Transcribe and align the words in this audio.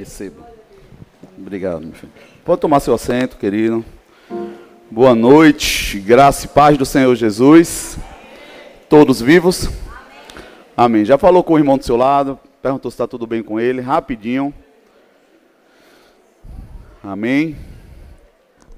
Receba. 0.00 0.48
Obrigado, 1.36 1.82
meu 1.82 1.92
filho. 1.92 2.10
Pode 2.42 2.62
tomar 2.62 2.80
seu 2.80 2.94
assento, 2.94 3.36
querido. 3.36 3.84
Boa 4.90 5.14
noite, 5.14 6.00
graça 6.00 6.46
e 6.46 6.48
paz 6.48 6.78
do 6.78 6.86
Senhor 6.86 7.14
Jesus. 7.14 7.98
Todos 8.88 9.20
vivos? 9.20 9.68
Amém. 10.74 11.04
Já 11.04 11.18
falou 11.18 11.44
com 11.44 11.52
o 11.52 11.58
irmão 11.58 11.76
do 11.76 11.84
seu 11.84 11.98
lado? 11.98 12.40
Perguntou 12.62 12.90
se 12.90 12.94
está 12.94 13.06
tudo 13.06 13.26
bem 13.26 13.42
com 13.42 13.60
ele, 13.60 13.82
rapidinho. 13.82 14.54
Amém. 17.04 17.54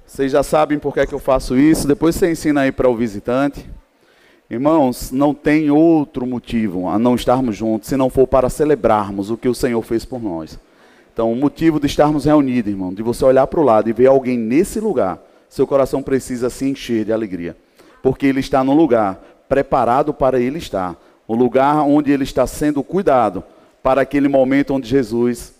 Vocês 0.04 0.32
já 0.32 0.42
sabem 0.42 0.76
por 0.76 0.92
que, 0.92 0.98
é 0.98 1.06
que 1.06 1.14
eu 1.14 1.20
faço 1.20 1.56
isso. 1.56 1.86
Depois 1.86 2.16
você 2.16 2.32
ensina 2.32 2.62
aí 2.62 2.72
para 2.72 2.90
o 2.90 2.96
visitante. 2.96 3.64
Irmãos, 4.50 5.12
não 5.12 5.32
tem 5.32 5.70
outro 5.70 6.26
motivo 6.26 6.88
a 6.88 6.98
não 6.98 7.14
estarmos 7.14 7.56
juntos 7.56 7.88
se 7.88 7.96
não 7.96 8.10
for 8.10 8.26
para 8.26 8.50
celebrarmos 8.50 9.30
o 9.30 9.36
que 9.36 9.48
o 9.48 9.54
Senhor 9.54 9.82
fez 9.82 10.04
por 10.04 10.20
nós. 10.20 10.58
Então, 11.12 11.30
o 11.30 11.36
motivo 11.36 11.78
de 11.78 11.86
estarmos 11.86 12.24
reunidos, 12.24 12.70
irmão, 12.70 12.92
de 12.92 13.02
você 13.02 13.24
olhar 13.24 13.46
para 13.46 13.60
o 13.60 13.62
lado 13.62 13.88
e 13.88 13.92
ver 13.92 14.06
alguém 14.06 14.38
nesse 14.38 14.80
lugar, 14.80 15.22
seu 15.48 15.66
coração 15.66 16.02
precisa 16.02 16.48
se 16.48 16.64
encher 16.64 17.04
de 17.04 17.12
alegria. 17.12 17.56
Porque 18.02 18.26
ele 18.26 18.40
está 18.40 18.64
no 18.64 18.72
lugar 18.72 19.22
preparado 19.48 20.14
para 20.14 20.40
ele 20.40 20.58
estar. 20.58 20.96
O 21.28 21.34
lugar 21.34 21.82
onde 21.82 22.10
ele 22.10 22.24
está 22.24 22.46
sendo 22.46 22.82
cuidado 22.82 23.44
para 23.82 24.00
aquele 24.00 24.28
momento 24.28 24.72
onde 24.72 24.88
Jesus 24.88 25.54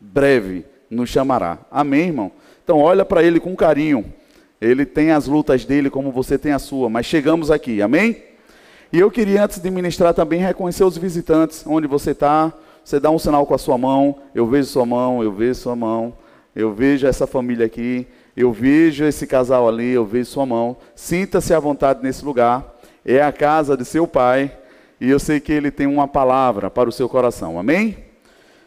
breve 0.00 0.64
nos 0.88 1.10
chamará. 1.10 1.58
Amém, 1.70 2.08
irmão? 2.08 2.30
Então, 2.62 2.78
olha 2.78 3.04
para 3.04 3.22
ele 3.22 3.40
com 3.40 3.56
carinho. 3.56 4.04
Ele 4.60 4.86
tem 4.86 5.10
as 5.10 5.26
lutas 5.26 5.64
dele 5.64 5.90
como 5.90 6.12
você 6.12 6.38
tem 6.38 6.52
a 6.52 6.58
sua, 6.58 6.88
mas 6.88 7.04
chegamos 7.04 7.50
aqui, 7.50 7.82
amém? 7.82 8.22
E 8.92 9.00
eu 9.00 9.10
queria, 9.10 9.44
antes 9.44 9.58
de 9.58 9.70
ministrar, 9.70 10.14
também 10.14 10.40
reconhecer 10.40 10.84
os 10.84 10.96
visitantes, 10.96 11.64
onde 11.66 11.88
você 11.88 12.12
está. 12.12 12.52
Você 12.84 13.00
dá 13.00 13.10
um 13.10 13.18
sinal 13.18 13.46
com 13.46 13.54
a 13.54 13.58
sua 13.58 13.78
mão, 13.78 14.16
eu 14.34 14.46
vejo 14.46 14.68
sua 14.68 14.84
mão, 14.84 15.22
eu 15.22 15.32
vejo 15.32 15.54
sua 15.54 15.74
mão, 15.74 16.12
eu 16.54 16.74
vejo 16.74 17.06
essa 17.06 17.26
família 17.26 17.64
aqui, 17.64 18.06
eu 18.36 18.52
vejo 18.52 19.04
esse 19.04 19.26
casal 19.26 19.66
ali, 19.66 19.90
eu 19.92 20.04
vejo 20.04 20.30
sua 20.30 20.44
mão. 20.44 20.76
Sinta-se 20.94 21.54
à 21.54 21.58
vontade 21.58 22.02
nesse 22.02 22.24
lugar. 22.24 22.74
É 23.04 23.22
a 23.22 23.32
casa 23.32 23.76
de 23.76 23.84
seu 23.84 24.06
pai, 24.06 24.54
e 25.00 25.10
eu 25.10 25.18
sei 25.18 25.40
que 25.40 25.52
ele 25.52 25.70
tem 25.70 25.86
uma 25.86 26.08
palavra 26.08 26.70
para 26.70 26.88
o 26.88 26.92
seu 26.92 27.08
coração, 27.08 27.58
amém? 27.58 27.98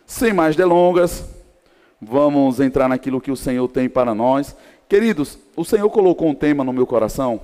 Sem 0.06 0.34
mais 0.34 0.56
delongas, 0.56 1.26
vamos 2.02 2.60
entrar 2.60 2.88
naquilo 2.88 3.20
que 3.20 3.32
o 3.32 3.36
Senhor 3.36 3.68
tem 3.68 3.90
para 3.90 4.14
nós. 4.14 4.56
Queridos, 4.88 5.38
o 5.56 5.66
Senhor 5.66 5.90
colocou 5.90 6.28
um 6.28 6.36
tema 6.36 6.64
no 6.64 6.72
meu 6.72 6.86
coração, 6.86 7.42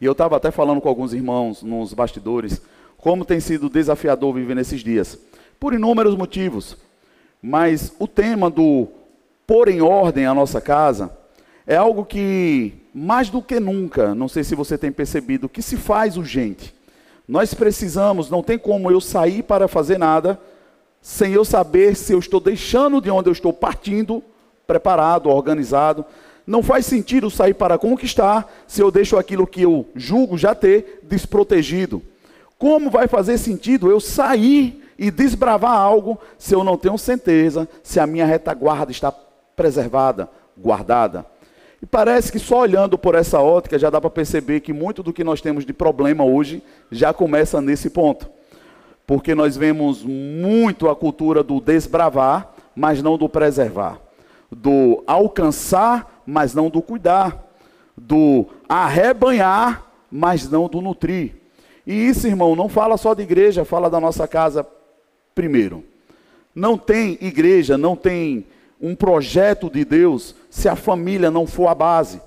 e 0.00 0.04
eu 0.04 0.12
estava 0.12 0.36
até 0.36 0.50
falando 0.50 0.80
com 0.80 0.88
alguns 0.88 1.12
irmãos 1.12 1.62
nos 1.62 1.92
bastidores, 1.92 2.62
como 2.96 3.24
tem 3.24 3.40
sido 3.40 3.68
desafiador 3.68 4.32
viver 4.32 4.54
nesses 4.54 4.80
dias, 4.80 5.18
por 5.58 5.74
inúmeros 5.74 6.14
motivos. 6.16 6.76
Mas 7.42 7.92
o 7.98 8.06
tema 8.06 8.50
do 8.50 8.88
pôr 9.46 9.68
em 9.68 9.80
ordem 9.80 10.26
a 10.26 10.34
nossa 10.34 10.60
casa 10.60 11.10
é 11.66 11.76
algo 11.76 12.04
que, 12.04 12.74
mais 12.94 13.28
do 13.28 13.42
que 13.42 13.60
nunca, 13.60 14.14
não 14.14 14.28
sei 14.28 14.42
se 14.42 14.54
você 14.54 14.76
tem 14.78 14.90
percebido, 14.90 15.48
que 15.48 15.62
se 15.62 15.76
faz 15.76 16.16
urgente. 16.16 16.74
Nós 17.26 17.52
precisamos, 17.52 18.30
não 18.30 18.42
tem 18.42 18.58
como 18.58 18.90
eu 18.90 19.00
sair 19.00 19.42
para 19.42 19.68
fazer 19.68 19.98
nada 19.98 20.40
sem 21.00 21.32
eu 21.32 21.44
saber 21.44 21.94
se 21.94 22.12
eu 22.12 22.18
estou 22.18 22.40
deixando 22.40 23.00
de 23.00 23.10
onde 23.10 23.28
eu 23.28 23.32
estou 23.32 23.52
partindo 23.52 24.22
preparado, 24.66 25.28
organizado. 25.28 26.04
Não 26.46 26.62
faz 26.62 26.86
sentido 26.86 27.30
sair 27.30 27.54
para 27.54 27.78
conquistar 27.78 28.50
se 28.66 28.80
eu 28.80 28.90
deixo 28.90 29.16
aquilo 29.16 29.46
que 29.46 29.62
eu 29.62 29.86
julgo 29.94 30.38
já 30.38 30.54
ter 30.54 31.00
desprotegido. 31.02 32.02
Como 32.58 32.90
vai 32.90 33.06
fazer 33.06 33.38
sentido 33.38 33.90
eu 33.90 34.00
sair 34.00 34.82
e 34.98 35.10
desbravar 35.10 35.76
algo 35.76 36.18
se 36.36 36.54
eu 36.54 36.64
não 36.64 36.76
tenho 36.76 36.98
certeza 36.98 37.68
se 37.82 38.00
a 38.00 38.06
minha 38.06 38.26
retaguarda 38.26 38.90
está 38.90 39.12
preservada, 39.54 40.28
guardada? 40.56 41.24
E 41.80 41.86
parece 41.86 42.32
que 42.32 42.40
só 42.40 42.60
olhando 42.60 42.98
por 42.98 43.14
essa 43.14 43.40
ótica 43.40 43.78
já 43.78 43.88
dá 43.88 44.00
para 44.00 44.10
perceber 44.10 44.60
que 44.60 44.72
muito 44.72 45.02
do 45.02 45.12
que 45.12 45.22
nós 45.22 45.40
temos 45.40 45.64
de 45.64 45.72
problema 45.72 46.24
hoje 46.24 46.60
já 46.90 47.12
começa 47.12 47.60
nesse 47.60 47.88
ponto. 47.88 48.28
Porque 49.06 49.34
nós 49.34 49.56
vemos 49.56 50.02
muito 50.02 50.88
a 50.88 50.96
cultura 50.96 51.42
do 51.42 51.60
desbravar, 51.60 52.52
mas 52.74 53.00
não 53.00 53.16
do 53.16 53.28
preservar. 53.28 54.00
Do 54.50 55.04
alcançar, 55.06 56.22
mas 56.26 56.52
não 56.52 56.68
do 56.68 56.82
cuidar, 56.82 57.46
do 57.96 58.46
arrebanhar, 58.68 59.86
mas 60.10 60.50
não 60.50 60.68
do 60.68 60.80
nutrir. 60.80 61.36
E 61.86 62.08
isso, 62.08 62.26
irmão, 62.26 62.56
não 62.56 62.68
fala 62.68 62.96
só 62.96 63.14
de 63.14 63.22
igreja, 63.22 63.64
fala 63.64 63.88
da 63.88 64.00
nossa 64.00 64.26
casa 64.26 64.66
primeiro. 65.38 65.84
Não 66.52 66.76
tem 66.76 67.16
igreja, 67.20 67.78
não 67.78 67.94
tem 67.94 68.44
um 68.80 68.96
projeto 68.96 69.70
de 69.70 69.84
Deus 69.84 70.34
se 70.50 70.68
a 70.68 70.74
família 70.74 71.30
não 71.30 71.46
for 71.46 71.68
a 71.68 71.74
base. 71.76 72.20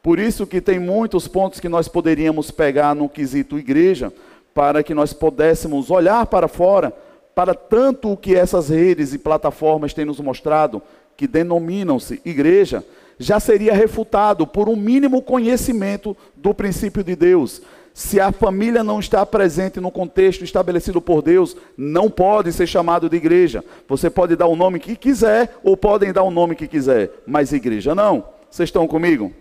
Por 0.00 0.20
isso 0.20 0.46
que 0.46 0.60
tem 0.60 0.78
muitos 0.78 1.26
pontos 1.26 1.58
que 1.58 1.68
nós 1.68 1.88
poderíamos 1.88 2.52
pegar 2.52 2.94
no 2.94 3.08
quesito 3.08 3.58
igreja, 3.58 4.12
para 4.54 4.84
que 4.84 4.94
nós 4.94 5.12
pudéssemos 5.12 5.90
olhar 5.90 6.24
para 6.26 6.46
fora, 6.46 6.92
para 7.34 7.52
tanto 7.52 8.12
o 8.12 8.16
que 8.16 8.36
essas 8.36 8.68
redes 8.68 9.12
e 9.12 9.18
plataformas 9.18 9.92
têm 9.92 10.04
nos 10.04 10.20
mostrado, 10.20 10.80
que 11.16 11.26
denominam-se 11.26 12.22
igreja, 12.24 12.84
já 13.18 13.40
seria 13.40 13.74
refutado 13.74 14.46
por 14.46 14.68
um 14.68 14.76
mínimo 14.76 15.20
conhecimento 15.20 16.16
do 16.36 16.54
princípio 16.54 17.02
de 17.02 17.16
Deus. 17.16 17.60
Se 17.96 18.20
a 18.20 18.30
família 18.30 18.84
não 18.84 19.00
está 19.00 19.24
presente 19.24 19.80
no 19.80 19.90
contexto 19.90 20.44
estabelecido 20.44 21.00
por 21.00 21.22
Deus, 21.22 21.56
não 21.78 22.10
pode 22.10 22.52
ser 22.52 22.66
chamado 22.66 23.08
de 23.08 23.16
igreja. 23.16 23.64
Você 23.88 24.10
pode 24.10 24.36
dar 24.36 24.44
o 24.48 24.54
nome 24.54 24.78
que 24.78 24.94
quiser, 24.96 25.56
ou 25.64 25.78
podem 25.78 26.12
dar 26.12 26.22
o 26.22 26.30
nome 26.30 26.54
que 26.54 26.68
quiser, 26.68 27.10
mas 27.26 27.54
igreja 27.54 27.94
não. 27.94 28.22
Vocês 28.50 28.68
estão 28.68 28.86
comigo? 28.86 29.32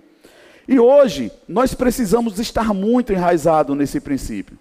E 0.70 0.80
hoje, 0.80 1.34
nós 1.46 1.74
precisamos 1.74 2.40
estar 2.40 2.74
muito 2.74 3.12
enraizados 3.12 3.76
nesse 3.76 4.00
princípio, 4.00 4.58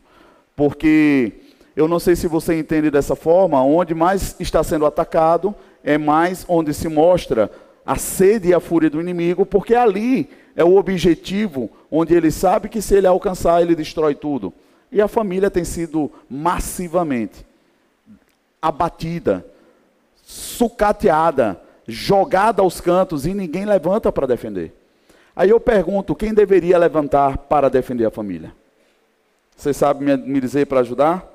porque 0.57 1.33
eu 1.77 1.87
não 1.87 2.01
sei 2.01 2.17
se 2.17 2.27
você 2.27 2.59
entende 2.59 2.91
dessa 2.91 3.15
forma, 3.15 3.63
onde 3.63 3.95
mais 3.95 4.35
está 4.41 4.65
sendo 4.65 4.87
atacado 4.87 5.55
é 5.85 5.97
mais 5.97 6.45
onde 6.49 6.75
se 6.75 6.89
mostra 6.89 7.49
a 7.85 7.97
sede 7.97 8.49
e 8.49 8.55
a 8.55 8.61
fúria 8.61 8.89
do 8.89 9.01
inimigo, 9.01 9.45
porque 9.45 9.75
ali 9.75 10.31
é 10.57 10.65
o 10.65 10.77
objetivo 10.77 11.71
onde 11.91 12.15
ele 12.15 12.31
sabe 12.31 12.69
que 12.69 12.81
se 12.81 12.95
ele 12.95 13.07
alcançar, 13.07 13.61
ele 13.61 13.75
destrói 13.75 14.15
tudo. 14.15 14.53
E 14.91 15.01
a 15.01 15.09
família 15.09 15.51
tem 15.51 15.65
sido 15.65 16.11
massivamente 16.31 17.45
abatida, 18.63 19.45
sucateada, 20.23 21.61
jogada 21.87 22.63
aos 22.63 22.81
cantos 22.81 23.27
e 23.27 23.35
ninguém 23.35 23.65
levanta 23.65 24.11
para 24.11 24.27
defender. 24.27 24.73
Aí 25.37 25.51
eu 25.51 25.61
pergunto: 25.61 26.15
quem 26.15 26.33
deveria 26.33 26.79
levantar 26.79 27.37
para 27.39 27.69
defender 27.69 28.07
a 28.07 28.11
família? 28.11 28.55
Você 29.57 29.73
sabe 29.73 30.05
me, 30.05 30.41
dizer 30.41 30.67
para 30.67 30.81
ajudar? 30.81 31.31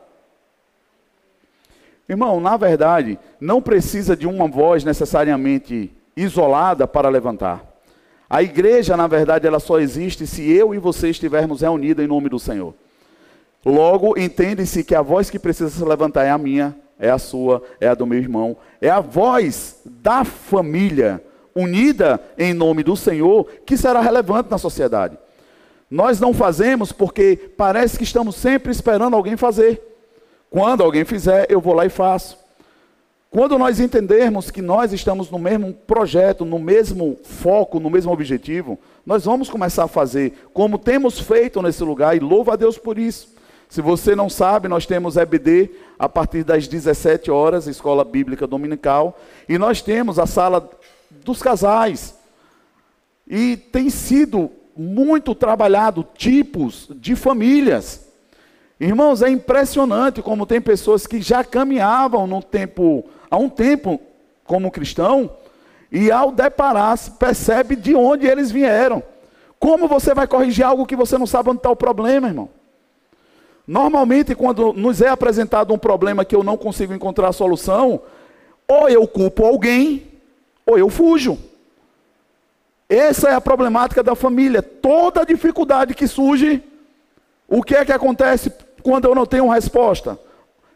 Irmão, 2.07 2.39
na 2.39 2.57
verdade, 2.57 3.19
não 3.39 3.61
precisa 3.61 4.15
de 4.15 4.25
uma 4.25 4.47
voz 4.47 4.83
necessariamente 4.83 5.91
isolada 6.21 6.87
para 6.87 7.09
levantar. 7.09 7.65
A 8.29 8.43
igreja, 8.43 8.95
na 8.95 9.07
verdade, 9.07 9.47
ela 9.47 9.59
só 9.59 9.79
existe 9.79 10.27
se 10.27 10.51
eu 10.51 10.73
e 10.73 10.77
você 10.77 11.09
estivermos 11.09 11.61
reunidos 11.61 12.03
em 12.03 12.07
nome 12.07 12.29
do 12.29 12.37
Senhor. 12.37 12.75
Logo, 13.65 14.17
entende-se 14.17 14.83
que 14.83 14.95
a 14.95 15.01
voz 15.01 15.29
que 15.29 15.39
precisa 15.39 15.69
se 15.69 15.83
levantar 15.83 16.23
é 16.23 16.29
a 16.29 16.37
minha, 16.37 16.75
é 16.99 17.09
a 17.09 17.17
sua, 17.17 17.63
é 17.79 17.87
a 17.87 17.95
do 17.95 18.05
meu 18.05 18.19
irmão, 18.19 18.55
é 18.79 18.89
a 18.89 18.99
voz 18.99 19.81
da 19.85 20.23
família 20.23 21.23
unida 21.55 22.21
em 22.37 22.53
nome 22.53 22.83
do 22.83 22.95
Senhor 22.95 23.47
que 23.65 23.75
será 23.75 23.99
relevante 23.99 24.49
na 24.49 24.57
sociedade. 24.57 25.17
Nós 25.89 26.19
não 26.19 26.33
fazemos 26.33 26.91
porque 26.91 27.51
parece 27.57 27.97
que 27.97 28.03
estamos 28.03 28.35
sempre 28.35 28.71
esperando 28.71 29.15
alguém 29.15 29.35
fazer. 29.35 29.81
Quando 30.49 30.83
alguém 30.83 31.03
fizer, 31.03 31.47
eu 31.49 31.59
vou 31.59 31.73
lá 31.73 31.85
e 31.85 31.89
faço. 31.89 32.37
Quando 33.31 33.59
nós 33.59 33.79
entendermos 33.79 34.49
que 34.49 34.61
nós 34.61 34.91
estamos 34.91 35.29
no 35.29 35.37
mesmo 35.37 35.71
projeto, 35.71 36.43
no 36.43 36.57
mesmo 36.57 37.15
foco, 37.23 37.79
no 37.79 37.87
mesmo 37.87 38.11
objetivo, 38.11 38.79
nós 39.05 39.25
vamos 39.25 39.49
começar 39.51 39.83
a 39.83 39.87
fazer 39.87 40.49
como 40.51 40.79
temos 40.79 41.19
feito 41.19 41.61
nesse 41.61 41.83
lugar 41.83 42.17
e 42.17 42.19
louva 42.19 42.53
a 42.53 42.55
Deus 42.55 42.79
por 42.79 42.97
isso. 42.97 43.29
Se 43.69 43.83
você 43.83 44.15
não 44.15 44.31
sabe, 44.31 44.67
nós 44.67 44.87
temos 44.87 45.15
EBD 45.15 45.69
a 45.99 46.09
partir 46.09 46.43
das 46.43 46.67
17 46.67 47.29
horas, 47.29 47.67
Escola 47.67 48.03
Bíblica 48.03 48.47
Dominical, 48.47 49.15
e 49.47 49.59
nós 49.59 49.79
temos 49.79 50.17
a 50.17 50.25
sala 50.25 50.67
dos 51.23 51.39
casais. 51.39 52.15
E 53.27 53.55
tem 53.55 53.91
sido 53.91 54.49
muito 54.75 55.35
trabalhado 55.35 56.03
tipos 56.15 56.89
de 56.95 57.15
famílias. 57.15 58.07
Irmãos, 58.79 59.21
é 59.21 59.29
impressionante 59.29 60.19
como 60.19 60.47
tem 60.47 60.59
pessoas 60.59 61.05
que 61.05 61.21
já 61.21 61.43
caminhavam 61.43 62.25
no 62.25 62.41
tempo 62.41 63.05
há 63.29 63.37
um 63.37 63.49
tempo 63.49 63.99
como 64.43 64.71
cristão 64.71 65.31
e 65.91 66.11
ao 66.11 66.31
deparar-se 66.31 67.11
percebe 67.11 67.75
de 67.75 67.95
onde 67.95 68.27
eles 68.27 68.51
vieram. 68.51 69.01
Como 69.59 69.87
você 69.87 70.13
vai 70.13 70.27
corrigir 70.27 70.65
algo 70.65 70.85
que 70.85 70.95
você 70.95 71.17
não 71.17 71.27
sabe 71.27 71.49
onde 71.49 71.59
está 71.59 71.69
o 71.69 71.75
problema, 71.75 72.27
irmão? 72.27 72.49
Normalmente, 73.67 74.33
quando 74.33 74.73
nos 74.73 75.01
é 75.01 75.09
apresentado 75.09 75.73
um 75.73 75.77
problema 75.77 76.25
que 76.25 76.35
eu 76.35 76.43
não 76.43 76.57
consigo 76.57 76.93
encontrar 76.93 77.31
solução, 77.33 78.01
Ou 78.67 78.87
eu 78.87 79.07
culpo 79.07 79.43
alguém, 79.45 80.03
ou 80.63 80.77
eu 80.77 80.89
fujo. 80.89 81.39
Essa 82.87 83.29
é 83.29 83.33
a 83.33 83.41
problemática 83.41 84.03
da 84.03 84.13
família. 84.13 84.61
Toda 84.61 85.25
dificuldade 85.25 85.95
que 85.95 86.07
surge, 86.07 86.63
o 87.47 87.63
que 87.63 87.75
é 87.75 87.83
que 87.83 87.91
acontece 87.91 88.53
quando 88.83 89.05
eu 89.05 89.15
não 89.15 89.25
tenho 89.25 89.49
resposta? 89.49 90.19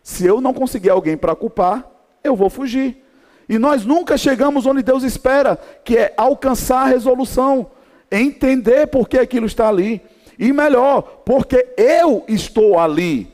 Se 0.01 0.25
eu 0.25 0.41
não 0.41 0.55
conseguir 0.55 0.89
alguém 0.89 1.15
para 1.15 1.35
culpar, 1.35 1.87
eu 2.23 2.35
vou 2.35 2.49
fugir. 2.49 3.03
E 3.47 3.57
nós 3.57 3.85
nunca 3.85 4.17
chegamos 4.17 4.65
onde 4.65 4.81
Deus 4.81 5.03
espera, 5.03 5.57
que 5.83 5.97
é 5.97 6.13
alcançar 6.15 6.83
a 6.83 6.87
resolução, 6.87 7.71
entender 8.11 8.87
por 8.87 9.09
que 9.09 9.17
aquilo 9.17 9.45
está 9.45 9.67
ali. 9.67 10.01
E 10.39 10.51
melhor, 10.51 11.01
porque 11.25 11.73
eu 11.77 12.23
estou 12.27 12.79
ali. 12.79 13.31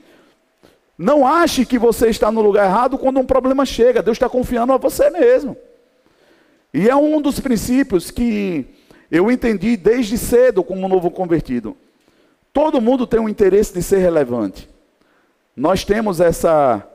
Não 0.98 1.26
ache 1.26 1.66
que 1.66 1.80
você 1.80 2.10
está 2.10 2.30
no 2.30 2.42
lugar 2.42 2.66
errado 2.66 2.98
quando 2.98 3.20
um 3.20 3.26
problema 3.26 3.66
chega. 3.66 4.02
Deus 4.02 4.16
está 4.16 4.28
confiando 4.28 4.74
a 4.74 4.78
você 4.78 5.10
mesmo. 5.10 5.56
E 6.74 6.90
é 6.90 6.96
um 6.96 7.22
dos 7.22 7.40
princípios 7.40 8.12
que 8.12 8.66
eu 9.10 9.32
entendi 9.32 9.78
desde 9.78 10.18
cedo 10.18 10.64
como 10.64 10.88
novo 10.90 11.10
convertido. 11.10 11.76
Todo 12.52 12.82
mundo 12.82 13.08
tem 13.08 13.20
um 13.20 13.30
interesse 13.30 13.74
de 13.74 13.82
ser 13.82 14.00
relevante. 14.00 14.70
Nós 15.56 15.86
temos 15.86 16.20
essa 16.20 16.86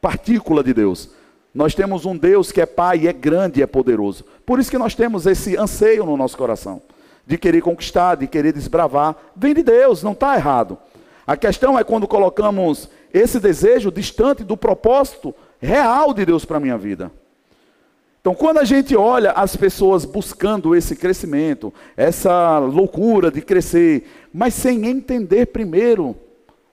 partícula 0.00 0.64
de 0.64 0.74
Deus. 0.74 1.10
Nós 1.54 1.74
temos 1.74 2.06
um 2.06 2.16
Deus 2.16 2.50
que 2.50 2.60
é 2.60 2.66
Pai, 2.66 3.06
é 3.06 3.12
grande 3.12 3.60
e 3.60 3.62
é 3.62 3.66
poderoso. 3.66 4.24
Por 4.46 4.58
isso 4.58 4.70
que 4.70 4.78
nós 4.78 4.94
temos 4.94 5.26
esse 5.26 5.56
anseio 5.56 6.06
no 6.06 6.16
nosso 6.16 6.36
coração 6.36 6.82
de 7.26 7.38
querer 7.38 7.60
conquistar, 7.60 8.16
de 8.16 8.26
querer 8.26 8.52
desbravar. 8.52 9.16
Vem 9.36 9.54
de 9.54 9.62
Deus, 9.62 10.02
não 10.02 10.12
está 10.12 10.34
errado. 10.34 10.78
A 11.26 11.36
questão 11.36 11.78
é 11.78 11.84
quando 11.84 12.08
colocamos 12.08 12.88
esse 13.12 13.38
desejo 13.38 13.92
distante 13.92 14.42
do 14.42 14.56
propósito 14.56 15.34
real 15.60 16.12
de 16.12 16.24
Deus 16.24 16.44
para 16.44 16.56
a 16.56 16.60
minha 16.60 16.76
vida. 16.76 17.10
Então, 18.20 18.34
quando 18.34 18.58
a 18.58 18.64
gente 18.64 18.96
olha 18.96 19.32
as 19.32 19.56
pessoas 19.56 20.04
buscando 20.04 20.76
esse 20.76 20.94
crescimento, 20.94 21.74
essa 21.96 22.58
loucura 22.58 23.30
de 23.30 23.42
crescer, 23.42 24.08
mas 24.32 24.54
sem 24.54 24.86
entender 24.86 25.46
primeiro 25.46 26.16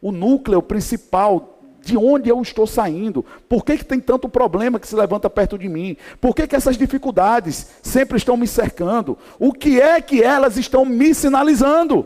o 0.01 0.11
núcleo 0.11 0.61
principal 0.61 1.58
de 1.83 1.97
onde 1.97 2.29
eu 2.29 2.41
estou 2.41 2.67
saindo, 2.67 3.25
por 3.47 3.63
que, 3.63 3.77
que 3.77 3.85
tem 3.85 3.99
tanto 3.99 4.29
problema 4.29 4.79
que 4.79 4.87
se 4.87 4.95
levanta 4.95 5.29
perto 5.29 5.57
de 5.57 5.67
mim, 5.67 5.97
por 6.19 6.35
que, 6.35 6.47
que 6.47 6.55
essas 6.55 6.77
dificuldades 6.77 7.67
sempre 7.81 8.17
estão 8.17 8.37
me 8.37 8.47
cercando, 8.47 9.17
o 9.39 9.53
que 9.53 9.79
é 9.79 10.01
que 10.01 10.21
elas 10.23 10.57
estão 10.57 10.85
me 10.85 11.13
sinalizando? 11.13 12.05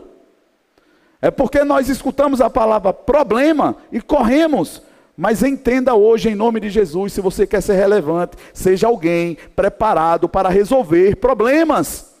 É 1.20 1.30
porque 1.30 1.64
nós 1.64 1.88
escutamos 1.88 2.40
a 2.40 2.50
palavra 2.50 2.92
problema 2.92 3.76
e 3.90 4.00
corremos. 4.00 4.82
Mas 5.16 5.42
entenda 5.42 5.94
hoje, 5.94 6.28
em 6.28 6.34
nome 6.34 6.60
de 6.60 6.68
Jesus, 6.68 7.12
se 7.12 7.20
você 7.20 7.46
quer 7.46 7.62
ser 7.62 7.74
relevante, 7.74 8.36
seja 8.52 8.88
alguém 8.88 9.38
preparado 9.54 10.28
para 10.28 10.48
resolver 10.48 11.16
problemas. 11.16 12.12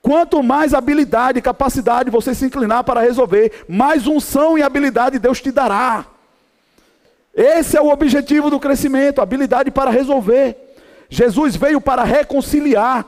Quanto 0.00 0.42
mais 0.42 0.74
habilidade 0.74 1.38
e 1.38 1.42
capacidade 1.42 2.10
você 2.10 2.34
se 2.34 2.46
inclinar 2.46 2.82
para 2.82 3.00
resolver, 3.00 3.64
mais 3.68 4.06
unção 4.06 4.56
e 4.56 4.62
habilidade 4.62 5.18
Deus 5.18 5.40
te 5.40 5.52
dará. 5.52 6.06
Esse 7.34 7.76
é 7.76 7.80
o 7.80 7.90
objetivo 7.90 8.50
do 8.50 8.60
crescimento, 8.60 9.20
habilidade 9.20 9.70
para 9.70 9.90
resolver. 9.90 10.74
Jesus 11.08 11.56
veio 11.56 11.80
para 11.80 12.04
reconciliar. 12.04 13.06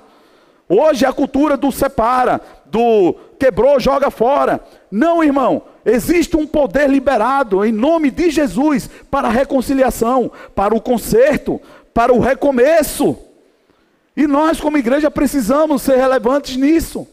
Hoje 0.69 1.05
a 1.05 1.13
cultura 1.13 1.57
do 1.57 1.71
separa, 1.71 2.41
do 2.67 3.15
quebrou, 3.39 3.79
joga 3.79 4.11
fora. 4.11 4.61
Não, 4.91 5.23
irmão. 5.23 5.63
Existe 5.85 6.35
um 6.37 6.47
poder 6.47 6.89
liberado 6.89 7.63
em 7.63 7.71
nome 7.71 8.11
de 8.11 8.31
Jesus 8.31 8.89
para 9.11 9.29
a 9.29 9.31
reconciliação, 9.31 10.33
para 10.55 10.75
o 10.75 10.81
conserto, 10.81 11.61
para 11.93 12.13
o 12.13 12.21
recomeço. 12.21 13.19
E 14.17 14.27
nós, 14.27 14.61
como 14.61 14.79
igreja, 14.79 15.11
precisamos 15.11 15.83
ser 15.83 15.97
relevantes 15.97 16.57
nisso. 16.57 17.07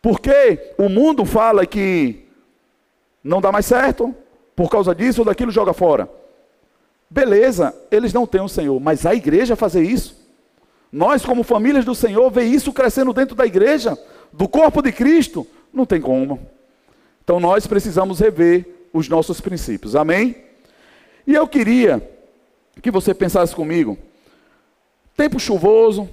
Porque 0.00 0.72
o 0.78 0.88
mundo 0.88 1.26
fala 1.26 1.66
que 1.66 2.26
não 3.22 3.40
dá 3.40 3.52
mais 3.52 3.66
certo, 3.66 4.14
por 4.60 4.68
causa 4.68 4.94
disso 4.94 5.22
ou 5.22 5.24
daquilo 5.24 5.50
joga 5.50 5.72
fora. 5.72 6.06
Beleza, 7.08 7.74
eles 7.90 8.12
não 8.12 8.26
têm 8.26 8.42
o 8.42 8.48
Senhor, 8.48 8.78
mas 8.78 9.06
a 9.06 9.14
igreja 9.14 9.56
fazer 9.56 9.82
isso. 9.82 10.14
Nós, 10.92 11.24
como 11.24 11.42
famílias 11.42 11.82
do 11.82 11.94
Senhor, 11.94 12.30
ver 12.30 12.44
isso 12.44 12.70
crescendo 12.70 13.14
dentro 13.14 13.34
da 13.34 13.46
igreja, 13.46 13.98
do 14.30 14.46
corpo 14.46 14.82
de 14.82 14.92
Cristo, 14.92 15.46
não 15.72 15.86
tem 15.86 15.98
como. 15.98 16.46
Então 17.24 17.40
nós 17.40 17.66
precisamos 17.66 18.20
rever 18.20 18.90
os 18.92 19.08
nossos 19.08 19.40
princípios. 19.40 19.96
Amém? 19.96 20.36
E 21.26 21.34
eu 21.34 21.48
queria 21.48 22.06
que 22.82 22.90
você 22.90 23.14
pensasse 23.14 23.56
comigo. 23.56 23.96
Tempo 25.16 25.40
chuvoso, 25.40 26.06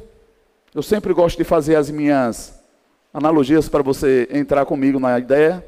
eu 0.74 0.82
sempre 0.82 1.14
gosto 1.14 1.38
de 1.38 1.44
fazer 1.44 1.76
as 1.76 1.90
minhas 1.90 2.58
analogias 3.14 3.68
para 3.68 3.84
você 3.84 4.26
entrar 4.32 4.66
comigo 4.66 5.02
na 5.02 5.20
ideia. 5.20 5.62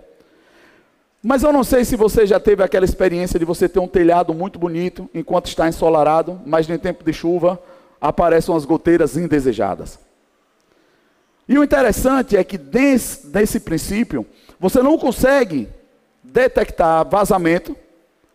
Mas 1.21 1.43
eu 1.43 1.51
não 1.51 1.63
sei 1.63 1.83
se 1.83 1.95
você 1.95 2.25
já 2.25 2.39
teve 2.39 2.63
aquela 2.63 2.85
experiência 2.85 3.37
de 3.37 3.43
você 3.43 3.67
ter 3.67 3.79
um 3.79 3.87
telhado 3.87 4.33
muito 4.33 4.57
bonito 4.57 5.09
enquanto 5.13 5.47
está 5.47 5.67
ensolarado, 5.67 6.39
mas 6.45 6.69
em 6.69 6.77
tempo 6.77 7.03
de 7.03 7.11
chuva 7.11 7.61
aparecem 7.99 8.53
umas 8.53 8.63
goteiras 8.63 9.17
indesejadas. 9.17 9.99
E 11.47 11.57
o 11.57 11.63
interessante 11.63 12.37
é 12.37 12.43
que 12.43 12.57
desse, 12.57 13.27
desse 13.27 13.59
princípio, 13.59 14.25
você 14.59 14.81
não 14.81 14.97
consegue 14.97 15.67
detectar 16.23 17.07
vazamento 17.09 17.75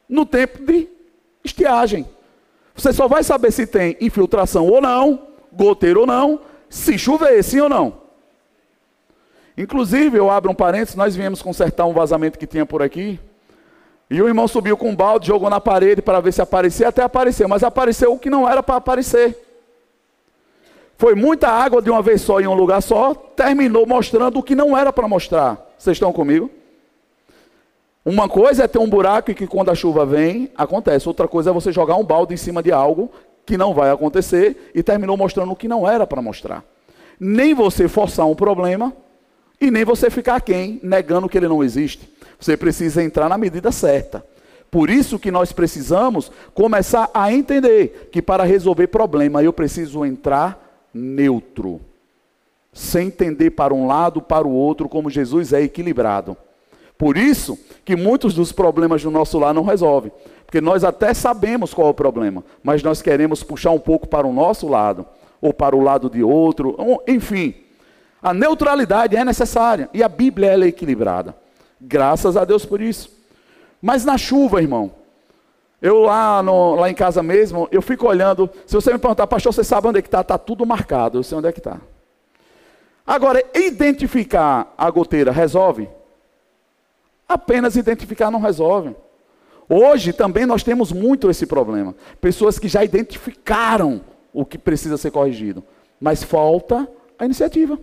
no 0.08 0.26
tempo 0.26 0.64
de 0.64 0.88
estiagem. 1.42 2.06
Você 2.74 2.92
só 2.92 3.08
vai 3.08 3.22
saber 3.22 3.52
se 3.52 3.66
tem 3.66 3.96
infiltração 4.00 4.66
ou 4.68 4.80
não, 4.80 5.28
goteiro 5.52 6.00
ou 6.00 6.06
não, 6.06 6.40
se 6.68 6.98
chover, 6.98 7.42
sim 7.42 7.60
ou 7.60 7.68
não. 7.68 8.03
Inclusive, 9.56 10.18
eu 10.18 10.30
abro 10.30 10.50
um 10.50 10.54
parênteses, 10.54 10.96
nós 10.96 11.14
viemos 11.14 11.40
consertar 11.40 11.86
um 11.86 11.92
vazamento 11.92 12.38
que 12.38 12.46
tinha 12.46 12.66
por 12.66 12.82
aqui. 12.82 13.20
E 14.10 14.20
o 14.20 14.28
irmão 14.28 14.46
subiu 14.48 14.76
com 14.76 14.90
um 14.90 14.96
balde, 14.96 15.28
jogou 15.28 15.48
na 15.48 15.60
parede 15.60 16.02
para 16.02 16.20
ver 16.20 16.32
se 16.32 16.42
aparecia, 16.42 16.88
até 16.88 17.02
apareceu, 17.02 17.48
mas 17.48 17.62
apareceu 17.62 18.12
o 18.12 18.18
que 18.18 18.28
não 18.28 18.48
era 18.48 18.62
para 18.62 18.76
aparecer. 18.76 19.36
Foi 20.96 21.14
muita 21.14 21.48
água 21.48 21.80
de 21.80 21.90
uma 21.90 22.02
vez 22.02 22.20
só 22.20 22.40
em 22.40 22.46
um 22.46 22.54
lugar 22.54 22.80
só, 22.82 23.14
terminou 23.14 23.86
mostrando 23.86 24.38
o 24.38 24.42
que 24.42 24.54
não 24.54 24.76
era 24.76 24.92
para 24.92 25.08
mostrar. 25.08 25.58
Vocês 25.78 25.96
estão 25.96 26.12
comigo? 26.12 26.50
Uma 28.04 28.28
coisa 28.28 28.64
é 28.64 28.68
ter 28.68 28.78
um 28.78 28.88
buraco 28.88 29.32
que 29.34 29.46
quando 29.46 29.70
a 29.70 29.74
chuva 29.74 30.04
vem, 30.04 30.50
acontece. 30.56 31.08
Outra 31.08 31.26
coisa 31.26 31.50
é 31.50 31.52
você 31.52 31.72
jogar 31.72 31.96
um 31.96 32.04
balde 32.04 32.34
em 32.34 32.36
cima 32.36 32.62
de 32.62 32.70
algo 32.70 33.10
que 33.46 33.56
não 33.56 33.72
vai 33.72 33.90
acontecer 33.90 34.70
e 34.74 34.82
terminou 34.82 35.16
mostrando 35.16 35.52
o 35.52 35.56
que 35.56 35.66
não 35.66 35.88
era 35.88 36.06
para 36.06 36.20
mostrar. 36.20 36.62
Nem 37.18 37.54
você 37.54 37.88
forçar 37.88 38.26
um 38.26 38.34
problema 38.34 38.92
e 39.60 39.70
nem 39.70 39.84
você 39.84 40.10
ficar 40.10 40.40
quem 40.40 40.80
negando 40.82 41.28
que 41.28 41.38
ele 41.38 41.48
não 41.48 41.62
existe. 41.62 42.08
Você 42.38 42.56
precisa 42.56 43.02
entrar 43.02 43.28
na 43.28 43.38
medida 43.38 43.70
certa. 43.72 44.24
Por 44.70 44.90
isso 44.90 45.18
que 45.18 45.30
nós 45.30 45.52
precisamos 45.52 46.32
começar 46.52 47.08
a 47.14 47.32
entender 47.32 48.08
que 48.10 48.20
para 48.20 48.42
resolver 48.42 48.88
problema 48.88 49.42
eu 49.42 49.52
preciso 49.52 50.04
entrar 50.04 50.88
neutro, 50.92 51.80
sem 52.72 53.06
entender 53.06 53.50
para 53.50 53.72
um 53.72 53.86
lado, 53.86 54.20
para 54.20 54.46
o 54.46 54.52
outro, 54.52 54.88
como 54.88 55.08
Jesus 55.08 55.52
é 55.52 55.62
equilibrado. 55.62 56.36
Por 56.98 57.16
isso 57.16 57.58
que 57.84 57.96
muitos 57.96 58.34
dos 58.34 58.52
problemas 58.52 59.02
do 59.02 59.10
nosso 59.10 59.38
lar 59.38 59.54
não 59.54 59.62
resolvem. 59.62 60.12
Porque 60.44 60.60
nós 60.60 60.84
até 60.84 61.12
sabemos 61.14 61.74
qual 61.74 61.88
é 61.88 61.90
o 61.90 61.94
problema, 61.94 62.44
mas 62.62 62.82
nós 62.82 63.02
queremos 63.02 63.42
puxar 63.42 63.70
um 63.70 63.80
pouco 63.80 64.06
para 64.06 64.26
o 64.26 64.32
nosso 64.32 64.68
lado, 64.68 65.06
ou 65.40 65.52
para 65.52 65.74
o 65.74 65.80
lado 65.80 66.08
de 66.08 66.22
outro, 66.22 66.76
enfim. 67.06 67.54
A 68.24 68.32
neutralidade 68.32 69.14
é 69.14 69.22
necessária 69.22 69.90
e 69.92 70.02
a 70.02 70.08
Bíblia 70.08 70.54
é 70.54 70.66
equilibrada. 70.66 71.36
Graças 71.78 72.38
a 72.38 72.44
Deus 72.46 72.64
por 72.64 72.80
isso. 72.80 73.10
Mas 73.82 74.02
na 74.02 74.16
chuva, 74.16 74.62
irmão, 74.62 74.92
eu 75.82 75.98
lá, 76.00 76.42
no, 76.42 76.74
lá 76.74 76.88
em 76.88 76.94
casa 76.94 77.22
mesmo, 77.22 77.68
eu 77.70 77.82
fico 77.82 78.08
olhando. 78.08 78.48
Se 78.64 78.74
você 78.74 78.94
me 78.94 78.98
perguntar, 78.98 79.26
pastor, 79.26 79.52
você 79.52 79.62
sabe 79.62 79.88
onde 79.88 79.98
é 79.98 80.02
que 80.02 80.08
está? 80.08 80.22
Está 80.22 80.38
tudo 80.38 80.64
marcado, 80.64 81.18
eu 81.18 81.22
sei 81.22 81.36
onde 81.36 81.48
é 81.48 81.52
que 81.52 81.58
está. 81.58 81.78
Agora, 83.06 83.44
identificar 83.54 84.72
a 84.78 84.90
goteira 84.90 85.30
resolve? 85.30 85.86
Apenas 87.28 87.76
identificar 87.76 88.30
não 88.30 88.40
resolve. 88.40 88.96
Hoje 89.68 90.14
também 90.14 90.46
nós 90.46 90.62
temos 90.62 90.92
muito 90.92 91.28
esse 91.28 91.44
problema. 91.44 91.94
Pessoas 92.22 92.58
que 92.58 92.68
já 92.68 92.82
identificaram 92.82 94.00
o 94.32 94.46
que 94.46 94.56
precisa 94.56 94.96
ser 94.96 95.10
corrigido. 95.10 95.62
Mas 96.00 96.22
falta 96.22 96.88
a 97.18 97.26
iniciativa. 97.26 97.78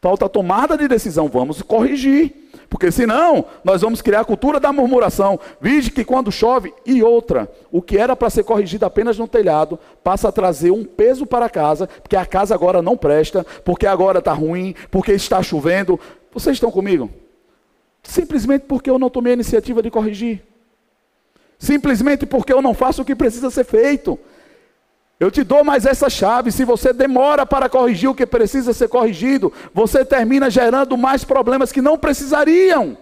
Falta 0.00 0.28
tomada 0.28 0.78
de 0.78 0.88
decisão. 0.88 1.28
Vamos 1.28 1.60
corrigir. 1.62 2.48
Porque 2.70 2.90
senão, 2.92 3.44
nós 3.64 3.82
vamos 3.82 4.00
criar 4.00 4.20
a 4.20 4.24
cultura 4.24 4.60
da 4.60 4.72
murmuração. 4.72 5.40
Vide 5.60 5.90
que 5.90 6.04
quando 6.04 6.30
chove, 6.30 6.72
e 6.86 7.02
outra, 7.02 7.50
o 7.70 7.82
que 7.82 7.98
era 7.98 8.14
para 8.14 8.30
ser 8.30 8.44
corrigido 8.44 8.86
apenas 8.86 9.18
no 9.18 9.26
telhado, 9.26 9.78
passa 10.04 10.28
a 10.28 10.32
trazer 10.32 10.70
um 10.70 10.84
peso 10.84 11.26
para 11.26 11.50
casa, 11.50 11.88
porque 11.88 12.14
a 12.14 12.24
casa 12.24 12.54
agora 12.54 12.80
não 12.80 12.96
presta, 12.96 13.44
porque 13.64 13.86
agora 13.86 14.20
está 14.20 14.32
ruim, 14.32 14.74
porque 14.88 15.12
está 15.12 15.42
chovendo. 15.42 15.98
Vocês 16.32 16.56
estão 16.56 16.70
comigo? 16.70 17.10
Simplesmente 18.04 18.62
porque 18.66 18.88
eu 18.88 19.00
não 19.00 19.10
tomei 19.10 19.32
a 19.32 19.34
iniciativa 19.34 19.82
de 19.82 19.90
corrigir. 19.90 20.42
Simplesmente 21.58 22.24
porque 22.24 22.52
eu 22.52 22.62
não 22.62 22.72
faço 22.72 23.02
o 23.02 23.04
que 23.04 23.16
precisa 23.16 23.50
ser 23.50 23.64
feito. 23.64 24.18
Eu 25.20 25.30
te 25.30 25.44
dou 25.44 25.62
mais 25.62 25.84
essa 25.84 26.08
chave. 26.08 26.50
Se 26.50 26.64
você 26.64 26.94
demora 26.94 27.44
para 27.44 27.68
corrigir 27.68 28.08
o 28.08 28.14
que 28.14 28.24
precisa 28.24 28.72
ser 28.72 28.88
corrigido, 28.88 29.52
você 29.74 30.02
termina 30.02 30.48
gerando 30.48 30.96
mais 30.96 31.24
problemas 31.24 31.70
que 31.70 31.82
não 31.82 31.98
precisariam. 31.98 32.96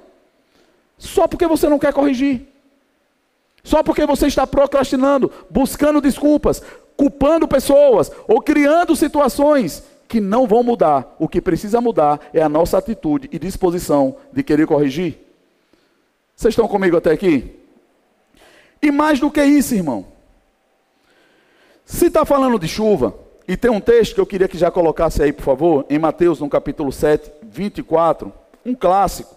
Só 0.98 1.28
porque 1.28 1.46
você 1.46 1.68
não 1.68 1.78
quer 1.78 1.92
corrigir. 1.92 2.42
Só 3.62 3.84
porque 3.84 4.04
você 4.04 4.26
está 4.26 4.44
procrastinando, 4.48 5.30
buscando 5.48 6.00
desculpas, 6.00 6.60
culpando 6.96 7.46
pessoas 7.46 8.10
ou 8.26 8.42
criando 8.42 8.96
situações 8.96 9.84
que 10.08 10.20
não 10.20 10.44
vão 10.44 10.64
mudar. 10.64 11.14
O 11.20 11.28
que 11.28 11.40
precisa 11.40 11.80
mudar 11.80 12.18
é 12.34 12.42
a 12.42 12.48
nossa 12.48 12.78
atitude 12.78 13.28
e 13.30 13.38
disposição 13.38 14.16
de 14.32 14.42
querer 14.42 14.66
corrigir. 14.66 15.18
Vocês 16.34 16.52
estão 16.52 16.66
comigo 16.66 16.96
até 16.96 17.12
aqui? 17.12 17.54
E 18.82 18.90
mais 18.90 19.20
do 19.20 19.30
que 19.30 19.44
isso, 19.44 19.74
irmão. 19.74 20.17
Se 21.88 22.08
está 22.08 22.22
falando 22.22 22.58
de 22.58 22.68
chuva, 22.68 23.14
e 23.48 23.56
tem 23.56 23.70
um 23.70 23.80
texto 23.80 24.14
que 24.14 24.20
eu 24.20 24.26
queria 24.26 24.46
que 24.46 24.58
já 24.58 24.70
colocasse 24.70 25.22
aí, 25.22 25.32
por 25.32 25.42
favor, 25.42 25.86
em 25.88 25.98
Mateus, 25.98 26.38
no 26.38 26.46
capítulo 26.46 26.92
7, 26.92 27.32
24, 27.44 28.30
um 28.64 28.74
clássico, 28.74 29.34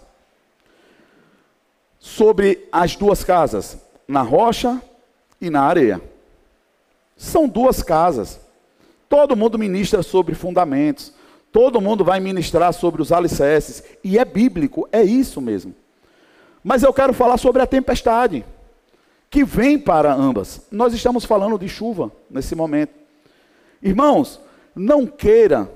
sobre 1.98 2.68
as 2.70 2.94
duas 2.94 3.24
casas, 3.24 3.78
na 4.06 4.22
rocha 4.22 4.82
e 5.40 5.50
na 5.50 5.62
areia. 5.62 6.02
São 7.16 7.48
duas 7.48 7.82
casas. 7.82 8.38
Todo 9.08 9.34
mundo 9.34 9.58
ministra 9.58 10.04
sobre 10.04 10.36
fundamentos, 10.36 11.14
todo 11.54 11.80
mundo 11.80 12.04
vai 12.04 12.20
ministrar 12.20 12.74
sobre 12.74 13.02
os 13.02 13.14
alicerces, 13.14 13.82
e 14.04 14.20
é 14.20 14.26
bíblico, 14.26 14.90
é 14.92 15.02
isso 15.02 15.40
mesmo. 15.40 15.74
Mas 16.62 16.84
eu 16.84 16.92
quero 16.92 17.14
falar 17.14 17.38
sobre 17.38 17.62
a 17.62 17.66
tempestade 17.66 18.44
que 19.32 19.46
vem 19.46 19.80
para 19.80 20.14
ambas. 20.14 20.68
Nós 20.70 20.94
estamos 20.94 21.24
falando 21.24 21.58
de 21.58 21.70
chuva 21.70 22.12
nesse 22.30 22.54
momento. 22.54 22.94
Irmãos, 23.82 24.42
não 24.76 25.08
queira 25.08 25.72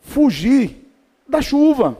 fugir 0.00 0.88
da 1.28 1.42
chuva. 1.42 1.98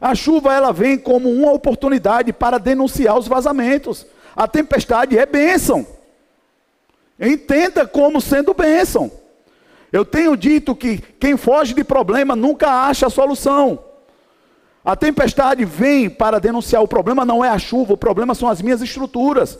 A 0.00 0.14
chuva 0.14 0.54
ela 0.54 0.72
vem 0.72 0.96
como 0.96 1.28
uma 1.28 1.50
oportunidade 1.50 2.32
para 2.32 2.58
denunciar 2.58 3.18
os 3.18 3.26
vazamentos. 3.26 4.06
A 4.36 4.46
tempestade 4.46 5.18
é 5.18 5.26
bênção. 5.26 5.84
Entenda 7.18 7.84
como 7.84 8.20
sendo 8.20 8.54
bênção. 8.54 9.10
Eu 9.92 10.04
tenho 10.04 10.36
dito 10.36 10.76
que 10.76 10.98
quem 10.98 11.36
foge 11.36 11.74
de 11.74 11.82
problema 11.82 12.36
nunca 12.36 12.70
acha 12.70 13.08
a 13.08 13.10
solução. 13.10 13.80
A 14.84 14.94
tempestade 14.94 15.64
vem 15.64 16.08
para 16.08 16.38
denunciar 16.38 16.82
o 16.84 16.88
problema, 16.88 17.24
não 17.24 17.44
é 17.44 17.48
a 17.48 17.58
chuva, 17.58 17.94
o 17.94 17.98
problema 17.98 18.32
são 18.32 18.48
as 18.48 18.62
minhas 18.62 18.80
estruturas. 18.80 19.58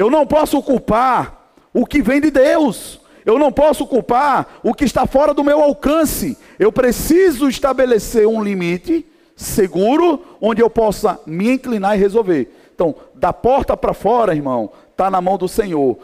Eu 0.00 0.08
não 0.08 0.26
posso 0.26 0.62
culpar 0.62 1.52
o 1.74 1.84
que 1.84 2.00
vem 2.00 2.22
de 2.22 2.30
Deus. 2.30 2.98
Eu 3.22 3.38
não 3.38 3.52
posso 3.52 3.86
culpar 3.86 4.58
o 4.62 4.72
que 4.72 4.86
está 4.86 5.06
fora 5.06 5.34
do 5.34 5.44
meu 5.44 5.62
alcance. 5.62 6.38
Eu 6.58 6.72
preciso 6.72 7.50
estabelecer 7.50 8.26
um 8.26 8.42
limite 8.42 9.06
seguro 9.36 10.22
onde 10.40 10.62
eu 10.62 10.70
possa 10.70 11.20
me 11.26 11.50
inclinar 11.50 11.98
e 11.98 12.00
resolver. 12.00 12.50
Então, 12.74 12.94
da 13.14 13.30
porta 13.30 13.76
para 13.76 13.92
fora, 13.92 14.34
irmão, 14.34 14.72
está 14.90 15.10
na 15.10 15.20
mão 15.20 15.36
do 15.36 15.46
Senhor. 15.46 15.98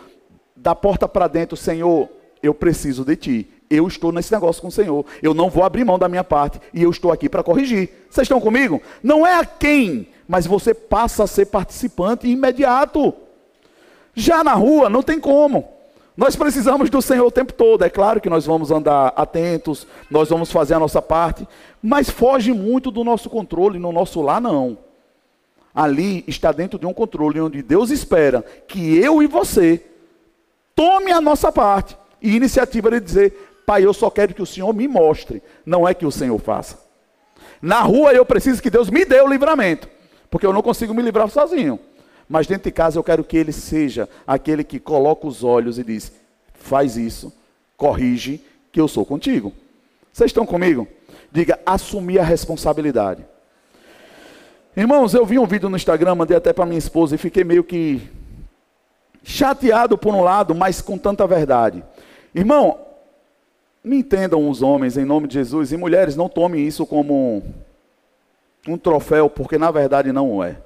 Da 0.55 0.75
porta 0.75 1.09
para 1.09 1.27
dentro, 1.27 1.57
Senhor, 1.57 2.07
eu 2.43 2.53
preciso 2.53 3.03
de 3.03 3.17
ti. 3.17 3.51
Eu 3.71 3.89
estou 3.89 4.13
nesse 4.13 4.31
negócio 4.31 4.61
com 4.61 4.69
o 4.69 4.71
Senhor. 4.71 5.07
Eu 5.23 5.33
não 5.33 5.49
vou 5.49 5.65
abrir 5.65 5.87
mão 5.87 5.99
da 5.99 6.07
minha 6.07 6.23
parte 6.23 6.61
e 6.75 6.83
eu 6.83 6.91
estou 6.91 7.11
aqui 7.11 7.31
para 7.31 7.43
corrigir. 7.43 7.89
Vocês 8.11 8.27
estão 8.27 8.43
comigo? 8.43 8.79
Não 9.03 9.27
é 9.27 9.41
a 9.41 9.47
quem, 9.47 10.09
mas 10.29 10.47
você 10.47 10.75
passa 10.75 11.25
a 11.25 11.27
ser 11.27 11.47
participante 11.47 12.29
imediato. 12.29 13.15
Já 14.17 14.43
na 14.43 14.55
rua, 14.55 14.89
não 14.89 15.03
tem 15.03 15.21
como. 15.21 15.69
Nós 16.17 16.35
precisamos 16.35 16.89
do 16.89 17.03
Senhor 17.03 17.27
o 17.27 17.31
tempo 17.31 17.53
todo. 17.53 17.85
É 17.85 17.91
claro 17.91 18.19
que 18.19 18.31
nós 18.31 18.47
vamos 18.47 18.71
andar 18.71 19.13
atentos, 19.15 19.87
nós 20.11 20.31
vamos 20.31 20.51
fazer 20.51 20.73
a 20.73 20.79
nossa 20.79 21.03
parte, 21.03 21.47
mas 21.83 22.09
foge 22.09 22.51
muito 22.55 22.91
do 22.91 23.05
nosso 23.05 23.29
controle. 23.29 23.79
No 23.79 23.93
nosso 23.93 24.23
lar, 24.23 24.41
não. 24.41 24.79
Ali 25.75 26.25
está 26.27 26.51
dentro 26.51 26.79
de 26.79 26.87
um 26.87 26.95
controle 26.95 27.39
onde 27.39 27.63
Deus 27.63 27.91
espera 27.91 28.43
que 28.67 28.97
eu 28.97 29.23
e 29.23 29.27
você 29.27 29.85
tome 30.75 31.13
a 31.13 31.21
nossa 31.21 31.53
parte. 31.53 31.99
E 32.23 32.35
iniciativa 32.35 32.91
de 32.91 33.01
dizer: 33.01 33.63
Pai, 33.67 33.85
eu 33.85 33.93
só 33.93 34.09
quero 34.09 34.33
que 34.33 34.41
o 34.41 34.47
Senhor 34.47 34.73
me 34.73 34.89
mostre, 34.89 35.43
não 35.67 35.87
é 35.87 35.93
que 35.93 36.07
o 36.07 36.11
Senhor 36.11 36.39
faça. 36.39 36.79
Na 37.61 37.83
rua 37.83 38.15
eu 38.15 38.25
preciso 38.25 38.63
que 38.63 38.71
Deus 38.71 38.89
me 38.89 39.05
dê 39.05 39.21
o 39.21 39.29
livramento, 39.29 39.87
porque 40.31 40.47
eu 40.47 40.53
não 40.55 40.63
consigo 40.63 40.95
me 40.95 41.03
livrar 41.03 41.29
sozinho. 41.29 41.79
Mas 42.29 42.47
dentro 42.47 42.65
de 42.65 42.73
casa 42.73 42.99
eu 42.99 43.05
quero 43.05 43.25
que 43.25 43.37
ele 43.37 43.53
seja 43.53 44.09
aquele 44.27 44.65
que 44.65 44.81
coloca 44.81 45.27
os 45.27 45.45
olhos 45.45 45.79
e 45.79 45.85
diz: 45.85 46.13
faz 46.55 46.97
isso, 46.97 47.33
corrige, 47.77 48.41
que 48.73 48.81
eu 48.81 48.89
sou 48.89 49.05
contigo. 49.05 49.53
Vocês 50.13 50.31
estão 50.31 50.47
comigo? 50.47 50.89
Diga, 51.31 51.59
assumir 51.65 52.19
a 52.19 52.25
responsabilidade. 52.25 53.25
Irmãos, 54.77 55.15
eu 55.15 55.25
vi 55.25 55.39
um 55.39 55.47
vídeo 55.47 55.69
no 55.69 55.77
Instagram, 55.77 56.15
mandei 56.15 56.37
até 56.37 56.53
para 56.53 56.67
minha 56.67 56.79
esposa 56.79 57.15
e 57.15 57.19
fiquei 57.19 57.45
meio 57.45 57.65
que 57.65 58.03
chateado 59.23 59.97
por 59.99 60.15
um 60.15 60.23
lado, 60.23 60.55
mas 60.55 60.81
com 60.81 60.97
tanta 60.97 61.27
verdade. 61.27 61.83
Irmão, 62.35 62.79
me 63.83 63.99
entendam 63.99 64.49
os 64.49 64.63
homens 64.63 64.97
em 64.97 65.05
nome 65.05 65.29
de 65.29 65.35
Jesus 65.35 65.73
e 65.73 65.77
mulheres, 65.77 66.17
não 66.17 66.29
tomem 66.29 66.67
isso 66.67 66.85
como 66.85 67.43
um, 68.67 68.77
troféu, 68.77 69.31
porque 69.31 69.57
na 69.57 69.71
verdade 69.71 70.13
não 70.13 70.43
é. 70.43 70.57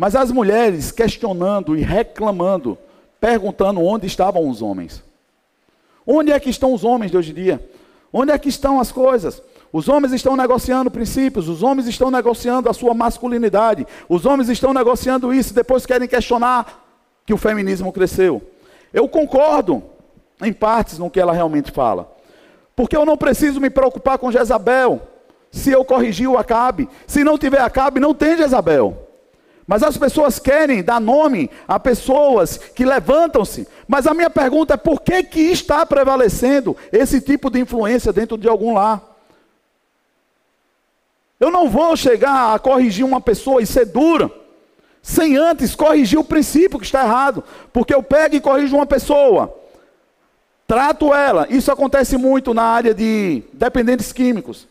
Mas 0.00 0.16
as 0.16 0.32
mulheres 0.32 0.90
questionando 0.90 1.76
e 1.76 1.82
reclamando, 1.82 2.78
perguntando 3.20 3.84
onde 3.84 4.06
estavam 4.06 4.48
os 4.48 4.62
homens. 4.62 5.04
Onde 6.06 6.32
é 6.32 6.40
que 6.40 6.48
estão 6.48 6.72
os 6.72 6.84
homens 6.84 7.10
de 7.10 7.18
hoje 7.18 7.32
em 7.32 7.34
dia? 7.34 7.68
Onde 8.10 8.32
é 8.32 8.38
que 8.38 8.48
estão 8.48 8.80
as 8.80 8.90
coisas? 8.90 9.42
Os 9.70 9.90
homens 9.90 10.14
estão 10.14 10.34
negociando 10.38 10.90
princípios, 10.90 11.50
os 11.50 11.62
homens 11.62 11.86
estão 11.86 12.10
negociando 12.10 12.70
a 12.70 12.72
sua 12.72 12.94
masculinidade, 12.94 13.86
os 14.08 14.24
homens 14.24 14.48
estão 14.48 14.72
negociando 14.72 15.34
isso, 15.34 15.52
depois 15.52 15.84
querem 15.84 16.08
questionar 16.08 16.82
que 17.26 17.34
o 17.34 17.36
feminismo 17.36 17.92
cresceu. 17.92 18.40
Eu 18.94 19.06
concordo, 19.06 19.82
em 20.40 20.50
partes, 20.50 20.96
no 20.96 21.10
que 21.10 21.20
ela 21.20 21.34
realmente 21.34 21.70
fala. 21.70 22.10
Porque 22.74 22.96
eu 22.96 23.04
não 23.04 23.18
preciso 23.18 23.60
me 23.60 23.68
preocupar 23.68 24.16
com 24.16 24.32
Jezabel, 24.32 25.02
se 25.50 25.70
eu 25.70 25.84
corrigir 25.84 26.26
o 26.26 26.38
Acabe. 26.38 26.88
Se 27.06 27.22
não 27.22 27.36
tiver 27.36 27.60
Acabe, 27.60 28.00
não 28.00 28.14
tem 28.14 28.38
Jezabel. 28.38 28.99
Mas 29.70 29.84
as 29.84 29.96
pessoas 29.96 30.40
querem 30.40 30.82
dar 30.82 31.00
nome 31.00 31.48
a 31.68 31.78
pessoas 31.78 32.56
que 32.56 32.84
levantam-se. 32.84 33.68
Mas 33.86 34.04
a 34.04 34.12
minha 34.12 34.28
pergunta 34.28 34.74
é 34.74 34.76
por 34.76 35.00
que, 35.00 35.22
que 35.22 35.42
está 35.42 35.86
prevalecendo 35.86 36.76
esse 36.90 37.20
tipo 37.20 37.48
de 37.48 37.60
influência 37.60 38.12
dentro 38.12 38.36
de 38.36 38.48
algum 38.48 38.74
lar? 38.74 39.00
Eu 41.38 41.52
não 41.52 41.70
vou 41.70 41.96
chegar 41.96 42.52
a 42.52 42.58
corrigir 42.58 43.04
uma 43.04 43.20
pessoa 43.20 43.62
e 43.62 43.66
ser 43.66 43.86
dura, 43.86 44.28
sem 45.00 45.36
antes 45.36 45.76
corrigir 45.76 46.18
o 46.18 46.24
princípio 46.24 46.80
que 46.80 46.86
está 46.86 47.04
errado. 47.04 47.44
Porque 47.72 47.94
eu 47.94 48.02
pego 48.02 48.34
e 48.34 48.40
corrijo 48.40 48.74
uma 48.74 48.86
pessoa, 48.86 49.56
trato 50.66 51.14
ela. 51.14 51.46
Isso 51.48 51.70
acontece 51.70 52.16
muito 52.16 52.52
na 52.52 52.64
área 52.64 52.92
de 52.92 53.44
dependentes 53.52 54.12
químicos. 54.12 54.66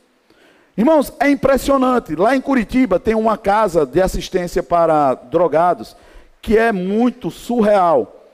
Irmãos, 0.79 1.11
é 1.19 1.29
impressionante. 1.29 2.15
Lá 2.15 2.37
em 2.37 2.39
Curitiba 2.39 3.01
tem 3.01 3.13
uma 3.13 3.37
casa 3.37 3.85
de 3.85 4.01
assistência 4.01 4.63
para 4.63 5.13
drogados 5.13 5.93
que 6.41 6.57
é 6.57 6.71
muito 6.71 7.29
surreal. 7.29 8.31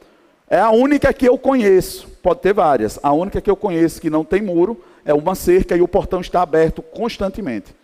É 0.48 0.60
a 0.60 0.70
única 0.70 1.12
que 1.12 1.28
eu 1.28 1.40
conheço, 1.40 2.08
pode 2.22 2.42
ter 2.42 2.54
várias. 2.54 3.00
A 3.02 3.12
única 3.12 3.42
que 3.42 3.50
eu 3.50 3.56
conheço 3.56 4.00
que 4.00 4.12
não 4.12 4.24
tem 4.24 4.44
muro 4.44 4.80
é 5.04 5.12
uma 5.12 5.34
cerca 5.34 5.76
e 5.76 5.82
o 5.82 5.88
portão 5.88 6.22
está 6.22 6.44
aberto 6.44 6.84
constantemente. 6.84 7.76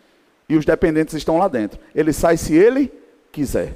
E 0.48 0.56
os 0.56 0.64
dependentes 0.64 1.16
estão 1.16 1.40
lá 1.40 1.48
dentro. 1.48 1.80
Ele 1.96 2.14
sai 2.14 2.38
se 2.38 2.54
ele 2.54 2.94
quiser. 3.32 3.74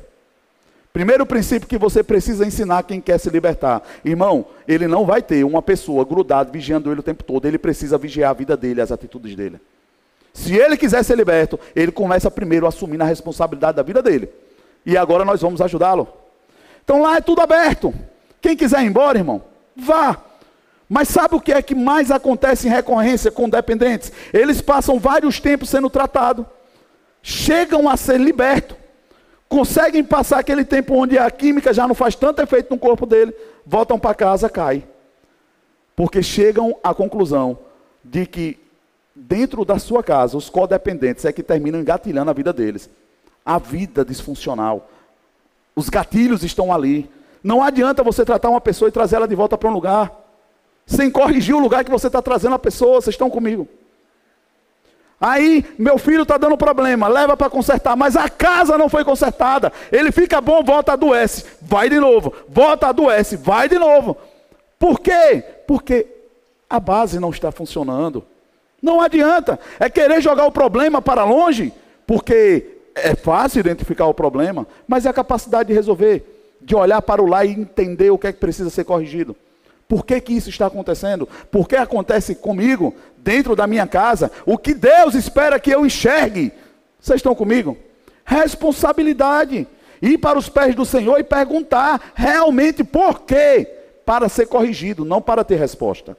Primeiro 0.93 1.25
princípio 1.25 1.67
que 1.67 1.79
você 1.79 2.03
precisa 2.03 2.45
ensinar 2.45 2.83
quem 2.83 3.01
quer 3.01 3.19
se 3.19 3.31
libertar. 3.31 3.81
Irmão, 4.05 4.45
ele 4.67 4.87
não 4.87 5.03
vai 5.03 5.23
ter 5.23 5.43
uma 5.45 5.63
pessoa 5.63 6.05
grudada 6.05 6.51
vigiando 6.51 6.91
ele 6.91 6.99
o 6.99 7.03
tempo 7.03 7.23
todo. 7.23 7.47
Ele 7.47 7.57
precisa 7.57 7.97
vigiar 7.97 8.29
a 8.29 8.35
vida 8.35 8.55
dele, 8.55 8.81
as 8.81 8.91
atitudes 8.91 9.35
dele. 9.35 9.59
Se 10.35 10.53
ele 10.53 10.75
quiser 10.75 11.01
ser 11.01 11.15
liberto, 11.15 11.57
ele 11.73 11.93
começa 11.93 12.29
primeiro 12.29 12.67
assumindo 12.67 13.01
a 13.01 13.07
responsabilidade 13.07 13.77
da 13.77 13.83
vida 13.83 14.01
dele. 14.03 14.29
E 14.85 14.97
agora 14.97 15.23
nós 15.23 15.41
vamos 15.41 15.61
ajudá-lo. 15.61 16.09
Então 16.83 17.01
lá 17.01 17.15
é 17.15 17.21
tudo 17.21 17.39
aberto. 17.39 17.93
Quem 18.41 18.53
quiser 18.53 18.81
ir 18.83 18.87
embora, 18.87 19.17
irmão, 19.17 19.41
vá. 19.73 20.17
Mas 20.89 21.07
sabe 21.07 21.35
o 21.35 21.39
que 21.39 21.53
é 21.53 21.61
que 21.61 21.73
mais 21.73 22.11
acontece 22.11 22.67
em 22.67 22.69
recorrência 22.69 23.31
com 23.31 23.47
dependentes? 23.47 24.11
Eles 24.33 24.59
passam 24.59 24.99
vários 24.99 25.39
tempos 25.39 25.69
sendo 25.69 25.89
tratados, 25.89 26.45
chegam 27.23 27.87
a 27.87 27.95
ser 27.95 28.19
libertos, 28.19 28.75
conseguem 29.47 30.03
passar 30.03 30.39
aquele 30.39 30.65
tempo 30.65 30.95
onde 30.95 31.17
a 31.17 31.31
química 31.31 31.73
já 31.73 31.87
não 31.87 31.95
faz 31.95 32.13
tanto 32.13 32.41
efeito 32.41 32.71
no 32.71 32.77
corpo 32.77 33.05
dele, 33.05 33.33
voltam 33.65 33.97
para 33.97 34.13
casa, 34.13 34.49
cai. 34.49 34.83
Porque 35.95 36.21
chegam 36.21 36.77
à 36.83 36.93
conclusão 36.93 37.57
de 38.03 38.25
que 38.25 38.64
dentro 39.15 39.63
da 39.63 39.79
sua 39.79 40.03
casa, 40.03 40.35
os 40.35 40.49
codependentes 40.49 41.23
é 41.23 41.31
que 41.31 41.41
terminam 41.41 41.79
engatilhando 41.79 42.29
a 42.29 42.33
vida 42.33 42.51
deles. 42.51 42.89
A 43.45 43.57
vida 43.57 44.03
disfuncional. 44.03 44.89
Os 45.75 45.89
gatilhos 45.89 46.43
estão 46.43 46.73
ali. 46.73 47.09
Não 47.43 47.63
adianta 47.63 48.03
você 48.03 48.25
tratar 48.25 48.49
uma 48.49 48.59
pessoa 48.59 48.89
e 48.89 48.91
trazer 48.91 49.15
ela 49.15 49.27
de 49.27 49.35
volta 49.35 49.57
para 49.57 49.69
um 49.69 49.73
lugar, 49.73 50.11
sem 50.85 51.09
corrigir 51.09 51.55
o 51.55 51.59
lugar 51.59 51.83
que 51.83 51.91
você 51.91 52.07
está 52.07 52.21
trazendo 52.21 52.55
a 52.55 52.59
pessoa. 52.59 53.01
Vocês 53.01 53.13
estão 53.13 53.29
comigo? 53.29 53.67
Aí, 55.21 55.63
meu 55.77 55.97
filho 55.97 56.23
está 56.23 56.37
dando 56.37 56.57
problema, 56.57 57.07
leva 57.07 57.37
para 57.37 57.49
consertar, 57.49 57.95
mas 57.95 58.17
a 58.17 58.27
casa 58.29 58.77
não 58.77 58.89
foi 58.89 59.05
consertada. 59.05 59.71
Ele 59.91 60.11
fica 60.11 60.41
bom, 60.41 60.61
volta, 60.63 60.93
adoece, 60.93 61.45
vai 61.61 61.89
de 61.89 61.99
novo, 61.99 62.33
volta, 62.49 62.87
adoece, 62.87 63.37
vai 63.37 63.69
de 63.69 63.79
novo. 63.79 64.17
Por 64.77 64.99
quê? 64.99 65.43
Porque 65.65 66.05
a 66.69 66.79
base 66.79 67.19
não 67.19 67.29
está 67.29 67.51
funcionando. 67.51 68.25
Não 68.85 69.01
adianta, 69.01 69.59
é 69.79 69.89
querer 69.89 70.21
jogar 70.21 70.45
o 70.45 70.51
problema 70.51 71.01
para 71.01 71.23
longe, 71.23 71.73
porque 72.05 72.77
é 72.93 73.15
fácil 73.15 73.59
identificar 73.59 74.05
o 74.05 74.13
problema, 74.13 74.67
mas 74.87 75.07
é 75.07 75.09
a 75.09 75.13
capacidade 75.13 75.69
de 75.69 75.73
resolver, 75.73 76.55
de 76.61 76.75
olhar 76.75 77.01
para 77.01 77.19
o 77.19 77.25
lá 77.25 77.43
e 77.43 77.49
entender 77.49 78.11
o 78.11 78.17
que 78.19 78.27
é 78.27 78.31
que 78.31 78.39
precisa 78.39 78.69
ser 78.69 78.83
corrigido. 78.83 79.35
Por 79.87 80.05
que, 80.05 80.21
que 80.21 80.33
isso 80.33 80.51
está 80.51 80.67
acontecendo? 80.67 81.27
Por 81.49 81.67
que 81.67 81.75
acontece 81.75 82.35
comigo, 82.35 82.93
dentro 83.17 83.55
da 83.55 83.65
minha 83.65 83.87
casa? 83.87 84.31
O 84.45 84.55
que 84.55 84.75
Deus 84.75 85.15
espera 85.15 85.59
que 85.59 85.71
eu 85.71 85.83
enxergue? 85.83 86.51
Vocês 86.99 87.17
estão 87.17 87.33
comigo? 87.33 87.75
Responsabilidade. 88.23 89.67
Ir 89.99 90.19
para 90.19 90.37
os 90.37 90.47
pés 90.47 90.75
do 90.75 90.85
Senhor 90.85 91.17
e 91.17 91.23
perguntar 91.23 92.11
realmente 92.13 92.83
por 92.83 93.21
quê? 93.21 93.67
Para 94.05 94.29
ser 94.29 94.45
corrigido, 94.45 95.03
não 95.03 95.23
para 95.23 95.43
ter 95.43 95.55
resposta. 95.55 96.15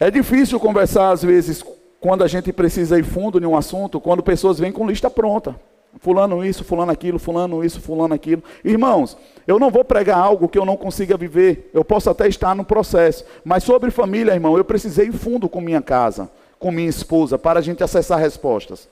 É 0.00 0.10
difícil 0.10 0.58
conversar, 0.58 1.10
às 1.10 1.22
vezes, 1.22 1.62
quando 2.00 2.24
a 2.24 2.26
gente 2.26 2.50
precisa 2.54 2.98
ir 2.98 3.04
fundo 3.04 3.38
em 3.38 3.44
um 3.44 3.54
assunto, 3.54 4.00
quando 4.00 4.22
pessoas 4.22 4.58
vêm 4.58 4.72
com 4.72 4.88
lista 4.88 5.10
pronta. 5.10 5.54
Fulano 5.98 6.42
isso, 6.42 6.64
fulano 6.64 6.90
aquilo, 6.90 7.18
fulano 7.18 7.62
isso, 7.62 7.82
fulano 7.82 8.14
aquilo. 8.14 8.42
Irmãos, 8.64 9.14
eu 9.46 9.58
não 9.58 9.70
vou 9.70 9.84
pregar 9.84 10.16
algo 10.16 10.48
que 10.48 10.58
eu 10.58 10.64
não 10.64 10.74
consiga 10.74 11.18
viver. 11.18 11.70
Eu 11.74 11.84
posso 11.84 12.08
até 12.08 12.26
estar 12.26 12.54
no 12.54 12.64
processo. 12.64 13.26
Mas 13.44 13.62
sobre 13.62 13.90
família, 13.90 14.32
irmão, 14.32 14.56
eu 14.56 14.64
precisei 14.64 15.08
ir 15.08 15.12
fundo 15.12 15.50
com 15.50 15.60
minha 15.60 15.82
casa, 15.82 16.30
com 16.58 16.72
minha 16.72 16.88
esposa, 16.88 17.38
para 17.38 17.58
a 17.58 17.62
gente 17.62 17.84
acessar 17.84 18.18
respostas. 18.18 18.88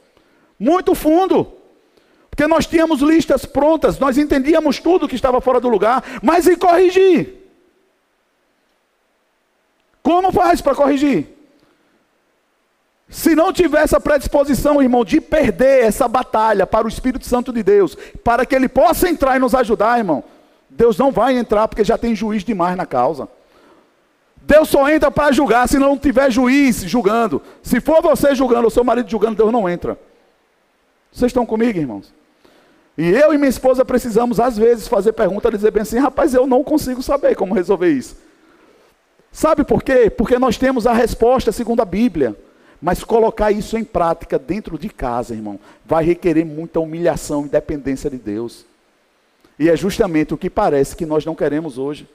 Muito 0.58 0.94
fundo. 0.94 1.46
Porque 2.28 2.46
nós 2.46 2.66
tínhamos 2.66 3.00
listas 3.00 3.46
prontas, 3.46 3.98
nós 3.98 4.18
entendíamos 4.18 4.78
tudo 4.78 5.08
que 5.08 5.14
estava 5.14 5.40
fora 5.40 5.58
do 5.58 5.70
lugar, 5.70 6.04
mas 6.22 6.46
e 6.46 6.54
corrigir? 6.54 7.47
Como 10.08 10.32
faz 10.32 10.62
para 10.62 10.74
corrigir? 10.74 11.26
Se 13.10 13.34
não 13.34 13.52
tiver 13.52 13.82
essa 13.82 14.00
predisposição, 14.00 14.80
irmão, 14.80 15.04
de 15.04 15.20
perder 15.20 15.84
essa 15.84 16.08
batalha 16.08 16.66
para 16.66 16.86
o 16.86 16.88
Espírito 16.88 17.26
Santo 17.26 17.52
de 17.52 17.62
Deus, 17.62 17.94
para 18.24 18.46
que 18.46 18.54
ele 18.54 18.70
possa 18.70 19.06
entrar 19.06 19.36
e 19.36 19.38
nos 19.38 19.54
ajudar, 19.54 19.98
irmão, 19.98 20.24
Deus 20.70 20.96
não 20.96 21.12
vai 21.12 21.36
entrar 21.36 21.68
porque 21.68 21.84
já 21.84 21.98
tem 21.98 22.14
juiz 22.14 22.42
demais 22.42 22.74
na 22.74 22.86
causa. 22.86 23.28
Deus 24.40 24.70
só 24.70 24.88
entra 24.88 25.10
para 25.10 25.30
julgar 25.30 25.68
se 25.68 25.78
não 25.78 25.98
tiver 25.98 26.30
juiz 26.30 26.84
julgando. 26.84 27.42
Se 27.62 27.78
for 27.78 28.00
você 28.00 28.34
julgando, 28.34 28.64
ou 28.64 28.70
seu 28.70 28.82
marido 28.82 29.10
julgando, 29.10 29.36
Deus 29.36 29.52
não 29.52 29.68
entra. 29.68 29.98
Vocês 31.12 31.28
estão 31.28 31.44
comigo, 31.44 31.78
irmãos? 31.78 32.14
E 32.96 33.10
eu 33.10 33.34
e 33.34 33.36
minha 33.36 33.50
esposa 33.50 33.84
precisamos, 33.84 34.40
às 34.40 34.56
vezes, 34.56 34.88
fazer 34.88 35.12
pergunta 35.12 35.48
e 35.48 35.50
dizer 35.50 35.70
bem 35.70 35.82
assim: 35.82 35.98
rapaz, 35.98 36.32
eu 36.32 36.46
não 36.46 36.64
consigo 36.64 37.02
saber 37.02 37.36
como 37.36 37.52
resolver 37.52 37.90
isso. 37.90 38.26
Sabe 39.30 39.64
por 39.64 39.82
quê? 39.82 40.10
Porque 40.10 40.38
nós 40.38 40.56
temos 40.56 40.86
a 40.86 40.92
resposta 40.92 41.52
segundo 41.52 41.80
a 41.80 41.84
Bíblia. 41.84 42.36
Mas 42.80 43.02
colocar 43.02 43.50
isso 43.50 43.76
em 43.76 43.84
prática 43.84 44.38
dentro 44.38 44.78
de 44.78 44.88
casa, 44.88 45.34
irmão, 45.34 45.58
vai 45.84 46.04
requerer 46.04 46.46
muita 46.46 46.78
humilhação 46.78 47.44
e 47.44 47.48
dependência 47.48 48.08
de 48.08 48.16
Deus. 48.16 48.64
E 49.58 49.68
é 49.68 49.76
justamente 49.76 50.32
o 50.32 50.38
que 50.38 50.48
parece 50.48 50.94
que 50.94 51.04
nós 51.04 51.24
não 51.24 51.34
queremos 51.34 51.76
hoje. 51.76 52.08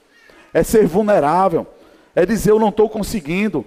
É 0.53 0.63
ser 0.63 0.87
vulnerável. 0.87 1.67
É 2.15 2.25
dizer, 2.25 2.51
eu 2.51 2.59
não 2.59 2.69
estou 2.69 2.87
conseguindo. 2.87 3.65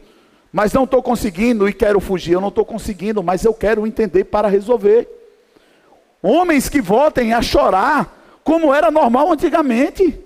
Mas 0.50 0.73
não 0.73 0.85
estou 0.85 1.03
conseguindo 1.03 1.69
e 1.69 1.73
quero 1.73 2.01
fugir. 2.01 2.33
Eu 2.33 2.40
não 2.40 2.49
estou 2.49 2.64
conseguindo, 2.64 3.23
mas 3.23 3.44
eu 3.44 3.53
quero 3.53 3.87
entender 3.87 4.25
para 4.25 4.49
resolver. 4.49 5.07
Homens 6.23 6.68
que 6.70 6.81
voltem 6.81 7.35
a 7.35 7.42
chorar, 7.42 8.40
como 8.42 8.73
era 8.73 8.90
normal 8.90 9.31
antigamente. 9.31 10.18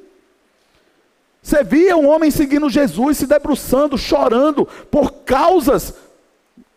Você 1.42 1.64
via 1.64 1.96
um 1.96 2.08
homem 2.08 2.30
seguindo 2.30 2.68
Jesus, 2.68 3.18
se 3.18 3.26
debruçando, 3.26 3.96
chorando, 3.96 4.66
por 4.90 5.12
causas 5.24 5.94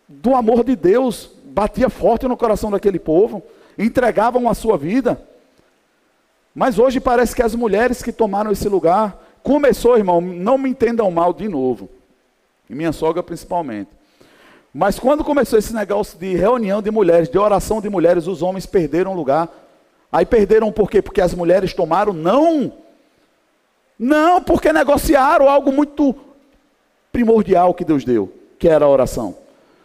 do 0.08 0.34
amor 0.34 0.64
de 0.64 0.74
Deus 0.74 1.30
batia 1.44 1.88
forte 1.88 2.26
no 2.26 2.36
coração 2.36 2.70
daquele 2.70 2.98
povo, 2.98 3.42
entregavam 3.78 4.48
a 4.48 4.54
sua 4.54 4.76
vida. 4.76 5.20
Mas 6.54 6.78
hoje 6.78 6.98
parece 6.98 7.34
que 7.34 7.42
as 7.42 7.54
mulheres 7.54 8.02
que 8.02 8.12
tomaram 8.12 8.50
esse 8.50 8.68
lugar, 8.68 9.22
começou, 9.42 9.96
irmão, 9.96 10.20
não 10.20 10.58
me 10.58 10.70
entendam 10.70 11.10
mal 11.10 11.32
de 11.32 11.48
novo, 11.48 11.88
e 12.68 12.74
minha 12.74 12.92
sogra 12.92 13.22
principalmente. 13.22 13.90
Mas 14.72 14.98
quando 14.98 15.22
começou 15.22 15.56
esse 15.58 15.72
negócio 15.72 16.18
de 16.18 16.34
reunião 16.34 16.82
de 16.82 16.90
mulheres, 16.90 17.28
de 17.28 17.38
oração 17.38 17.80
de 17.80 17.88
mulheres, 17.88 18.26
os 18.26 18.42
homens 18.42 18.66
perderam 18.66 19.14
lugar. 19.14 19.48
Aí 20.10 20.26
perderam 20.26 20.72
por 20.72 20.90
quê? 20.90 21.00
Porque 21.00 21.20
as 21.20 21.32
mulheres 21.32 21.72
tomaram? 21.72 22.12
Não. 22.12 22.72
Não, 23.98 24.42
porque 24.42 24.72
negociaram 24.72 25.48
algo 25.48 25.72
muito 25.72 26.14
primordial 27.12 27.74
que 27.74 27.84
Deus 27.84 28.04
deu, 28.04 28.32
que 28.58 28.68
era 28.68 28.84
a 28.84 28.88
oração. 28.88 29.36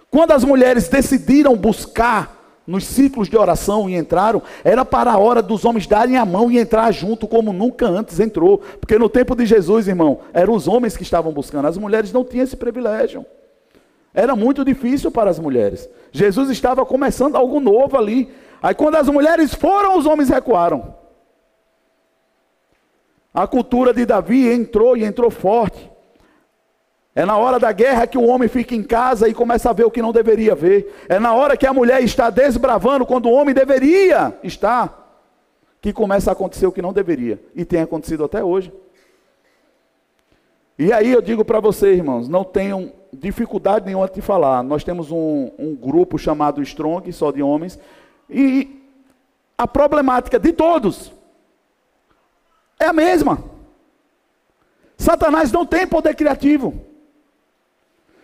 Quando 0.09 0.31
as 0.31 0.43
mulheres 0.43 0.87
decidiram 0.87 1.55
buscar 1.55 2.37
nos 2.65 2.83
ciclos 2.85 3.27
de 3.27 3.37
oração 3.37 3.89
e 3.89 3.95
entraram, 3.95 4.41
era 4.63 4.85
para 4.85 5.11
a 5.11 5.17
hora 5.17 5.41
dos 5.41 5.65
homens 5.65 5.87
darem 5.87 6.17
a 6.17 6.25
mão 6.25 6.51
e 6.51 6.59
entrar 6.59 6.91
junto, 6.91 7.27
como 7.27 7.51
nunca 7.51 7.87
antes 7.87 8.19
entrou. 8.19 8.59
Porque 8.79 8.97
no 8.97 9.09
tempo 9.09 9.35
de 9.35 9.45
Jesus, 9.45 9.87
irmão, 9.87 10.19
eram 10.33 10.53
os 10.53 10.67
homens 10.67 10.95
que 10.95 11.03
estavam 11.03 11.31
buscando, 11.31 11.67
as 11.67 11.77
mulheres 11.77 12.11
não 12.11 12.23
tinham 12.23 12.43
esse 12.43 12.55
privilégio. 12.55 13.25
Era 14.13 14.35
muito 14.35 14.65
difícil 14.65 15.11
para 15.11 15.29
as 15.29 15.39
mulheres. 15.39 15.87
Jesus 16.11 16.49
estava 16.49 16.85
começando 16.85 17.35
algo 17.35 17.59
novo 17.59 17.97
ali. 17.97 18.29
Aí 18.61 18.73
quando 18.73 18.95
as 18.95 19.07
mulheres 19.07 19.53
foram, 19.53 19.97
os 19.97 20.05
homens 20.05 20.29
recuaram. 20.29 20.98
A 23.39 23.47
cultura 23.47 23.93
de 23.93 24.06
Davi 24.06 24.52
entrou 24.52 24.97
e 24.97 25.06
entrou 25.06 25.32
forte. 25.32 25.89
É 27.15 27.25
na 27.25 27.38
hora 27.38 27.58
da 27.58 27.71
guerra 27.71 28.06
que 28.06 28.17
o 28.17 28.25
homem 28.25 28.49
fica 28.49 28.75
em 28.75 28.84
casa 28.84 29.30
e 29.30 29.34
começa 29.34 29.69
a 29.69 29.73
ver 29.73 29.86
o 29.86 29.89
que 29.89 30.02
não 30.02 30.12
deveria 30.12 30.54
ver. 30.54 30.93
É 31.08 31.19
na 31.19 31.34
hora 31.34 31.56
que 31.56 31.65
a 31.65 31.71
mulher 31.71 32.04
está 32.04 32.30
desbravando 32.30 33.06
quando 33.06 33.28
o 33.28 33.32
homem 33.32 33.56
deveria 33.56 34.38
estar, 34.43 35.23
que 35.80 35.93
começa 35.93 36.30
a 36.30 36.34
acontecer 36.34 36.67
o 36.67 36.71
que 36.73 36.82
não 36.82 36.91
deveria. 36.91 37.41
E 37.56 37.63
tem 37.63 37.80
acontecido 37.80 38.25
até 38.25 38.43
hoje. 38.43 38.73
E 40.78 40.91
aí 40.91 41.10
eu 41.10 41.21
digo 41.21 41.45
para 41.45 41.62
vocês, 41.62 41.97
irmãos, 41.97 42.28
não 42.28 42.43
tenham 42.43 42.91
dificuldade 43.13 43.86
nenhuma 43.86 44.10
de 44.10 44.19
falar. 44.19 44.62
Nós 44.63 44.84
temos 44.84 45.12
um, 45.12 45.49
um 45.58 45.78
grupo 45.78 46.17
chamado 46.17 46.62
Strong, 46.62 47.10
só 47.13 47.32
de 47.32 47.41
homens, 47.41 47.80
e 48.30 48.84
a 49.58 49.65
problemática 49.65 50.38
de 50.38 50.52
todos 50.52 51.17
é 52.79 52.85
a 52.85 52.93
mesma. 52.93 53.43
Satanás 54.97 55.51
não 55.51 55.65
tem 55.65 55.85
poder 55.85 56.15
criativo. 56.15 56.89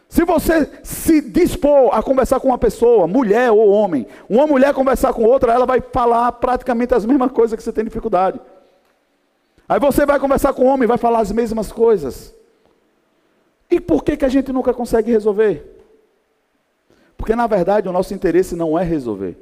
Se 0.08 0.24
você 0.24 0.70
se 0.84 1.20
dispor 1.20 1.94
a 1.94 2.02
conversar 2.02 2.40
com 2.40 2.48
uma 2.48 2.58
pessoa, 2.58 3.08
mulher 3.08 3.52
ou 3.52 3.68
homem, 3.68 4.08
uma 4.30 4.48
mulher 4.48 4.74
conversar 4.74 5.14
com 5.14 5.24
outra, 5.24 5.52
ela 5.52 5.66
vai 5.66 5.82
falar 5.82 6.32
praticamente 6.34 6.94
as 6.94 7.06
mesmas 7.06 7.32
coisas 7.32 7.58
que 7.58 7.64
você 7.64 7.74
tem 7.74 7.84
dificuldade. 7.84 8.40
Aí 9.68 9.80
você 9.80 10.06
vai 10.06 10.20
conversar 10.20 10.54
com 10.54 10.64
um 10.64 10.68
homem, 10.68 10.88
vai 10.88 10.98
falar 10.98 11.20
as 11.20 11.32
mesmas 11.32 11.72
coisas. 11.72 12.34
E 13.70 13.82
por 13.82 14.04
que, 14.04 14.16
que 14.16 14.26
a 14.26 14.30
gente 14.30 14.54
nunca 14.54 14.74
consegue 14.74 15.12
resolver? 15.12 15.84
Porque 17.18 17.36
na 17.36 17.48
verdade 17.48 17.90
o 17.90 17.92
nosso 17.92 18.14
interesse 18.14 18.56
não 18.56 18.78
é 18.78 18.84
resolver, 18.84 19.38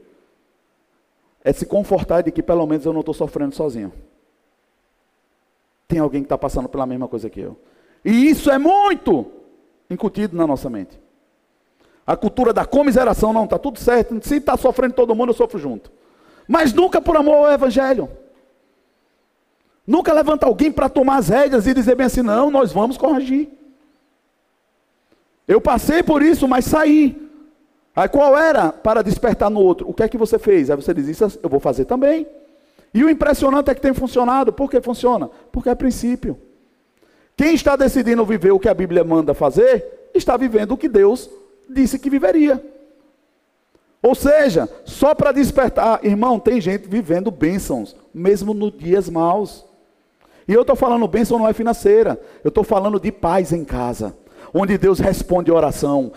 é 1.43 1.51
se 1.51 1.65
confortar 1.65 2.21
de 2.21 2.31
que 2.31 2.41
pelo 2.41 2.65
menos 2.65 2.85
eu 2.85 2.93
não 2.93 3.01
estou 3.01 3.13
sofrendo 3.13 3.53
sozinho. 3.53 3.91
Tem 5.87 5.99
alguém 5.99 6.21
que 6.21 6.25
está 6.25 6.37
passando 6.37 6.69
pela 6.69 6.85
mesma 6.85 7.07
coisa 7.07 7.29
que 7.29 7.39
eu. 7.39 7.57
E 8.03 8.29
isso 8.29 8.49
é 8.49 8.57
muito 8.57 9.25
incutido 9.89 10.35
na 10.35 10.45
nossa 10.45 10.69
mente. 10.69 10.99
A 12.05 12.17
cultura 12.17 12.51
da 12.51 12.65
comiseração, 12.65 13.31
não, 13.31 13.45
está 13.45 13.57
tudo 13.57 13.79
certo. 13.79 14.19
Se 14.27 14.35
está 14.35 14.57
sofrendo 14.57 14.93
todo 14.93 15.15
mundo, 15.15 15.29
eu 15.29 15.35
sofro 15.35 15.57
junto. 15.57 15.91
Mas 16.47 16.73
nunca 16.73 16.99
por 16.99 17.15
amor 17.15 17.35
ao 17.35 17.51
Evangelho. 17.51 18.09
Nunca 19.85 20.13
levanta 20.13 20.45
alguém 20.45 20.71
para 20.71 20.89
tomar 20.89 21.17
as 21.17 21.29
rédeas 21.29 21.67
e 21.67 21.73
dizer 21.73 21.95
bem 21.95 22.05
assim: 22.05 22.21
não, 22.21 22.49
nós 22.51 22.71
vamos 22.71 22.97
corrigir. 22.97 23.49
Eu 25.47 25.59
passei 25.59 26.01
por 26.03 26.21
isso, 26.21 26.47
mas 26.47 26.65
saí. 26.65 27.21
Aí 27.95 28.07
qual 28.09 28.37
era 28.37 28.71
para 28.71 29.01
despertar 29.01 29.49
no 29.49 29.59
outro? 29.59 29.89
O 29.89 29.93
que 29.93 30.03
é 30.03 30.07
que 30.07 30.17
você 30.17 30.39
fez? 30.39 30.69
Aí 30.69 30.75
você 30.75 30.93
diz: 30.93 31.07
isso 31.07 31.39
eu 31.41 31.49
vou 31.49 31.59
fazer 31.59 31.85
também. 31.85 32.25
E 32.93 33.03
o 33.03 33.09
impressionante 33.09 33.69
é 33.71 33.75
que 33.75 33.81
tem 33.81 33.93
funcionado. 33.93 34.53
Por 34.53 34.69
que 34.69 34.81
funciona? 34.81 35.29
Porque 35.53 35.69
é 35.69 35.75
princípio. 35.75 36.37
Quem 37.37 37.53
está 37.53 37.75
decidindo 37.75 38.25
viver 38.25 38.51
o 38.51 38.59
que 38.59 38.67
a 38.67 38.73
Bíblia 38.73 39.03
manda 39.03 39.35
fazer, 39.35 40.09
está 40.13 40.35
vivendo 40.35 40.71
o 40.71 40.77
que 40.77 40.89
Deus 40.89 41.29
disse 41.69 41.99
que 41.99 42.09
viveria. 42.09 42.61
Ou 44.01 44.15
seja, 44.15 44.67
só 44.83 45.13
para 45.13 45.31
despertar, 45.31 46.03
irmão, 46.03 46.39
tem 46.39 46.59
gente 46.59 46.89
vivendo 46.89 47.29
bênçãos, 47.29 47.95
mesmo 48.11 48.53
nos 48.53 48.75
dias 48.75 49.07
maus. 49.07 49.63
E 50.47 50.53
eu 50.53 50.61
estou 50.61 50.75
falando 50.75 51.07
bênção 51.07 51.37
não 51.37 51.47
é 51.47 51.53
financeira, 51.53 52.19
eu 52.43 52.49
estou 52.49 52.63
falando 52.63 52.99
de 52.99 53.11
paz 53.11 53.53
em 53.53 53.63
casa, 53.63 54.17
onde 54.53 54.77
Deus 54.77 54.99
responde 54.99 55.51
oração, 55.51 56.11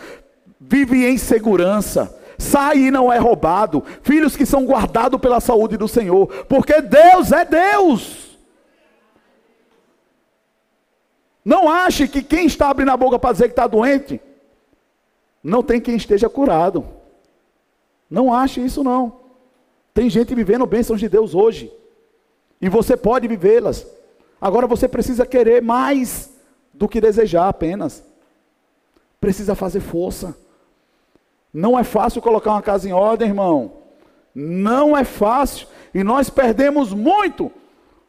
vive 0.58 1.06
em 1.06 1.18
segurança, 1.18 2.18
sai 2.38 2.78
e 2.78 2.90
não 2.90 3.12
é 3.12 3.18
roubado, 3.18 3.84
filhos 4.02 4.34
que 4.34 4.46
são 4.46 4.64
guardados 4.64 5.20
pela 5.20 5.40
saúde 5.40 5.76
do 5.76 5.86
Senhor, 5.86 6.26
porque 6.48 6.80
Deus 6.80 7.32
é 7.32 7.44
Deus. 7.44 8.25
Não 11.46 11.70
ache 11.70 12.08
que 12.08 12.24
quem 12.24 12.46
está 12.46 12.68
abrindo 12.68 12.90
a 12.90 12.96
boca 12.96 13.20
para 13.20 13.30
dizer 13.30 13.44
que 13.44 13.52
está 13.52 13.68
doente, 13.68 14.20
não 15.40 15.62
tem 15.62 15.80
quem 15.80 15.94
esteja 15.94 16.28
curado. 16.28 16.84
Não 18.10 18.34
ache 18.34 18.60
isso 18.60 18.82
não. 18.82 19.20
Tem 19.94 20.10
gente 20.10 20.34
vivendo 20.34 20.66
bênçãos 20.66 20.98
de 20.98 21.08
Deus 21.08 21.36
hoje. 21.36 21.72
E 22.60 22.68
você 22.68 22.96
pode 22.96 23.28
vivê-las. 23.28 23.86
Agora 24.40 24.66
você 24.66 24.88
precisa 24.88 25.24
querer 25.24 25.62
mais 25.62 26.32
do 26.74 26.88
que 26.88 27.00
desejar 27.00 27.48
apenas. 27.48 28.02
Precisa 29.20 29.54
fazer 29.54 29.78
força. 29.78 30.36
Não 31.54 31.78
é 31.78 31.84
fácil 31.84 32.20
colocar 32.20 32.50
uma 32.50 32.62
casa 32.62 32.88
em 32.88 32.92
ordem, 32.92 33.28
irmão. 33.28 33.72
Não 34.34 34.96
é 34.96 35.04
fácil. 35.04 35.68
E 35.94 36.02
nós 36.02 36.28
perdemos 36.28 36.92
muito 36.92 37.52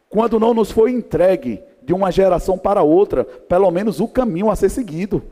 quando 0.10 0.40
não 0.40 0.56
nos 0.56 0.72
foi 0.72 0.90
entregue 0.90 1.62
de 1.88 1.94
uma 1.94 2.12
geração 2.12 2.58
para 2.58 2.84
outra, 2.84 3.24
pelo 3.24 3.72
menos 3.72 4.02
o 4.02 4.10
caminho 4.10 4.52
a 4.52 4.58
ser 4.58 4.68
seguido. 4.68 5.24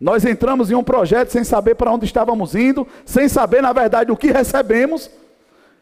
Nós 0.00 0.24
entramos 0.24 0.70
em 0.70 0.74
um 0.74 0.82
projeto 0.82 1.28
sem 1.28 1.44
saber 1.44 1.74
para 1.74 1.92
onde 1.92 2.06
estávamos 2.06 2.54
indo, 2.54 2.88
sem 3.04 3.28
saber, 3.28 3.60
na 3.60 3.74
verdade, 3.74 4.10
o 4.10 4.16
que 4.16 4.32
recebemos, 4.32 5.10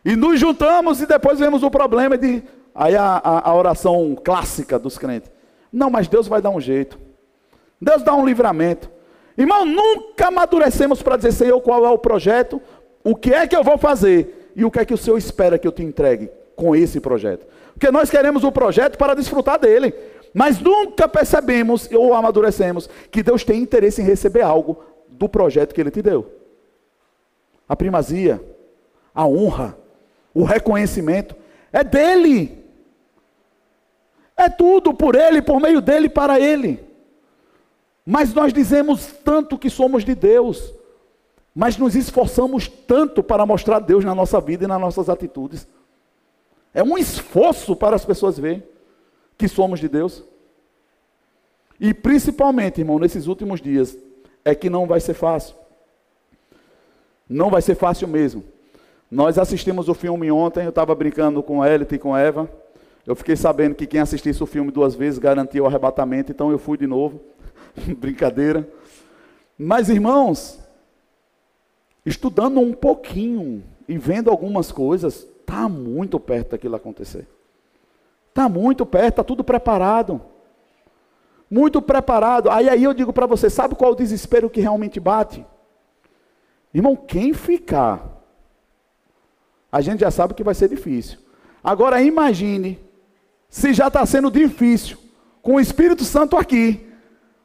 e 0.05 0.17
nos 0.17 0.41
juntamos 0.41 1.01
e 1.01 1.07
depois 1.07 1.39
vemos 1.39 1.63
o 1.63 1.71
problema 1.71 2.19
de. 2.19 2.43
Aí 2.75 2.97
a, 2.97 3.21
a, 3.23 3.51
a 3.51 3.55
oração 3.55 4.17
clássica 4.21 4.81
dos 4.81 4.99
crentes. 4.99 5.31
Não, 5.73 5.91
mas 5.91 6.09
Deus 6.09 6.27
vai 6.27 6.43
dar 6.43 6.51
um 6.51 6.61
jeito. 6.61 6.99
Deus 7.81 8.03
dá 8.03 8.17
um 8.17 8.27
livramento. 8.27 8.91
Irmão, 9.39 9.65
nunca 9.65 10.27
amadurecemos 10.27 11.03
para 11.03 11.17
dizer, 11.17 11.33
Senhor, 11.33 11.61
qual 11.61 11.87
é 11.87 11.89
o 11.89 11.99
projeto, 11.99 12.61
o 13.05 13.15
que 13.15 13.33
é 13.33 13.47
que 13.47 13.55
eu 13.55 13.63
vou 13.63 13.79
fazer 13.79 14.53
e 14.57 14.65
o 14.65 14.73
que 14.73 14.81
é 14.81 14.85
que 14.85 14.95
o 14.95 14.99
Senhor 14.99 15.17
espera 15.17 15.57
que 15.57 15.69
eu 15.69 15.73
te 15.73 15.85
entregue 15.85 16.31
com 16.57 16.75
esse 16.75 16.99
projeto. 16.99 17.47
Porque 17.77 17.91
nós 17.91 18.09
queremos 18.09 18.43
o 18.43 18.51
projeto 18.51 18.97
para 18.97 19.15
desfrutar 19.15 19.59
dele, 19.59 19.95
mas 20.33 20.59
nunca 20.59 21.07
percebemos 21.07 21.87
ou 21.93 22.15
amadurecemos 22.15 22.89
que 23.11 23.23
Deus 23.23 23.45
tem 23.45 23.61
interesse 23.61 24.01
em 24.01 24.05
receber 24.05 24.41
algo 24.41 24.83
do 25.11 25.29
projeto 25.29 25.75
que 25.75 25.81
ele 25.83 25.91
te 25.91 26.01
deu. 26.01 26.27
A 27.69 27.77
primazia, 27.77 28.43
a 29.15 29.27
honra, 29.27 29.77
o 30.33 30.43
reconhecimento 30.43 31.37
é 31.71 31.85
dele. 31.85 32.65
É 34.35 34.49
tudo 34.49 34.95
por 34.95 35.15
ele, 35.15 35.43
por 35.43 35.61
meio 35.61 35.83
dele, 35.83 36.09
para 36.09 36.41
ele. 36.41 36.83
Mas 38.07 38.33
nós 38.33 38.55
dizemos 38.55 39.09
tanto 39.23 39.59
que 39.59 39.69
somos 39.69 40.03
de 40.03 40.15
Deus, 40.15 40.73
mas 41.55 41.77
nos 41.77 41.95
esforçamos 41.95 42.69
tanto 42.69 43.23
para 43.23 43.45
mostrar 43.45 43.81
Deus 43.81 44.03
na 44.03 44.15
nossa 44.15 44.41
vida 44.41 44.65
e 44.65 44.69
nas 44.69 44.81
nossas 44.81 45.11
atitudes. 45.11 45.69
É 46.77 46.83
um 46.83 46.99
esforço 46.99 47.75
para 47.75 47.97
as 47.97 48.05
pessoas 48.05 48.39
verem 48.39 48.63
que 49.39 49.49
somos 49.49 49.81
de 49.81 49.89
Deus. 49.89 50.23
E 51.81 51.95
principalmente, 51.95 52.83
irmão, 52.83 52.99
nesses 52.99 53.27
últimos 53.27 53.63
dias, 53.63 53.97
é 54.45 54.55
que 54.55 54.69
não 54.69 54.87
vai 54.87 55.01
ser 55.01 55.15
fácil. 55.15 55.57
Não 57.27 57.49
vai 57.49 57.63
ser 57.63 57.77
fácil 57.77 58.07
mesmo. 58.07 58.45
Nós 59.11 59.39
assistimos 59.39 59.89
o 59.89 59.95
filme 59.95 60.31
ontem, 60.31 60.65
eu 60.65 60.69
estava 60.69 60.95
brincando 60.95 61.43
com 61.43 61.63
a 61.63 61.71
Elite 61.71 61.95
e 61.95 61.99
com 61.99 62.15
a 62.15 62.21
Eva. 62.21 62.47
Eu 63.07 63.17
fiquei 63.17 63.37
sabendo 63.37 63.75
que 63.75 63.87
quem 63.87 64.01
assistisse 64.01 64.43
o 64.43 64.47
filme 64.47 64.71
duas 64.71 64.95
vezes 64.95 65.19
garantia 65.19 65.63
o 65.63 65.67
arrebatamento, 65.67 66.31
então 66.31 66.51
eu 66.51 66.59
fui 66.59 66.77
de 66.77 66.87
novo. 66.87 67.23
Brincadeira. 67.97 68.69
Mas, 69.57 69.89
irmãos, 69.89 70.61
estudando 72.05 72.61
um 72.61 72.75
pouquinho 72.75 73.65
e 73.89 73.97
vendo 73.97 74.29
algumas 74.29 74.71
coisas, 74.71 75.27
está 75.47 75.69
muito 75.69 76.19
perto 76.19 76.51
daquilo 76.51 76.75
acontecer. 76.75 77.29
Está 78.29 78.49
muito 78.49 78.85
perto, 78.85 79.09
está 79.09 79.25
tudo 79.25 79.45
preparado. 79.45 80.21
Muito 81.49 81.81
preparado. 81.81 82.51
Aí, 82.51 82.69
aí 82.69 82.83
eu 82.83 82.93
digo 82.93 83.13
para 83.13 83.27
você: 83.27 83.49
sabe 83.49 83.77
qual 83.77 83.91
é 83.91 83.95
o 83.95 83.97
desespero 83.97 84.51
que 84.51 84.61
realmente 84.61 84.99
bate? 84.99 85.47
Irmão, 86.75 86.97
quem 86.97 87.33
ficar, 87.33 88.23
a 89.71 89.81
gente 89.81 90.01
já 90.01 90.11
sabe 90.11 90.35
que 90.35 90.45
vai 90.45 90.55
ser 90.55 90.69
difícil. 90.69 91.19
Agora 91.63 92.03
imagine, 92.03 92.79
se 93.49 93.73
já 93.73 93.87
está 93.87 94.05
sendo 94.05 94.31
difícil, 94.31 94.99
com 95.41 95.55
o 95.55 95.61
Espírito 95.61 96.05
Santo 96.05 96.37
aqui, 96.37 96.93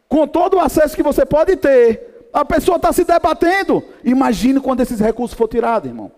com 0.09 0.27
todo 0.27 0.55
o 0.55 0.59
acesso 0.59 0.95
que 0.95 1.03
você 1.03 1.25
pode 1.25 1.55
ter, 1.55 2.27
a 2.33 2.43
pessoa 2.43 2.77
está 2.77 2.91
se 2.91 3.03
debatendo. 3.03 3.83
Imagine 4.03 4.59
quando 4.59 4.81
esses 4.81 4.99
recursos 4.99 5.37
for 5.37 5.47
tirados, 5.47 5.87
irmão. 5.87 6.11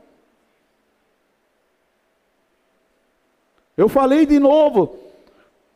Eu 3.76 3.90
falei 3.90 4.26
de 4.26 4.40
novo, 4.40 4.96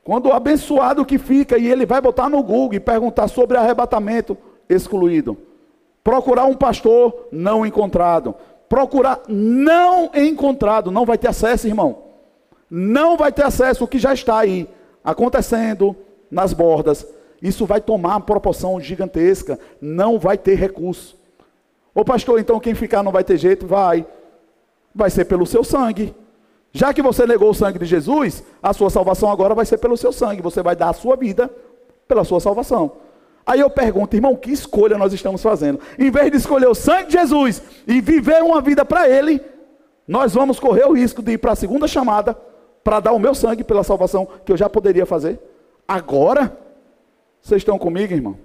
quando 0.04 0.28
o 0.28 0.34
abençoado 0.34 1.06
que 1.06 1.18
fica 1.18 1.58
e 1.58 1.68
ele 1.68 1.86
vai 1.86 2.00
botar 2.00 2.30
no 2.30 2.42
Google 2.44 2.76
e 2.76 2.80
perguntar 2.80 3.28
sobre 3.28 3.58
arrebatamento 3.58 4.38
excluído. 4.70 5.38
Procurar 6.04 6.46
um 6.46 6.56
pastor 6.56 7.28
não 7.32 7.66
encontrado. 7.66 8.36
Procurar 8.70 9.22
não 9.28 10.12
encontrado, 10.14 10.92
não 10.92 11.06
vai 11.06 11.18
ter 11.18 11.30
acesso, 11.30 11.68
irmão. 11.68 12.04
Não 12.70 13.18
vai 13.18 13.32
ter 13.32 13.44
acesso 13.44 13.84
o 13.84 13.88
que 13.88 13.98
já 13.98 14.14
está 14.14 14.40
aí 14.40 14.68
acontecendo 15.04 15.96
nas 16.30 16.54
bordas 16.54 17.08
isso 17.42 17.66
vai 17.66 17.80
tomar 17.80 18.10
uma 18.10 18.22
proporção 18.22 18.80
gigantesca, 18.80 19.60
não 19.80 20.18
vai 20.18 20.38
ter 20.38 20.56
recurso. 20.56 21.16
Ô 21.94 22.04
pastor, 22.04 22.40
então 22.40 22.60
quem 22.60 22.74
ficar 22.74 23.04
não 23.04 23.12
vai 23.12 23.24
ter 23.24 23.38
jeito? 23.38 23.68
Vai. 23.68 24.06
Vai 24.94 25.10
ser 25.10 25.26
pelo 25.26 25.46
seu 25.46 25.64
sangue. 25.64 26.16
Já 26.72 26.94
que 26.94 27.02
você 27.02 27.26
negou 27.26 27.50
o 27.50 27.54
sangue 27.54 27.80
de 27.80 27.86
Jesus, 27.86 28.44
a 28.62 28.74
sua 28.74 28.90
salvação 28.90 29.32
agora 29.32 29.56
vai 29.56 29.66
ser 29.66 29.78
pelo 29.78 29.98
seu 29.98 30.12
sangue. 30.12 30.42
Você 30.42 30.62
vai 30.62 30.76
dar 30.76 30.90
a 30.90 30.94
sua 30.94 31.16
vida 31.16 31.50
pela 32.08 32.24
sua 32.24 32.40
salvação. 32.40 32.92
Aí 33.46 33.62
eu 33.62 33.70
pergunto, 33.70 34.16
irmão, 34.16 34.36
que 34.36 34.52
escolha 34.52 34.98
nós 34.98 35.14
estamos 35.14 35.42
fazendo? 35.42 35.80
Em 35.98 36.12
vez 36.12 36.30
de 36.30 36.38
escolher 36.38 36.68
o 36.68 36.76
sangue 36.76 37.08
de 37.08 37.14
Jesus 37.14 37.62
e 37.88 38.02
viver 38.02 38.44
uma 38.44 38.62
vida 38.62 38.84
para 38.84 39.10
Ele, 39.10 39.42
nós 40.08 40.34
vamos 40.34 40.60
correr 40.60 40.86
o 40.86 40.94
risco 40.94 41.22
de 41.22 41.34
ir 41.34 41.38
para 41.38 41.54
a 41.54 41.56
segunda 41.56 41.88
chamada 41.88 42.38
para 42.84 43.00
dar 43.00 43.14
o 43.14 43.20
meu 43.20 43.34
sangue 43.34 43.64
pela 43.64 43.84
salvação 43.84 44.28
que 44.46 44.52
eu 44.52 44.58
já 44.58 44.70
poderia 44.70 45.06
fazer. 45.06 45.40
Agora, 45.88 46.58
vocês 47.42 47.62
estão 47.62 47.78
comigo, 47.78 48.14
irmão? 48.14 48.38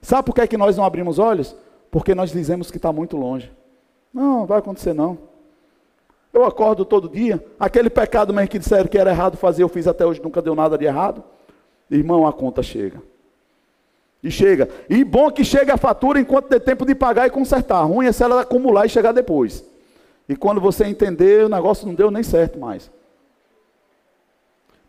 Sabe 0.00 0.24
por 0.24 0.34
que, 0.34 0.40
é 0.40 0.46
que 0.46 0.56
nós 0.56 0.76
não 0.76 0.84
abrimos 0.84 1.18
olhos? 1.18 1.54
Porque 1.90 2.14
nós 2.14 2.30
dizemos 2.30 2.70
que 2.70 2.78
está 2.78 2.92
muito 2.92 3.16
longe. 3.16 3.52
Não, 4.12 4.46
vai 4.46 4.58
acontecer 4.58 4.94
não. 4.94 5.18
Eu 6.36 6.44
acordo 6.44 6.84
todo 6.84 7.08
dia, 7.08 7.42
aquele 7.58 7.88
pecado 7.88 8.30
mesmo 8.30 8.50
que 8.50 8.58
disseram 8.58 8.86
que 8.86 8.98
era 8.98 9.08
errado 9.08 9.38
fazer, 9.38 9.62
eu 9.62 9.70
fiz 9.70 9.86
até 9.86 10.04
hoje, 10.04 10.22
nunca 10.22 10.42
deu 10.42 10.54
nada 10.54 10.76
de 10.76 10.84
errado. 10.84 11.24
Irmão, 11.90 12.26
a 12.26 12.32
conta 12.32 12.62
chega. 12.62 13.00
E 14.22 14.30
chega. 14.30 14.68
E 14.86 15.02
bom 15.02 15.30
que 15.30 15.42
chega 15.42 15.72
a 15.72 15.76
fatura 15.78 16.20
enquanto 16.20 16.48
tem 16.48 16.60
tempo 16.60 16.84
de 16.84 16.94
pagar 16.94 17.26
e 17.26 17.30
consertar. 17.30 17.82
Ruim 17.84 18.04
é 18.04 18.12
se 18.12 18.22
ela 18.22 18.42
acumular 18.42 18.84
e 18.84 18.90
chegar 18.90 19.12
depois. 19.12 19.64
E 20.28 20.36
quando 20.36 20.60
você 20.60 20.84
entender, 20.84 21.46
o 21.46 21.48
negócio 21.48 21.86
não 21.86 21.94
deu 21.94 22.10
nem 22.10 22.22
certo 22.22 22.58
mais. 22.58 22.90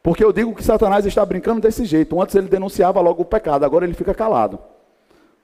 Porque 0.03 0.25
eu 0.25 0.33
digo 0.33 0.53
que 0.53 0.61
Satanás 0.61 1.05
está 1.05 1.25
brincando 1.25 1.61
desse 1.61 1.85
jeito. 1.85 2.21
Antes 2.21 2.35
ele 2.35 2.49
denunciava 2.49 2.99
logo 2.99 3.21
o 3.21 3.25
pecado, 3.25 3.63
agora 3.63 3.85
ele 3.85 3.93
fica 3.93 4.13
calado. 4.13 4.59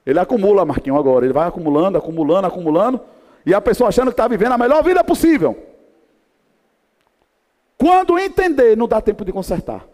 Ele 0.04 0.18
acumula, 0.18 0.66
Marquinho, 0.66 0.98
agora. 0.98 1.24
Ele 1.24 1.32
vai 1.32 1.48
acumulando, 1.48 1.96
acumulando, 1.96 2.46
acumulando. 2.46 3.00
E 3.46 3.54
a 3.54 3.60
pessoa 3.62 3.88
achando 3.88 4.08
que 4.08 4.12
está 4.12 4.28
vivendo 4.28 4.52
a 4.52 4.58
melhor 4.58 4.84
vida 4.84 5.02
possível. 5.02 5.63
Quando 7.84 8.18
entender, 8.18 8.74
não 8.78 8.88
dá 8.88 8.98
tempo 8.98 9.26
de 9.26 9.30
consertar. 9.30 9.86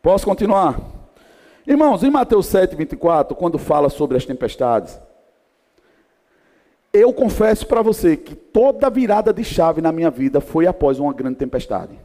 Posso 0.00 0.24
continuar? 0.24 0.80
Irmãos, 1.66 2.02
em 2.02 2.10
Mateus 2.10 2.46
7, 2.46 2.74
24, 2.74 3.36
quando 3.36 3.58
fala 3.58 3.90
sobre 3.90 4.16
as 4.16 4.24
tempestades, 4.24 4.98
eu 6.94 7.12
confesso 7.12 7.66
para 7.66 7.82
você 7.82 8.16
que 8.16 8.34
toda 8.34 8.88
virada 8.88 9.34
de 9.34 9.44
chave 9.44 9.82
na 9.82 9.92
minha 9.92 10.10
vida 10.10 10.40
foi 10.40 10.66
após 10.66 10.98
uma 10.98 11.12
grande 11.12 11.36
tempestade. 11.36 12.00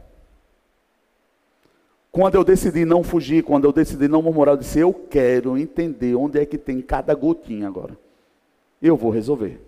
Quando 2.12 2.36
eu 2.36 2.43
decidi 2.43 2.84
não 2.84 3.04
fugir, 3.04 3.41
quando 3.41 3.63
eu 3.63 3.71
decidi 3.71 4.10
não 4.10 4.21
murmurar, 4.21 4.56
eu 4.56 4.60
disse: 4.60 4.80
Eu 4.80 4.93
quero 4.93 5.58
entender 5.58 6.13
onde 6.13 6.38
é 6.38 6.45
que 6.45 6.58
tem 6.58 6.82
cada 6.82 7.15
gotinha 7.15 7.69
agora. 7.69 7.97
Eu 8.82 8.97
vou 8.97 9.12
resolver. 9.12 9.62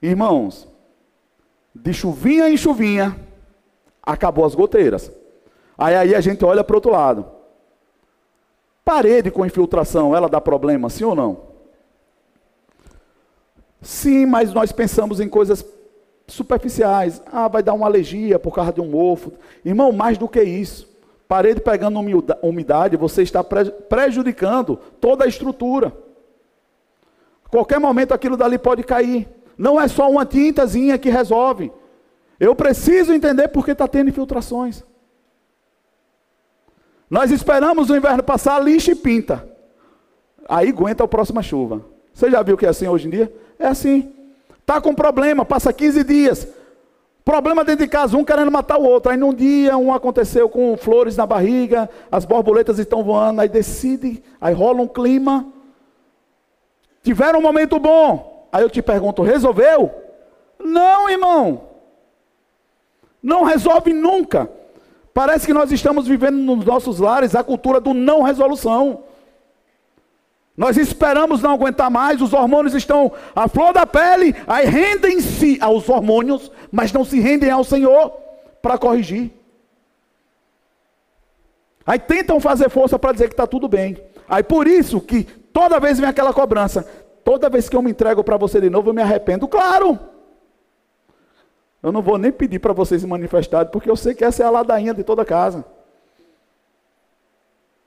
Irmãos, 0.00 0.66
de 1.82 1.92
chuvinha 1.92 2.48
em 2.48 2.56
chuvinha, 2.56 3.16
acabou 4.02 4.44
as 4.44 4.54
goteiras. 4.54 5.10
Aí, 5.76 5.94
aí 5.94 6.14
a 6.14 6.20
gente 6.20 6.44
olha 6.44 6.64
para 6.64 6.74
o 6.74 6.76
outro 6.78 6.90
lado. 6.90 7.26
Parede 8.84 9.30
com 9.30 9.44
infiltração, 9.44 10.14
ela 10.14 10.28
dá 10.28 10.40
problema, 10.40 10.88
sim 10.88 11.04
ou 11.04 11.14
não? 11.14 11.38
Sim, 13.82 14.26
mas 14.26 14.52
nós 14.52 14.72
pensamos 14.72 15.20
em 15.20 15.28
coisas 15.28 15.64
superficiais. 16.26 17.22
Ah, 17.30 17.48
vai 17.48 17.62
dar 17.62 17.74
uma 17.74 17.86
alergia 17.86 18.38
por 18.38 18.54
causa 18.54 18.72
de 18.72 18.80
um 18.80 18.88
mofo. 18.88 19.32
Irmão, 19.64 19.92
mais 19.92 20.16
do 20.18 20.28
que 20.28 20.42
isso. 20.42 20.88
Parede 21.28 21.60
pegando 21.60 22.00
umidade, 22.42 22.96
você 22.96 23.22
está 23.22 23.42
prejudicando 23.42 24.76
toda 25.00 25.24
a 25.24 25.28
estrutura. 25.28 25.92
Qualquer 27.50 27.80
momento 27.80 28.12
aquilo 28.12 28.36
dali 28.36 28.58
pode 28.58 28.82
cair. 28.84 29.28
Não 29.56 29.80
é 29.80 29.88
só 29.88 30.10
uma 30.10 30.26
tintazinha 30.26 30.98
que 30.98 31.08
resolve. 31.08 31.72
Eu 32.38 32.54
preciso 32.54 33.12
entender 33.12 33.48
porque 33.48 33.72
está 33.72 33.88
tendo 33.88 34.10
infiltrações. 34.10 34.84
Nós 37.08 37.30
esperamos 37.30 37.88
o 37.88 37.96
inverno 37.96 38.22
passar, 38.22 38.62
lixa 38.62 38.92
e 38.92 38.94
pinta. 38.94 39.48
Aí 40.48 40.68
aguenta 40.68 41.04
a 41.04 41.08
próxima 41.08 41.42
chuva. 41.42 41.84
Você 42.12 42.30
já 42.30 42.42
viu 42.42 42.56
que 42.56 42.66
é 42.66 42.68
assim 42.68 42.88
hoje 42.88 43.06
em 43.06 43.10
dia? 43.10 43.32
É 43.58 43.66
assim. 43.66 44.12
Está 44.60 44.80
com 44.80 44.94
problema, 44.94 45.44
passa 45.44 45.72
15 45.72 46.04
dias. 46.04 46.48
Problema 47.24 47.64
dentro 47.64 47.84
de 47.84 47.90
casa, 47.90 48.16
um 48.16 48.24
querendo 48.24 48.50
matar 48.50 48.78
o 48.78 48.84
outro. 48.84 49.10
Aí 49.10 49.16
num 49.16 49.32
dia 49.32 49.76
um 49.76 49.92
aconteceu 49.92 50.48
com 50.48 50.76
flores 50.76 51.16
na 51.16 51.26
barriga, 51.26 51.88
as 52.10 52.24
borboletas 52.24 52.78
estão 52.78 53.02
voando, 53.02 53.40
aí 53.40 53.48
decide, 53.48 54.22
aí 54.40 54.54
rola 54.54 54.82
um 54.82 54.88
clima. 54.88 55.46
Tiveram 57.02 57.38
um 57.38 57.42
momento 57.42 57.78
bom. 57.78 58.35
Aí 58.56 58.62
eu 58.62 58.70
te 58.70 58.80
pergunto, 58.80 59.20
resolveu? 59.20 59.92
Não, 60.58 61.10
irmão. 61.10 61.68
Não 63.22 63.44
resolve 63.44 63.92
nunca. 63.92 64.50
Parece 65.12 65.44
que 65.46 65.52
nós 65.52 65.70
estamos 65.70 66.08
vivendo 66.08 66.38
nos 66.38 66.64
nossos 66.64 66.98
lares 66.98 67.34
a 67.34 67.44
cultura 67.44 67.82
do 67.82 67.92
não 67.92 68.22
resolução. 68.22 69.04
Nós 70.56 70.78
esperamos 70.78 71.42
não 71.42 71.50
aguentar 71.50 71.90
mais, 71.90 72.22
os 72.22 72.32
hormônios 72.32 72.72
estão 72.72 73.12
à 73.34 73.46
flor 73.46 73.74
da 73.74 73.86
pele, 73.86 74.34
aí 74.46 74.64
rendem-se 74.64 75.58
aos 75.60 75.86
hormônios, 75.90 76.50
mas 76.72 76.90
não 76.94 77.04
se 77.04 77.20
rendem 77.20 77.50
ao 77.50 77.62
Senhor 77.62 78.10
para 78.62 78.78
corrigir. 78.78 79.32
Aí 81.86 81.98
tentam 81.98 82.40
fazer 82.40 82.70
força 82.70 82.98
para 82.98 83.12
dizer 83.12 83.28
que 83.28 83.34
está 83.34 83.46
tudo 83.46 83.68
bem. 83.68 84.02
Aí 84.26 84.42
por 84.42 84.66
isso 84.66 84.98
que 84.98 85.24
toda 85.24 85.78
vez 85.78 86.00
vem 86.00 86.08
aquela 86.08 86.32
cobrança. 86.32 86.86
Toda 87.26 87.50
vez 87.50 87.68
que 87.68 87.74
eu 87.74 87.82
me 87.82 87.90
entrego 87.90 88.22
para 88.22 88.36
você 88.36 88.60
de 88.60 88.70
novo, 88.70 88.90
eu 88.90 88.94
me 88.94 89.02
arrependo. 89.02 89.48
Claro! 89.48 89.98
Eu 91.82 91.90
não 91.90 92.00
vou 92.00 92.18
nem 92.18 92.30
pedir 92.30 92.60
para 92.60 92.72
vocês 92.72 93.00
se 93.00 93.06
manifestarem, 93.06 93.68
porque 93.72 93.90
eu 93.90 93.96
sei 93.96 94.14
que 94.14 94.24
essa 94.24 94.44
é 94.44 94.46
a 94.46 94.50
ladainha 94.50 94.94
de 94.94 95.02
toda 95.02 95.24
casa. 95.24 95.64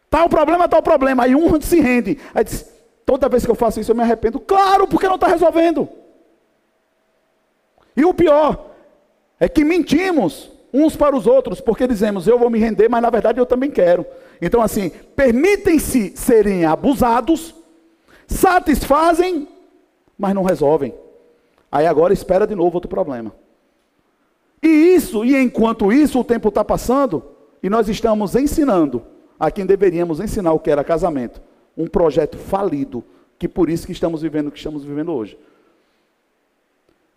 Tal 0.09 0.27
problema, 0.27 0.67
tal 0.67 0.83
problema. 0.83 1.23
Aí 1.23 1.35
um 1.35 1.61
se 1.61 1.79
rende. 1.79 2.19
Aí 2.35 2.43
diz, 2.43 2.69
toda 3.05 3.29
vez 3.29 3.45
que 3.45 3.49
eu 3.49 3.55
faço 3.55 3.79
isso 3.79 3.89
eu 3.89 3.95
me 3.95 4.01
arrependo. 4.01 4.41
Claro, 4.41 4.85
porque 4.85 5.07
não 5.07 5.15
está 5.15 5.27
resolvendo. 5.27 5.87
E 7.95 8.03
o 8.03 8.13
pior 8.13 8.71
é 9.39 9.47
que 9.47 9.63
mentimos 9.63 10.51
uns 10.73 10.97
para 10.97 11.15
os 11.15 11.25
outros, 11.25 11.61
porque 11.61 11.87
dizemos, 11.87 12.27
eu 12.27 12.37
vou 12.37 12.49
me 12.49 12.59
render, 12.59 12.89
mas 12.89 13.01
na 13.01 13.09
verdade 13.09 13.39
eu 13.39 13.45
também 13.45 13.71
quero. 13.71 14.05
Então, 14.41 14.61
assim, 14.61 14.89
permitem-se 15.15 16.11
serem 16.17 16.65
abusados, 16.65 17.55
satisfazem, 18.29 19.47
mas 20.17 20.33
não 20.33 20.43
resolvem. 20.43 20.93
Aí 21.71 21.85
agora 21.85 22.13
espera 22.13 22.47
de 22.47 22.55
novo 22.55 22.75
outro 22.75 22.89
problema. 22.89 23.33
E 24.61 24.67
isso, 24.67 25.25
e 25.25 25.35
enquanto 25.35 25.91
isso, 25.91 26.19
o 26.19 26.23
tempo 26.23 26.49
está 26.49 26.63
passando, 26.63 27.23
e 27.61 27.69
nós 27.69 27.89
estamos 27.89 28.35
ensinando 28.35 29.03
a 29.39 29.49
quem 29.49 29.65
deveríamos 29.65 30.19
ensinar 30.19 30.53
o 30.53 30.59
que 30.59 30.69
era 30.69 30.83
casamento. 30.83 31.41
Um 31.77 31.87
projeto 31.87 32.37
falido, 32.37 33.03
que 33.37 33.47
por 33.47 33.69
isso 33.69 33.85
que 33.85 33.93
estamos 33.93 34.21
vivendo 34.21 34.47
o 34.47 34.51
que 34.51 34.57
estamos 34.57 34.83
vivendo 34.83 35.13
hoje. 35.13 35.37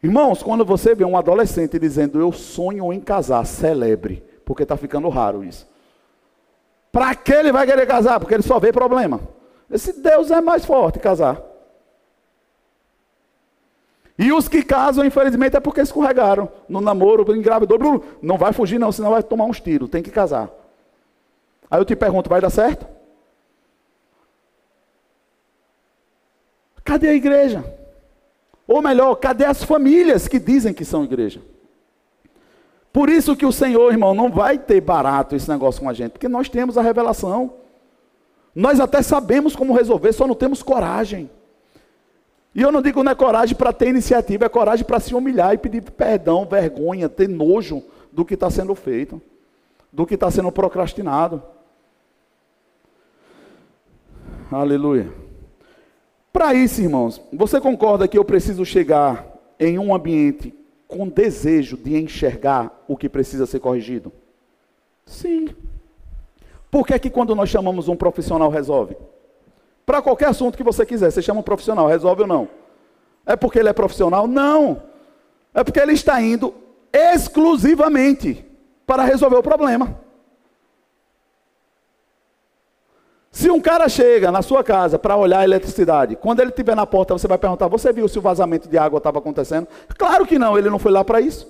Irmãos, 0.03 0.43
quando 0.43 0.65
você 0.65 0.95
vê 0.95 1.05
um 1.05 1.17
adolescente 1.17 1.79
dizendo 1.79 2.21
eu 2.21 2.33
sonho 2.33 2.93
em 2.93 3.01
casar, 3.01 3.45
celebre, 3.47 4.23
porque 4.45 4.63
está 4.63 4.77
ficando 4.77 5.09
raro 5.09 5.45
isso. 5.45 5.67
Para 6.91 7.15
que 7.15 7.33
ele 7.33 7.53
vai 7.53 7.67
querer 7.67 7.87
casar? 7.87 8.21
Porque 8.21 8.35
ele 8.35 8.43
só 8.43 8.59
vê 8.59 8.73
problema. 8.73 9.21
Esse 9.73 10.01
Deus 10.01 10.31
é 10.31 10.41
mais 10.41 10.67
forte 10.67 10.99
casar. 10.99 11.43
E 14.19 14.31
os 14.31 14.47
que 14.47 14.63
casam, 14.63 15.05
infelizmente, 15.05 15.57
é 15.57 15.61
porque 15.61 15.81
escorregaram 15.81 16.49
no 16.69 16.81
namoro, 16.81 17.35
engravidou. 17.35 18.05
Não 18.21 18.37
vai 18.37 18.53
fugir, 18.53 18.79
não, 18.79 18.93
senão 18.93 19.11
vai 19.11 19.23
tomar 19.23 19.47
uns 19.47 19.61
tiros. 19.61 19.89
Tem 19.89 20.03
que 20.03 20.11
casar. 20.11 20.51
Aí 21.71 21.81
eu 21.81 21.85
te 21.87 21.97
pergunto, 21.97 22.29
vai 22.29 22.41
dar 22.41 22.51
certo? 22.51 22.87
Cadê 26.85 27.09
a 27.09 27.15
igreja? 27.15 27.65
Ou 28.69 28.83
melhor, 28.83 29.15
cadê 29.17 29.47
as 29.47 29.65
famílias 29.65 30.29
que 30.29 30.39
dizem 30.39 30.75
que 30.75 30.85
são 30.85 31.05
igreja? 31.05 31.41
Por 32.93 33.09
isso 33.09 33.35
que 33.35 33.47
o 33.47 33.53
Senhor, 33.53 33.91
irmão, 33.91 34.15
não 34.15 34.31
vai 34.31 34.59
ter 34.59 34.83
barato 34.83 35.35
esse 35.35 35.49
negócio 35.49 35.81
com 35.81 35.89
a 35.89 35.95
gente, 35.95 36.13
porque 36.13 36.29
nós 36.29 36.51
temos 36.51 36.77
a 36.77 36.83
revelação. 36.83 37.62
Nós 38.55 38.81
até 38.81 39.03
sabemos 39.03 39.57
como 39.57 39.75
resolver, 39.75 40.13
só 40.13 40.27
não 40.27 40.35
temos 40.35 40.63
coragem. 40.63 41.31
E 42.55 42.61
eu 42.61 42.71
não 42.71 42.83
digo 42.83 43.03
não 43.03 43.13
é 43.13 43.15
coragem 43.15 43.57
para 43.57 43.73
ter 43.73 43.89
iniciativa, 43.89 44.45
é 44.45 44.49
coragem 44.49 44.85
para 44.85 45.01
se 45.01 45.15
humilhar 45.15 45.55
e 45.55 45.59
pedir 45.59 45.83
perdão, 45.83 46.45
vergonha, 46.45 47.09
ter 47.09 47.29
nojo 47.29 47.83
do 48.13 48.25
que 48.25 48.35
está 48.35 48.51
sendo 48.51 48.75
feito, 48.75 49.21
do 49.91 50.05
que 50.05 50.15
está 50.15 50.31
sendo 50.31 50.53
procrastinado. 50.53 51.43
Aleluia. 54.51 55.11
Para 56.31 56.53
isso, 56.53 56.83
irmãos, 56.83 57.21
você 57.33 57.59
concorda 57.59 58.07
que 58.07 58.19
eu 58.19 58.25
preciso 58.25 58.67
chegar 58.67 59.27
em 59.59 59.79
um 59.79 59.95
ambiente 59.95 60.55
com 60.87 61.09
desejo 61.09 61.77
de 61.77 61.97
enxergar 61.97 62.85
o 62.87 62.97
que 62.97 63.09
precisa 63.09 63.47
ser 63.47 63.61
corrigido? 63.61 64.13
Sim. 65.07 65.49
Por 66.73 66.87
que 66.87 66.95
é 66.95 66.99
que 66.99 67.11
quando 67.11 67.35
nós 67.35 67.51
chamamos 67.51 67.87
um 67.87 67.95
profissional 67.95 68.49
resolve? 68.49 68.97
Para 69.85 70.01
qualquer 70.01 70.31
assunto 70.31 70.57
que 70.57 70.63
você 70.63 70.87
quiser, 70.87 71.11
você 71.11 71.21
chama 71.21 71.41
um 71.41 71.43
profissional, 71.43 71.87
resolve 71.87 72.23
ou 72.23 72.27
não? 72.27 72.49
É 73.27 73.37
porque 73.37 73.59
ele 73.59 73.69
é 73.69 73.75
profissional? 73.75 74.27
Não. 74.27 74.83
É 75.53 75.63
porque 75.63 75.79
ele 75.79 75.93
está 75.93 76.19
indo 76.23 76.55
exclusivamente 76.91 78.43
para 78.87 79.05
resolver 79.05 79.37
o 79.37 79.43
problema. 79.43 80.01
Se 83.31 83.51
um 83.51 83.61
cara 83.61 83.87
chega 83.87 84.33
na 84.33 84.41
sua 84.41 84.65
casa 84.65 84.99
para 84.99 85.15
olhar 85.15 85.41
a 85.41 85.45
eletricidade, 85.45 86.17
quando 86.17 86.41
ele 86.41 86.51
estiver 86.51 86.75
na 86.75 86.87
porta, 86.87 87.13
você 87.13 87.29
vai 87.29 87.37
perguntar: 87.37 87.69
Você 87.69 87.93
viu 87.93 88.09
se 88.09 88.19
o 88.19 88.23
vazamento 88.23 88.67
de 88.67 88.79
água 88.79 88.97
estava 88.97 89.19
acontecendo? 89.19 89.69
Claro 89.99 90.27
que 90.27 90.39
não, 90.39 90.57
ele 90.57 90.71
não 90.71 90.79
foi 90.79 90.91
lá 90.91 91.05
para 91.05 91.21
isso. 91.21 91.47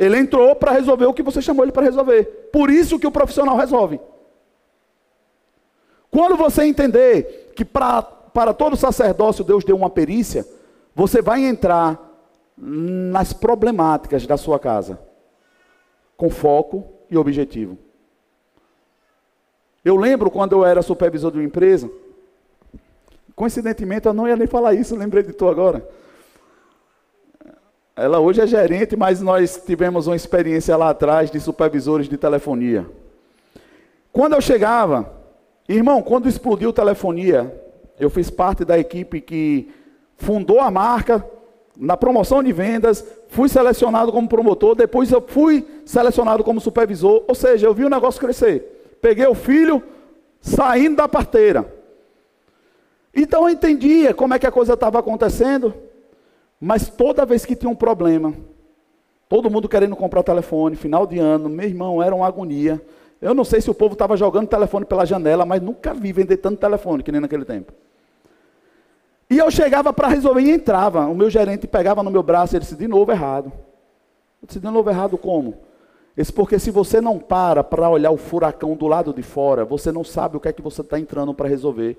Ele 0.00 0.16
entrou 0.16 0.56
para 0.56 0.72
resolver 0.72 1.04
o 1.04 1.12
que 1.12 1.22
você 1.22 1.42
chamou 1.42 1.62
ele 1.62 1.72
para 1.72 1.82
resolver. 1.82 2.24
Por 2.50 2.70
isso 2.70 2.98
que 2.98 3.06
o 3.06 3.10
profissional 3.10 3.54
resolve. 3.54 4.00
Quando 6.10 6.38
você 6.38 6.64
entender 6.64 7.52
que 7.54 7.66
pra, 7.66 8.00
para 8.00 8.54
todo 8.54 8.78
sacerdócio 8.78 9.44
Deus 9.44 9.62
deu 9.62 9.76
uma 9.76 9.90
perícia, 9.90 10.48
você 10.94 11.20
vai 11.20 11.44
entrar 11.44 12.00
nas 12.56 13.34
problemáticas 13.34 14.26
da 14.26 14.38
sua 14.38 14.58
casa, 14.58 14.98
com 16.16 16.30
foco 16.30 16.86
e 17.10 17.18
objetivo. 17.18 17.76
Eu 19.84 19.96
lembro 19.96 20.30
quando 20.30 20.52
eu 20.52 20.64
era 20.64 20.80
supervisor 20.80 21.30
de 21.30 21.36
uma 21.36 21.44
empresa, 21.44 21.90
coincidentemente 23.36 24.06
eu 24.06 24.14
não 24.14 24.26
ia 24.26 24.36
nem 24.36 24.46
falar 24.46 24.72
isso, 24.72 24.96
lembrei 24.96 25.22
de 25.22 25.34
tu 25.34 25.46
agora. 25.46 25.86
Ela 27.96 28.18
hoje 28.18 28.40
é 28.40 28.46
gerente, 28.46 28.96
mas 28.96 29.20
nós 29.20 29.62
tivemos 29.64 30.06
uma 30.06 30.16
experiência 30.16 30.76
lá 30.76 30.90
atrás 30.90 31.30
de 31.30 31.38
supervisores 31.40 32.08
de 32.08 32.16
telefonia. 32.16 32.86
Quando 34.12 34.34
eu 34.34 34.40
chegava, 34.40 35.12
irmão, 35.68 36.02
quando 36.02 36.28
explodiu 36.28 36.72
telefonia, 36.72 37.54
eu 37.98 38.08
fiz 38.08 38.30
parte 38.30 38.64
da 38.64 38.78
equipe 38.78 39.20
que 39.20 39.70
fundou 40.16 40.60
a 40.60 40.70
marca 40.70 41.24
na 41.76 41.96
promoção 41.96 42.42
de 42.42 42.52
vendas, 42.52 43.04
fui 43.28 43.48
selecionado 43.48 44.12
como 44.12 44.28
promotor, 44.28 44.74
depois 44.74 45.10
eu 45.10 45.20
fui 45.20 45.66
selecionado 45.84 46.44
como 46.44 46.60
supervisor, 46.60 47.24
ou 47.26 47.34
seja, 47.34 47.66
eu 47.66 47.74
vi 47.74 47.84
o 47.84 47.90
negócio 47.90 48.20
crescer 48.20 48.80
peguei 49.00 49.26
o 49.26 49.34
filho 49.34 49.82
saindo 50.40 50.96
da 50.96 51.08
parteira. 51.08 51.74
Então 53.14 53.42
eu 53.44 53.50
entendia 53.50 54.14
como 54.14 54.34
é 54.34 54.38
que 54.38 54.46
a 54.46 54.52
coisa 54.52 54.74
estava 54.74 54.98
acontecendo, 54.98 55.74
mas 56.60 56.88
toda 56.88 57.24
vez 57.24 57.46
que 57.46 57.56
tinha 57.56 57.70
um 57.70 57.74
problema, 57.74 58.34
todo 59.28 59.50
mundo 59.50 59.68
querendo 59.68 59.96
comprar 59.96 60.22
telefone, 60.22 60.76
final 60.76 61.06
de 61.06 61.18
ano, 61.18 61.48
meu 61.48 61.66
irmão, 61.66 62.02
era 62.02 62.14
uma 62.14 62.26
agonia. 62.26 62.84
Eu 63.20 63.34
não 63.34 63.44
sei 63.44 63.60
se 63.60 63.70
o 63.70 63.74
povo 63.74 63.94
estava 63.94 64.16
jogando 64.16 64.46
telefone 64.48 64.84
pela 64.84 65.06
janela, 65.06 65.46
mas 65.46 65.62
nunca 65.62 65.94
vi 65.94 66.12
vender 66.12 66.36
tanto 66.36 66.58
telefone 66.58 67.02
que 67.02 67.10
nem 67.10 67.20
naquele 67.20 67.44
tempo. 67.44 67.72
E 69.30 69.38
eu 69.38 69.50
chegava 69.50 69.92
para 69.92 70.08
resolver 70.08 70.42
e 70.42 70.50
entrava. 70.50 71.06
O 71.06 71.14
meu 71.14 71.30
gerente 71.30 71.66
pegava 71.66 72.02
no 72.02 72.10
meu 72.10 72.22
braço 72.22 72.54
e 72.54 72.56
ele 72.56 72.64
disse, 72.64 72.76
de 72.76 72.88
novo 72.88 73.12
errado. 73.12 73.52
Eu 74.42 74.46
disse, 74.46 74.58
de 74.58 74.68
novo 74.68 74.90
errado 74.90 75.16
como? 75.16 75.58
Esse 76.16 76.32
porque 76.32 76.58
se 76.58 76.70
você 76.70 77.00
não 77.00 77.18
para 77.18 77.62
para 77.62 77.88
olhar 77.88 78.10
o 78.10 78.16
furacão 78.16 78.74
do 78.74 78.86
lado 78.88 79.14
de 79.14 79.22
fora, 79.22 79.64
você 79.64 79.92
não 79.92 80.02
sabe 80.02 80.36
o 80.36 80.40
que 80.40 80.48
é 80.48 80.52
que 80.52 80.60
você 80.60 80.80
está 80.80 80.98
entrando 80.98 81.32
para 81.32 81.48
resolver. 81.48 81.96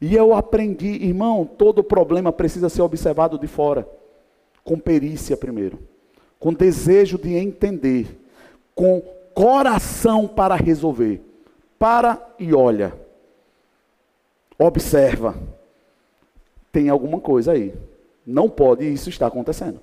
E 0.00 0.14
eu 0.14 0.34
aprendi, 0.34 1.04
irmão, 1.04 1.44
todo 1.44 1.82
problema 1.82 2.32
precisa 2.32 2.68
ser 2.68 2.82
observado 2.82 3.38
de 3.38 3.46
fora, 3.48 3.88
com 4.62 4.78
perícia 4.78 5.36
primeiro, 5.36 5.78
com 6.38 6.52
desejo 6.52 7.18
de 7.18 7.34
entender, 7.34 8.06
com 8.74 9.02
coração 9.34 10.28
para 10.28 10.54
resolver. 10.54 11.20
Para 11.78 12.20
e 12.38 12.54
olha. 12.54 12.92
Observa. 14.58 15.36
Tem 16.72 16.88
alguma 16.88 17.20
coisa 17.20 17.52
aí. 17.52 17.74
Não 18.26 18.48
pode 18.48 18.84
isso 18.84 19.08
estar 19.08 19.28
acontecendo. 19.28 19.80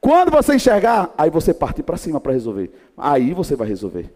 Quando 0.00 0.30
você 0.30 0.54
enxergar, 0.54 1.14
aí 1.16 1.30
você 1.30 1.54
parte 1.54 1.82
para 1.82 1.96
cima 1.96 2.20
para 2.20 2.32
resolver. 2.32 2.70
Aí 2.96 3.32
você 3.32 3.56
vai 3.56 3.68
resolver. 3.68 4.12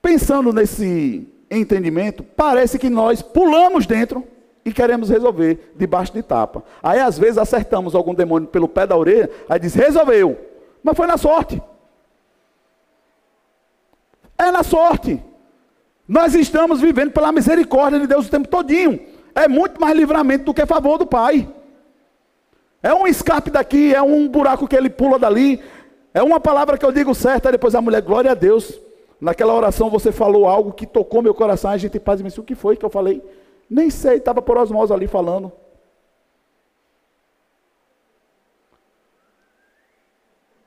Pensando 0.00 0.52
nesse 0.52 1.26
entendimento, 1.50 2.22
parece 2.22 2.78
que 2.78 2.90
nós 2.90 3.22
pulamos 3.22 3.86
dentro 3.86 4.24
e 4.64 4.72
queremos 4.72 5.08
resolver 5.08 5.72
debaixo 5.76 6.12
de 6.12 6.22
tapa. 6.22 6.62
Aí 6.82 7.00
às 7.00 7.18
vezes 7.18 7.38
acertamos 7.38 7.94
algum 7.94 8.14
demônio 8.14 8.48
pelo 8.48 8.68
pé 8.68 8.86
da 8.86 8.96
orelha, 8.96 9.30
aí 9.48 9.58
diz: 9.58 9.74
resolveu. 9.74 10.38
Mas 10.82 10.96
foi 10.96 11.06
na 11.06 11.16
sorte. 11.16 11.62
É 14.36 14.50
na 14.50 14.62
sorte. 14.62 15.22
Nós 16.06 16.34
estamos 16.34 16.80
vivendo 16.80 17.10
pela 17.10 17.32
misericórdia 17.32 17.98
de 17.98 18.06
Deus 18.06 18.26
o 18.26 18.30
tempo 18.30 18.48
todinho. 18.48 19.00
É 19.34 19.48
muito 19.48 19.80
mais 19.80 19.96
livramento 19.96 20.44
do 20.44 20.54
que 20.54 20.64
favor 20.64 20.98
do 20.98 21.06
Pai. 21.06 21.48
É 22.82 22.94
um 22.94 23.06
escape 23.06 23.50
daqui, 23.50 23.94
é 23.94 24.00
um 24.00 24.28
buraco 24.28 24.68
que 24.68 24.76
ele 24.76 24.88
pula 24.88 25.18
dali. 25.18 25.60
É 26.14 26.22
uma 26.22 26.40
palavra 26.40 26.78
que 26.78 26.84
eu 26.84 26.92
digo 26.92 27.14
certa, 27.14 27.52
depois 27.52 27.74
a 27.74 27.80
mulher, 27.80 28.00
glória 28.00 28.30
a 28.30 28.34
Deus. 28.34 28.80
Naquela 29.20 29.54
oração 29.54 29.90
você 29.90 30.12
falou 30.12 30.46
algo 30.46 30.72
que 30.72 30.86
tocou 30.86 31.22
meu 31.22 31.34
coração. 31.34 31.70
A 31.70 31.76
gente 31.76 31.98
paz 31.98 32.20
e 32.20 32.40
o 32.40 32.44
que 32.44 32.54
foi 32.54 32.76
que 32.76 32.84
eu 32.84 32.90
falei? 32.90 33.22
Nem 33.68 33.90
sei, 33.90 34.16
estava 34.16 34.40
por 34.40 34.56
osmose 34.56 34.92
ali 34.92 35.06
falando. 35.06 35.52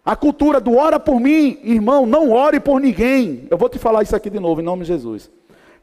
A 0.04 0.16
cultura 0.16 0.60
do 0.60 0.76
ora 0.76 1.00
por 1.00 1.20
mim, 1.20 1.60
irmão, 1.64 2.06
não 2.06 2.32
ore 2.32 2.60
por 2.60 2.82
ninguém. 2.82 3.48
Eu 3.50 3.58
vou 3.58 3.70
te 3.70 3.78
falar 3.78 4.04
isso 4.04 4.16
aqui 4.16 4.30
de 4.30 4.40
novo, 4.40 4.60
em 4.60 4.64
nome 4.64 4.82
de 4.82 4.88
Jesus. 4.88 5.30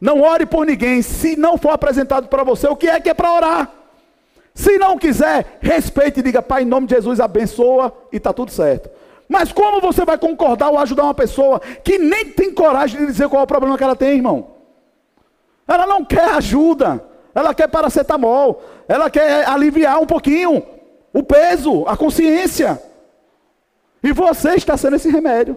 Não 0.00 0.20
ore 0.20 0.44
por 0.44 0.66
ninguém. 0.66 1.02
Se 1.02 1.36
não 1.36 1.56
for 1.56 1.70
apresentado 1.70 2.28
para 2.28 2.44
você, 2.44 2.66
o 2.68 2.76
que 2.76 2.88
é 2.88 3.00
que 3.00 3.08
é 3.08 3.14
para 3.14 3.32
orar? 3.32 3.72
Se 4.52 4.76
não 4.76 4.98
quiser, 4.98 5.58
respeite 5.60 6.18
e 6.18 6.22
diga, 6.22 6.42
Pai, 6.42 6.62
em 6.62 6.66
nome 6.66 6.88
de 6.88 6.94
Jesus, 6.96 7.20
abençoa 7.20 7.92
e 8.12 8.16
está 8.16 8.32
tudo 8.32 8.50
certo. 8.50 8.90
Mas 9.28 9.52
como 9.52 9.80
você 9.80 10.04
vai 10.04 10.16
concordar 10.16 10.70
ou 10.70 10.78
ajudar 10.78 11.04
uma 11.04 11.14
pessoa 11.14 11.60
que 11.84 11.98
nem 11.98 12.26
tem 12.26 12.52
coragem 12.52 13.00
de 13.00 13.06
dizer 13.06 13.28
qual 13.28 13.40
é 13.40 13.44
o 13.44 13.46
problema 13.46 13.76
que 13.76 13.84
ela 13.84 13.94
tem, 13.94 14.16
irmão? 14.16 14.48
Ela 15.66 15.86
não 15.86 16.02
quer 16.02 16.30
ajuda, 16.30 17.04
ela 17.34 17.54
quer 17.54 17.68
paracetamol, 17.68 18.62
ela 18.88 19.10
quer 19.10 19.46
aliviar 19.46 20.00
um 20.00 20.06
pouquinho 20.06 20.62
o 21.12 21.22
peso, 21.22 21.84
a 21.86 21.96
consciência. 21.96 22.82
E 24.02 24.12
você 24.12 24.54
está 24.54 24.76
sendo 24.76 24.96
esse 24.96 25.10
remédio. 25.10 25.56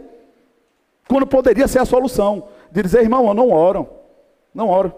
Quando 1.08 1.28
poderia 1.28 1.68
ser 1.68 1.80
a 1.80 1.86
solução. 1.86 2.48
De 2.72 2.82
dizer, 2.82 3.02
irmão, 3.02 3.28
eu 3.28 3.34
não 3.34 3.52
oro. 3.52 3.88
Não 4.54 4.70
oro. 4.70 4.94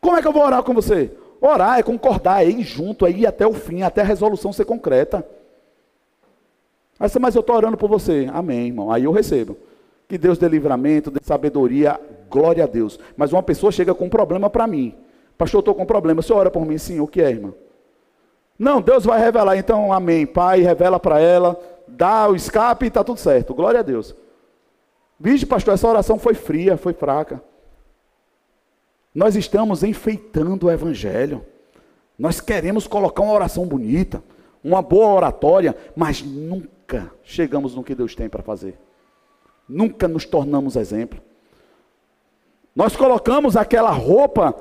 Como 0.00 0.16
é 0.16 0.22
que 0.22 0.26
eu 0.26 0.32
vou 0.32 0.42
orar 0.42 0.62
com 0.62 0.72
você? 0.72 1.12
Orar 1.40 1.78
é 1.78 1.82
concordar, 1.82 2.44
é 2.44 2.48
ir 2.48 2.62
junto, 2.62 3.06
é 3.06 3.10
ir 3.10 3.26
até 3.26 3.46
o 3.46 3.52
fim, 3.52 3.82
até 3.82 4.02
a 4.02 4.04
resolução 4.04 4.52
ser 4.52 4.64
concreta. 4.64 5.26
Mas, 7.00 7.16
mas 7.16 7.34
eu 7.34 7.40
estou 7.40 7.56
orando 7.56 7.78
por 7.78 7.88
você. 7.88 8.28
Amém, 8.30 8.66
irmão. 8.66 8.92
Aí 8.92 9.04
eu 9.04 9.10
recebo. 9.10 9.56
Que 10.06 10.18
Deus 10.18 10.36
dê 10.36 10.46
livramento, 10.46 11.10
dê 11.10 11.18
sabedoria, 11.22 11.98
glória 12.28 12.64
a 12.64 12.66
Deus. 12.66 13.00
Mas 13.16 13.32
uma 13.32 13.42
pessoa 13.42 13.72
chega 13.72 13.94
com 13.94 14.04
um 14.04 14.10
problema 14.10 14.50
para 14.50 14.66
mim. 14.66 14.94
Pastor, 15.38 15.58
eu 15.58 15.60
estou 15.60 15.74
com 15.74 15.84
um 15.84 15.86
problema. 15.86 16.20
Você 16.20 16.30
ora 16.30 16.50
por 16.50 16.66
mim? 16.66 16.76
Sim, 16.76 17.00
o 17.00 17.06
que 17.06 17.22
é, 17.22 17.30
irmão? 17.30 17.54
Não, 18.58 18.82
Deus 18.82 19.06
vai 19.06 19.18
revelar. 19.18 19.56
Então, 19.56 19.90
amém. 19.90 20.26
Pai, 20.26 20.60
revela 20.60 21.00
para 21.00 21.18
ela, 21.18 21.58
dá 21.88 22.28
o 22.28 22.36
escape 22.36 22.84
e 22.84 22.88
está 22.88 23.02
tudo 23.02 23.18
certo. 23.18 23.54
Glória 23.54 23.80
a 23.80 23.82
Deus. 23.82 24.14
Vige, 25.18 25.46
pastor, 25.46 25.72
essa 25.72 25.88
oração 25.88 26.18
foi 26.18 26.34
fria, 26.34 26.76
foi 26.76 26.92
fraca. 26.92 27.42
Nós 29.14 29.36
estamos 29.36 29.82
enfeitando 29.82 30.66
o 30.66 30.70
Evangelho. 30.70 31.42
Nós 32.18 32.42
queremos 32.42 32.86
colocar 32.86 33.22
uma 33.22 33.32
oração 33.32 33.64
bonita, 33.64 34.22
uma 34.62 34.82
boa 34.82 35.14
oratória, 35.14 35.74
mas 35.96 36.22
nunca 36.90 37.12
chegamos 37.22 37.74
no 37.74 37.84
que 37.84 37.94
Deus 37.94 38.14
tem 38.14 38.28
para 38.28 38.42
fazer. 38.42 38.76
Nunca 39.68 40.08
nos 40.08 40.24
tornamos 40.24 40.74
exemplo. 40.74 41.20
Nós 42.74 42.96
colocamos 42.96 43.56
aquela 43.56 43.90
roupa 43.90 44.56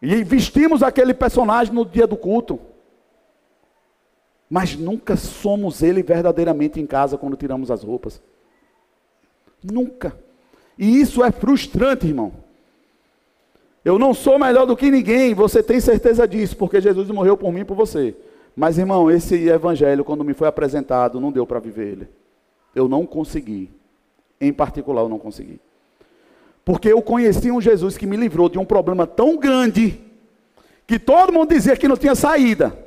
e 0.00 0.24
vestimos 0.24 0.82
aquele 0.82 1.12
personagem 1.12 1.74
no 1.74 1.84
dia 1.84 2.06
do 2.06 2.16
culto. 2.16 2.58
Mas 4.48 4.74
nunca 4.74 5.16
somos 5.16 5.82
ele 5.82 6.02
verdadeiramente 6.02 6.80
em 6.80 6.86
casa 6.86 7.18
quando 7.18 7.36
tiramos 7.36 7.70
as 7.70 7.82
roupas. 7.82 8.22
Nunca. 9.62 10.16
E 10.78 11.00
isso 11.00 11.22
é 11.22 11.30
frustrante, 11.30 12.06
irmão. 12.06 12.32
Eu 13.84 13.98
não 13.98 14.14
sou 14.14 14.38
melhor 14.38 14.66
do 14.66 14.76
que 14.76 14.90
ninguém, 14.90 15.34
você 15.34 15.62
tem 15.62 15.80
certeza 15.80 16.26
disso, 16.26 16.56
porque 16.56 16.80
Jesus 16.80 17.08
morreu 17.10 17.36
por 17.36 17.52
mim 17.52 17.60
e 17.60 17.64
por 17.64 17.76
você. 17.76 18.16
Mas, 18.60 18.76
irmão, 18.76 19.10
esse 19.10 19.48
evangelho, 19.48 20.04
quando 20.04 20.22
me 20.22 20.34
foi 20.34 20.46
apresentado, 20.46 21.18
não 21.18 21.32
deu 21.32 21.46
para 21.46 21.58
viver 21.58 21.92
ele. 21.92 22.08
Eu 22.74 22.90
não 22.90 23.06
consegui. 23.06 23.70
Em 24.38 24.52
particular, 24.52 25.00
eu 25.00 25.08
não 25.08 25.18
consegui. 25.18 25.58
Porque 26.62 26.92
eu 26.92 27.00
conheci 27.00 27.50
um 27.50 27.58
Jesus 27.58 27.96
que 27.96 28.06
me 28.06 28.18
livrou 28.18 28.50
de 28.50 28.58
um 28.58 28.64
problema 28.66 29.06
tão 29.06 29.38
grande, 29.38 29.98
que 30.86 30.98
todo 30.98 31.32
mundo 31.32 31.54
dizia 31.54 31.74
que 31.74 31.88
não 31.88 31.96
tinha 31.96 32.14
saída. 32.14 32.78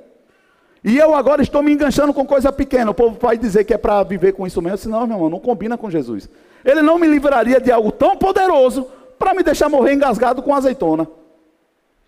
E 0.84 0.96
eu 0.96 1.16
agora 1.16 1.42
estou 1.42 1.64
me 1.64 1.74
enganchando 1.74 2.14
com 2.14 2.24
coisa 2.24 2.52
pequena. 2.52 2.92
O 2.92 2.94
povo 2.94 3.18
vai 3.20 3.36
dizer 3.36 3.64
que 3.64 3.74
é 3.74 3.78
para 3.80 4.04
viver 4.04 4.34
com 4.34 4.46
isso 4.46 4.62
mesmo. 4.62 4.78
Senão, 4.78 5.08
meu 5.08 5.16
irmão, 5.18 5.30
não 5.32 5.40
combina 5.40 5.76
com 5.76 5.90
Jesus. 5.90 6.30
Ele 6.64 6.84
não 6.84 7.00
me 7.00 7.08
livraria 7.08 7.60
de 7.60 7.72
algo 7.72 7.92
tão 7.92 8.16
poderoso 8.16 8.88
para 9.18 9.34
me 9.34 9.42
deixar 9.42 9.70
morrer 9.70 9.96
engasgado 9.96 10.44
com 10.44 10.54
azeitona. 10.54 11.08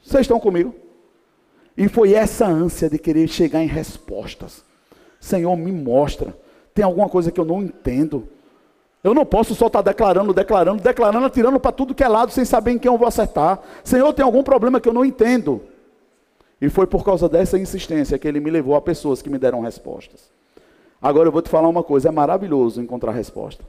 Vocês 0.03 0.21
estão 0.21 0.39
comigo? 0.39 0.84
E 1.77 1.87
foi 1.87 2.13
essa 2.13 2.45
ânsia 2.45 2.89
de 2.89 2.97
querer 2.97 3.27
chegar 3.27 3.61
em 3.61 3.67
respostas. 3.67 4.63
Senhor, 5.19 5.55
me 5.57 5.71
mostra. 5.71 6.35
Tem 6.73 6.85
alguma 6.85 7.09
coisa 7.09 7.31
que 7.31 7.39
eu 7.39 7.45
não 7.45 7.61
entendo. 7.61 8.27
Eu 9.03 9.13
não 9.13 9.25
posso 9.25 9.53
só 9.53 9.67
estar 9.67 9.81
declarando, 9.81 10.33
declarando, 10.33 10.81
declarando, 10.81 11.25
atirando 11.25 11.59
para 11.59 11.71
tudo 11.71 11.93
que 11.93 12.03
é 12.03 12.07
lado 12.07 12.31
sem 12.31 12.43
saber 12.43 12.71
em 12.71 12.79
quem 12.79 12.91
eu 12.91 12.97
vou 12.97 13.07
acertar. 13.07 13.61
Senhor, 13.83 14.11
tem 14.13 14.25
algum 14.25 14.41
problema 14.41 14.79
que 14.79 14.89
eu 14.89 14.93
não 14.93 15.05
entendo. 15.05 15.61
E 16.59 16.69
foi 16.69 16.87
por 16.87 17.03
causa 17.03 17.29
dessa 17.29 17.57
insistência 17.59 18.17
que 18.17 18.27
ele 18.27 18.39
me 18.39 18.49
levou 18.49 18.75
a 18.75 18.81
pessoas 18.81 19.21
que 19.21 19.29
me 19.29 19.37
deram 19.37 19.61
respostas. 19.61 20.31
Agora 21.01 21.27
eu 21.27 21.31
vou 21.31 21.41
te 21.41 21.49
falar 21.49 21.67
uma 21.67 21.83
coisa: 21.83 22.07
é 22.09 22.11
maravilhoso 22.11 22.81
encontrar 22.81 23.11
resposta, 23.11 23.63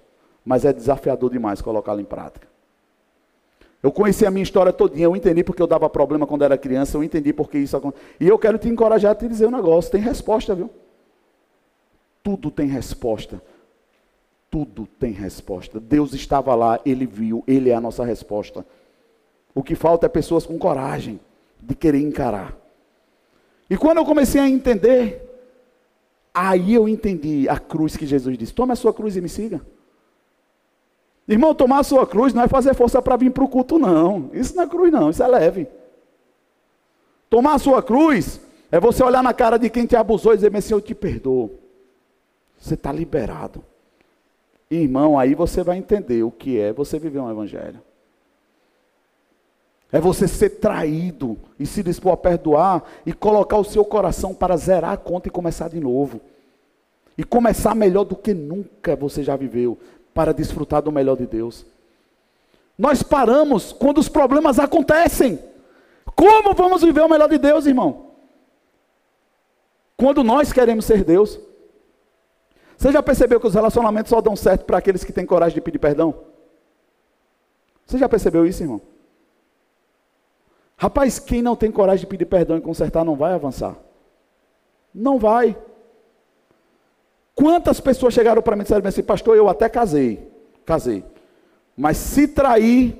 mas 0.44 0.64
é 0.64 0.72
desafiador 0.72 1.30
demais 1.30 1.60
colocá-la 1.60 2.00
em 2.00 2.04
prática. 2.04 2.48
Eu 3.82 3.92
conheci 3.92 4.26
a 4.26 4.30
minha 4.30 4.42
história 4.42 4.72
todinha, 4.72 5.04
eu 5.04 5.14
entendi 5.14 5.44
porque 5.44 5.60
eu 5.60 5.66
dava 5.66 5.88
problema 5.88 6.26
quando 6.26 6.42
era 6.42 6.56
criança, 6.56 6.96
eu 6.96 7.04
entendi 7.04 7.32
porque 7.32 7.58
isso 7.58 7.76
aconteceu. 7.76 8.06
E 8.18 8.26
eu 8.26 8.38
quero 8.38 8.58
te 8.58 8.68
encorajar 8.68 9.12
a 9.12 9.14
te 9.14 9.28
dizer 9.28 9.46
um 9.46 9.50
negócio, 9.50 9.90
tem 9.90 10.00
resposta, 10.00 10.54
viu? 10.54 10.70
Tudo 12.22 12.50
tem 12.50 12.66
resposta. 12.66 13.40
Tudo 14.50 14.86
tem 14.98 15.12
resposta. 15.12 15.78
Deus 15.78 16.14
estava 16.14 16.54
lá, 16.54 16.80
ele 16.84 17.06
viu, 17.06 17.44
ele 17.46 17.70
é 17.70 17.74
a 17.74 17.80
nossa 17.80 18.04
resposta. 18.04 18.66
O 19.54 19.62
que 19.62 19.74
falta 19.74 20.06
é 20.06 20.08
pessoas 20.08 20.46
com 20.46 20.58
coragem 20.58 21.20
de 21.60 21.74
querer 21.74 22.00
encarar. 22.00 22.56
E 23.68 23.76
quando 23.76 23.98
eu 23.98 24.04
comecei 24.04 24.40
a 24.40 24.48
entender, 24.48 25.22
aí 26.32 26.74
eu 26.74 26.88
entendi 26.88 27.48
a 27.48 27.58
cruz 27.58 27.96
que 27.96 28.06
Jesus 28.06 28.36
disse: 28.38 28.54
Tome 28.54 28.72
a 28.72 28.76
sua 28.76 28.92
cruz 28.92 29.16
e 29.16 29.20
me 29.20 29.28
siga. 29.28 29.60
Irmão, 31.28 31.54
tomar 31.54 31.80
a 31.80 31.84
sua 31.84 32.06
cruz 32.06 32.32
não 32.32 32.42
é 32.42 32.48
fazer 32.48 32.74
força 32.74 33.02
para 33.02 33.16
vir 33.16 33.30
para 33.30 33.42
o 33.42 33.48
culto, 33.48 33.78
não. 33.78 34.30
Isso 34.32 34.54
não 34.54 34.62
é 34.62 34.66
cruz, 34.66 34.92
não, 34.92 35.10
isso 35.10 35.22
é 35.22 35.26
leve. 35.26 35.66
Tomar 37.28 37.54
a 37.54 37.58
sua 37.58 37.82
cruz 37.82 38.40
é 38.70 38.78
você 38.78 39.02
olhar 39.02 39.22
na 39.22 39.34
cara 39.34 39.58
de 39.58 39.68
quem 39.68 39.86
te 39.86 39.96
abusou 39.96 40.32
e 40.32 40.36
dizer, 40.36 40.52
mas 40.52 40.70
eu 40.70 40.80
te 40.80 40.94
perdoo. 40.94 41.50
Você 42.58 42.74
está 42.74 42.92
liberado. 42.92 43.64
Irmão, 44.70 45.18
aí 45.18 45.34
você 45.34 45.62
vai 45.62 45.78
entender 45.78 46.22
o 46.22 46.30
que 46.30 46.58
é 46.58 46.72
você 46.72 46.98
viver 46.98 47.18
um 47.18 47.30
evangelho. 47.30 47.80
É 49.90 50.00
você 50.00 50.26
ser 50.26 50.50
traído 50.50 51.38
e 51.58 51.66
se 51.66 51.82
dispor 51.82 52.12
a 52.12 52.16
perdoar 52.16 52.84
e 53.04 53.12
colocar 53.12 53.56
o 53.56 53.64
seu 53.64 53.84
coração 53.84 54.34
para 54.34 54.56
zerar 54.56 54.92
a 54.92 54.96
conta 54.96 55.28
e 55.28 55.30
começar 55.30 55.68
de 55.68 55.80
novo. 55.80 56.20
E 57.16 57.24
começar 57.24 57.74
melhor 57.74 58.04
do 58.04 58.14
que 58.14 58.34
nunca 58.34 58.94
você 58.94 59.22
já 59.22 59.36
viveu 59.36 59.78
para 60.16 60.32
desfrutar 60.32 60.80
do 60.80 60.90
melhor 60.90 61.14
de 61.14 61.26
Deus. 61.26 61.66
Nós 62.78 63.02
paramos 63.02 63.70
quando 63.70 63.98
os 63.98 64.08
problemas 64.08 64.58
acontecem. 64.58 65.38
Como 66.14 66.54
vamos 66.54 66.80
viver 66.80 67.02
o 67.02 67.08
melhor 67.08 67.28
de 67.28 67.36
Deus, 67.36 67.66
irmão? 67.66 68.12
Quando 69.94 70.24
nós 70.24 70.54
queremos 70.54 70.86
ser 70.86 71.04
Deus. 71.04 71.38
Você 72.78 72.90
já 72.90 73.02
percebeu 73.02 73.38
que 73.38 73.46
os 73.46 73.54
relacionamentos 73.54 74.08
só 74.08 74.22
dão 74.22 74.34
certo 74.34 74.64
para 74.64 74.78
aqueles 74.78 75.04
que 75.04 75.12
têm 75.12 75.26
coragem 75.26 75.54
de 75.54 75.60
pedir 75.60 75.78
perdão? 75.78 76.14
Você 77.84 77.98
já 77.98 78.08
percebeu 78.08 78.46
isso, 78.46 78.62
irmão? 78.62 78.80
Rapaz, 80.78 81.18
quem 81.18 81.42
não 81.42 81.54
tem 81.54 81.70
coragem 81.70 82.00
de 82.00 82.06
pedir 82.06 82.26
perdão 82.26 82.56
e 82.56 82.62
consertar 82.62 83.04
não 83.04 83.16
vai 83.16 83.34
avançar. 83.34 83.76
Não 84.94 85.18
vai. 85.18 85.56
Quantas 87.36 87.80
pessoas 87.80 88.14
chegaram 88.14 88.40
para 88.40 88.56
mim 88.56 88.62
e 88.62 88.64
disseram 88.64 88.88
assim, 88.88 89.02
pastor, 89.02 89.36
eu 89.36 89.46
até 89.46 89.68
casei, 89.68 90.26
casei. 90.64 91.04
Mas 91.76 91.98
se 91.98 92.26
trair, 92.26 92.98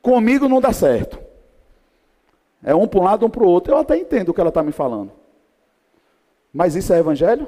comigo 0.00 0.48
não 0.48 0.62
dá 0.62 0.72
certo. 0.72 1.18
É 2.64 2.74
um 2.74 2.88
para 2.88 3.00
um 3.00 3.04
lado, 3.04 3.26
um 3.26 3.30
para 3.30 3.44
o 3.44 3.46
outro. 3.46 3.74
Eu 3.74 3.78
até 3.78 3.98
entendo 3.98 4.30
o 4.30 4.34
que 4.34 4.40
ela 4.40 4.48
está 4.48 4.62
me 4.62 4.72
falando. 4.72 5.12
Mas 6.54 6.74
isso 6.74 6.90
é 6.94 6.98
evangelho? 6.98 7.46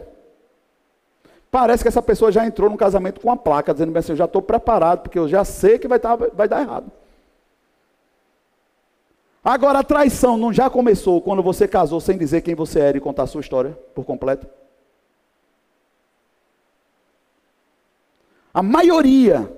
Parece 1.50 1.82
que 1.82 1.88
essa 1.88 2.02
pessoa 2.02 2.30
já 2.30 2.46
entrou 2.46 2.68
no 2.68 2.76
casamento 2.76 3.22
com 3.22 3.28
uma 3.28 3.36
placa, 3.36 3.72
dizendo 3.72 3.96
assim, 3.98 4.12
eu 4.12 4.16
já 4.16 4.26
estou 4.26 4.42
preparado, 4.42 5.00
porque 5.00 5.18
eu 5.18 5.26
já 5.26 5.46
sei 5.46 5.78
que 5.78 5.88
vai, 5.88 5.98
tá, 5.98 6.14
vai 6.14 6.46
dar 6.46 6.60
errado. 6.60 6.92
Agora, 9.42 9.78
a 9.78 9.82
traição 9.82 10.36
não 10.36 10.52
já 10.52 10.68
começou 10.68 11.22
quando 11.22 11.42
você 11.42 11.66
casou 11.66 12.00
sem 12.00 12.18
dizer 12.18 12.42
quem 12.42 12.54
você 12.54 12.80
era 12.80 12.98
e 12.98 13.00
contar 13.00 13.22
a 13.22 13.26
sua 13.26 13.40
história 13.40 13.70
por 13.94 14.04
completo? 14.04 14.46
A 18.58 18.62
maioria 18.62 19.48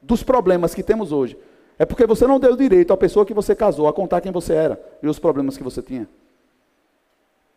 dos 0.00 0.22
problemas 0.22 0.72
que 0.72 0.82
temos 0.84 1.10
hoje 1.10 1.36
é 1.76 1.84
porque 1.84 2.06
você 2.06 2.24
não 2.24 2.38
deu 2.38 2.54
direito 2.54 2.92
à 2.92 2.96
pessoa 2.96 3.26
que 3.26 3.34
você 3.34 3.52
casou 3.52 3.88
a 3.88 3.92
contar 3.92 4.20
quem 4.20 4.30
você 4.30 4.52
era 4.52 4.80
e 5.02 5.08
os 5.08 5.18
problemas 5.18 5.56
que 5.56 5.64
você 5.64 5.82
tinha. 5.82 6.08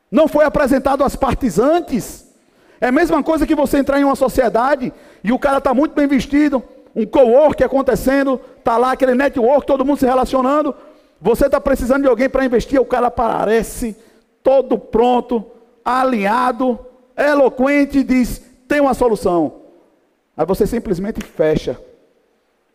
Não 0.09 0.27
foi 0.27 0.43
apresentado 0.43 1.03
às 1.03 1.15
partes 1.15 1.59
antes. 1.59 2.33
É 2.81 2.87
a 2.87 2.91
mesma 2.91 3.21
coisa 3.21 3.45
que 3.45 3.53
você 3.53 3.77
entrar 3.77 3.99
em 3.99 4.05
uma 4.05 4.15
sociedade 4.15 4.91
e 5.23 5.31
o 5.31 5.37
cara 5.37 5.59
está 5.59 5.71
muito 5.71 5.93
bem 5.93 6.07
vestido, 6.07 6.63
um 6.95 7.05
co-work 7.05 7.63
acontecendo, 7.63 8.41
está 8.57 8.75
lá 8.75 8.93
aquele 8.93 9.13
network, 9.13 9.67
todo 9.67 9.85
mundo 9.85 9.99
se 9.99 10.07
relacionando. 10.07 10.73
Você 11.21 11.45
está 11.45 11.61
precisando 11.61 12.01
de 12.01 12.07
alguém 12.07 12.27
para 12.27 12.43
investir, 12.43 12.81
o 12.81 12.85
cara 12.85 13.05
aparece 13.05 13.95
todo 14.41 14.79
pronto, 14.79 15.45
alinhado, 15.85 16.79
eloquente 17.15 17.99
e 17.99 18.03
diz: 18.03 18.41
tem 18.67 18.81
uma 18.81 18.95
solução. 18.95 19.64
Aí 20.35 20.45
você 20.45 20.67
simplesmente 20.67 21.21
fecha. 21.21 21.79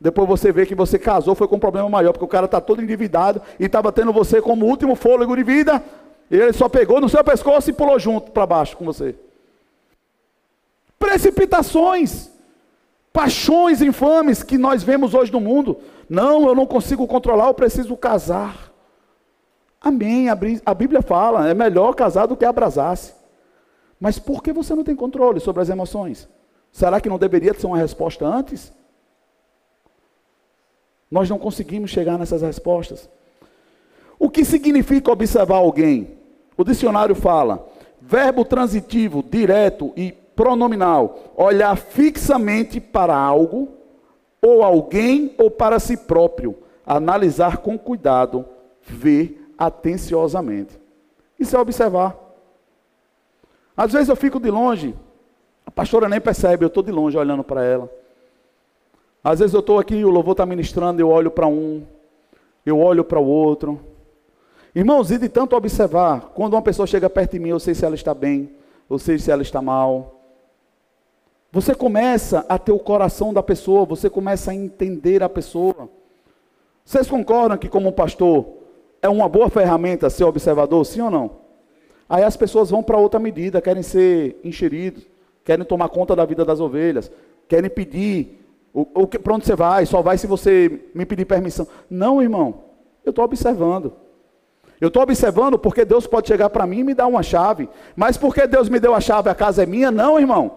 Depois 0.01 0.27
você 0.27 0.51
vê 0.51 0.65
que 0.65 0.75
você 0.75 0.99
casou, 0.99 1.35
foi 1.35 1.47
com 1.47 1.57
um 1.57 1.61
problema 1.61 1.89
maior, 1.89 2.13
porque 2.13 2.25
o 2.25 2.29
cara 2.29 2.47
está 2.47 2.61
todo 2.61 2.83
endividado 2.83 3.43
e 3.59 3.67
estava 3.67 3.93
tendo 3.93 4.13
você 4.13 4.41
como 4.41 4.65
último 4.65 4.95
fôlego 4.95 5.37
de 5.37 5.43
vida. 5.43 5.83
E 6.31 6.37
ele 6.37 6.53
só 6.55 6.69
pegou 6.69 7.01
no 7.01 7.09
seu 7.09 7.23
pescoço 7.23 7.69
e 7.69 7.73
pulou 7.73 7.99
junto 7.99 8.31
para 8.31 8.47
baixo 8.47 8.77
com 8.77 8.85
você. 8.85 9.15
Precipitações, 10.99 12.31
paixões 13.13 13.83
infames 13.83 14.43
que 14.43 14.57
nós 14.57 14.83
vemos 14.83 15.13
hoje 15.13 15.31
no 15.33 15.41
mundo. 15.41 15.79
Não, 16.09 16.49
eu 16.49 16.55
não 16.55 16.67
consigo 16.67 17.07
controlar, 17.07 17.49
eu 17.49 17.55
preciso 17.55 17.97
casar. 17.97 18.73
Amém. 19.81 20.29
A 20.31 20.75
Bíblia 20.75 21.03
fala, 21.03 21.49
é 21.49 21.55
melhor 21.55 21.95
casar 21.95 22.27
do 22.27 22.37
que 22.37 22.45
abrasar-se. 22.45 23.13
Mas 23.99 24.19
por 24.19 24.43
que 24.43 24.53
você 24.53 24.75
não 24.75 24.85
tem 24.85 24.97
controle 24.97 25.41
sobre 25.41 25.61
as 25.61 25.69
emoções? 25.69 26.29
Será 26.73 27.01
que 27.01 27.09
não 27.09 27.18
deveria 27.18 27.53
ser 27.55 27.66
uma 27.66 27.79
resposta 27.79 28.27
antes? 28.27 28.73
Nós 31.11 31.29
não 31.29 31.39
conseguimos 31.39 31.91
chegar 31.91 32.18
nessas 32.18 32.43
respostas. 32.43 33.09
O 34.18 34.31
que 34.31 34.45
significa 34.45 35.11
observar 35.11 35.57
alguém? 35.57 36.18
O 36.57 36.62
dicionário 36.62 37.14
fala: 37.14 37.66
verbo 38.01 38.45
transitivo, 38.45 39.23
direto 39.23 39.93
e 39.97 40.12
pronominal, 40.12 41.35
olhar 41.37 41.77
fixamente 41.77 42.81
para 42.81 43.16
algo, 43.16 43.68
ou 44.41 44.62
alguém, 44.62 45.35
ou 45.37 45.51
para 45.51 45.79
si 45.81 45.97
próprio, 45.97 46.57
analisar 46.87 47.59
com 47.59 47.79
cuidado, 47.79 48.47
ver 48.83 49.53
atenciosamente. 49.59 50.79
Isso 51.39 51.57
é 51.57 51.59
observar. 51.59 52.16
Às 53.77 53.93
vezes 53.93 54.09
eu 54.09 54.16
fico 54.16 54.39
de 54.39 54.51
longe, 54.51 54.95
a 55.71 55.73
pastora 55.73 56.09
nem 56.09 56.21
percebe, 56.21 56.64
eu 56.64 56.66
estou 56.66 56.83
de 56.83 56.91
longe 56.91 57.16
olhando 57.16 57.45
para 57.45 57.64
ela. 57.64 57.89
Às 59.23 59.39
vezes 59.39 59.55
eu 59.55 59.61
estou 59.61 59.79
aqui, 59.79 60.05
o 60.05 60.11
louvor 60.11 60.33
está 60.33 60.45
ministrando, 60.45 61.01
eu 61.01 61.09
olho 61.09 61.31
para 61.31 61.47
um, 61.47 61.85
eu 62.66 62.81
olho 62.81 63.05
para 63.05 63.21
o 63.21 63.25
outro. 63.25 63.81
Irmãos, 64.75 65.12
e 65.12 65.18
de 65.18 65.29
tanto 65.29 65.55
observar, 65.55 66.33
quando 66.35 66.55
uma 66.55 66.62
pessoa 66.62 66.89
chega 66.89 67.09
perto 67.09 67.33
de 67.33 67.39
mim, 67.39 67.51
eu 67.51 67.61
sei 67.61 67.77
se 67.77 67.85
ela 67.85 67.95
está 67.95 68.12
bem, 68.12 68.51
eu 68.91 68.99
sei 68.99 69.16
se 69.16 69.31
ela 69.31 69.43
está 69.43 69.62
mal. 69.62 70.21
Você 71.53 71.73
começa 71.73 72.45
a 72.49 72.59
ter 72.59 72.73
o 72.73 72.79
coração 72.81 73.33
da 73.33 73.43
pessoa, 73.43 73.85
você 73.85 74.11
começa 74.11 74.51
a 74.51 74.55
entender 74.55 75.23
a 75.23 75.29
pessoa. 75.29 75.89
Vocês 76.85 77.09
concordam 77.09 77.57
que, 77.57 77.68
como 77.68 77.93
pastor, 77.93 78.45
é 79.01 79.09
uma 79.09 79.29
boa 79.29 79.49
ferramenta 79.49 80.11
ser 80.11 80.25
observador, 80.25 80.85
sim 80.85 81.01
ou 81.01 81.12
não? 81.12 81.31
Aí 82.09 82.25
as 82.25 82.37
pessoas 82.37 82.71
vão 82.71 82.83
para 82.83 82.99
outra 82.99 83.21
medida, 83.21 83.62
querem 83.62 83.85
ser 83.85 84.37
enxeridos, 84.43 85.07
querem 85.51 85.64
tomar 85.64 85.88
conta 85.88 86.14
da 86.14 86.24
vida 86.24 86.44
das 86.44 86.61
ovelhas, 86.61 87.11
querem 87.48 87.68
pedir 87.68 88.40
o, 88.72 88.82
o, 88.94 89.09
para 89.09 89.34
onde 89.34 89.44
você 89.44 89.57
vai? 89.57 89.84
Só 89.84 90.01
vai 90.01 90.16
se 90.16 90.24
você 90.24 90.80
me 90.94 91.05
pedir 91.05 91.24
permissão. 91.24 91.66
Não, 91.90 92.22
irmão. 92.22 92.66
Eu 93.05 93.11
estou 93.11 93.24
observando. 93.24 93.92
Eu 94.80 94.86
estou 94.86 95.03
observando 95.03 95.59
porque 95.59 95.84
Deus 95.84 96.07
pode 96.07 96.28
chegar 96.28 96.51
para 96.51 96.64
mim 96.68 96.78
e 96.78 96.84
me 96.84 96.94
dar 96.94 97.09
uma 97.09 97.20
chave. 97.24 97.68
Mas 97.96 98.16
porque 98.16 98.46
Deus 98.46 98.68
me 98.68 98.78
deu 98.78 98.94
a 98.94 99.01
chave, 99.01 99.28
a 99.28 99.34
casa 99.34 99.64
é 99.64 99.66
minha? 99.66 99.90
Não, 99.90 100.20
irmão. 100.20 100.53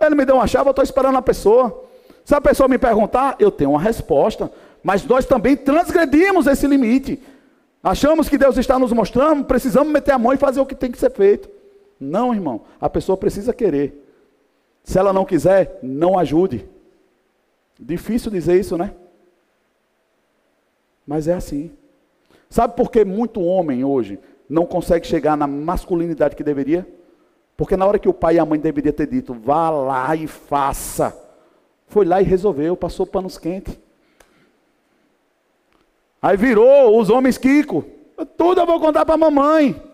Ele 0.00 0.14
me 0.14 0.24
deu 0.24 0.36
uma 0.36 0.46
chave, 0.46 0.68
eu 0.68 0.70
estou 0.70 0.82
esperando 0.82 1.18
a 1.18 1.22
pessoa. 1.22 1.84
Se 2.24 2.34
a 2.34 2.40
pessoa 2.40 2.66
me 2.66 2.78
perguntar, 2.78 3.36
eu 3.38 3.50
tenho 3.50 3.72
uma 3.72 3.80
resposta. 3.80 4.50
Mas 4.82 5.04
nós 5.04 5.26
também 5.26 5.54
transgredimos 5.54 6.46
esse 6.46 6.66
limite. 6.66 7.22
Achamos 7.84 8.26
que 8.26 8.38
Deus 8.38 8.56
está 8.56 8.78
nos 8.78 8.90
mostrando, 8.90 9.44
precisamos 9.44 9.92
meter 9.92 10.12
a 10.12 10.18
mão 10.18 10.32
e 10.32 10.38
fazer 10.38 10.62
o 10.62 10.66
que 10.66 10.74
tem 10.74 10.90
que 10.90 10.98
ser 10.98 11.10
feito. 11.10 11.57
Não, 11.98 12.32
irmão. 12.32 12.62
A 12.80 12.88
pessoa 12.88 13.16
precisa 13.16 13.52
querer. 13.52 14.04
Se 14.84 14.98
ela 14.98 15.12
não 15.12 15.24
quiser, 15.24 15.78
não 15.82 16.18
ajude. 16.18 16.68
Difícil 17.78 18.30
dizer 18.30 18.58
isso, 18.58 18.76
né? 18.76 18.94
Mas 21.06 21.28
é 21.28 21.34
assim. 21.34 21.70
Sabe 22.50 22.74
por 22.74 22.90
que 22.90 23.04
muito 23.04 23.40
homem 23.40 23.84
hoje 23.84 24.18
não 24.48 24.64
consegue 24.64 25.06
chegar 25.06 25.36
na 25.36 25.46
masculinidade 25.46 26.34
que 26.34 26.42
deveria? 26.42 26.86
Porque 27.56 27.76
na 27.76 27.86
hora 27.86 27.98
que 27.98 28.08
o 28.08 28.14
pai 28.14 28.36
e 28.36 28.38
a 28.38 28.46
mãe 28.46 28.58
deveriam 28.58 28.92
ter 28.92 29.06
dito, 29.06 29.34
vá 29.34 29.68
lá 29.68 30.14
e 30.14 30.26
faça, 30.26 31.16
foi 31.88 32.06
lá 32.06 32.20
e 32.22 32.24
resolveu, 32.24 32.76
passou 32.76 33.06
panos 33.06 33.36
quentes. 33.36 33.78
Aí 36.22 36.36
virou 36.36 36.98
os 36.98 37.10
homens 37.10 37.36
Kiko. 37.36 37.84
Tudo 38.36 38.60
eu 38.60 38.66
vou 38.66 38.80
contar 38.80 39.04
para 39.04 39.14
a 39.14 39.18
mamãe. 39.18 39.87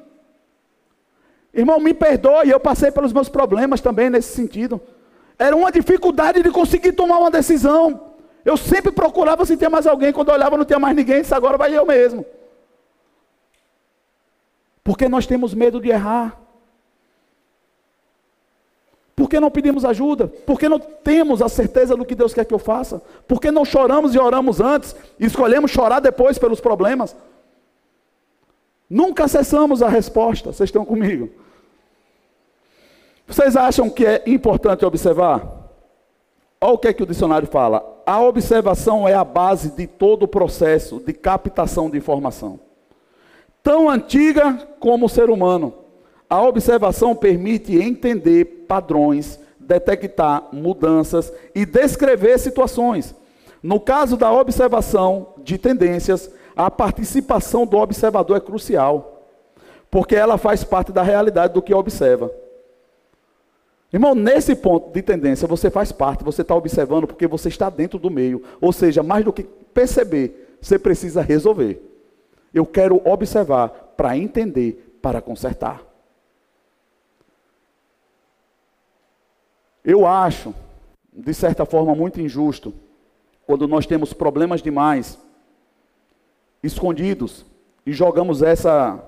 Irmão, 1.54 1.78
me 1.78 1.94
perdoe, 1.94 2.50
eu 2.50 2.58
passei 2.58 2.90
pelos 2.90 3.12
meus 3.12 3.28
problemas 3.28 3.80
também 3.80 4.10
nesse 4.10 4.34
sentido. 4.34 4.80
Era 5.38 5.54
uma 5.54 5.70
dificuldade 5.70 6.42
de 6.42 6.50
conseguir 6.50 6.92
tomar 6.92 7.18
uma 7.18 7.30
decisão. 7.30 8.14
Eu 8.44 8.56
sempre 8.56 8.90
procurava 8.90 9.46
se 9.46 9.56
tinha 9.56 9.70
mais 9.70 9.86
alguém, 9.86 10.12
quando 10.12 10.28
eu 10.28 10.34
olhava 10.34 10.56
não 10.56 10.64
tinha 10.64 10.78
mais 10.78 10.96
ninguém, 10.96 11.22
disse 11.22 11.32
agora 11.32 11.56
vai 11.56 11.76
eu 11.76 11.86
mesmo. 11.86 12.26
Porque 14.82 15.08
nós 15.08 15.26
temos 15.26 15.54
medo 15.54 15.80
de 15.80 15.90
errar. 15.90 16.40
Por 19.16 19.28
que 19.28 19.38
não 19.38 19.50
pedimos 19.50 19.84
ajuda? 19.84 20.26
Por 20.26 20.58
que 20.58 20.68
não 20.68 20.78
temos 20.80 21.40
a 21.40 21.48
certeza 21.48 21.96
do 21.96 22.04
que 22.04 22.16
Deus 22.16 22.34
quer 22.34 22.44
que 22.44 22.52
eu 22.52 22.58
faça? 22.58 23.00
Por 23.28 23.40
que 23.40 23.50
não 23.50 23.64
choramos 23.64 24.12
e 24.14 24.18
oramos 24.18 24.60
antes 24.60 24.94
e 25.20 25.24
escolhemos 25.24 25.70
chorar 25.70 26.00
depois 26.00 26.36
pelos 26.36 26.60
problemas? 26.60 27.16
Nunca 28.90 29.24
acessamos 29.24 29.82
a 29.82 29.88
resposta, 29.88 30.52
vocês 30.52 30.68
estão 30.68 30.84
comigo? 30.84 31.43
Vocês 33.26 33.56
acham 33.56 33.88
que 33.88 34.04
é 34.04 34.22
importante 34.26 34.84
observar? 34.84 35.70
Olha 36.60 36.72
o 36.72 36.78
que 36.78 36.88
é 36.88 36.92
que 36.92 37.02
o 37.02 37.06
dicionário 37.06 37.48
fala. 37.48 38.02
A 38.06 38.20
observação 38.20 39.08
é 39.08 39.14
a 39.14 39.24
base 39.24 39.70
de 39.70 39.86
todo 39.86 40.24
o 40.24 40.28
processo 40.28 41.00
de 41.00 41.12
captação 41.12 41.88
de 41.88 41.98
informação. 41.98 42.60
Tão 43.62 43.88
antiga 43.88 44.58
como 44.78 45.06
o 45.06 45.08
ser 45.08 45.30
humano, 45.30 45.72
a 46.28 46.42
observação 46.42 47.14
permite 47.14 47.76
entender 47.76 48.66
padrões, 48.68 49.38
detectar 49.58 50.48
mudanças 50.52 51.32
e 51.54 51.64
descrever 51.64 52.38
situações. 52.38 53.14
No 53.62 53.80
caso 53.80 54.16
da 54.16 54.30
observação 54.30 55.28
de 55.38 55.56
tendências, 55.56 56.30
a 56.54 56.70
participação 56.70 57.66
do 57.66 57.78
observador 57.78 58.36
é 58.36 58.40
crucial, 58.40 59.28
porque 59.90 60.14
ela 60.14 60.36
faz 60.36 60.62
parte 60.62 60.92
da 60.92 61.02
realidade 61.02 61.54
do 61.54 61.62
que 61.62 61.72
observa. 61.72 62.30
Irmão, 63.94 64.12
nesse 64.12 64.56
ponto 64.56 64.92
de 64.92 65.00
tendência, 65.02 65.46
você 65.46 65.70
faz 65.70 65.92
parte, 65.92 66.24
você 66.24 66.42
está 66.42 66.52
observando 66.52 67.06
porque 67.06 67.28
você 67.28 67.48
está 67.48 67.70
dentro 67.70 67.96
do 67.96 68.10
meio. 68.10 68.42
Ou 68.60 68.72
seja, 68.72 69.04
mais 69.04 69.24
do 69.24 69.32
que 69.32 69.44
perceber, 69.44 70.58
você 70.60 70.80
precisa 70.80 71.22
resolver. 71.22 71.80
Eu 72.52 72.66
quero 72.66 73.00
observar 73.08 73.68
para 73.96 74.18
entender, 74.18 74.98
para 75.00 75.22
consertar. 75.22 75.80
Eu 79.84 80.04
acho, 80.04 80.52
de 81.12 81.32
certa 81.32 81.64
forma, 81.64 81.94
muito 81.94 82.20
injusto, 82.20 82.74
quando 83.46 83.68
nós 83.68 83.86
temos 83.86 84.12
problemas 84.12 84.60
demais, 84.60 85.16
escondidos, 86.64 87.46
e 87.86 87.92
jogamos 87.92 88.42
essa 88.42 89.00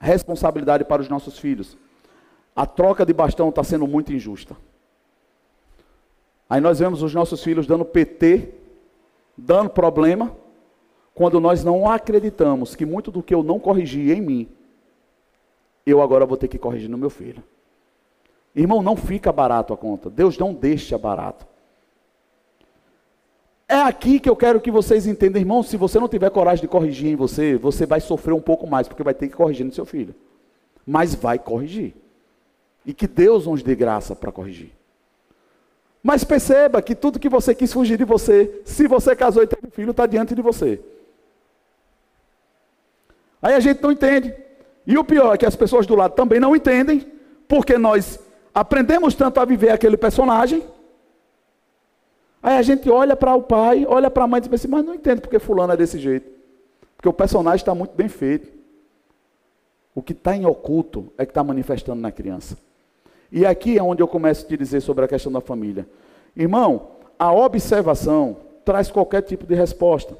responsabilidade 0.00 0.82
para 0.86 1.02
os 1.02 1.10
nossos 1.10 1.38
filhos. 1.38 1.76
A 2.60 2.66
troca 2.66 3.06
de 3.06 3.14
bastão 3.14 3.48
está 3.48 3.64
sendo 3.64 3.86
muito 3.86 4.12
injusta. 4.12 4.54
Aí 6.46 6.60
nós 6.60 6.78
vemos 6.78 7.02
os 7.02 7.14
nossos 7.14 7.42
filhos 7.42 7.66
dando 7.66 7.86
PT, 7.86 8.52
dando 9.34 9.70
problema, 9.70 10.36
quando 11.14 11.40
nós 11.40 11.64
não 11.64 11.90
acreditamos 11.90 12.76
que 12.76 12.84
muito 12.84 13.10
do 13.10 13.22
que 13.22 13.34
eu 13.34 13.42
não 13.42 13.58
corrigi 13.58 14.12
em 14.12 14.20
mim, 14.20 14.48
eu 15.86 16.02
agora 16.02 16.26
vou 16.26 16.36
ter 16.36 16.48
que 16.48 16.58
corrigir 16.58 16.90
no 16.90 16.98
meu 16.98 17.08
filho. 17.08 17.42
Irmão, 18.54 18.82
não 18.82 18.94
fica 18.94 19.32
barato 19.32 19.72
a 19.72 19.76
conta. 19.78 20.10
Deus 20.10 20.36
não 20.36 20.52
deixa 20.52 20.98
barato. 20.98 21.46
É 23.66 23.76
aqui 23.76 24.20
que 24.20 24.28
eu 24.28 24.36
quero 24.36 24.60
que 24.60 24.70
vocês 24.70 25.06
entendam, 25.06 25.40
irmão. 25.40 25.62
Se 25.62 25.78
você 25.78 25.98
não 25.98 26.08
tiver 26.08 26.28
coragem 26.28 26.60
de 26.60 26.68
corrigir 26.68 27.10
em 27.10 27.16
você, 27.16 27.56
você 27.56 27.86
vai 27.86 28.00
sofrer 28.00 28.34
um 28.34 28.42
pouco 28.42 28.66
mais, 28.66 28.86
porque 28.86 29.02
vai 29.02 29.14
ter 29.14 29.28
que 29.28 29.34
corrigir 29.34 29.64
no 29.64 29.72
seu 29.72 29.86
filho. 29.86 30.14
Mas 30.86 31.14
vai 31.14 31.38
corrigir. 31.38 31.94
E 32.84 32.94
que 32.94 33.06
Deus 33.06 33.46
nos 33.46 33.62
dê 33.62 33.74
graça 33.74 34.16
para 34.16 34.32
corrigir. 34.32 34.72
Mas 36.02 36.24
perceba 36.24 36.80
que 36.80 36.94
tudo 36.94 37.18
que 37.18 37.28
você 37.28 37.54
quis 37.54 37.72
fugir 37.72 37.98
de 37.98 38.04
você, 38.04 38.62
se 38.64 38.86
você 38.86 39.14
casou 39.14 39.42
e 39.42 39.46
teve 39.46 39.70
filho, 39.70 39.90
está 39.90 40.06
diante 40.06 40.34
de 40.34 40.40
você. 40.40 40.80
Aí 43.42 43.54
a 43.54 43.60
gente 43.60 43.82
não 43.82 43.92
entende. 43.92 44.34
E 44.86 44.96
o 44.96 45.04
pior 45.04 45.34
é 45.34 45.38
que 45.38 45.46
as 45.46 45.56
pessoas 45.56 45.86
do 45.86 45.94
lado 45.94 46.14
também 46.14 46.40
não 46.40 46.56
entendem, 46.56 47.06
porque 47.46 47.76
nós 47.76 48.18
aprendemos 48.54 49.14
tanto 49.14 49.40
a 49.40 49.44
viver 49.44 49.70
aquele 49.70 49.96
personagem. 49.96 50.64
Aí 52.42 52.56
a 52.56 52.62
gente 52.62 52.88
olha 52.90 53.14
para 53.14 53.34
o 53.34 53.42
pai, 53.42 53.84
olha 53.86 54.10
para 54.10 54.24
a 54.24 54.26
mãe 54.26 54.38
e 54.38 54.40
diz 54.42 54.52
assim, 54.52 54.68
mas 54.68 54.84
não 54.84 54.94
entendo 54.94 55.20
porque 55.20 55.38
fulano 55.38 55.74
é 55.74 55.76
desse 55.76 55.98
jeito. 55.98 56.30
Porque 56.96 57.08
o 57.08 57.12
personagem 57.12 57.62
está 57.62 57.74
muito 57.74 57.94
bem 57.94 58.08
feito. 58.08 58.50
O 59.94 60.02
que 60.02 60.12
está 60.12 60.34
em 60.34 60.46
oculto 60.46 61.12
é 61.18 61.26
que 61.26 61.30
está 61.30 61.44
manifestando 61.44 62.00
na 62.00 62.10
criança. 62.10 62.56
E 63.32 63.46
aqui 63.46 63.78
é 63.78 63.82
onde 63.82 64.02
eu 64.02 64.08
começo 64.08 64.44
a 64.44 64.48
te 64.48 64.56
dizer 64.56 64.80
sobre 64.80 65.04
a 65.04 65.08
questão 65.08 65.30
da 65.30 65.40
família. 65.40 65.86
Irmão, 66.36 66.88
a 67.18 67.32
observação 67.32 68.36
traz 68.64 68.90
qualquer 68.90 69.22
tipo 69.22 69.46
de 69.46 69.54
resposta. 69.54 70.16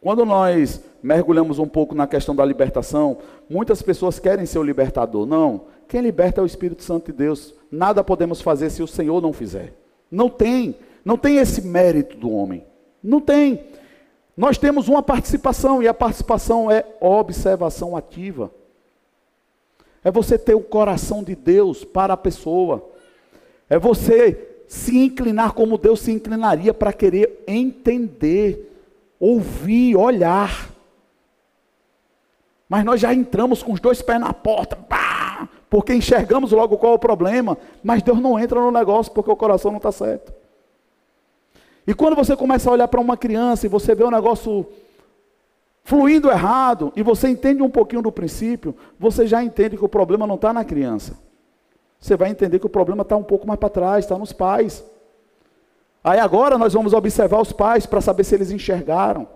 Quando 0.00 0.24
nós 0.24 0.82
mergulhamos 1.02 1.58
um 1.58 1.66
pouco 1.66 1.94
na 1.94 2.06
questão 2.06 2.34
da 2.34 2.44
libertação, 2.44 3.18
muitas 3.48 3.82
pessoas 3.82 4.18
querem 4.18 4.46
ser 4.46 4.58
o 4.58 4.62
libertador. 4.62 5.26
Não, 5.26 5.62
quem 5.86 6.00
liberta 6.00 6.40
é 6.40 6.42
o 6.42 6.46
Espírito 6.46 6.82
Santo 6.82 7.12
de 7.12 7.18
Deus. 7.18 7.54
Nada 7.70 8.02
podemos 8.02 8.40
fazer 8.40 8.70
se 8.70 8.82
o 8.82 8.86
Senhor 8.86 9.20
não 9.20 9.32
fizer. 9.32 9.74
Não 10.10 10.28
tem, 10.28 10.74
não 11.04 11.16
tem 11.16 11.36
esse 11.36 11.62
mérito 11.62 12.16
do 12.16 12.30
homem. 12.30 12.64
Não 13.02 13.20
tem. 13.20 13.64
Nós 14.36 14.56
temos 14.56 14.88
uma 14.88 15.02
participação 15.02 15.82
e 15.82 15.88
a 15.88 15.94
participação 15.94 16.70
é 16.70 16.84
observação 17.00 17.96
ativa. 17.96 18.50
É 20.04 20.10
você 20.10 20.38
ter 20.38 20.54
o 20.54 20.60
coração 20.60 21.22
de 21.22 21.34
Deus 21.34 21.84
para 21.84 22.14
a 22.14 22.16
pessoa. 22.16 22.90
É 23.68 23.78
você 23.78 24.64
se 24.66 24.96
inclinar 24.98 25.52
como 25.52 25.76
Deus 25.76 26.00
se 26.00 26.10
inclinaria 26.10 26.72
para 26.72 26.92
querer 26.92 27.44
entender, 27.46 28.72
ouvir, 29.20 29.96
olhar. 29.96 30.70
Mas 32.68 32.84
nós 32.84 33.00
já 33.00 33.12
entramos 33.12 33.62
com 33.62 33.72
os 33.72 33.80
dois 33.80 34.00
pés 34.00 34.18
na 34.18 34.32
porta, 34.32 34.74
pá, 34.74 35.46
porque 35.68 35.94
enxergamos 35.94 36.52
logo 36.52 36.78
qual 36.78 36.92
é 36.92 36.96
o 36.96 36.98
problema, 36.98 37.56
mas 37.82 38.02
Deus 38.02 38.18
não 38.18 38.38
entra 38.38 38.60
no 38.60 38.70
negócio 38.70 39.12
porque 39.12 39.30
o 39.30 39.36
coração 39.36 39.70
não 39.70 39.76
está 39.76 39.92
certo. 39.92 40.32
E 41.86 41.92
quando 41.92 42.16
você 42.16 42.34
começa 42.34 42.70
a 42.70 42.72
olhar 42.72 42.88
para 42.88 43.00
uma 43.00 43.16
criança 43.16 43.66
e 43.66 43.68
você 43.68 43.94
vê 43.94 44.04
o 44.04 44.10
negócio 44.10 44.66
fluindo 45.84 46.30
errado, 46.30 46.92
e 46.94 47.02
você 47.02 47.28
entende 47.28 47.62
um 47.62 47.70
pouquinho 47.70 48.02
do 48.02 48.12
princípio, 48.12 48.74
você 48.98 49.26
já 49.26 49.42
entende 49.42 49.76
que 49.76 49.84
o 49.84 49.88
problema 49.88 50.26
não 50.26 50.36
está 50.36 50.52
na 50.52 50.64
criança. 50.64 51.18
Você 51.98 52.16
vai 52.16 52.30
entender 52.30 52.58
que 52.58 52.66
o 52.66 52.70
problema 52.70 53.02
está 53.02 53.16
um 53.16 53.22
pouco 53.22 53.46
mais 53.46 53.58
para 53.58 53.68
trás, 53.68 54.04
está 54.04 54.18
nos 54.18 54.32
pais. 54.32 54.84
Aí 56.02 56.18
agora 56.18 56.58
nós 56.58 56.72
vamos 56.72 56.92
observar 56.92 57.40
os 57.40 57.52
pais 57.52 57.86
para 57.86 58.00
saber 58.00 58.24
se 58.24 58.34
eles 58.34 58.50
enxergaram. 58.50 59.28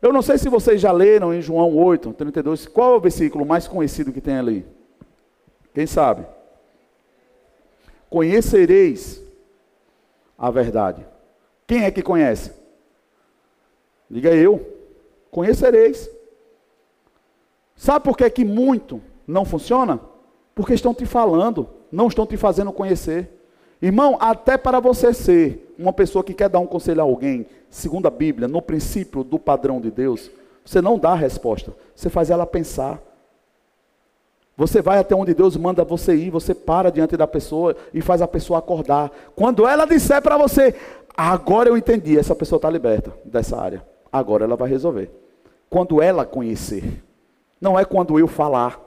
Eu 0.00 0.12
não 0.12 0.22
sei 0.22 0.38
se 0.38 0.48
vocês 0.48 0.80
já 0.80 0.92
leram 0.92 1.32
em 1.32 1.40
João 1.40 1.74
8, 1.76 2.12
32, 2.12 2.66
qual 2.66 2.94
é 2.94 2.96
o 2.96 3.00
versículo 3.00 3.44
mais 3.46 3.66
conhecido 3.66 4.12
que 4.12 4.20
tem 4.20 4.36
ali? 4.36 4.66
Quem 5.72 5.86
sabe? 5.86 6.26
Conhecereis 8.10 9.20
a 10.38 10.50
verdade. 10.50 11.04
Quem 11.66 11.84
é 11.84 11.90
que 11.90 12.02
conhece? 12.02 12.63
Diga 14.14 14.32
eu. 14.32 14.64
Conhecereis. 15.28 16.08
Sabe 17.74 18.04
por 18.04 18.16
que, 18.16 18.30
que 18.30 18.44
muito 18.44 19.02
não 19.26 19.44
funciona? 19.44 19.98
Porque 20.54 20.72
estão 20.72 20.94
te 20.94 21.04
falando, 21.04 21.68
não 21.90 22.06
estão 22.06 22.24
te 22.24 22.36
fazendo 22.36 22.72
conhecer. 22.72 23.28
Irmão, 23.82 24.16
até 24.20 24.56
para 24.56 24.78
você 24.78 25.12
ser 25.12 25.74
uma 25.76 25.92
pessoa 25.92 26.22
que 26.22 26.32
quer 26.32 26.48
dar 26.48 26.60
um 26.60 26.66
conselho 26.66 27.00
a 27.00 27.02
alguém, 27.02 27.44
segundo 27.68 28.06
a 28.06 28.10
Bíblia, 28.10 28.46
no 28.46 28.62
princípio 28.62 29.24
do 29.24 29.36
padrão 29.36 29.80
de 29.80 29.90
Deus, 29.90 30.30
você 30.64 30.80
não 30.80 30.96
dá 30.96 31.10
a 31.10 31.16
resposta, 31.16 31.74
você 31.92 32.08
faz 32.08 32.30
ela 32.30 32.46
pensar. 32.46 33.02
Você 34.56 34.80
vai 34.80 35.00
até 35.00 35.16
onde 35.16 35.34
Deus 35.34 35.56
manda 35.56 35.82
você 35.82 36.14
ir, 36.14 36.30
você 36.30 36.54
para 36.54 36.92
diante 36.92 37.16
da 37.16 37.26
pessoa 37.26 37.74
e 37.92 38.00
faz 38.00 38.22
a 38.22 38.28
pessoa 38.28 38.60
acordar. 38.60 39.10
Quando 39.34 39.66
ela 39.66 39.84
disser 39.84 40.22
para 40.22 40.38
você, 40.38 40.72
agora 41.16 41.68
eu 41.68 41.76
entendi, 41.76 42.16
essa 42.16 42.36
pessoa 42.36 42.58
está 42.58 42.70
liberta 42.70 43.12
dessa 43.24 43.60
área. 43.60 43.93
Agora 44.14 44.44
ela 44.44 44.54
vai 44.54 44.68
resolver. 44.68 45.10
Quando 45.68 46.00
ela 46.00 46.24
conhecer, 46.24 47.02
não 47.60 47.76
é 47.76 47.84
quando 47.84 48.16
eu 48.16 48.28
falar. 48.28 48.80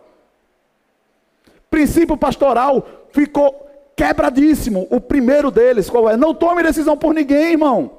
Princípio 1.69 2.15
pastoral 2.15 2.87
ficou 3.11 3.69
quebradíssimo. 3.93 4.87
O 4.89 5.01
primeiro 5.01 5.51
deles, 5.51 5.89
qual 5.89 6.09
é? 6.09 6.15
Não 6.15 6.33
tome 6.33 6.63
decisão 6.63 6.95
por 6.95 7.13
ninguém, 7.13 7.51
irmão. 7.51 7.91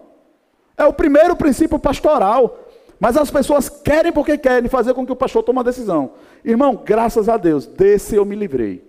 É 0.75 0.87
o 0.87 0.93
primeiro 0.95 1.37
princípio 1.37 1.79
pastoral. 1.79 2.61
Mas 2.99 3.15
as 3.15 3.31
pessoas 3.31 3.69
querem 3.69 4.11
porque 4.11 4.39
querem 4.39 4.71
fazer 4.71 4.95
com 4.95 5.05
que 5.05 5.13
o 5.13 5.17
pastor 5.17 5.43
tome 5.43 5.59
uma 5.59 5.65
decisão. 5.65 6.13
Irmão, 6.43 6.81
graças 6.83 7.29
a 7.29 7.37
Deus, 7.37 7.67
desse 7.67 8.17
eu 8.17 8.25
me 8.25 8.35
livrei. 8.35 8.83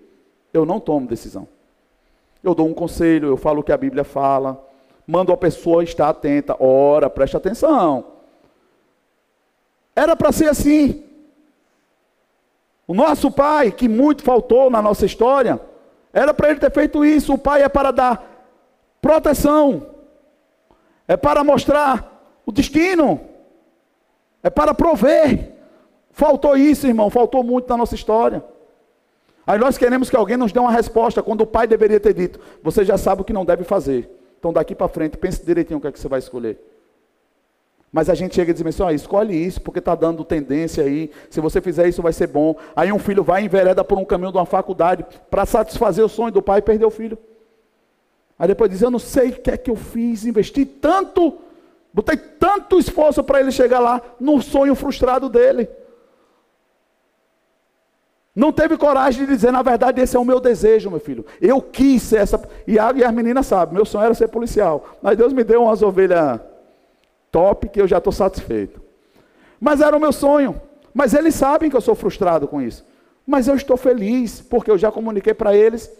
Eu 0.53 0.65
não 0.65 0.79
tomo 0.79 1.05
decisão. 1.05 1.45
Eu 2.41 2.55
dou 2.55 2.69
um 2.69 2.73
conselho, 2.73 3.27
eu 3.27 3.35
falo 3.35 3.59
o 3.59 3.63
que 3.63 3.73
a 3.73 3.77
Bíblia 3.77 4.05
fala, 4.05 4.65
mando 5.05 5.33
a 5.33 5.37
pessoa 5.37 5.83
estar 5.83 6.07
atenta, 6.07 6.55
ora, 6.57 7.09
preste 7.09 7.35
atenção. 7.35 8.18
Era 10.00 10.16
para 10.16 10.32
ser 10.32 10.47
assim. 10.47 11.04
O 12.88 12.93
nosso 12.93 13.30
pai, 13.30 13.70
que 13.70 13.89
muito 13.89 14.24
faltou 14.24 14.70
na 14.70 14.82
nossa 14.82 15.06
história, 15.06 15.60
era 16.14 16.34
para 16.34 16.50
ele 16.50 16.60
ter 16.60 16.72
feito 16.72 17.04
isso. 17.04 17.34
O 17.34 17.38
pai 17.38 17.64
é 17.64 17.68
para 17.68 17.91
dar 17.91 18.14
proteção, 19.02 19.86
é 21.06 21.18
para 21.18 21.43
mostrar 21.43 22.41
o 22.45 22.52
destino, 22.52 23.20
é 24.41 24.50
para 24.50 24.74
prover. 24.74 25.52
Faltou 26.12 26.56
isso, 26.56 26.88
irmão, 26.88 27.10
faltou 27.10 27.43
muito 27.43 27.68
na 27.68 27.76
nossa 27.76 27.95
história. 27.95 28.41
Aí 29.45 29.60
nós 29.60 29.78
queremos 29.78 30.10
que 30.10 30.16
alguém 30.16 30.38
nos 30.38 30.54
dê 30.54 30.60
uma 30.60 30.72
resposta, 30.72 31.22
quando 31.22 31.41
o 31.41 31.47
pai 31.47 31.68
deveria 31.68 32.00
ter 32.00 32.14
dito: 32.14 32.39
Você 32.64 32.86
já 32.86 32.97
sabe 32.97 33.22
o 33.22 33.26
que 33.26 33.34
não 33.34 33.43
deve 33.43 33.66
fazer. 33.66 34.10
Então 34.39 34.54
daqui 34.54 34.74
para 34.74 34.88
frente, 34.88 35.18
pense 35.18 35.45
direitinho 35.45 35.78
o 35.78 35.82
que 35.82 35.88
é 35.88 35.91
que 35.91 36.00
você 36.00 36.08
vai 36.08 36.20
escolher. 36.20 36.58
Mas 37.91 38.09
a 38.09 38.13
gente 38.13 38.35
chega 38.35 38.51
e 38.51 38.53
diz 38.53 38.63
assim, 38.65 38.93
escolhe 38.93 39.35
isso, 39.35 39.59
porque 39.61 39.79
está 39.79 39.95
dando 39.95 40.23
tendência 40.23 40.83
aí. 40.83 41.11
Se 41.29 41.41
você 41.41 41.59
fizer 41.59 41.87
isso, 41.87 42.01
vai 42.01 42.13
ser 42.13 42.27
bom. 42.27 42.55
Aí 42.75 42.91
um 42.91 42.99
filho 42.99 43.23
vai 43.23 43.41
e 43.41 43.45
envereda 43.45 43.83
por 43.83 43.97
um 43.97 44.05
caminho 44.05 44.31
de 44.31 44.37
uma 44.37 44.45
faculdade 44.45 45.05
para 45.29 45.45
satisfazer 45.45 46.05
o 46.05 46.09
sonho 46.09 46.31
do 46.31 46.41
pai 46.41 46.59
e 46.59 46.61
perder 46.61 46.85
o 46.85 46.91
filho. 46.91 47.17
Aí 48.37 48.47
depois 48.47 48.69
diz, 48.69 48.81
eu 48.81 48.91
não 48.91 48.99
sei 48.99 49.29
o 49.29 49.33
que 49.33 49.51
é 49.51 49.57
que 49.57 49.71
eu 49.71 49.75
fiz, 49.75 50.23
investi 50.23 50.65
tanto, 50.65 51.39
botei 51.91 52.15
tanto 52.15 52.79
esforço 52.79 53.23
para 53.23 53.39
ele 53.41 53.51
chegar 53.51 53.79
lá, 53.79 54.01
no 54.19 54.41
sonho 54.41 54.75
frustrado 54.75 55.27
dele. 55.27 55.67
Não 58.35 58.53
teve 58.53 58.77
coragem 58.77 59.25
de 59.25 59.33
dizer, 59.33 59.51
na 59.51 59.61
verdade, 59.61 59.99
esse 59.99 60.15
é 60.15 60.19
o 60.19 60.23
meu 60.23 60.39
desejo, 60.39 60.91
meu 60.91 60.99
filho. 60.99 61.25
Eu 61.41 61.61
quis 61.61 62.03
ser 62.03 62.17
essa. 62.17 62.41
E 62.65 62.79
as 62.79 63.13
meninas 63.13 63.47
sabem, 63.47 63.73
meu 63.73 63.83
sonho 63.83 64.05
era 64.05 64.13
ser 64.13 64.29
policial. 64.29 64.85
Mas 65.01 65.17
Deus 65.17 65.33
me 65.33 65.43
deu 65.43 65.63
umas 65.63 65.81
ovelhas 65.81 66.39
top 67.32 67.69
que 67.69 67.82
eu 67.82 67.88
já 67.88 67.97
estou 67.97 68.13
satisfeito. 68.13 68.82
Mas 69.59 69.82
era 69.82 69.95
o 69.95 69.99
meu 69.99 70.11
sonho. 70.11 70.61
Mas 70.93 71.13
eles 71.13 71.36
sabem 71.36 71.69
que 71.69 71.75
eu 71.75 71.82
sou 71.82 71.95
frustrado 71.95 72.47
com 72.47 72.61
isso. 72.61 72.86
Mas 73.25 73.47
eu 73.47 73.55
estou 73.55 73.77
feliz, 73.77 74.41
porque 74.41 74.71
eu 74.71 74.77
já 74.77 74.91
comuniquei 74.91 75.34
para 75.34 75.55
eles, 75.55 75.91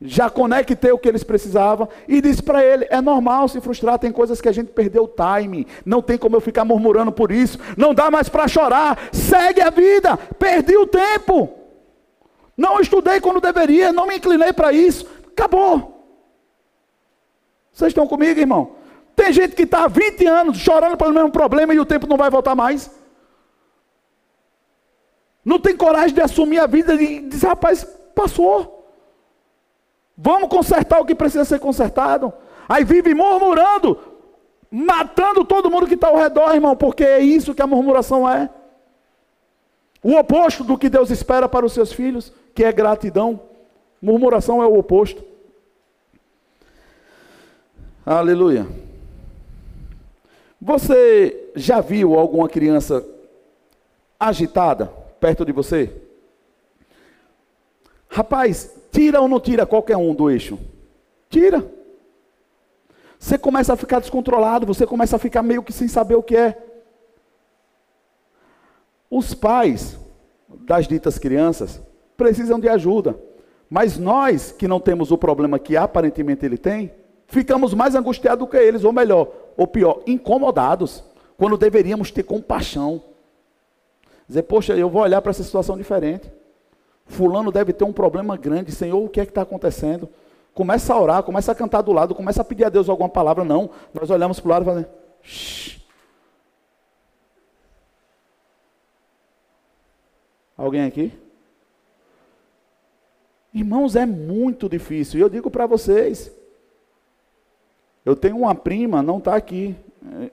já 0.00 0.30
conectei 0.30 0.90
o 0.92 0.98
que 0.98 1.08
eles 1.08 1.22
precisavam, 1.22 1.88
e 2.06 2.20
disse 2.20 2.42
para 2.42 2.64
ele: 2.64 2.86
é 2.88 3.00
normal 3.00 3.48
se 3.48 3.60
frustrar, 3.60 3.98
tem 3.98 4.10
coisas 4.10 4.40
que 4.40 4.48
a 4.48 4.52
gente 4.52 4.70
perdeu 4.70 5.04
o 5.04 5.08
time, 5.08 5.66
não 5.84 6.00
tem 6.00 6.16
como 6.16 6.36
eu 6.36 6.40
ficar 6.40 6.64
murmurando 6.64 7.12
por 7.12 7.30
isso, 7.30 7.58
não 7.76 7.92
dá 7.92 8.10
mais 8.10 8.28
para 8.28 8.48
chorar, 8.48 9.10
segue 9.12 9.60
a 9.60 9.68
vida, 9.68 10.16
perdi 10.16 10.76
o 10.76 10.86
tempo, 10.86 11.50
não 12.56 12.80
estudei 12.80 13.20
quando 13.20 13.40
deveria, 13.40 13.92
não 13.92 14.06
me 14.06 14.16
inclinei 14.16 14.52
para 14.52 14.72
isso, 14.72 15.06
acabou. 15.26 15.96
Vocês 17.72 17.90
estão 17.90 18.06
comigo, 18.06 18.40
irmão? 18.40 18.77
Tem 19.18 19.32
gente 19.32 19.56
que 19.56 19.64
está 19.64 19.82
há 19.82 19.88
20 19.88 20.26
anos 20.26 20.58
chorando 20.58 20.96
pelo 20.96 21.12
mesmo 21.12 21.32
problema 21.32 21.74
e 21.74 21.80
o 21.80 21.84
tempo 21.84 22.06
não 22.06 22.16
vai 22.16 22.30
voltar 22.30 22.54
mais. 22.54 22.88
Não 25.44 25.58
tem 25.58 25.76
coragem 25.76 26.14
de 26.14 26.20
assumir 26.20 26.60
a 26.60 26.68
vida 26.68 26.94
e 26.94 27.18
dizer, 27.22 27.48
rapaz, 27.48 27.84
passou. 28.14 28.88
Vamos 30.16 30.48
consertar 30.48 31.00
o 31.00 31.04
que 31.04 31.16
precisa 31.16 31.44
ser 31.44 31.58
consertado. 31.58 32.32
Aí 32.68 32.84
vive 32.84 33.12
murmurando, 33.12 33.98
matando 34.70 35.44
todo 35.44 35.68
mundo 35.68 35.88
que 35.88 35.94
está 35.94 36.06
ao 36.06 36.16
redor, 36.16 36.54
irmão, 36.54 36.76
porque 36.76 37.02
é 37.02 37.18
isso 37.18 37.54
que 37.56 37.62
a 37.62 37.66
murmuração 37.66 38.30
é. 38.30 38.48
O 40.00 40.14
oposto 40.14 40.62
do 40.62 40.78
que 40.78 40.88
Deus 40.88 41.10
espera 41.10 41.48
para 41.48 41.66
os 41.66 41.72
seus 41.72 41.92
filhos, 41.92 42.32
que 42.54 42.62
é 42.62 42.70
gratidão. 42.70 43.40
Murmuração 44.00 44.62
é 44.62 44.66
o 44.66 44.78
oposto. 44.78 45.24
Aleluia. 48.06 48.87
Você 50.60 51.50
já 51.54 51.80
viu 51.80 52.18
alguma 52.18 52.48
criança 52.48 53.06
agitada 54.18 54.86
perto 55.20 55.44
de 55.44 55.52
você? 55.52 55.92
Rapaz, 58.08 58.74
tira 58.90 59.20
ou 59.20 59.28
não 59.28 59.38
tira 59.38 59.66
qualquer 59.66 59.96
um 59.96 60.14
do 60.14 60.30
eixo? 60.30 60.58
Tira. 61.30 61.64
Você 63.18 63.36
começa 63.36 63.72
a 63.72 63.76
ficar 63.76 64.00
descontrolado, 64.00 64.66
você 64.66 64.86
começa 64.86 65.16
a 65.16 65.18
ficar 65.18 65.42
meio 65.42 65.62
que 65.62 65.72
sem 65.72 65.86
saber 65.88 66.14
o 66.14 66.22
que 66.22 66.36
é. 66.36 66.56
Os 69.10 69.34
pais 69.34 69.98
das 70.48 70.86
ditas 70.86 71.18
crianças 71.18 71.80
precisam 72.16 72.58
de 72.58 72.68
ajuda, 72.68 73.18
mas 73.70 73.98
nós 73.98 74.52
que 74.52 74.68
não 74.68 74.80
temos 74.80 75.10
o 75.10 75.18
problema 75.18 75.58
que 75.58 75.76
aparentemente 75.76 76.44
ele 76.44 76.58
tem, 76.58 76.92
ficamos 77.26 77.74
mais 77.74 77.94
angustiados 77.94 78.44
do 78.44 78.50
que 78.50 78.56
eles, 78.56 78.84
ou 78.84 78.92
melhor, 78.92 79.30
ou 79.58 79.66
pior, 79.66 80.02
incomodados, 80.06 81.02
quando 81.36 81.58
deveríamos 81.58 82.12
ter 82.12 82.22
compaixão. 82.22 83.02
Dizer, 84.28 84.44
poxa, 84.44 84.76
eu 84.76 84.88
vou 84.88 85.02
olhar 85.02 85.20
para 85.20 85.30
essa 85.30 85.42
situação 85.42 85.76
diferente. 85.76 86.30
Fulano 87.04 87.50
deve 87.50 87.72
ter 87.72 87.82
um 87.82 87.92
problema 87.92 88.36
grande, 88.36 88.70
Senhor, 88.70 89.02
o 89.02 89.08
que 89.08 89.20
é 89.20 89.24
que 89.24 89.32
está 89.32 89.42
acontecendo? 89.42 90.08
Começa 90.54 90.94
a 90.94 91.00
orar, 91.00 91.22
começa 91.24 91.50
a 91.50 91.54
cantar 91.56 91.82
do 91.82 91.92
lado, 91.92 92.14
começa 92.14 92.40
a 92.40 92.44
pedir 92.44 92.64
a 92.64 92.68
Deus 92.68 92.88
alguma 92.88 93.08
palavra. 93.08 93.42
Não, 93.42 93.70
nós 93.92 94.08
olhamos 94.10 94.38
para 94.38 94.46
o 94.46 94.50
lado 94.52 94.62
e 94.62 94.66
fazemos. 94.66 94.90
Shh. 95.22 95.78
Alguém 100.56 100.84
aqui? 100.84 101.12
Irmãos, 103.52 103.96
é 103.96 104.06
muito 104.06 104.68
difícil. 104.68 105.18
E 105.18 105.22
eu 105.22 105.28
digo 105.28 105.50
para 105.50 105.66
vocês. 105.66 106.37
Eu 108.08 108.16
tenho 108.16 108.38
uma 108.38 108.54
prima, 108.54 109.02
não 109.02 109.18
está 109.18 109.36
aqui. 109.36 109.76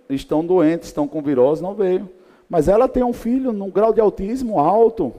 Estão 0.09 0.45
doentes, 0.45 0.87
estão 0.87 1.09
com 1.09 1.21
virose, 1.21 1.61
não 1.61 1.73
veio. 1.73 2.09
Mas 2.47 2.69
ela 2.69 2.87
tem 2.87 3.03
um 3.03 3.11
filho 3.11 3.51
num 3.51 3.69
grau 3.69 3.91
de 3.91 3.99
autismo 3.99 4.57
alto. 4.57 5.13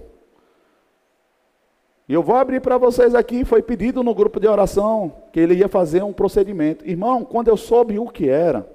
E 2.09 2.15
eu 2.15 2.23
vou 2.23 2.35
abrir 2.35 2.63
para 2.63 2.79
vocês 2.79 3.15
aqui, 3.15 3.45
foi 3.45 3.61
pedido 3.61 4.03
no 4.03 4.15
grupo 4.15 4.41
de 4.41 4.49
oração 4.49 5.13
que 5.35 5.39
ele 5.39 5.53
ia 5.53 5.69
fazer 5.69 6.03
um 6.03 6.15
procedimento. 6.15 6.89
Irmão, 6.89 7.27
quando 7.27 7.49
eu 7.49 7.59
soube 7.59 7.99
o 7.99 8.09
que 8.09 8.27
era, 8.27 8.67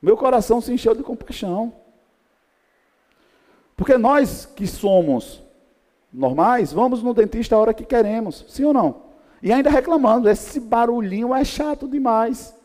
meu 0.00 0.16
coração 0.16 0.60
se 0.60 0.72
encheu 0.72 0.94
de 0.94 1.02
compaixão. 1.02 1.72
Porque 3.76 3.98
nós 3.98 4.46
que 4.46 4.68
somos 4.68 5.42
normais, 6.12 6.72
vamos 6.72 7.02
no 7.02 7.12
dentista 7.12 7.56
a 7.56 7.58
hora 7.58 7.74
que 7.74 7.84
queremos, 7.84 8.44
sim 8.46 8.62
ou 8.62 8.72
não? 8.72 9.02
E 9.42 9.52
ainda 9.52 9.68
reclamando, 9.68 10.30
esse 10.30 10.60
barulhinho 10.60 11.34
é 11.34 11.42
chato 11.42 11.88
demais. 11.88 12.59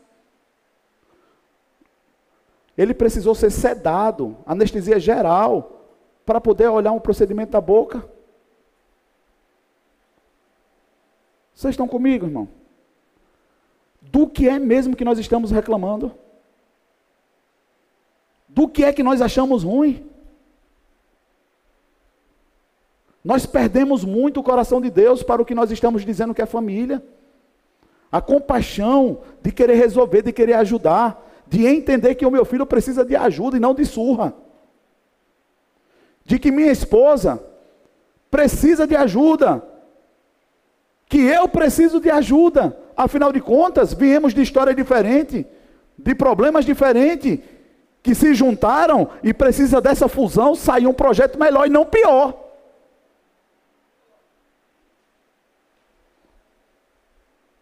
Ele 2.78 2.94
precisou 2.94 3.34
ser 3.34 3.52
sedado, 3.52 4.38
anestesia 4.46 5.00
geral, 5.00 5.88
para 6.26 6.42
poder 6.42 6.68
olhar 6.68 6.92
um 6.92 7.00
procedimento 7.00 7.52
da 7.52 7.62
boca. 7.62 8.04
Vocês 11.54 11.74
estão 11.74 11.88
comigo, 11.88 12.26
irmão? 12.26 12.50
Do 14.02 14.28
que 14.28 14.50
é 14.50 14.60
mesmo 14.60 14.96
que 14.96 15.06
nós 15.06 15.18
estamos 15.18 15.52
reclamando? 15.52 16.12
Do 18.48 18.68
que 18.68 18.84
é 18.84 18.92
que 18.92 19.04
nós 19.04 19.22
achamos 19.22 19.64
ruim? 19.64 20.10
Nós 23.24 23.46
perdemos 23.46 24.04
muito 24.04 24.40
o 24.40 24.44
coração 24.44 24.80
de 24.80 24.92
Deus 24.92 25.24
para 25.24 25.42
o 25.42 25.46
que 25.46 25.56
nós 25.56 25.72
estamos 25.72 26.06
dizendo 26.06 26.34
que 26.34 26.42
é 26.42 26.46
família. 26.46 27.04
A 28.12 28.22
compaixão 28.22 29.22
de 29.42 29.52
querer 29.52 29.76
resolver, 29.76 30.22
de 30.22 30.32
querer 30.32 30.54
ajudar, 30.54 31.25
de 31.56 31.66
entender 31.66 32.16
que 32.16 32.26
o 32.26 32.32
meu 32.32 32.44
filho 32.44 32.66
precisa 32.66 33.06
de 33.06 33.16
ajuda 33.16 33.56
e 33.56 33.62
não 33.62 33.74
de 33.74 33.86
surra. 33.86 34.36
De 36.26 36.38
que 36.38 36.52
minha 36.52 36.70
esposa 36.70 37.42
precisa 38.30 38.86
de 38.86 38.94
ajuda 38.94 39.64
que 41.08 41.22
eu 41.22 41.48
preciso 41.48 42.02
de 42.02 42.10
ajuda. 42.10 42.78
Afinal 42.98 43.32
de 43.32 43.40
contas, 43.40 43.94
viemos 43.94 44.34
de 44.34 44.42
história 44.42 44.76
diferente, 44.76 45.48
de 45.98 46.14
problemas 46.14 46.66
diferentes, 46.66 47.40
que 48.04 48.14
se 48.14 48.34
juntaram 48.34 49.10
e 49.24 49.34
precisa 49.34 49.80
dessa 49.80 50.10
fusão 50.10 50.56
sair 50.56 50.88
um 50.88 50.94
projeto 50.94 51.40
melhor 51.40 51.68
e 51.68 51.70
não 51.70 51.86
pior. 51.86 52.38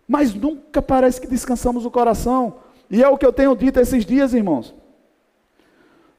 Mas 0.08 0.34
nunca 0.34 0.82
parece 0.82 1.22
que 1.22 1.28
descansamos 1.28 1.86
o 1.86 1.92
coração. 1.92 2.64
E 2.90 3.04
é 3.04 3.08
o 3.08 3.18
que 3.18 3.26
eu 3.26 3.34
tenho 3.34 3.56
dito 3.56 3.80
esses 3.80 4.06
dias, 4.06 4.34
irmãos. 4.34 4.74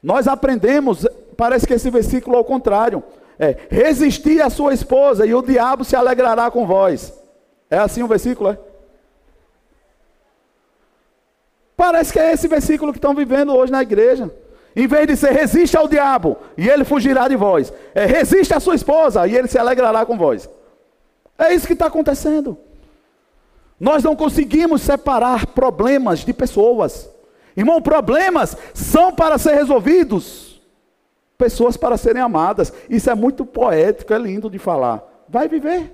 Nós 0.01 0.27
aprendemos, 0.27 1.07
parece 1.35 1.65
que 1.65 1.73
esse 1.73 1.89
versículo 1.89 2.35
é 2.35 2.39
o 2.39 2.43
contrário. 2.43 3.03
É, 3.37 3.57
resistir 3.69 4.41
à 4.41 4.49
sua 4.49 4.73
esposa 4.73 5.25
e 5.25 5.33
o 5.33 5.41
diabo 5.41 5.83
se 5.83 5.95
alegrará 5.95 6.49
com 6.49 6.65
vós. 6.65 7.13
É 7.69 7.77
assim 7.77 8.03
o 8.03 8.07
versículo, 8.07 8.51
é? 8.51 8.57
Parece 11.75 12.13
que 12.13 12.19
é 12.19 12.31
esse 12.31 12.47
versículo 12.47 12.93
que 12.93 12.97
estão 12.97 13.13
vivendo 13.13 13.53
hoje 13.53 13.71
na 13.71 13.81
igreja. 13.81 14.31
Em 14.75 14.87
vez 14.87 15.07
de 15.07 15.15
ser 15.15 15.31
resiste 15.31 15.77
ao 15.77 15.87
diabo 15.87 16.37
e 16.57 16.69
ele 16.69 16.83
fugirá 16.83 17.27
de 17.27 17.35
vós, 17.35 17.71
é 17.93 18.05
resiste 18.05 18.53
à 18.53 18.59
sua 18.59 18.75
esposa 18.75 19.25
e 19.25 19.35
ele 19.35 19.47
se 19.47 19.57
alegrará 19.57 20.05
com 20.05 20.17
vós. 20.17 20.49
É 21.37 21.53
isso 21.53 21.67
que 21.67 21.73
está 21.73 21.87
acontecendo. 21.87 22.57
Nós 23.79 24.03
não 24.03 24.15
conseguimos 24.15 24.81
separar 24.81 25.47
problemas 25.47 26.19
de 26.19 26.33
pessoas. 26.33 27.09
Irmão, 27.55 27.81
problemas 27.81 28.57
são 28.73 29.13
para 29.13 29.37
ser 29.37 29.55
resolvidos 29.55 30.61
pessoas 31.37 31.75
para 31.77 31.97
serem 31.97 32.21
amadas. 32.21 32.71
Isso 32.89 33.09
é 33.09 33.15
muito 33.15 33.45
poético, 33.45 34.13
é 34.13 34.17
lindo 34.17 34.49
de 34.49 34.57
falar. 34.57 35.03
Vai 35.27 35.47
viver. 35.47 35.93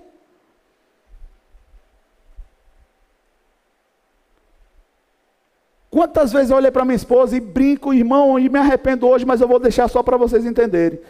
Quantas 5.90 6.32
vezes 6.32 6.50
eu 6.50 6.56
olhei 6.56 6.72
para 6.72 6.86
minha 6.86 6.96
esposa 6.96 7.36
e 7.36 7.40
brinco, 7.42 7.94
irmão, 7.94 8.40
e 8.40 8.48
me 8.48 8.58
arrependo 8.58 9.06
hoje, 9.06 9.26
mas 9.26 9.42
eu 9.42 9.48
vou 9.48 9.60
deixar 9.60 9.90
só 9.90 10.02
para 10.02 10.16
vocês 10.16 10.46
entenderem. 10.46 11.02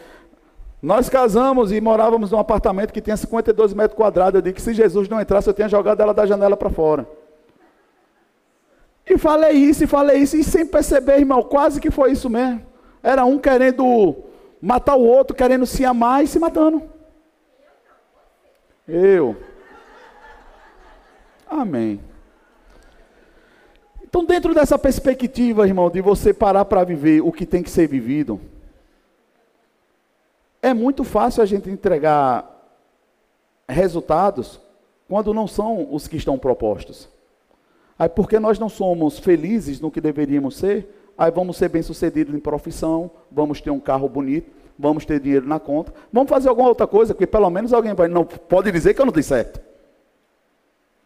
Nós 0.82 1.08
casamos 1.08 1.70
e 1.70 1.80
morávamos 1.80 2.32
num 2.32 2.38
apartamento 2.40 2.92
que 2.92 3.00
tinha 3.00 3.16
52 3.16 3.72
metros 3.72 3.96
quadrados. 3.96 4.34
Eu 4.34 4.42
disse 4.42 4.54
que 4.54 4.62
se 4.62 4.74
Jesus 4.74 5.08
não 5.08 5.20
entrasse, 5.20 5.48
eu 5.48 5.54
tinha 5.54 5.68
jogado 5.68 6.00
ela 6.00 6.12
da 6.12 6.26
janela 6.26 6.56
para 6.56 6.68
fora. 6.68 7.08
E 9.06 9.16
falei 9.16 9.52
isso, 9.52 9.84
e 9.84 9.86
falei 9.86 10.18
isso, 10.18 10.36
e 10.36 10.42
sem 10.42 10.66
perceber, 10.66 11.18
irmão, 11.18 11.40
quase 11.42 11.80
que 11.80 11.90
foi 11.90 12.10
isso 12.10 12.28
mesmo. 12.28 12.66
Era 13.00 13.24
um 13.24 13.38
querendo 13.38 14.16
matar 14.60 14.96
o 14.96 15.04
outro, 15.04 15.36
querendo 15.36 15.66
se 15.66 15.84
amar 15.84 16.24
e 16.24 16.26
se 16.26 16.40
matando. 16.40 16.82
Eu. 18.88 19.36
Amém. 21.48 22.00
Então, 24.02 24.24
dentro 24.24 24.52
dessa 24.52 24.76
perspectiva, 24.76 25.66
irmão, 25.66 25.90
de 25.90 26.00
você 26.00 26.34
parar 26.34 26.64
para 26.64 26.82
viver 26.82 27.20
o 27.20 27.30
que 27.30 27.46
tem 27.46 27.62
que 27.62 27.70
ser 27.70 27.86
vivido, 27.86 28.40
é 30.62 30.72
muito 30.72 31.02
fácil 31.02 31.42
a 31.42 31.46
gente 31.46 31.68
entregar 31.68 32.48
resultados 33.68 34.60
quando 35.08 35.34
não 35.34 35.48
são 35.48 35.92
os 35.92 36.06
que 36.06 36.16
estão 36.16 36.38
propostos. 36.38 37.08
Aí, 37.98 38.08
porque 38.08 38.38
nós 38.38 38.58
não 38.58 38.68
somos 38.68 39.18
felizes 39.18 39.80
no 39.80 39.90
que 39.90 40.00
deveríamos 40.00 40.56
ser, 40.56 41.12
aí 41.18 41.30
vamos 41.30 41.56
ser 41.56 41.68
bem-sucedidos 41.68 42.34
em 42.34 42.38
profissão, 42.38 43.10
vamos 43.30 43.60
ter 43.60 43.70
um 43.70 43.80
carro 43.80 44.08
bonito, 44.08 44.50
vamos 44.78 45.04
ter 45.04 45.20
dinheiro 45.20 45.46
na 45.46 45.60
conta, 45.60 45.92
vamos 46.12 46.30
fazer 46.30 46.48
alguma 46.48 46.68
outra 46.68 46.86
coisa, 46.86 47.12
porque 47.12 47.26
pelo 47.26 47.50
menos 47.50 47.72
alguém 47.72 47.92
vai, 47.92 48.08
não 48.08 48.24
pode 48.24 48.70
dizer 48.72 48.94
que 48.94 49.00
eu 49.00 49.06
não 49.06 49.12
dei 49.12 49.22
certo. 49.22 49.60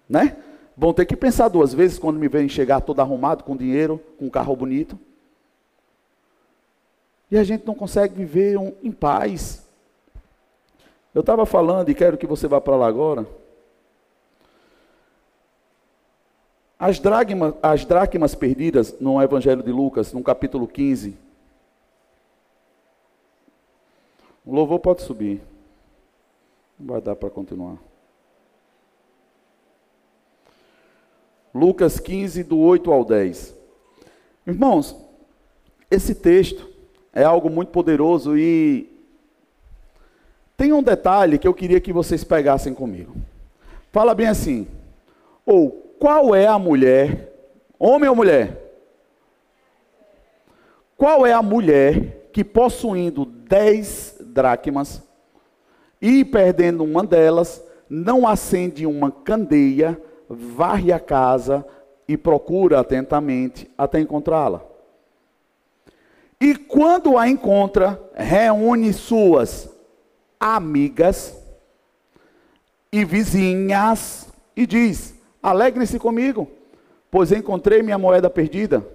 Né? 0.09 0.36
Vão 0.76 0.92
ter 0.92 1.07
que 1.07 1.16
pensar 1.16 1.48
duas 1.48 1.72
vezes 1.72 1.98
quando 1.98 2.18
me 2.18 2.28
verem 2.28 2.48
chegar 2.48 2.80
todo 2.80 3.00
arrumado, 3.00 3.42
com 3.42 3.57
dinheiro, 3.57 4.00
com 4.18 4.26
um 4.26 4.30
carro 4.30 4.54
bonito. 4.54 4.98
E 7.31 7.37
a 7.37 7.45
gente 7.45 7.66
não 7.66 7.74
consegue 7.74 8.14
viver 8.14 8.57
um, 8.57 8.72
em 8.83 8.93
paz. 8.93 9.66
Eu 11.14 11.20
estava 11.20 11.45
falando, 11.45 11.89
e 11.89 11.95
quero 11.95 12.16
que 12.16 12.27
você 12.27 12.47
vá 12.47 12.61
para 12.61 12.77
lá 12.77 12.87
agora. 12.87 13.27
As, 16.79 16.99
dragmas, 16.99 17.55
as 17.62 17.85
dracmas 17.85 18.35
perdidas 18.35 18.99
no 19.01 19.20
Evangelho 19.20 19.62
de 19.62 19.72
Lucas, 19.72 20.12
no 20.12 20.22
capítulo 20.22 20.68
15. 20.68 21.16
O 24.45 24.55
louvor 24.55 24.79
pode 24.79 25.03
subir. 25.03 25.41
Não 26.79 26.93
vai 26.93 27.01
dar 27.01 27.16
para 27.16 27.31
continuar. 27.31 27.79
Lucas 31.53 31.99
15, 31.99 32.45
do 32.45 32.59
8 32.59 32.93
ao 32.93 33.03
10. 33.03 33.57
Irmãos, 34.47 34.95
esse 35.91 36.14
texto 36.14 36.76
é 37.17 37.25
algo 37.25 37.49
muito 37.49 37.71
poderoso 37.71 38.37
e 38.37 38.95
tem 40.55 40.71
um 40.75 40.83
detalhe 40.83 41.39
que 41.39 41.49
eu 41.49 41.55
queria 41.55 41.81
que 41.81 41.91
vocês 41.91 42.23
pegassem 42.23 42.75
comigo. 42.75 43.17
Fala 43.91 44.14
bem 44.14 44.27
assim: 44.27 44.69
ou 45.47 45.71
qual 45.99 46.35
é 46.35 46.47
a 46.47 46.59
mulher, 46.59 47.33
homem 47.79 48.11
ou 48.11 48.14
mulher? 48.14 48.62
Qual 50.95 51.27
é 51.27 51.33
a 51.33 51.43
mulher 51.43 52.29
que 52.35 52.45
possuindo 52.45 53.25
dez 53.25 54.19
dracmas 54.21 55.03
e 56.03 56.23
perdendo 56.23 56.85
uma 56.85 57.03
delas, 57.03 57.64
não 57.89 58.29
acende 58.29 58.85
uma 58.85 59.11
candeia, 59.11 59.99
varre 60.29 60.93
a 60.93 61.01
casa 61.01 61.64
e 62.07 62.14
procura 62.14 62.79
atentamente 62.79 63.71
até 63.79 64.01
encontrá-la? 64.01 64.76
E 66.41 66.55
quando 66.55 67.16
a 67.16 67.28
encontra, 67.28 68.01
reúne 68.14 68.93
suas 68.93 69.70
amigas 70.39 71.37
e 72.93 73.05
vizinhas 73.05 74.28
e 74.55 74.66
diz: 74.66 75.14
Alegrem-se 75.43 75.99
comigo, 75.99 76.49
pois 77.11 77.32
encontrei 77.32 77.82
minha 77.82 77.99
moeda 77.99 78.28
perdida. 78.28 78.87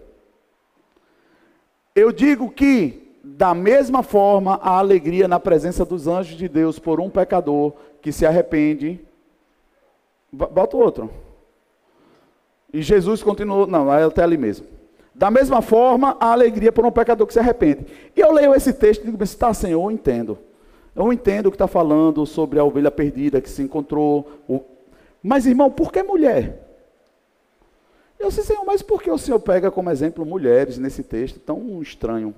Eu 1.96 2.12
digo 2.12 2.50
que, 2.50 3.18
da 3.24 3.54
mesma 3.54 4.04
forma, 4.04 4.60
a 4.62 4.78
alegria 4.78 5.28
na 5.28 5.40
presença 5.40 5.84
dos 5.84 6.08
anjos 6.08 6.38
de 6.38 6.48
Deus 6.48 6.80
por 6.80 7.00
um 7.00 7.10
pecador 7.10 7.74
que 8.02 8.12
se 8.12 8.26
arrepende. 8.26 9.00
Bota 10.32 10.78
outro. 10.78 11.12
E 12.74 12.82
Jesus 12.82 13.22
continuou, 13.22 13.68
não, 13.68 13.94
é 13.94 14.04
até 14.04 14.24
ali 14.24 14.38
mesmo. 14.38 14.66
Da 15.14 15.30
mesma 15.30 15.62
forma, 15.62 16.16
a 16.20 16.32
alegria 16.32 16.72
por 16.72 16.86
um 16.86 16.92
pecador 16.92 17.28
que 17.28 17.34
se 17.34 17.40
arrepende. 17.40 17.86
E 18.16 18.20
eu 18.20 18.32
leio 18.32 18.56
esse 18.56 18.74
texto 18.74 19.04
e 19.04 19.12
digo, 19.12 19.24
está, 19.24 19.54
Senhor, 19.54 19.84
eu 19.84 19.92
entendo. 19.92 20.38
Eu 20.96 21.12
entendo 21.12 21.48
o 21.48 21.52
que 21.52 21.56
está 21.56 21.68
falando 21.68 22.26
sobre 22.26 22.60
a 22.60 22.64
ovelha 22.64 22.92
perdida 22.92 23.42
que 23.42 23.50
se 23.50 23.62
encontrou. 23.62 24.28
Mas, 25.22 25.46
irmão, 25.46 25.70
por 25.70 25.92
que 25.92 26.02
mulher? 26.02 26.68
Eu 28.20 28.30
disse, 28.30 28.44
Senhor, 28.44 28.64
mas 28.66 28.82
por 28.82 29.02
que 29.02 29.10
o 29.10 29.18
Senhor 29.18 29.40
pega 29.40 29.72
como 29.72 29.90
exemplo 29.90 30.26
mulheres 30.26 30.78
nesse 30.78 31.04
texto 31.04 31.40
tão 31.40 31.82
estranho? 31.82 32.34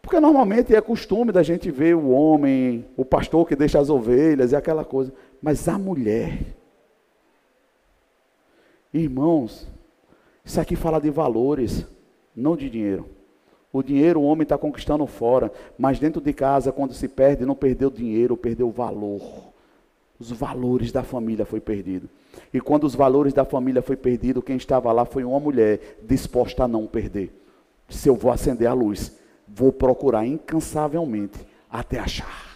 Porque 0.00 0.18
normalmente 0.18 0.74
é 0.74 0.80
costume 0.80 1.32
da 1.32 1.42
gente 1.42 1.70
ver 1.70 1.94
o 1.94 2.10
homem, 2.10 2.84
o 2.96 3.04
pastor 3.04 3.46
que 3.46 3.56
deixa 3.56 3.78
as 3.78 3.88
ovelhas 3.88 4.52
e 4.52 4.56
aquela 4.56 4.84
coisa. 4.84 5.12
Mas 5.40 5.68
a 5.68 5.78
mulher. 5.78 6.40
Irmãos, 8.92 9.66
isso 10.44 10.60
aqui 10.60 10.76
fala 10.76 11.00
de 11.00 11.10
valores, 11.10 11.86
não 12.34 12.56
de 12.56 12.68
dinheiro. 12.68 13.08
O 13.72 13.82
dinheiro 13.82 14.20
o 14.20 14.24
homem 14.24 14.42
está 14.42 14.58
conquistando 14.58 15.06
fora, 15.06 15.50
mas 15.78 15.98
dentro 15.98 16.20
de 16.20 16.32
casa, 16.32 16.70
quando 16.70 16.92
se 16.92 17.08
perde, 17.08 17.46
não 17.46 17.54
perdeu 17.54 17.90
dinheiro, 17.90 18.36
perdeu 18.36 18.70
valor. 18.70 19.22
Os 20.18 20.30
valores 20.30 20.92
da 20.92 21.02
família 21.02 21.46
foi 21.46 21.60
perdido. 21.60 22.08
E 22.52 22.60
quando 22.60 22.84
os 22.84 22.94
valores 22.94 23.32
da 23.32 23.44
família 23.44 23.80
foi 23.80 23.96
perdido, 23.96 24.42
quem 24.42 24.56
estava 24.56 24.92
lá 24.92 25.04
foi 25.04 25.24
uma 25.24 25.40
mulher 25.40 25.98
disposta 26.02 26.64
a 26.64 26.68
não 26.68 26.86
perder. 26.86 27.32
Se 27.88 28.08
eu 28.08 28.14
vou 28.14 28.30
acender 28.30 28.68
a 28.68 28.74
luz, 28.74 29.16
vou 29.48 29.72
procurar 29.72 30.26
incansavelmente 30.26 31.38
até 31.70 31.98
achar. 31.98 32.52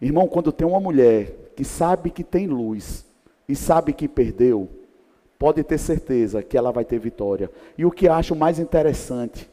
Irmão, 0.00 0.26
quando 0.28 0.52
tem 0.52 0.66
uma 0.66 0.80
mulher 0.80 1.50
que 1.54 1.64
sabe 1.64 2.10
que 2.10 2.24
tem 2.24 2.46
luz, 2.46 3.04
e 3.50 3.56
sabe 3.56 3.92
que 3.92 4.06
perdeu, 4.06 4.68
pode 5.36 5.64
ter 5.64 5.76
certeza 5.76 6.40
que 6.40 6.56
ela 6.56 6.70
vai 6.70 6.84
ter 6.84 7.00
vitória. 7.00 7.50
E 7.76 7.84
o 7.84 7.90
que 7.90 8.08
acho 8.08 8.36
mais 8.36 8.60
interessante 8.60 9.50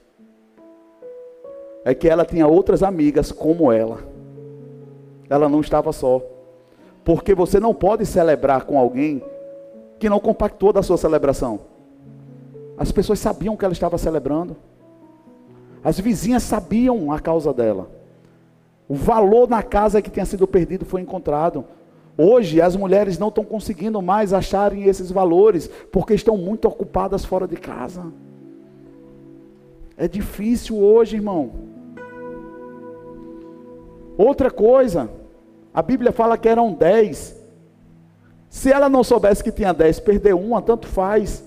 é 1.83 1.95
que 1.95 2.07
ela 2.07 2.23
tinha 2.23 2.45
outras 2.45 2.83
amigas 2.83 3.31
como 3.31 3.71
ela. 3.71 3.97
Ela 5.27 5.49
não 5.49 5.61
estava 5.61 5.91
só. 5.91 6.21
Porque 7.03 7.33
você 7.33 7.59
não 7.59 7.73
pode 7.73 8.05
celebrar 8.05 8.65
com 8.65 8.77
alguém 8.77 9.23
que 9.97 10.07
não 10.07 10.19
compactou 10.19 10.71
da 10.71 10.83
sua 10.83 10.97
celebração. 10.97 11.61
As 12.77 12.91
pessoas 12.91 13.17
sabiam 13.17 13.57
que 13.57 13.65
ela 13.65 13.73
estava 13.73 13.97
celebrando. 13.97 14.55
As 15.83 15.99
vizinhas 15.99 16.43
sabiam 16.43 17.11
a 17.11 17.19
causa 17.19 17.51
dela. 17.51 17.89
O 18.87 18.93
valor 18.93 19.49
na 19.49 19.63
casa 19.63 20.03
que 20.03 20.11
tinha 20.11 20.25
sido 20.25 20.47
perdido 20.47 20.85
foi 20.85 21.01
encontrado. 21.01 21.65
Hoje 22.17 22.59
as 22.59 22.75
mulheres 22.75 23.19
não 23.19 23.27
estão 23.27 23.43
conseguindo 23.43 24.01
mais 24.01 24.33
acharem 24.33 24.85
esses 24.85 25.11
valores, 25.11 25.67
porque 25.91 26.15
estão 26.15 26.35
muito 26.35 26.67
ocupadas 26.67 27.23
fora 27.23 27.47
de 27.47 27.57
casa. 27.57 28.11
É 29.95 30.07
difícil 30.07 30.77
hoje, 30.77 31.17
irmão. 31.17 31.51
Outra 34.17 34.49
coisa, 34.49 35.11
a 35.71 35.81
Bíblia 35.81 36.11
fala 36.11 36.37
que 36.39 36.49
eram 36.49 36.73
dez. 36.73 37.39
Se 38.49 38.71
ela 38.71 38.89
não 38.89 39.03
soubesse 39.03 39.43
que 39.43 39.51
tinha 39.51 39.71
dez, 39.71 39.99
perder 39.99 40.33
uma, 40.33 40.59
tanto 40.59 40.87
faz. 40.87 41.43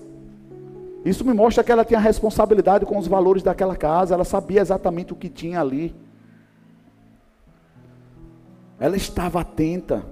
Isso 1.03 1.25
me 1.25 1.33
mostra 1.33 1.63
que 1.63 1.71
ela 1.71 1.83
tinha 1.83 1.99
responsabilidade 1.99 2.85
com 2.85 2.97
os 2.97 3.07
valores 3.07 3.43
daquela 3.43 3.75
casa, 3.75 4.13
ela 4.13 4.23
sabia 4.23 4.61
exatamente 4.61 5.11
o 5.11 5.17
que 5.17 5.27
tinha 5.27 5.59
ali. 5.59 5.93
Ela 8.79 8.95
estava 8.95 9.41
atenta. 9.41 10.05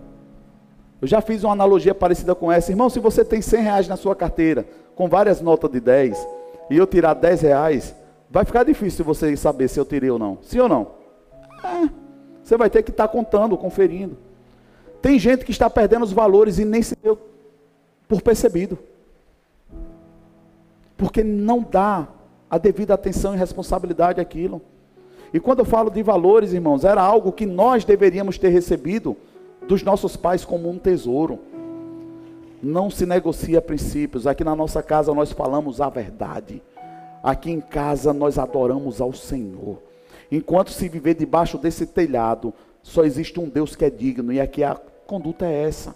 Eu 1.02 1.08
já 1.08 1.22
fiz 1.22 1.44
uma 1.44 1.54
analogia 1.54 1.96
parecida 1.96 2.36
com 2.36 2.52
essa. 2.52 2.72
Irmão, 2.72 2.90
se 2.90 3.00
você 3.00 3.24
tem 3.24 3.42
100 3.42 3.62
reais 3.62 3.88
na 3.88 3.96
sua 3.96 4.16
carteira, 4.16 4.66
com 4.96 5.08
várias 5.08 5.40
notas 5.40 5.72
de 5.72 5.80
10, 5.80 6.28
e 6.70 6.78
eu 6.78 6.86
tirar 6.86 7.14
10 7.14 7.42
reais, 7.42 7.96
vai 8.30 8.44
ficar 8.44 8.64
difícil 8.64 9.06
você 9.06 9.36
saber 9.38 9.68
se 9.70 9.80
eu 9.80 9.86
tirei 9.86 10.10
ou 10.10 10.20
não. 10.20 10.38
Sim 10.42 10.60
ou 10.60 10.70
não? 10.70 10.92
É, 11.64 11.90
você 12.44 12.58
vai 12.58 12.70
ter 12.70 12.84
que 12.84 12.92
estar 12.92 13.08
tá 13.08 13.14
contando, 13.14 13.58
conferindo. 13.58 14.18
Tem 15.02 15.18
gente 15.18 15.46
que 15.46 15.52
está 15.52 15.70
perdendo 15.70 16.04
os 16.04 16.12
valores 16.12 16.60
e 16.60 16.66
nem 16.66 16.82
se 16.82 16.96
deu 17.02 17.18
por 18.08 18.22
percebido. 18.22 18.78
Porque 20.98 21.24
não 21.24 21.62
dá 21.62 22.08
a 22.50 22.58
devida 22.58 22.94
atenção 22.94 23.34
e 23.34 23.38
responsabilidade 23.38 24.20
àquilo. 24.20 24.62
E 25.34 25.40
quando 25.40 25.60
eu 25.60 25.66
falo 25.66 25.90
de 25.90 26.04
valores, 26.04 26.52
irmãos, 26.52 26.84
era 26.84 27.02
algo 27.02 27.32
que 27.32 27.46
nós 27.46 27.86
deveríamos 27.86 28.38
ter 28.38 28.50
recebido 28.50 29.16
dos 29.70 29.84
nossos 29.84 30.18
pais 30.18 30.44
como 30.44 30.68
um 30.68 30.80
tesouro. 30.80 31.40
Não 32.62 32.90
se 32.90 33.06
negocia 33.06 33.62
princípios. 33.62 34.26
Aqui 34.26 34.44
na 34.44 34.56
nossa 34.56 34.82
casa 34.82 35.14
nós 35.14 35.32
falamos 35.32 35.80
a 35.80 35.88
verdade. 35.88 36.60
Aqui 37.22 37.52
em 37.52 37.62
casa 37.62 38.12
nós 38.12 38.40
adoramos 38.40 39.00
ao 39.00 39.14
Senhor. 39.14 39.78
Enquanto 40.32 40.72
se 40.72 40.90
viver 40.90 41.14
debaixo 41.14 41.56
desse 41.60 41.86
telhado, 41.86 42.52
só 42.82 43.04
existe 43.06 43.40
um 43.40 43.48
Deus 43.48 43.76
que 43.76 43.86
é 43.86 43.90
digno, 43.92 44.34
e 44.34 44.42
aqui 44.42 44.64
a 44.64 44.76
conduta 45.06 45.46
é 45.46 45.64
essa. 45.64 45.96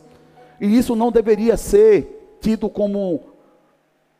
E 0.62 0.78
isso 0.78 0.96
não 0.96 1.12
deveria 1.12 1.58
ser 1.58 2.38
tido 2.42 2.70
como 2.70 3.22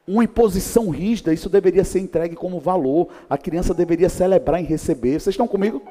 uma 0.08 0.24
imposição 0.24 0.90
rígida, 0.90 1.32
isso 1.32 1.48
deveria 1.48 1.84
ser 1.84 2.00
entregue 2.00 2.36
como 2.36 2.60
valor. 2.60 3.08
A 3.30 3.38
criança 3.38 3.72
deveria 3.72 4.10
celebrar 4.10 4.60
e 4.60 4.66
receber. 4.66 5.20
Vocês 5.20 5.34
estão 5.34 5.48
comigo? 5.48 5.82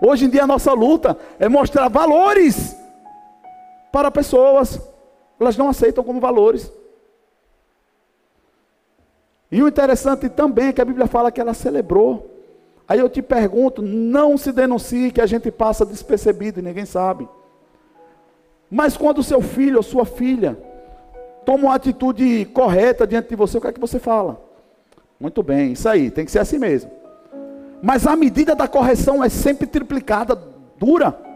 Hoje 0.00 0.26
em 0.26 0.30
dia 0.30 0.44
a 0.44 0.46
nossa 0.46 0.72
luta 0.72 1.18
é 1.38 1.48
mostrar 1.48 1.88
valores 1.88 2.79
para 3.92 4.10
pessoas. 4.10 4.80
Elas 5.38 5.56
não 5.56 5.68
aceitam 5.68 6.04
como 6.04 6.20
valores. 6.20 6.70
E 9.50 9.62
o 9.62 9.68
interessante 9.68 10.28
também 10.28 10.68
é 10.68 10.72
que 10.72 10.80
a 10.80 10.84
Bíblia 10.84 11.06
fala 11.06 11.32
que 11.32 11.40
ela 11.40 11.54
celebrou. 11.54 12.30
Aí 12.86 12.98
eu 12.98 13.08
te 13.08 13.22
pergunto, 13.22 13.82
não 13.82 14.36
se 14.36 14.52
denuncie 14.52 15.12
que 15.12 15.20
a 15.20 15.26
gente 15.26 15.50
passa 15.50 15.86
despercebido 15.86 16.60
e 16.60 16.62
ninguém 16.62 16.84
sabe. 16.84 17.28
Mas 18.70 18.96
quando 18.96 19.22
seu 19.22 19.40
filho 19.40 19.78
ou 19.78 19.82
sua 19.82 20.04
filha 20.04 20.56
toma 21.44 21.64
uma 21.64 21.74
atitude 21.74 22.44
correta 22.46 23.06
diante 23.06 23.28
de 23.28 23.36
você, 23.36 23.58
o 23.58 23.60
que 23.60 23.68
é 23.68 23.72
que 23.72 23.80
você 23.80 23.98
fala? 23.98 24.40
Muito 25.18 25.42
bem, 25.42 25.72
isso 25.72 25.88
aí, 25.88 26.10
tem 26.10 26.24
que 26.24 26.30
ser 26.30 26.38
assim 26.38 26.58
mesmo. 26.58 26.90
Mas 27.82 28.06
a 28.06 28.14
medida 28.14 28.54
da 28.54 28.68
correção 28.68 29.22
é 29.22 29.28
sempre 29.28 29.66
triplicada, 29.66 30.40
dura. 30.78 31.29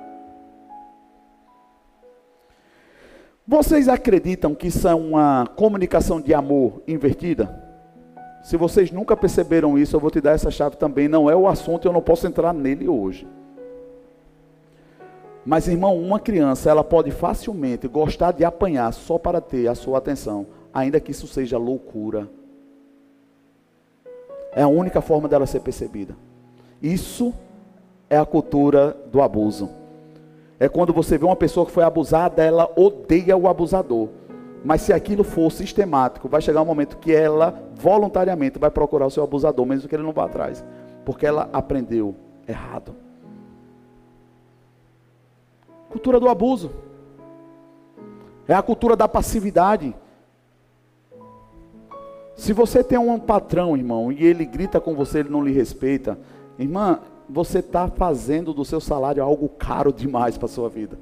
Vocês 3.47 3.89
acreditam 3.89 4.55
que 4.55 4.69
isso 4.69 4.89
é 4.89 4.95
uma 4.95 5.47
comunicação 5.55 6.19
de 6.19 6.33
amor 6.33 6.83
invertida? 6.89 7.63
Se 8.43 8.57
vocês 8.57 8.91
nunca 8.91 9.15
perceberam 9.15 9.77
isso, 9.77 9.95
eu 9.95 10.01
vou 10.01 10.11
te 10.11 10.19
dar 10.19 10.33
essa 10.33 10.51
chave 10.51 10.77
também. 10.77 11.09
Não 11.09 11.29
é 11.29 11.37
o 11.37 11.47
assunto, 11.47 11.87
eu 11.87 11.93
não 11.93 12.01
posso 12.01 12.27
entrar 12.27 12.55
nele 12.55 12.89
hoje. 12.89 13.29
Mas, 15.45 15.69
irmão, 15.69 15.99
uma 15.99 16.19
criança, 16.19 16.71
ela 16.71 16.83
pode 16.83 17.11
facilmente 17.11 17.87
gostar 17.87 18.33
de 18.33 18.47
apanhar 18.47 18.91
só 18.95 19.19
para 19.19 19.43
ter 19.43 19.69
a 19.69 19.75
sua 19.75 19.99
atenção, 19.99 20.47
ainda 20.73 20.99
que 20.99 21.11
isso 21.11 21.27
seja 21.27 21.59
loucura. 21.59 22.31
É 24.53 24.63
a 24.63 24.69
única 24.69 25.03
forma 25.03 25.29
dela 25.29 25.45
ser 25.45 25.61
percebida. 25.61 26.17
Isso 26.81 27.35
é 28.09 28.17
a 28.17 28.25
cultura 28.25 28.97
do 29.13 29.21
abuso. 29.21 29.84
É 30.65 30.69
quando 30.71 30.95
você 30.95 31.19
vê 31.19 31.27
uma 31.27 31.37
pessoa 31.37 31.67
que 31.67 31.73
foi 31.73 31.85
abusada, 31.85 32.43
ela 32.43 32.73
odeia 32.75 33.37
o 33.37 33.47
abusador. 33.47 34.09
Mas 34.65 34.81
se 34.81 34.95
aquilo 34.95 35.23
for 35.23 35.53
sistemático, 35.53 36.27
vai 36.27 36.41
chegar 36.41 36.63
um 36.63 36.65
momento 36.65 36.97
que 36.97 37.13
ela 37.13 37.63
voluntariamente 37.75 38.59
vai 38.59 38.71
procurar 38.71 39.05
o 39.05 39.11
seu 39.11 39.23
abusador, 39.23 39.67
mesmo 39.67 39.87
que 39.87 39.95
ele 39.95 40.03
não 40.03 40.15
vá 40.15 40.25
atrás, 40.25 40.65
porque 41.05 41.27
ela 41.27 41.51
aprendeu 41.53 42.15
errado. 42.49 42.97
Cultura 45.91 46.19
do 46.19 46.31
abuso. 46.31 46.71
É 48.49 48.55
a 48.55 48.63
cultura 48.63 48.97
da 48.97 49.07
passividade. 49.07 49.95
Se 52.37 52.55
você 52.55 52.83
tem 52.83 52.97
um 52.97 53.19
patrão, 53.19 53.77
irmão, 53.77 54.11
e 54.11 54.25
ele 54.25 54.47
grita 54.47 54.81
com 54.81 54.95
você, 54.95 55.19
ele 55.19 55.29
não 55.29 55.45
lhe 55.45 55.53
respeita, 55.53 56.19
irmã, 56.59 57.01
você 57.29 57.61
está 57.61 57.89
fazendo 57.89 58.53
do 58.53 58.65
seu 58.65 58.81
salário 58.81 59.23
algo 59.23 59.49
caro 59.49 59.93
demais 59.93 60.37
para 60.37 60.47
a 60.47 60.49
sua 60.49 60.69
vida. 60.69 60.99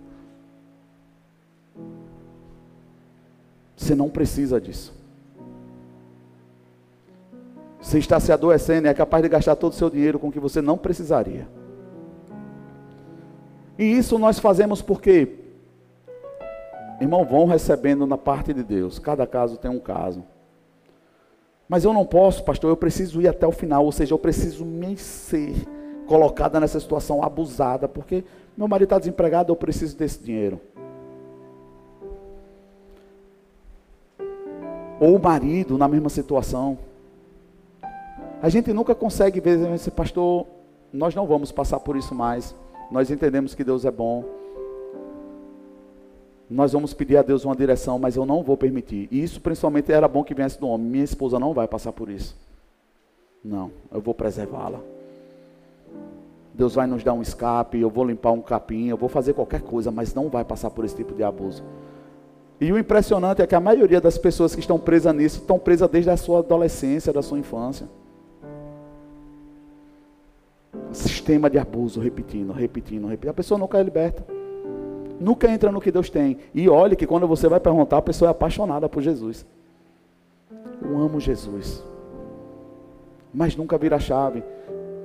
Você 3.77 3.95
não 3.95 4.09
precisa 4.09 4.61
disso. 4.61 4.95
Você 7.81 7.99
está 7.99 8.21
se 8.21 8.31
adoecendo 8.31 8.87
e 8.87 8.91
é 8.91 8.95
capaz 8.95 9.23
de 9.23 9.29
gastar 9.29 9.57
todo 9.57 9.73
o 9.73 9.75
seu 9.77 9.91
dinheiro 9.91 10.19
com 10.19 10.29
o 10.29 10.33
que 10.33 10.39
você 10.39 10.63
não 10.63 10.79
precisaria. 10.79 11.49
E 13.77 13.85
isso 13.85 14.19
nós 14.19 14.39
fazemos 14.39 14.81
porque, 14.81 15.37
irmão, 17.01 17.25
vão 17.25 17.47
recebendo 17.47 18.07
na 18.07 18.17
parte 18.17 18.55
de 18.55 18.63
Deus. 18.63 19.01
Cada 19.01 19.27
caso 19.27 19.57
tem 19.57 19.71
um 19.71 19.81
caso. 19.81 20.23
Mas 21.69 21.85
eu 21.85 21.93
não 21.93 22.07
posso, 22.07 22.45
pastor, 22.45 22.71
eu 22.71 22.77
preciso 22.77 23.21
ir 23.21 23.27
até 23.27 23.47
o 23.47 23.53
final, 23.53 23.85
ou 23.85 23.91
seja, 23.91 24.15
eu 24.15 24.19
preciso 24.19 24.65
me 24.65 24.97
ser 24.97 25.67
colocada 26.13 26.61
nessa 26.61 26.79
situação 26.79 27.25
abusada, 27.25 27.89
porque 27.89 28.23
meu 28.55 28.69
marido 28.69 28.85
está 28.85 28.99
desempregado, 28.99 29.51
eu 29.51 29.57
preciso 29.57 29.97
desse 29.97 30.23
dinheiro. 30.23 30.61
Ou 35.01 35.17
o 35.17 35.19
marido 35.19 35.79
na 35.79 35.89
mesma 35.89 36.11
situação. 36.11 36.77
A 38.43 38.51
gente 38.51 38.75
nunca 38.75 38.95
consegue 38.95 39.41
ver 39.41 39.73
esse 39.73 39.91
pastor, 39.91 40.47
nós 40.93 41.15
não 41.15 41.27
vamos 41.27 41.51
passar 41.51 41.81
por 41.81 41.97
isso 41.97 42.15
mais. 42.15 42.55
Nós 42.91 43.11
entendemos 43.11 43.55
que 43.55 43.65
Deus 43.65 43.87
é 43.87 43.91
bom. 43.91 44.23
Nós 46.51 46.75
vamos 46.75 46.93
pedir 46.93 47.17
a 47.17 47.23
Deus 47.23 47.47
uma 47.47 47.57
direção, 47.57 47.99
mas 47.99 48.17
eu 48.17 48.27
não 48.27 48.43
vou 48.43 48.59
permitir. 48.59 49.09
E 49.11 49.23
isso 49.23 49.41
principalmente 49.41 49.91
era 49.91 50.07
bom 50.07 50.23
que 50.23 50.35
viesse 50.35 50.61
do 50.61 50.69
homem. 50.69 50.89
Minha 50.89 51.05
esposa 51.05 51.39
não 51.39 51.55
vai 51.55 51.67
passar 51.67 51.93
por 51.93 52.11
isso. 52.11 52.37
Não, 53.43 53.71
eu 53.91 54.03
vou 54.03 54.13
preservá-la. 54.13 54.92
Deus 56.55 56.75
vai 56.75 56.87
nos 56.87 57.03
dar 57.03 57.15
um 57.15 57.23
escape, 57.23 57.79
eu 57.79 57.89
vou 57.89 58.05
limpar 58.05 58.33
um 58.33 58.43
capim, 58.43 58.89
eu 58.89 58.97
vou 58.97 59.09
fazer 59.09 59.33
qualquer 59.33 59.63
coisa, 59.63 59.91
mas 59.91 60.15
não 60.15 60.29
vai 60.29 60.45
passar 60.45 60.71
por 60.71 60.85
esse 60.85 60.95
tipo 60.95 61.15
de 61.15 61.23
abuso. 61.23 61.65
E 62.61 62.71
o 62.71 62.79
impressionante 62.79 63.43
é 63.43 63.47
que 63.47 63.55
a 63.55 63.61
maioria 63.61 64.01
das 64.01 64.19
pessoas 64.19 64.55
que 64.55 64.61
estão 64.61 64.79
presas 64.79 65.15
nisso 65.15 65.41
estão 65.41 65.59
presas 65.59 65.91
desde 65.91 66.11
a 66.11 66.17
sua 66.17 66.41
adolescência, 66.41 67.13
da 67.13 67.23
sua 67.23 67.39
infância. 67.39 67.89
Sistema 70.93 71.51
de 71.51 71.59
abuso, 71.59 72.01
repetindo, 72.01 72.53
repetindo, 72.53 73.09
repetindo. 73.09 73.31
A 73.31 73.35
pessoa 73.35 73.59
nunca 73.59 73.79
é 73.79 73.83
liberta. 73.83 74.25
Nunca 75.19 75.51
entra 75.51 75.73
no 75.73 75.81
que 75.81 75.91
Deus 75.91 76.11
tem. 76.11 76.39
E 76.55 76.69
olhe 76.69 76.95
que 76.95 77.07
quando 77.07 77.27
você 77.27 77.49
vai 77.49 77.59
perguntar, 77.59 77.99
a 77.99 78.03
pessoa 78.03 78.29
é 78.29 78.31
apaixonada 78.31 78.89
por 78.89 79.03
Jesus. 79.03 79.47
Eu 80.83 80.99
amo 80.99 81.19
Jesus. 81.19 81.83
Mas 83.33 83.57
nunca 83.57 83.79
vira 83.79 83.99
chave. 83.99 84.43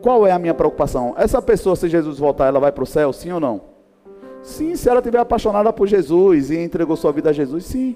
Qual 0.01 0.25
é 0.25 0.31
a 0.31 0.39
minha 0.39 0.53
preocupação? 0.53 1.13
Essa 1.17 1.41
pessoa, 1.41 1.75
se 1.75 1.89
Jesus 1.89 2.19
voltar, 2.19 2.47
ela 2.47 2.59
vai 2.59 2.71
para 2.71 2.83
o 2.83 2.87
céu, 2.87 3.11
sim 3.11 3.31
ou 3.31 3.39
não? 3.39 3.61
Sim, 4.41 4.75
se 4.75 4.87
ela 4.87 4.99
estiver 4.99 5.19
apaixonada 5.19 5.73
por 5.73 5.87
Jesus 5.87 6.51
e 6.51 6.57
entregou 6.57 6.95
sua 6.95 7.11
vida 7.11 7.31
a 7.31 7.33
Jesus, 7.33 7.65
sim. 7.65 7.95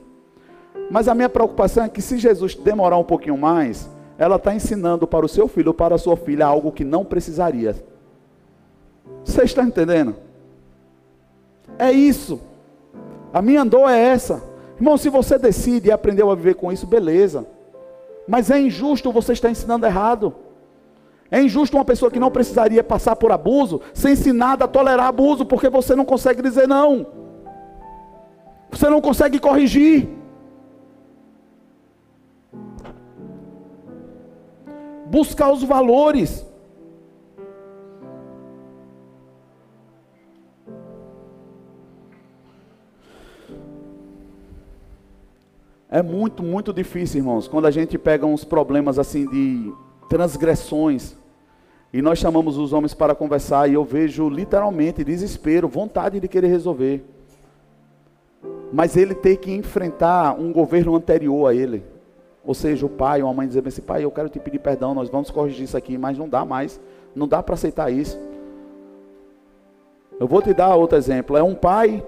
Mas 0.89 1.07
a 1.07 1.15
minha 1.15 1.29
preocupação 1.29 1.85
é 1.85 1.89
que 1.89 2.01
se 2.01 2.17
Jesus 2.17 2.55
demorar 2.55 2.97
um 2.97 3.03
pouquinho 3.03 3.37
mais, 3.37 3.89
ela 4.17 4.35
está 4.35 4.53
ensinando 4.53 5.07
para 5.07 5.25
o 5.25 5.29
seu 5.29 5.47
filho 5.47 5.69
ou 5.69 5.73
para 5.73 5.95
a 5.95 5.97
sua 5.97 6.17
filha 6.17 6.45
algo 6.45 6.71
que 6.71 6.83
não 6.83 7.05
precisaria. 7.05 7.75
Você 9.23 9.43
está 9.43 9.63
entendendo? 9.63 10.15
É 11.77 11.91
isso. 11.91 12.41
A 13.33 13.41
minha 13.41 13.63
dor 13.63 13.89
é 13.89 13.97
essa. 13.97 14.43
Irmão, 14.75 14.97
se 14.97 15.09
você 15.09 15.37
decide 15.37 15.89
e 15.89 15.91
aprendeu 15.91 16.29
a 16.29 16.35
viver 16.35 16.55
com 16.55 16.71
isso, 16.71 16.85
beleza. 16.85 17.45
Mas 18.27 18.51
é 18.51 18.59
injusto 18.59 19.11
você 19.11 19.33
estar 19.33 19.49
ensinando 19.49 19.85
errado. 19.85 20.35
É 21.31 21.41
injusto 21.41 21.77
uma 21.77 21.85
pessoa 21.85 22.11
que 22.11 22.19
não 22.19 22.29
precisaria 22.29 22.83
passar 22.83 23.15
por 23.15 23.31
abuso 23.31 23.81
ser 23.93 24.11
ensinada 24.11 24.65
a 24.65 24.67
tolerar 24.67 25.07
abuso, 25.07 25.45
porque 25.45 25.69
você 25.69 25.95
não 25.95 26.03
consegue 26.03 26.41
dizer 26.41 26.67
não. 26.67 27.07
Você 28.69 28.89
não 28.89 28.99
consegue 28.99 29.39
corrigir. 29.39 30.09
Buscar 35.05 35.53
os 35.53 35.63
valores. 35.63 36.45
É 45.89 46.01
muito, 46.01 46.43
muito 46.43 46.73
difícil, 46.73 47.19
irmãos, 47.19 47.47
quando 47.47 47.67
a 47.67 47.71
gente 47.71 47.97
pega 47.97 48.25
uns 48.25 48.43
problemas 48.43 48.99
assim 48.99 49.25
de 49.29 49.73
transgressões 50.09 51.20
e 51.93 52.01
nós 52.01 52.19
chamamos 52.19 52.57
os 52.57 52.71
homens 52.71 52.93
para 52.93 53.13
conversar 53.13 53.69
e 53.69 53.73
eu 53.73 53.83
vejo 53.83 54.29
literalmente 54.29 55.03
desespero, 55.03 55.67
vontade 55.67 56.19
de 56.19 56.27
querer 56.27 56.47
resolver. 56.47 57.03
Mas 58.71 58.95
ele 58.95 59.13
tem 59.13 59.35
que 59.35 59.51
enfrentar 59.51 60.39
um 60.39 60.53
governo 60.53 60.95
anterior 60.95 61.49
a 61.49 61.53
ele. 61.53 61.83
Ou 62.45 62.53
seja, 62.53 62.85
o 62.85 62.89
pai 62.89 63.21
ou 63.21 63.29
a 63.29 63.33
mãe 63.33 63.47
dizer 63.47 63.67
assim, 63.67 63.81
pai, 63.81 64.05
eu 64.05 64.11
quero 64.11 64.29
te 64.29 64.39
pedir 64.39 64.59
perdão, 64.59 64.93
nós 64.93 65.09
vamos 65.09 65.29
corrigir 65.29 65.65
isso 65.65 65.75
aqui, 65.75 65.97
mas 65.97 66.17
não 66.17 66.29
dá 66.29 66.45
mais. 66.45 66.79
Não 67.13 67.27
dá 67.27 67.43
para 67.43 67.55
aceitar 67.55 67.91
isso. 67.91 68.17
Eu 70.17 70.27
vou 70.27 70.41
te 70.41 70.53
dar 70.53 70.75
outro 70.75 70.97
exemplo. 70.97 71.35
É 71.35 71.43
um 71.43 71.53
pai 71.53 72.01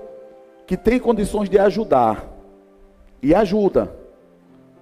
que 0.66 0.78
tem 0.78 1.00
condições 1.00 1.50
de 1.50 1.60
ajudar. 1.60 2.32
E 3.22 3.36
ajuda. 3.36 3.94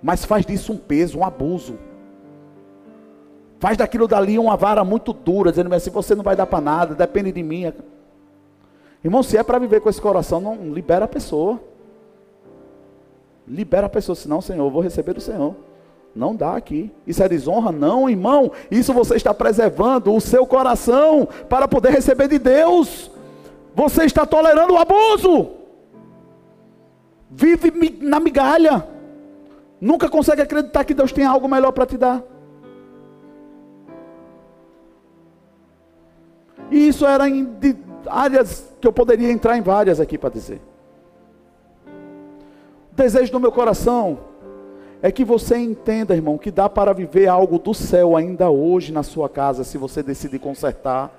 Mas 0.02 0.26
faz 0.26 0.46
disso 0.46 0.74
um 0.74 0.78
peso, 0.78 1.18
um 1.18 1.26
abuso. 1.26 1.76
Faz 3.62 3.78
daquilo 3.78 4.08
dali 4.08 4.40
uma 4.40 4.58
vara 4.58 4.84
muito 4.84 5.14
dura, 5.14 5.52
dizendo 5.52 5.72
assim: 5.76 5.92
você 5.92 6.16
não 6.16 6.24
vai 6.24 6.36
dar 6.36 6.48
para 6.48 6.60
nada, 6.60 6.96
depende 6.96 7.32
de 7.32 7.44
mim. 7.44 7.72
Irmão, 9.04 9.22
se 9.22 9.38
é 9.38 9.44
para 9.44 9.60
viver 9.60 9.82
com 9.82 9.88
esse 9.88 10.02
coração, 10.02 10.42
não 10.42 10.74
libera 10.74 11.06
a 11.06 11.08
pessoa. 11.08 11.62
Libera 13.48 13.86
a 13.86 13.90
pessoa, 13.90 14.16
senão, 14.16 14.42
Senhor, 14.42 14.66
eu 14.66 14.72
vou 14.72 14.82
receber 14.82 15.14
do 15.14 15.22
Senhor. 15.22 15.56
Não 16.16 16.36
dá 16.36 16.56
aqui. 16.56 16.92
Isso 17.06 17.22
é 17.22 17.30
desonra? 17.30 17.72
Não, 17.72 18.10
irmão. 18.10 18.52
Isso 18.72 18.94
você 18.94 19.16
está 19.16 19.32
preservando 19.32 20.12
o 20.12 20.20
seu 20.20 20.48
coração 20.48 21.28
para 21.48 21.68
poder 21.68 21.92
receber 21.92 22.28
de 22.28 22.40
Deus. 22.40 23.12
Você 23.76 24.06
está 24.06 24.26
tolerando 24.26 24.74
o 24.74 24.78
abuso. 24.78 25.52
Vive 27.30 28.00
na 28.02 28.20
migalha. 28.20 28.88
Nunca 29.80 30.10
consegue 30.10 30.42
acreditar 30.42 30.84
que 30.84 30.96
Deus 30.96 31.12
tem 31.12 31.26
algo 31.26 31.48
melhor 31.48 31.72
para 31.72 31.86
te 31.86 31.96
dar. 31.96 32.24
E 36.72 36.88
isso 36.88 37.06
era 37.06 37.30
em 37.30 37.48
áreas 38.08 38.74
que 38.80 38.88
eu 38.88 38.94
poderia 38.94 39.30
entrar 39.30 39.58
em 39.58 39.62
várias 39.62 40.00
aqui 40.00 40.18
para 40.18 40.30
dizer. 40.30 40.62
O 41.86 42.96
desejo 42.96 43.32
do 43.32 43.40
meu 43.40 43.52
coração 43.52 44.20
é 45.02 45.12
que 45.12 45.26
você 45.26 45.58
entenda, 45.58 46.16
irmão, 46.16 46.38
que 46.38 46.50
dá 46.50 46.70
para 46.70 46.94
viver 46.94 47.28
algo 47.28 47.60
do 47.60 47.74
céu 47.74 48.16
ainda 48.16 48.50
hoje 48.50 48.94
na 48.94 49.04
sua 49.04 49.28
casa, 49.28 49.64
se 49.64 49.78
você 49.78 50.02
decidir 50.02 50.40
consertar. 50.40 51.12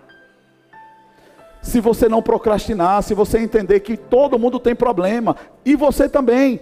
Se 1.60 1.80
você 1.80 2.08
não 2.08 2.22
procrastinar, 2.22 3.02
se 3.02 3.14
você 3.14 3.38
entender 3.38 3.80
que 3.80 3.96
todo 3.96 4.38
mundo 4.38 4.58
tem 4.58 4.74
problema, 4.74 5.36
e 5.64 5.76
você 5.76 6.08
também. 6.08 6.60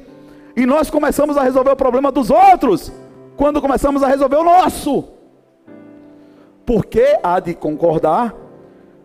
E 0.57 0.67
nós 0.67 0.91
começamos 0.91 1.37
a 1.37 1.43
resolver 1.43 1.71
o 1.71 1.77
problema 1.77 2.11
dos 2.11 2.31
outros, 2.31 2.93
quando 3.37 3.61
começamos 3.61 4.03
a 4.03 4.09
resolver 4.09 4.37
o 4.37 4.45
nosso. 4.45 5.05
Porque 6.67 7.19
há 7.23 7.41
de 7.41 7.55
concordar 7.55 8.35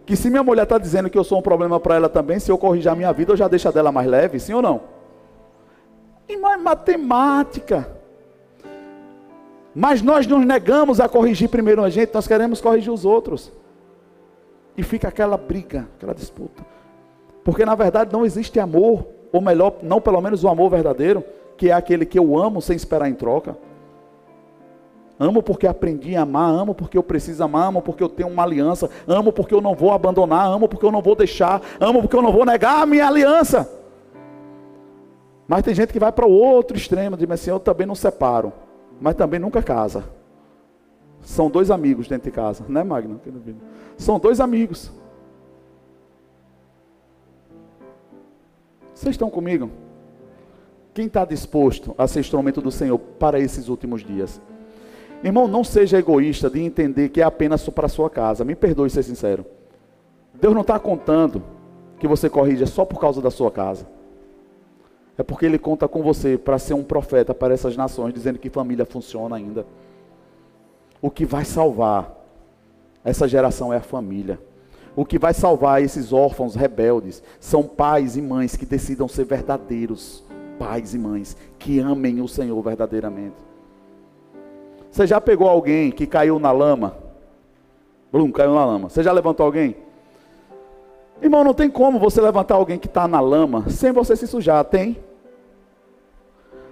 que 0.06 0.16
se 0.16 0.30
minha 0.30 0.43
mulher 0.43 0.64
está 0.64 0.78
dizendo 0.78 1.10
que 1.10 1.18
eu 1.18 1.24
sou 1.24 1.39
um 1.39 1.41
problema 1.41 1.80
para 1.80 1.95
ela 1.95 2.08
também, 2.08 2.39
se 2.39 2.51
eu 2.51 2.58
corrigir 2.58 2.91
a 2.91 2.95
minha 2.95 3.12
vida, 3.12 3.34
eu 3.34 3.38
já 3.38 3.47
deixo 3.47 3.72
dela 3.72 3.91
mais 3.91 4.08
leve, 4.08 4.39
sim 4.39 4.53
ou 4.53 4.62
não? 4.62 4.82
E 6.30 6.38
mais 6.38 6.62
matemática. 6.62 7.88
Mas 9.74 10.01
nós 10.01 10.28
nos 10.28 10.45
negamos 10.45 10.99
a 10.99 11.10
corrigir 11.10 11.49
primeiro 11.49 11.84
a 11.84 11.89
gente, 11.89 12.14
nós 12.14 12.28
queremos 12.28 12.62
corrigir 12.62 12.93
os 12.93 13.03
outros. 13.03 13.51
E 14.78 14.84
fica 14.84 15.08
aquela 15.08 15.38
briga, 15.38 15.88
aquela 15.97 16.14
disputa. 16.14 16.64
Porque 17.43 17.66
na 17.66 17.76
verdade 17.76 18.14
não 18.14 18.26
existe 18.26 18.60
amor, 18.60 19.06
ou 19.32 19.41
melhor, 19.41 19.76
não 19.82 19.99
pelo 19.99 20.22
menos 20.22 20.43
o 20.43 20.47
amor 20.47 20.70
verdadeiro, 20.70 21.24
que 21.58 21.70
é 21.70 21.74
aquele 21.74 22.06
que 22.06 22.18
eu 22.18 22.38
amo 22.38 22.62
sem 22.62 22.76
esperar 22.76 23.10
em 23.10 23.14
troca. 23.14 23.58
Amo 25.18 25.41
porque 25.41 25.66
aprendi 25.66 26.16
a 26.16 26.24
amar, 26.24 26.49
amo 26.51 26.76
porque 26.76 26.97
eu 26.97 27.03
preciso 27.03 27.41
amar, 27.43 27.70
amo 27.70 27.82
porque 27.82 28.03
eu 28.03 28.09
tenho 28.09 28.28
uma 28.28 28.43
aliança, 28.43 28.89
amo 29.07 29.32
porque 29.32 29.53
eu 29.53 29.61
não 29.61 29.74
vou 29.74 29.91
abandonar, 29.91 30.47
amo 30.47 30.68
porque 30.68 30.86
eu 30.86 30.91
não 30.91 31.01
vou 31.01 31.16
deixar, 31.16 31.61
amo 31.80 32.01
porque 32.01 32.16
eu 32.16 32.22
não 32.22 32.34
vou 32.34 32.45
negar 32.45 32.82
a 32.82 32.86
minha 32.86 33.07
aliança. 33.07 33.70
Mas 35.47 35.63
tem 35.63 35.74
gente 35.74 35.93
que 35.93 35.99
vai 35.99 36.11
para 36.11 36.28
o 36.28 36.32
outro 36.32 36.76
extremo, 36.76 37.16
diz 37.16 37.30
assim, 37.32 37.49
eu 37.49 37.59
também 37.59 37.88
não 37.88 37.95
separo, 37.95 38.51
mas 38.99 39.16
também 39.16 39.39
nunca 39.39 39.63
casa. 39.63 40.03
São 41.22 41.49
dois 41.49 41.72
amigos 41.72 42.07
dentro 42.07 42.30
de 42.30 42.36
casa, 42.36 42.66
né, 42.68 42.84
Magno? 42.84 43.22
São 43.97 44.20
dois 44.20 44.41
amigos. 44.41 44.91
Vocês 48.93 49.13
estão 49.13 49.30
comigo? 49.30 49.70
Quem 50.93 51.07
está 51.07 51.26
disposto 51.26 51.95
a 51.97 52.07
ser 52.07 52.20
instrumento 52.20 52.61
do 52.61 52.72
Senhor 52.72 52.97
para 52.97 53.39
esses 53.39 53.70
últimos 53.70 54.03
dias? 54.03 54.41
Irmão, 55.26 55.47
não 55.47 55.63
seja 55.63 55.97
egoísta 55.97 56.51
de 56.51 56.61
entender 56.61 57.09
que 57.09 57.19
é 57.19 57.23
apenas 57.23 57.67
para 57.69 57.88
a 57.88 57.89
sua 57.89 58.11
casa. 58.11 58.45
Me 58.45 58.53
perdoe 58.53 58.91
ser 58.91 59.01
sincero. 59.01 59.43
Deus 60.39 60.53
não 60.53 60.61
está 60.61 60.78
contando 60.78 61.41
que 61.97 62.07
você 62.07 62.30
corrija 62.30 62.67
só 62.67 62.86
por 62.86 62.99
causa 62.99 63.23
da 63.23 63.32
sua 63.32 63.49
casa. 63.49 63.88
É 65.17 65.23
porque 65.23 65.47
Ele 65.47 65.57
conta 65.57 65.88
com 65.88 66.03
você 66.03 66.38
para 66.38 66.59
ser 66.59 66.76
um 66.76 66.84
profeta 66.84 67.34
para 67.34 67.55
essas 67.55 67.76
nações, 67.76 68.13
dizendo 68.13 68.38
que 68.38 68.51
família 68.51 68.86
funciona 68.86 69.36
ainda. 69.36 69.65
O 71.01 71.09
que 71.09 71.26
vai 71.26 71.43
salvar 71.43 72.23
essa 73.03 73.28
geração 73.28 73.73
é 73.73 73.78
a 73.78 73.82
família. 73.82 74.39
O 74.95 75.03
que 75.03 75.17
vai 75.17 75.34
salvar 75.34 75.82
esses 75.82 76.13
órfãos 76.13 76.53
rebeldes 76.53 77.23
são 77.39 77.63
pais 77.63 78.15
e 78.15 78.21
mães 78.21 78.55
que 78.55 78.65
decidam 78.65 79.07
ser 79.07 79.26
verdadeiros 79.26 80.23
pais 80.59 80.93
e 80.93 80.99
mães, 80.99 81.36
que 81.59 81.80
amem 81.80 82.21
o 82.21 82.28
Senhor 82.28 82.61
verdadeiramente. 82.61 83.45
Você 84.96 85.06
já 85.06 85.20
pegou 85.20 85.50
alguém 85.50 85.91
que 85.91 86.08
caiu 86.08 86.39
na 86.39 86.54
lama? 86.54 86.96
Blum, 88.14 88.32
caiu 88.32 88.54
na 88.54 88.64
lama. 88.64 88.88
Você 88.88 89.04
já 89.04 89.12
levantou 89.12 89.46
alguém? 89.46 89.76
Irmão, 91.22 91.43
não 91.43 91.54
tem 91.54 91.70
como 91.70 92.00
você 92.00 92.22
levantar 92.22 92.56
alguém 92.56 92.80
que 92.80 92.88
está 92.88 93.06
na 93.06 93.20
lama 93.20 93.70
sem 93.70 93.91
você 93.91 94.16
se 94.16 94.26
sujar, 94.26 94.64
tem? 94.64 94.98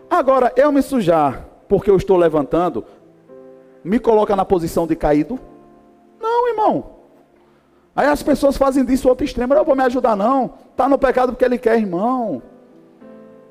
Agora, 0.09 0.53
eu 0.55 0.71
me 0.71 0.81
sujar 0.81 1.45
porque 1.67 1.91
eu 1.91 1.97
estou 1.97 2.15
levantando, 2.15 2.85
me 3.83 3.99
coloca 3.99 4.37
na 4.37 4.45
posição 4.45 4.87
de 4.87 4.95
caído? 4.95 5.37
Não, 6.17 6.47
irmão. 6.47 6.91
Aí 7.93 8.07
as 8.07 8.23
pessoas 8.23 8.55
fazem 8.55 8.85
disso 8.85 9.09
outro 9.09 9.25
extremo. 9.25 9.53
Eu 9.53 9.65
vou 9.65 9.75
me 9.75 9.83
ajudar, 9.83 10.15
não. 10.15 10.53
Está 10.71 10.87
no 10.87 10.97
pecado 10.97 11.33
porque 11.33 11.43
ele 11.43 11.57
quer, 11.57 11.77
irmão. 11.77 12.41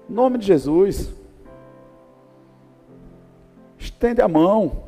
Em 0.09 0.15
nome 0.15 0.39
de 0.39 0.47
Jesus. 0.47 1.13
Estende 3.83 4.23
a 4.23 4.29
mão. 4.29 4.85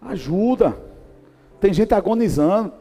Ajuda. 0.00 0.74
Tem 1.60 1.74
gente 1.74 1.92
agonizando. 1.92 2.72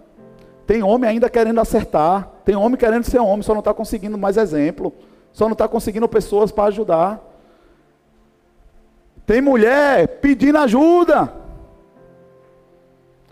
Tem 0.65 0.81
homem 0.81 1.09
ainda 1.09 1.29
querendo 1.29 1.59
acertar. 1.59 2.31
Tem 2.45 2.55
homem 2.55 2.77
querendo 2.77 3.03
ser 3.03 3.19
homem, 3.19 3.41
só 3.41 3.53
não 3.53 3.59
está 3.59 3.73
conseguindo 3.73 4.17
mais 4.17 4.37
exemplo. 4.37 4.93
Só 5.33 5.45
não 5.45 5.53
está 5.53 5.67
conseguindo 5.67 6.07
pessoas 6.07 6.49
para 6.51 6.65
ajudar. 6.65 7.21
Tem 9.25 9.41
mulher 9.41 10.07
pedindo 10.19 10.57
ajuda. 10.57 11.33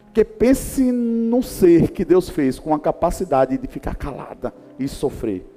Porque 0.05 0.25
pense 0.25 0.91
num 0.91 1.41
ser 1.41 1.91
que 1.91 2.03
Deus 2.03 2.29
fez 2.29 2.59
com 2.59 2.73
a 2.73 2.79
capacidade 2.79 3.57
de 3.57 3.67
ficar 3.67 3.95
calada 3.95 4.53
e 4.77 4.87
sofrer. 4.87 5.54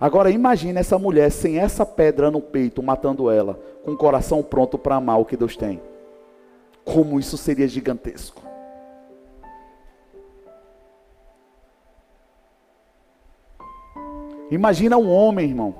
Agora 0.00 0.30
imagine 0.30 0.80
essa 0.80 0.98
mulher 0.98 1.30
sem 1.30 1.58
essa 1.58 1.84
pedra 1.84 2.30
no 2.30 2.40
peito, 2.40 2.82
matando 2.82 3.30
ela, 3.30 3.60
com 3.84 3.90
o 3.90 3.96
coração 3.96 4.42
pronto 4.42 4.78
para 4.78 4.96
amar 4.96 5.20
o 5.20 5.26
que 5.26 5.36
Deus 5.36 5.56
tem. 5.56 5.78
Como 6.82 7.20
isso 7.20 7.36
seria 7.36 7.68
gigantesco. 7.68 8.40
Imagina 14.50 14.96
um 14.96 15.08
homem, 15.10 15.50
irmão, 15.50 15.74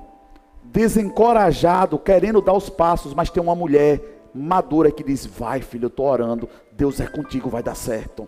desencorajado, 0.63 1.97
querendo 1.97 2.41
dar 2.41 2.53
os 2.53 2.69
passos, 2.69 3.15
mas 3.15 3.31
tem 3.31 3.41
uma 3.41 3.55
mulher 3.55 3.99
madura 4.33 4.91
que 4.91 5.03
diz: 5.03 5.25
Vai, 5.25 5.61
filho, 5.61 5.85
eu 5.85 5.89
estou 5.89 6.05
orando, 6.05 6.47
Deus 6.71 6.99
é 6.99 7.07
contigo, 7.07 7.49
vai 7.49 7.63
dar 7.63 7.75
certo. 7.75 8.27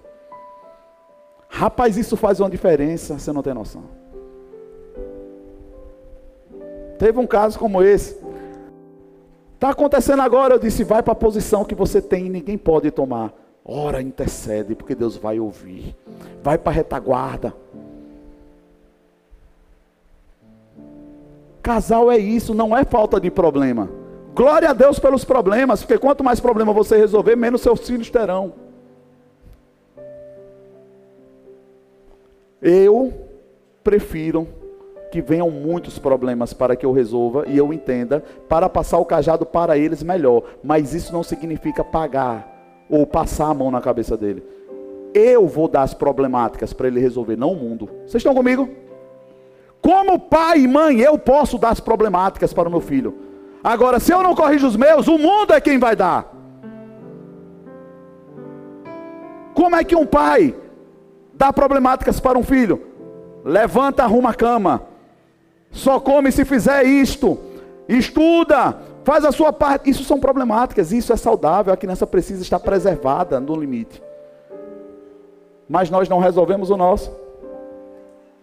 Rapaz, 1.47 1.97
isso 1.97 2.17
faz 2.17 2.39
uma 2.39 2.49
diferença, 2.49 3.19
você 3.19 3.31
não 3.31 3.43
tem 3.43 3.53
noção. 3.53 4.02
Teve 6.97 7.19
um 7.19 7.27
caso 7.27 7.57
como 7.57 7.81
esse. 7.81 8.17
Está 9.55 9.69
acontecendo 9.69 10.21
agora, 10.21 10.55
eu 10.55 10.59
disse: 10.59 10.83
vai 10.83 11.01
para 11.01 11.13
a 11.13 11.15
posição 11.15 11.63
que 11.63 11.75
você 11.75 12.01
tem 12.01 12.25
e 12.25 12.29
ninguém 12.29 12.57
pode 12.57 12.91
tomar. 12.91 13.33
Ora, 13.65 14.01
intercede, 14.01 14.75
porque 14.75 14.93
Deus 14.93 15.15
vai 15.15 15.39
ouvir. 15.39 15.95
Vai 16.41 16.57
para 16.57 16.71
a 16.71 16.75
retaguarda. 16.75 17.53
Casal 21.61 22.11
é 22.11 22.17
isso, 22.17 22.53
não 22.53 22.75
é 22.75 22.83
falta 22.83 23.21
de 23.21 23.31
problema. 23.31 23.89
Glória 24.35 24.69
a 24.69 24.73
Deus 24.73 24.99
pelos 24.99 25.23
problemas, 25.23 25.81
porque 25.81 25.97
quanto 25.97 26.23
mais 26.23 26.41
problema 26.41 26.73
você 26.73 26.97
resolver, 26.97 27.37
menos 27.37 27.61
seus 27.61 27.87
filhos 27.87 28.09
terão. 28.09 28.53
Eu 32.61 33.13
prefiro 33.81 34.47
que 35.13 35.21
venham 35.21 35.51
muitos 35.51 35.99
problemas 35.99 36.53
para 36.53 36.75
que 36.75 36.83
eu 36.83 36.91
resolva 36.91 37.43
e 37.45 37.55
eu 37.55 37.71
entenda, 37.71 38.23
para 38.49 38.67
passar 38.67 38.97
o 38.97 39.05
cajado 39.05 39.45
para 39.45 39.77
eles 39.77 40.01
melhor. 40.01 40.41
Mas 40.63 40.95
isso 40.95 41.13
não 41.13 41.21
significa 41.21 41.83
pagar 41.83 42.83
ou 42.89 43.05
passar 43.05 43.49
a 43.49 43.53
mão 43.53 43.69
na 43.69 43.79
cabeça 43.79 44.17
dele. 44.17 44.43
Eu 45.13 45.45
vou 45.45 45.67
dar 45.67 45.83
as 45.83 45.93
problemáticas 45.93 46.73
para 46.73 46.87
ele 46.87 46.99
resolver, 46.99 47.35
não 47.35 47.51
o 47.51 47.55
mundo. 47.55 47.87
Vocês 48.07 48.15
estão 48.15 48.33
comigo? 48.33 48.67
Como 49.79 50.19
pai 50.19 50.61
e 50.61 50.67
mãe, 50.67 50.99
eu 50.99 51.15
posso 51.19 51.59
dar 51.59 51.69
as 51.69 51.79
problemáticas 51.79 52.51
para 52.51 52.67
o 52.67 52.71
meu 52.71 52.81
filho. 52.81 53.15
Agora, 53.63 53.99
se 53.99 54.11
eu 54.11 54.23
não 54.23 54.33
corrijo 54.33 54.65
os 54.65 54.75
meus, 54.75 55.07
o 55.07 55.19
mundo 55.19 55.53
é 55.53 55.61
quem 55.61 55.77
vai 55.77 55.95
dar. 55.95 56.33
Como 59.53 59.75
é 59.75 59.83
que 59.83 59.95
um 59.95 60.07
pai 60.07 60.55
dá 61.35 61.53
problemáticas 61.53 62.19
para 62.19 62.35
um 62.35 62.43
filho? 62.43 62.81
Levanta, 63.45 64.01
arruma 64.01 64.31
a 64.31 64.33
cama. 64.33 64.92
Só 65.73 65.99
come 65.99 66.31
se 66.31 66.45
fizer 66.45 66.83
isto. 66.83 67.37
Estuda, 67.89 68.77
faz 69.03 69.25
a 69.25 69.31
sua 69.31 69.51
parte. 69.51 69.89
Isso 69.89 70.03
são 70.03 70.19
problemáticas, 70.19 70.91
isso 70.91 71.11
é 71.11 71.17
saudável. 71.17 71.73
A 71.73 71.77
criança 71.77 72.07
precisa 72.07 72.43
estar 72.43 72.59
preservada 72.59 73.39
no 73.39 73.55
limite. 73.55 74.01
Mas 75.67 75.89
nós 75.89 76.07
não 76.07 76.19
resolvemos 76.19 76.69
o 76.69 76.77
nosso. 76.77 77.11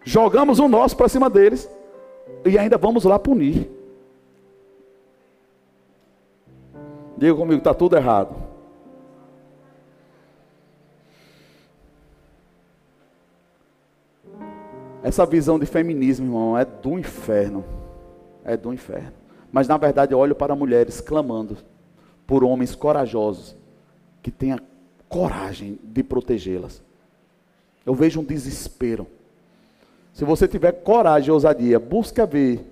Jogamos 0.04 0.58
o 0.58 0.68
nosso 0.68 0.96
para 0.96 1.08
cima 1.08 1.30
deles. 1.30 1.70
E 2.44 2.58
ainda 2.58 2.76
vamos 2.76 3.04
lá 3.04 3.18
punir. 3.18 3.70
Diga 7.16 7.34
comigo, 7.34 7.58
está 7.58 7.72
tudo 7.72 7.96
errado. 7.96 8.49
Essa 15.02 15.24
visão 15.24 15.58
de 15.58 15.66
feminismo, 15.66 16.26
irmão, 16.26 16.58
é 16.58 16.64
do 16.64 16.98
inferno. 16.98 17.64
É 18.44 18.56
do 18.56 18.72
inferno. 18.72 19.12
Mas 19.50 19.66
na 19.66 19.76
verdade 19.76 20.12
eu 20.12 20.18
olho 20.18 20.34
para 20.34 20.54
mulheres 20.54 21.00
clamando 21.00 21.56
por 22.26 22.44
homens 22.44 22.74
corajosos 22.74 23.56
que 24.22 24.30
tenham 24.30 24.58
coragem 25.08 25.78
de 25.82 26.02
protegê-las. 26.02 26.82
Eu 27.84 27.94
vejo 27.94 28.20
um 28.20 28.24
desespero. 28.24 29.06
Se 30.12 30.24
você 30.24 30.46
tiver 30.46 30.72
coragem 30.72 31.28
e 31.28 31.32
ousadia, 31.32 31.78
busca 31.78 32.26
ver 32.26 32.64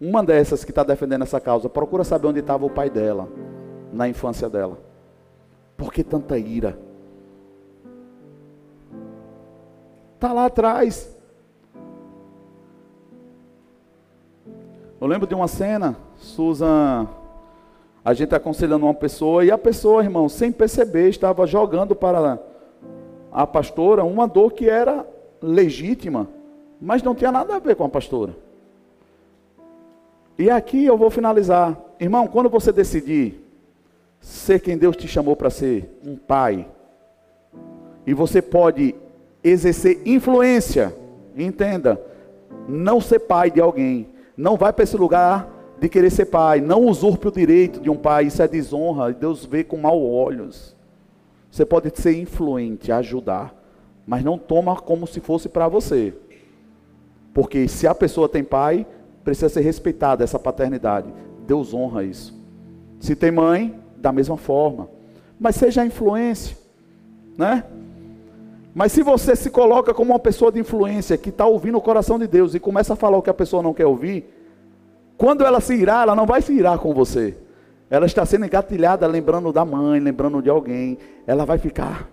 uma 0.00 0.24
dessas 0.24 0.64
que 0.64 0.70
está 0.70 0.82
defendendo 0.82 1.22
essa 1.22 1.40
causa. 1.40 1.68
Procura 1.68 2.02
saber 2.02 2.26
onde 2.26 2.40
estava 2.40 2.64
o 2.64 2.70
pai 2.70 2.90
dela 2.90 3.28
na 3.92 4.08
infância 4.08 4.48
dela. 4.48 4.78
Por 5.76 5.92
que 5.92 6.02
tanta 6.02 6.38
ira? 6.38 6.78
Está 10.14 10.32
lá 10.32 10.46
atrás. 10.46 11.13
Eu 15.04 15.08
lembro 15.08 15.26
de 15.26 15.34
uma 15.34 15.46
cena, 15.46 15.98
Susan, 16.16 17.06
a 18.02 18.14
gente 18.14 18.34
aconselhando 18.34 18.86
uma 18.86 18.94
pessoa, 18.94 19.44
e 19.44 19.50
a 19.50 19.58
pessoa, 19.58 20.02
irmão, 20.02 20.30
sem 20.30 20.50
perceber, 20.50 21.10
estava 21.10 21.46
jogando 21.46 21.94
para 21.94 22.38
a 23.30 23.46
pastora 23.46 24.02
uma 24.02 24.26
dor 24.26 24.54
que 24.54 24.66
era 24.66 25.06
legítima, 25.42 26.26
mas 26.80 27.02
não 27.02 27.14
tinha 27.14 27.30
nada 27.30 27.54
a 27.54 27.58
ver 27.58 27.76
com 27.76 27.84
a 27.84 27.88
pastora. 27.90 28.34
E 30.38 30.48
aqui 30.48 30.86
eu 30.86 30.96
vou 30.96 31.10
finalizar. 31.10 31.78
Irmão, 32.00 32.26
quando 32.26 32.48
você 32.48 32.72
decidir 32.72 33.46
ser 34.22 34.58
quem 34.58 34.78
Deus 34.78 34.96
te 34.96 35.06
chamou 35.06 35.36
para 35.36 35.50
ser, 35.50 36.00
um 36.02 36.16
pai. 36.16 36.66
E 38.06 38.14
você 38.14 38.40
pode 38.40 38.94
exercer 39.42 40.00
influência. 40.06 40.96
Entenda, 41.36 42.00
não 42.66 43.02
ser 43.02 43.18
pai 43.18 43.50
de 43.50 43.60
alguém. 43.60 44.13
Não 44.36 44.56
vai 44.56 44.72
para 44.72 44.84
esse 44.84 44.96
lugar 44.96 45.48
de 45.78 45.88
querer 45.88 46.10
ser 46.10 46.26
pai. 46.26 46.60
Não 46.60 46.86
usurpe 46.86 47.28
o 47.28 47.32
direito 47.32 47.80
de 47.80 47.90
um 47.90 47.96
pai, 47.96 48.26
isso 48.26 48.42
é 48.42 48.48
desonra. 48.48 49.12
Deus 49.12 49.44
vê 49.44 49.62
com 49.64 49.76
maus 49.76 50.02
olhos. 50.02 50.76
Você 51.50 51.64
pode 51.64 51.90
ser 51.94 52.20
influente, 52.20 52.90
ajudar, 52.90 53.54
mas 54.06 54.24
não 54.24 54.36
toma 54.36 54.74
como 54.76 55.06
se 55.06 55.20
fosse 55.20 55.48
para 55.48 55.68
você. 55.68 56.14
Porque 57.32 57.68
se 57.68 57.86
a 57.86 57.94
pessoa 57.94 58.28
tem 58.28 58.42
pai, 58.42 58.86
precisa 59.22 59.48
ser 59.48 59.60
respeitada 59.60 60.24
essa 60.24 60.38
paternidade. 60.38 61.12
Deus 61.46 61.72
honra 61.72 62.04
isso. 62.04 62.34
Se 62.98 63.14
tem 63.14 63.30
mãe, 63.30 63.78
da 63.96 64.12
mesma 64.12 64.36
forma. 64.36 64.88
Mas 65.38 65.56
seja 65.56 65.82
a 65.82 65.86
influência, 65.86 66.56
né? 67.36 67.64
Mas 68.74 68.90
se 68.90 69.02
você 69.02 69.36
se 69.36 69.50
coloca 69.50 69.94
como 69.94 70.12
uma 70.12 70.18
pessoa 70.18 70.50
de 70.50 70.58
influência 70.58 71.16
que 71.16 71.28
está 71.28 71.46
ouvindo 71.46 71.78
o 71.78 71.80
coração 71.80 72.18
de 72.18 72.26
Deus 72.26 72.54
e 72.54 72.60
começa 72.60 72.94
a 72.94 72.96
falar 72.96 73.16
o 73.16 73.22
que 73.22 73.30
a 73.30 73.34
pessoa 73.34 73.62
não 73.62 73.72
quer 73.72 73.86
ouvir, 73.86 74.28
quando 75.16 75.44
ela 75.44 75.60
se 75.60 75.74
irá, 75.74 76.02
ela 76.02 76.16
não 76.16 76.26
vai 76.26 76.42
se 76.42 76.52
irar 76.52 76.78
com 76.78 76.92
você. 76.92 77.38
Ela 77.88 78.06
está 78.06 78.26
sendo 78.26 78.44
engatilhada, 78.44 79.06
lembrando 79.06 79.52
da 79.52 79.64
mãe, 79.64 80.00
lembrando 80.00 80.42
de 80.42 80.50
alguém. 80.50 80.98
Ela 81.24 81.44
vai 81.44 81.58
ficar 81.58 82.10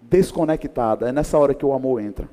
desconectada. 0.00 1.10
É 1.10 1.12
nessa 1.12 1.36
hora 1.36 1.52
que 1.52 1.66
o 1.66 1.74
amor 1.74 2.00
entra. 2.00 2.26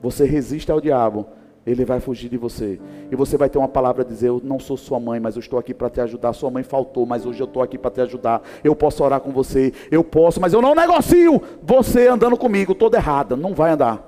Você 0.00 0.24
resiste 0.24 0.72
ao 0.72 0.80
diabo, 0.80 1.26
ele 1.70 1.84
vai 1.84 2.00
fugir 2.00 2.28
de 2.28 2.36
você. 2.36 2.80
E 3.10 3.16
você 3.16 3.36
vai 3.36 3.48
ter 3.48 3.58
uma 3.58 3.68
palavra 3.68 4.02
a 4.02 4.04
dizer: 4.04 4.28
Eu 4.28 4.40
não 4.42 4.58
sou 4.58 4.76
sua 4.76 4.98
mãe, 4.98 5.20
mas 5.20 5.36
eu 5.36 5.40
estou 5.40 5.58
aqui 5.58 5.74
para 5.74 5.90
te 5.90 6.00
ajudar. 6.00 6.32
Sua 6.32 6.50
mãe 6.50 6.62
faltou, 6.62 7.04
mas 7.04 7.26
hoje 7.26 7.40
eu 7.40 7.46
estou 7.46 7.62
aqui 7.62 7.76
para 7.76 7.90
te 7.90 8.00
ajudar. 8.00 8.42
Eu 8.64 8.74
posso 8.74 9.04
orar 9.04 9.20
com 9.20 9.30
você, 9.30 9.72
eu 9.90 10.02
posso, 10.02 10.40
mas 10.40 10.52
eu 10.52 10.62
não 10.62 10.74
negocio 10.74 11.40
você 11.62 12.08
andando 12.08 12.36
comigo, 12.36 12.74
toda 12.74 12.96
errada. 12.96 13.36
Não 13.36 13.54
vai 13.54 13.72
andar. 13.72 14.04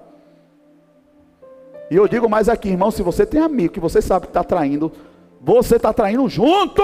E 1.91 1.97
eu 1.97 2.09
digo 2.09 2.29
mais 2.29 2.49
aqui, 2.49 2.71
irmão: 2.71 2.91
se 2.91 3.03
você 3.03 3.27
tem 3.27 3.41
amigo 3.41 3.75
que 3.75 3.81
você 3.81 4.01
sabe 4.01 4.27
que 4.27 4.31
está 4.31 4.45
traindo, 4.45 4.91
você 5.41 5.77
está 5.77 5.93
traindo 5.93 6.29
junto. 6.29 6.83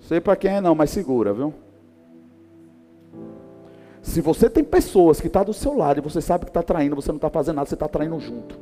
Sei 0.00 0.20
para 0.20 0.36
quem 0.36 0.56
é 0.56 0.60
não, 0.60 0.74
mas 0.74 0.90
segura, 0.90 1.32
viu? 1.32 1.52
Se 4.04 4.20
você 4.20 4.50
tem 4.50 4.62
pessoas 4.62 5.18
que 5.18 5.28
estão 5.28 5.40
tá 5.40 5.46
do 5.46 5.54
seu 5.54 5.74
lado 5.74 5.98
e 5.98 6.02
você 6.02 6.20
sabe 6.20 6.44
que 6.44 6.50
está 6.50 6.62
traindo, 6.62 6.94
você 6.94 7.08
não 7.08 7.16
está 7.16 7.30
fazendo 7.30 7.56
nada, 7.56 7.66
você 7.66 7.74
está 7.74 7.88
traindo 7.88 8.20
junto. 8.20 8.56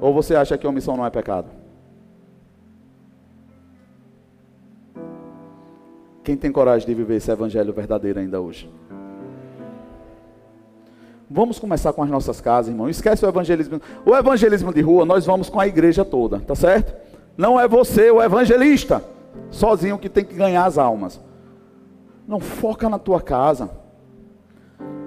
Ou 0.00 0.12
você 0.12 0.34
acha 0.34 0.58
que 0.58 0.66
omissão 0.66 0.96
não 0.96 1.06
é 1.06 1.10
pecado? 1.10 1.46
Quem 6.24 6.36
tem 6.36 6.50
coragem 6.50 6.86
de 6.86 6.94
viver 6.94 7.14
esse 7.14 7.30
evangelho 7.30 7.72
verdadeiro 7.72 8.18
ainda 8.18 8.40
hoje? 8.40 8.68
Vamos 11.30 11.60
começar 11.60 11.92
com 11.92 12.02
as 12.02 12.10
nossas 12.10 12.40
casas, 12.40 12.72
irmão. 12.72 12.90
Esquece 12.90 13.24
o 13.24 13.28
evangelismo. 13.28 13.80
O 14.04 14.16
evangelismo 14.16 14.74
de 14.74 14.80
rua, 14.80 15.04
nós 15.04 15.24
vamos 15.24 15.48
com 15.48 15.60
a 15.60 15.66
igreja 15.66 16.04
toda, 16.04 16.40
tá 16.40 16.56
certo? 16.56 16.92
Não 17.36 17.58
é 17.58 17.68
você 17.68 18.10
o 18.10 18.20
evangelista 18.20 19.16
sozinho 19.50 19.98
que 19.98 20.08
tem 20.08 20.24
que 20.24 20.34
ganhar 20.34 20.64
as 20.64 20.78
almas. 20.78 21.20
Não 22.26 22.40
foca 22.40 22.88
na 22.88 22.98
tua 22.98 23.20
casa. 23.20 23.70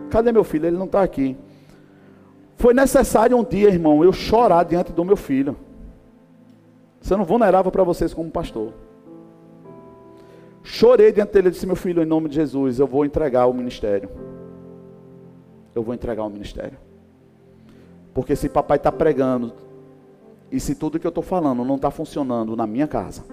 Cadê 0.10 0.32
meu 0.32 0.44
filho? 0.44 0.66
Ele 0.66 0.78
não 0.78 0.86
está 0.86 1.04
aqui. 1.04 1.38
Foi 2.56 2.74
necessário 2.74 3.38
um 3.38 3.44
dia, 3.44 3.70
irmão, 3.70 4.04
eu 4.04 4.14
chorar 4.14 4.64
diante 4.64 4.92
do 4.92 5.06
meu 5.06 5.16
filho. 5.16 5.56
Sendo 7.00 7.24
vulnerável 7.24 7.72
para 7.72 7.84
vocês 7.84 8.14
como 8.14 8.30
pastor. 8.30 8.74
Chorei 10.64 11.12
diante 11.12 11.34
dele 11.34 11.48
e 11.48 11.52
disse: 11.52 11.66
Meu 11.66 11.76
filho, 11.76 12.04
em 12.04 12.06
nome 12.06 12.30
de 12.30 12.36
Jesus, 12.36 12.80
eu 12.80 12.86
vou 12.86 13.04
entregar 13.04 13.48
o 13.48 13.54
ministério. 13.54 14.10
Eu 15.74 15.82
vou 15.82 15.94
entregar 15.94 16.24
o 16.24 16.30
ministério. 16.30 16.78
Porque 18.14 18.36
se 18.36 18.50
papai 18.50 18.78
está 18.78 18.92
pregando, 18.92 19.54
e 20.52 20.60
se 20.60 20.76
tudo 20.76 21.00
que 21.00 21.08
eu 21.08 21.10
estou 21.10 21.24
falando 21.24 21.64
não 21.64 21.76
está 21.78 21.90
funcionando 21.90 22.56
na 22.56 22.68
minha 22.68 22.88
casa, 22.88 23.24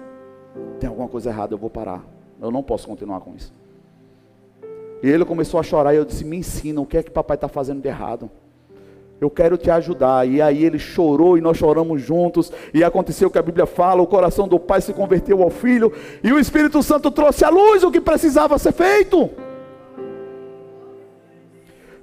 tem 0.79 0.89
alguma 0.89 1.07
coisa 1.07 1.29
errada, 1.29 1.53
eu 1.53 1.57
vou 1.57 1.69
parar. 1.69 2.03
Eu 2.41 2.51
não 2.51 2.63
posso 2.63 2.87
continuar 2.87 3.19
com 3.19 3.35
isso. 3.35 3.53
E 5.03 5.09
ele 5.09 5.25
começou 5.25 5.59
a 5.59 5.63
chorar 5.63 5.93
e 5.93 5.97
eu 5.97 6.05
disse: 6.05 6.25
Me 6.25 6.37
ensina, 6.37 6.79
o 6.81 6.85
que 6.85 6.97
é 6.97 7.03
que 7.03 7.11
papai 7.11 7.35
está 7.35 7.47
fazendo 7.47 7.81
de 7.81 7.87
errado? 7.87 8.29
Eu 9.19 9.29
quero 9.29 9.57
te 9.57 9.69
ajudar. 9.69 10.27
E 10.27 10.41
aí 10.41 10.63
ele 10.63 10.79
chorou 10.79 11.37
e 11.37 11.41
nós 11.41 11.57
choramos 11.57 12.01
juntos. 12.01 12.51
E 12.73 12.83
aconteceu 12.83 13.27
o 13.27 13.31
que 13.31 13.37
a 13.37 13.41
Bíblia 13.41 13.65
fala: 13.65 14.01
o 14.01 14.07
coração 14.07 14.47
do 14.47 14.59
pai 14.59 14.81
se 14.81 14.93
converteu 14.93 15.41
ao 15.43 15.49
filho. 15.49 15.91
E 16.23 16.31
o 16.31 16.39
Espírito 16.39 16.81
Santo 16.81 17.11
trouxe 17.11 17.43
à 17.43 17.49
luz 17.49 17.83
o 17.83 17.91
que 17.91 18.01
precisava 18.01 18.57
ser 18.57 18.71
feito. 18.71 19.29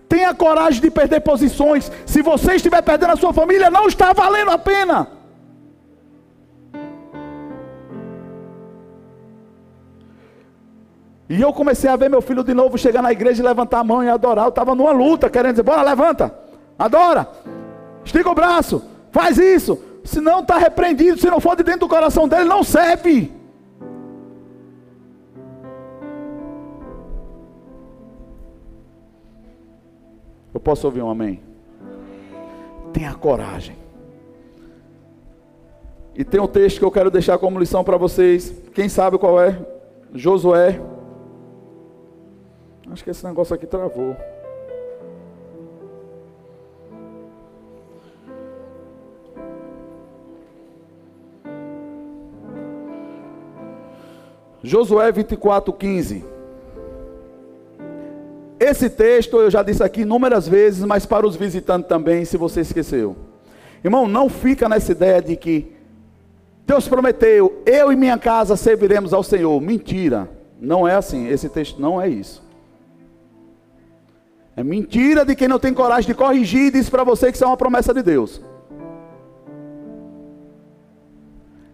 Tenha 0.08 0.34
coragem 0.34 0.80
de 0.80 0.90
perder 0.90 1.20
posições. 1.20 1.90
Se 2.04 2.22
você 2.22 2.54
estiver 2.54 2.80
perdendo 2.82 3.12
a 3.12 3.16
sua 3.16 3.32
família, 3.32 3.70
não 3.70 3.88
está 3.88 4.12
valendo 4.12 4.50
a 4.50 4.58
pena. 4.58 5.15
E 11.28 11.42
eu 11.42 11.52
comecei 11.52 11.90
a 11.90 11.96
ver 11.96 12.08
meu 12.08 12.22
filho 12.22 12.44
de 12.44 12.54
novo 12.54 12.78
chegar 12.78 13.02
na 13.02 13.10
igreja 13.10 13.42
e 13.42 13.46
levantar 13.46 13.80
a 13.80 13.84
mão 13.84 14.02
e 14.02 14.08
adorar. 14.08 14.44
Eu 14.44 14.50
estava 14.50 14.74
numa 14.74 14.92
luta, 14.92 15.28
querendo 15.28 15.52
dizer: 15.52 15.64
bora, 15.64 15.82
levanta, 15.82 16.32
adora, 16.78 17.28
estica 18.04 18.30
o 18.30 18.34
braço, 18.34 18.82
faz 19.10 19.36
isso. 19.36 19.78
Se 20.04 20.20
não 20.20 20.40
está 20.40 20.56
repreendido, 20.56 21.18
se 21.18 21.28
não 21.28 21.40
for 21.40 21.56
de 21.56 21.64
dentro 21.64 21.80
do 21.80 21.88
coração 21.88 22.28
dele, 22.28 22.44
não 22.44 22.62
serve. 22.62 23.32
Eu 30.54 30.60
posso 30.60 30.86
ouvir 30.86 31.02
um 31.02 31.10
amém? 31.10 31.42
Tenha 32.92 33.12
coragem. 33.14 33.76
E 36.14 36.24
tem 36.24 36.40
um 36.40 36.46
texto 36.46 36.78
que 36.78 36.84
eu 36.84 36.90
quero 36.90 37.10
deixar 37.10 37.36
como 37.36 37.58
lição 37.58 37.82
para 37.82 37.96
vocês. 37.96 38.54
Quem 38.72 38.88
sabe 38.88 39.18
qual 39.18 39.40
é? 39.40 39.58
Josué 40.14 40.80
Acho 42.90 43.04
que 43.04 43.10
esse 43.10 43.24
negócio 43.24 43.54
aqui 43.54 43.66
travou. 43.66 44.16
Josué 54.62 55.12
24, 55.12 55.72
15. 55.72 56.24
Esse 58.58 58.88
texto 58.88 59.38
eu 59.38 59.50
já 59.50 59.62
disse 59.62 59.82
aqui 59.82 60.00
inúmeras 60.00 60.48
vezes, 60.48 60.84
mas 60.84 61.04
para 61.04 61.26
os 61.26 61.36
visitantes 61.36 61.88
também, 61.88 62.24
se 62.24 62.36
você 62.36 62.62
esqueceu. 62.62 63.14
Irmão, 63.84 64.08
não 64.08 64.28
fica 64.28 64.68
nessa 64.68 64.92
ideia 64.92 65.20
de 65.20 65.36
que 65.36 65.76
Deus 66.66 66.88
prometeu, 66.88 67.62
eu 67.64 67.92
e 67.92 67.96
minha 67.96 68.18
casa 68.18 68.56
serviremos 68.56 69.12
ao 69.12 69.22
Senhor. 69.22 69.60
Mentira. 69.60 70.28
Não 70.60 70.88
é 70.88 70.94
assim. 70.94 71.28
Esse 71.28 71.48
texto 71.48 71.80
não 71.80 72.00
é 72.00 72.08
isso. 72.08 72.45
É 74.56 74.64
mentira 74.64 75.22
de 75.22 75.36
quem 75.36 75.46
não 75.46 75.58
tem 75.58 75.74
coragem 75.74 76.06
de 76.06 76.14
corrigir 76.14 76.68
e 76.68 76.70
diz 76.70 76.88
para 76.88 77.04
você 77.04 77.30
que 77.30 77.36
isso 77.36 77.44
é 77.44 77.46
uma 77.46 77.58
promessa 77.58 77.92
de 77.92 78.02
Deus. 78.02 78.40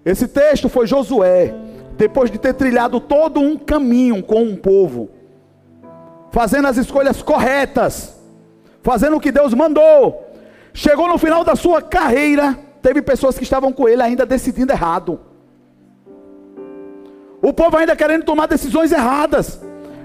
Esse 0.04 0.26
texto 0.26 0.68
foi 0.68 0.84
Josué, 0.84 1.54
depois 1.96 2.28
de 2.28 2.38
ter 2.38 2.54
trilhado 2.54 2.98
todo 2.98 3.38
um 3.38 3.56
caminho 3.56 4.20
com 4.20 4.42
um 4.42 4.56
povo, 4.56 5.10
fazendo 6.32 6.66
as 6.66 6.76
escolhas 6.76 7.22
corretas, 7.22 8.20
fazendo 8.82 9.16
o 9.16 9.20
que 9.20 9.30
Deus 9.30 9.54
mandou. 9.54 10.26
Chegou 10.74 11.06
no 11.06 11.18
final 11.18 11.44
da 11.44 11.54
sua 11.54 11.80
carreira, 11.80 12.58
teve 12.82 13.00
pessoas 13.00 13.38
que 13.38 13.44
estavam 13.44 13.72
com 13.72 13.88
ele 13.88 14.02
ainda 14.02 14.26
decidindo 14.26 14.72
errado. 14.72 15.20
O 17.40 17.52
povo 17.52 17.76
ainda 17.76 17.94
querendo 17.94 18.24
tomar 18.24 18.46
decisões 18.46 18.90
erradas. 18.90 19.60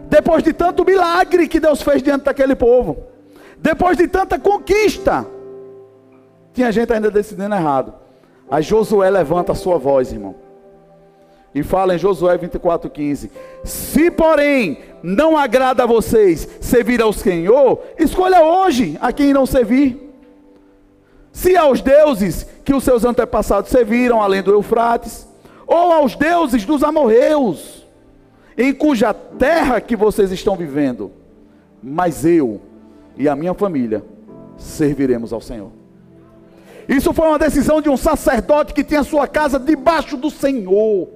Depois 0.09 0.43
de 0.43 0.53
tanto 0.53 0.85
milagre 0.85 1.47
que 1.47 1.59
Deus 1.59 1.81
fez 1.81 2.01
diante 2.01 2.23
daquele 2.25 2.55
povo, 2.55 2.97
depois 3.57 3.97
de 3.97 4.07
tanta 4.07 4.39
conquista, 4.39 5.25
tinha 6.53 6.71
gente 6.71 6.91
ainda 6.93 7.11
decidindo 7.11 7.53
errado. 7.53 7.93
Aí 8.49 8.63
Josué 8.63 9.09
levanta 9.09 9.51
a 9.51 9.55
sua 9.55 9.77
voz, 9.77 10.11
irmão. 10.11 10.35
E 11.53 11.63
fala 11.63 11.95
em 11.95 11.97
Josué 11.97 12.37
24,15: 12.37 13.29
Se 13.63 14.09
porém 14.11 14.79
não 15.03 15.37
agrada 15.37 15.83
a 15.83 15.87
vocês 15.87 16.47
servir 16.61 17.01
ao 17.01 17.11
Senhor, 17.11 17.81
escolha 17.97 18.41
hoje 18.41 18.97
a 19.01 19.11
quem 19.11 19.33
não 19.33 19.45
servir. 19.45 20.07
Se 21.31 21.55
aos 21.55 21.81
deuses 21.81 22.47
que 22.63 22.73
os 22.73 22.83
seus 22.83 23.03
antepassados 23.03 23.69
serviram, 23.69 24.21
além 24.21 24.41
do 24.41 24.51
Eufrates, 24.51 25.27
ou 25.67 25.91
aos 25.91 26.15
deuses 26.15 26.65
dos 26.65 26.83
amorreus, 26.83 27.76
em 28.57 28.73
cuja 28.73 29.13
terra 29.13 29.79
que 29.79 29.95
vocês 29.95 30.31
estão 30.31 30.55
vivendo, 30.55 31.11
mas 31.81 32.25
eu 32.25 32.59
e 33.15 33.29
a 33.29 33.35
minha 33.35 33.53
família 33.53 34.03
serviremos 34.57 35.31
ao 35.31 35.39
Senhor. 35.39 35.71
Isso 36.87 37.13
foi 37.13 37.27
uma 37.27 37.37
decisão 37.37 37.81
de 37.81 37.89
um 37.89 37.97
sacerdote 37.97 38.73
que 38.73 38.83
tinha 38.83 39.03
sua 39.03 39.27
casa 39.27 39.59
debaixo 39.59 40.15
do 40.17 40.31
Senhor. 40.31 41.09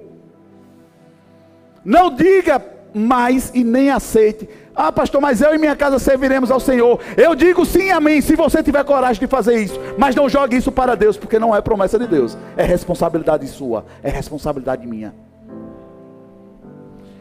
Não 1.84 2.14
diga 2.14 2.62
mais 2.94 3.50
e 3.54 3.64
nem 3.64 3.90
aceite. 3.90 4.48
Ah, 4.74 4.92
pastor, 4.92 5.20
mas 5.20 5.40
eu 5.40 5.54
e 5.54 5.58
minha 5.58 5.74
casa 5.74 5.98
serviremos 5.98 6.50
ao 6.50 6.60
Senhor. 6.60 7.00
Eu 7.16 7.34
digo 7.34 7.64
sim, 7.64 7.90
amém, 7.90 8.20
se 8.20 8.36
você 8.36 8.62
tiver 8.62 8.84
coragem 8.84 9.20
de 9.20 9.26
fazer 9.26 9.56
isso. 9.56 9.80
Mas 9.98 10.14
não 10.14 10.28
jogue 10.28 10.56
isso 10.56 10.70
para 10.70 10.94
Deus, 10.94 11.16
porque 11.16 11.38
não 11.38 11.56
é 11.56 11.60
promessa 11.60 11.98
de 11.98 12.06
Deus. 12.06 12.36
É 12.56 12.64
responsabilidade 12.64 13.48
sua, 13.48 13.84
é 14.02 14.10
responsabilidade 14.10 14.86
minha. 14.86 15.14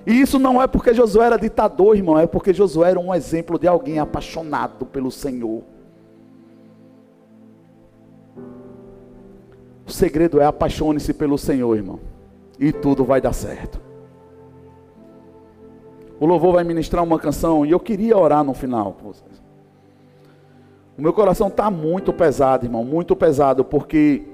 E 0.05 0.19
isso 0.19 0.39
não 0.39 0.61
é 0.61 0.67
porque 0.67 0.93
Josué 0.93 1.27
era 1.27 1.37
ditador, 1.37 1.95
irmão, 1.95 2.17
é 2.17 2.25
porque 2.25 2.53
Josué 2.53 2.91
era 2.91 2.99
um 2.99 3.13
exemplo 3.13 3.59
de 3.59 3.67
alguém 3.67 3.99
apaixonado 3.99 4.85
pelo 4.85 5.11
Senhor. 5.11 5.61
O 9.85 9.91
segredo 9.91 10.39
é 10.39 10.45
apaixone-se 10.45 11.13
pelo 11.13 11.37
Senhor, 11.37 11.75
irmão, 11.75 11.99
e 12.59 12.71
tudo 12.71 13.03
vai 13.03 13.21
dar 13.21 13.33
certo. 13.33 13.79
O 16.19 16.25
louvor 16.25 16.53
vai 16.53 16.63
ministrar 16.63 17.03
uma 17.03 17.19
canção 17.19 17.65
e 17.65 17.71
eu 17.71 17.79
queria 17.79 18.17
orar 18.17 18.43
no 18.43 18.53
final 18.53 18.93
com 18.93 19.11
vocês. 19.11 19.41
O 20.97 21.01
meu 21.01 21.13
coração 21.13 21.47
está 21.47 21.69
muito 21.69 22.13
pesado, 22.13 22.65
irmão, 22.65 22.83
muito 22.83 23.15
pesado, 23.15 23.65
porque 23.65 24.27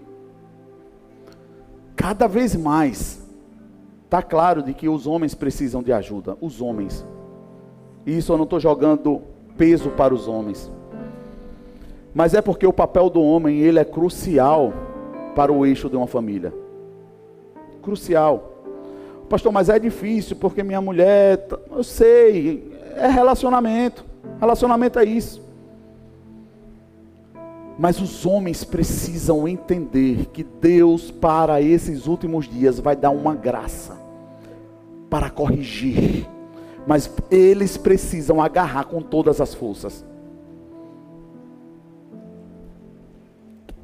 cada 1.96 2.28
vez 2.28 2.56
mais 2.56 3.27
está 4.08 4.22
claro 4.22 4.64
de 4.64 4.74
que 4.74 4.88
os 4.88 5.06
homens 5.06 5.36
precisam 5.36 5.84
de 5.84 5.92
ajuda, 5.92 6.38
os 6.40 6.62
homens. 6.62 7.06
E 8.06 8.18
isso 8.18 8.32
eu 8.32 8.38
não 8.38 8.46
estou 8.46 8.58
jogando 8.58 9.22
peso 9.58 9.90
para 9.90 10.14
os 10.14 10.30
homens. 10.30 10.72
Mas 12.14 12.34
é 12.34 12.42
porque 12.42 12.66
o 12.66 12.72
papel 12.72 13.10
do 13.10 13.22
homem, 13.22 13.60
ele 13.60 13.80
é 13.80 13.84
crucial 13.84 14.72
para 15.36 15.52
o 15.52 15.66
eixo 15.66 15.90
de 15.90 15.98
uma 15.98 16.08
família. 16.08 16.54
Crucial. 17.82 18.54
Pastor, 19.30 19.52
mas 19.52 19.68
é 19.68 19.78
difícil 19.78 20.38
porque 20.38 20.64
minha 20.64 20.80
mulher, 20.80 21.46
tá, 21.46 21.60
eu 21.70 21.84
sei, 21.84 22.72
é 22.96 23.08
relacionamento. 23.08 24.06
Relacionamento 24.40 25.00
é 25.00 25.04
isso. 25.04 25.46
Mas 27.78 28.00
os 28.00 28.26
homens 28.26 28.64
precisam 28.64 29.46
entender 29.46 30.28
que 30.28 30.44
Deus, 30.44 31.12
para 31.12 31.62
esses 31.62 32.08
últimos 32.08 32.48
dias, 32.48 32.80
vai 32.80 32.96
dar 32.96 33.10
uma 33.10 33.36
graça 33.36 33.97
para 35.10 35.30
corrigir. 35.30 36.28
Mas 36.86 37.12
eles 37.30 37.78
precisam 37.78 38.42
agarrar 38.42 38.86
com 38.86 39.02
todas 39.02 39.42
as 39.42 39.54
forças. 39.54 40.06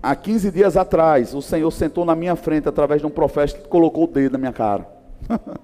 Há 0.01 0.15
15 0.15 0.51
dias 0.51 0.75
atrás, 0.75 1.33
o 1.33 1.41
Senhor 1.41 1.71
sentou 1.71 2.03
na 2.03 2.13
minha 2.13 2.35
frente 2.35 2.67
através 2.67 2.99
de 2.99 3.07
um 3.07 3.09
profeta 3.09 3.57
e 3.57 3.67
colocou 3.69 4.03
o 4.03 4.07
dedo 4.07 4.33
na 4.33 4.37
minha 4.37 4.51
cara. 4.51 4.85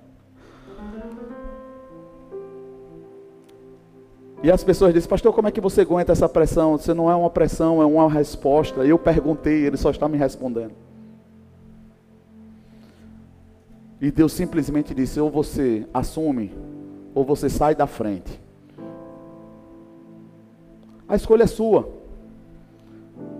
e 4.42 4.50
as 4.50 4.64
pessoas 4.64 4.94
dizem, 4.94 5.10
pastor, 5.10 5.34
como 5.34 5.50
é 5.50 5.52
que 5.52 5.60
você 5.60 5.82
aguenta 5.82 6.14
essa 6.14 6.30
pressão? 6.30 6.78
Você 6.78 6.94
não 6.94 7.12
é 7.12 7.16
uma 7.16 7.30
pressão, 7.30 7.82
é 7.82 7.86
uma 7.86 8.10
resposta. 8.10 8.86
Eu 8.86 8.98
perguntei, 8.98 9.66
ele 9.66 9.76
só 9.76 9.92
está 9.92 10.08
me 10.08 10.18
respondendo. 10.18 10.72
E 14.02 14.12
Deus 14.12 14.34
simplesmente 14.34 14.94
disse: 14.94 15.20
ou 15.20 15.30
você 15.30 15.88
assume, 15.94 16.56
ou 17.14 17.24
você 17.24 17.50
sai 17.50 17.76
da 17.76 17.88
frente. 17.88 18.42
A 21.08 21.16
escolha 21.16 21.44
é 21.44 21.48
sua. 21.48 21.90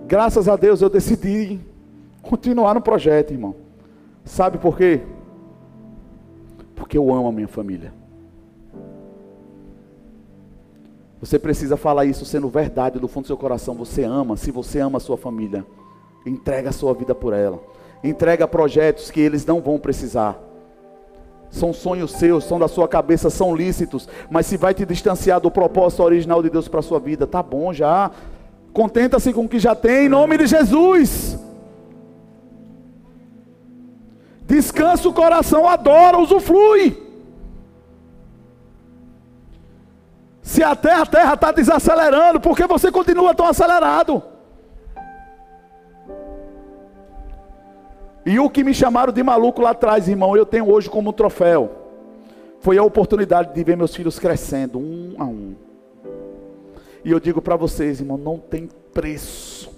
Graças 0.06 0.48
a 0.48 0.56
Deus 0.56 0.82
eu 0.82 0.90
decidi 0.90 1.60
continuar 2.20 2.74
no 2.74 2.80
projeto, 2.80 3.32
irmão. 3.32 3.54
Sabe 4.24 4.58
por 4.58 4.76
quê? 4.76 5.00
porque 6.90 6.98
eu 6.98 7.12
amo 7.14 7.28
a 7.28 7.32
minha 7.32 7.46
família. 7.46 7.92
Você 11.20 11.38
precisa 11.38 11.76
falar 11.76 12.04
isso 12.04 12.24
sendo 12.24 12.48
verdade 12.48 12.98
do 12.98 13.06
fundo 13.06 13.24
do 13.24 13.26
seu 13.28 13.36
coração. 13.36 13.76
Você 13.76 14.02
ama, 14.02 14.36
se 14.36 14.50
você 14.50 14.80
ama 14.80 14.96
a 14.96 15.00
sua 15.00 15.16
família, 15.16 15.64
entrega 16.26 16.70
a 16.70 16.72
sua 16.72 16.92
vida 16.92 17.14
por 17.14 17.32
ela. 17.32 17.62
Entrega 18.02 18.48
projetos 18.48 19.08
que 19.08 19.20
eles 19.20 19.46
não 19.46 19.60
vão 19.60 19.78
precisar. 19.78 20.36
São 21.50 21.72
sonhos 21.72 22.12
seus, 22.12 22.44
são 22.44 22.58
da 22.58 22.68
sua 22.68 22.86
cabeça, 22.86 23.28
são 23.28 23.54
lícitos, 23.54 24.08
mas 24.30 24.46
se 24.46 24.56
vai 24.56 24.72
te 24.72 24.86
distanciar 24.86 25.40
do 25.40 25.50
propósito 25.50 26.02
original 26.02 26.42
de 26.42 26.48
Deus 26.48 26.68
para 26.68 26.80
a 26.80 26.82
sua 26.82 27.00
vida, 27.00 27.26
tá 27.26 27.42
bom 27.42 27.72
já. 27.72 28.10
Contenta-se 28.72 29.32
com 29.32 29.44
o 29.44 29.48
que 29.48 29.58
já 29.58 29.74
tem, 29.74 30.06
em 30.06 30.08
nome 30.08 30.38
de 30.38 30.46
Jesus. 30.46 31.38
Descansa 34.42 35.08
o 35.08 35.12
coração, 35.12 35.68
adora, 35.68 36.18
usufrui. 36.18 36.96
Se 40.42 40.62
até 40.62 40.94
a 40.94 41.06
terra 41.06 41.34
está 41.34 41.52
desacelerando, 41.52 42.40
por 42.40 42.56
que 42.56 42.66
você 42.66 42.90
continua 42.90 43.34
tão 43.34 43.46
acelerado? 43.46 44.22
E 48.24 48.38
o 48.38 48.50
que 48.50 48.62
me 48.62 48.74
chamaram 48.74 49.12
de 49.12 49.22
maluco 49.22 49.62
lá 49.62 49.70
atrás, 49.70 50.08
irmão, 50.08 50.36
eu 50.36 50.44
tenho 50.44 50.70
hoje 50.70 50.88
como 50.90 51.12
troféu. 51.12 51.70
Foi 52.60 52.76
a 52.76 52.82
oportunidade 52.82 53.54
de 53.54 53.64
ver 53.64 53.76
meus 53.76 53.94
filhos 53.94 54.18
crescendo, 54.18 54.78
um 54.78 55.14
a 55.18 55.24
um. 55.24 55.54
E 57.04 57.10
eu 57.10 57.18
digo 57.18 57.40
para 57.40 57.56
vocês, 57.56 58.00
irmão, 58.00 58.18
não 58.18 58.38
tem 58.38 58.68
preço. 58.92 59.70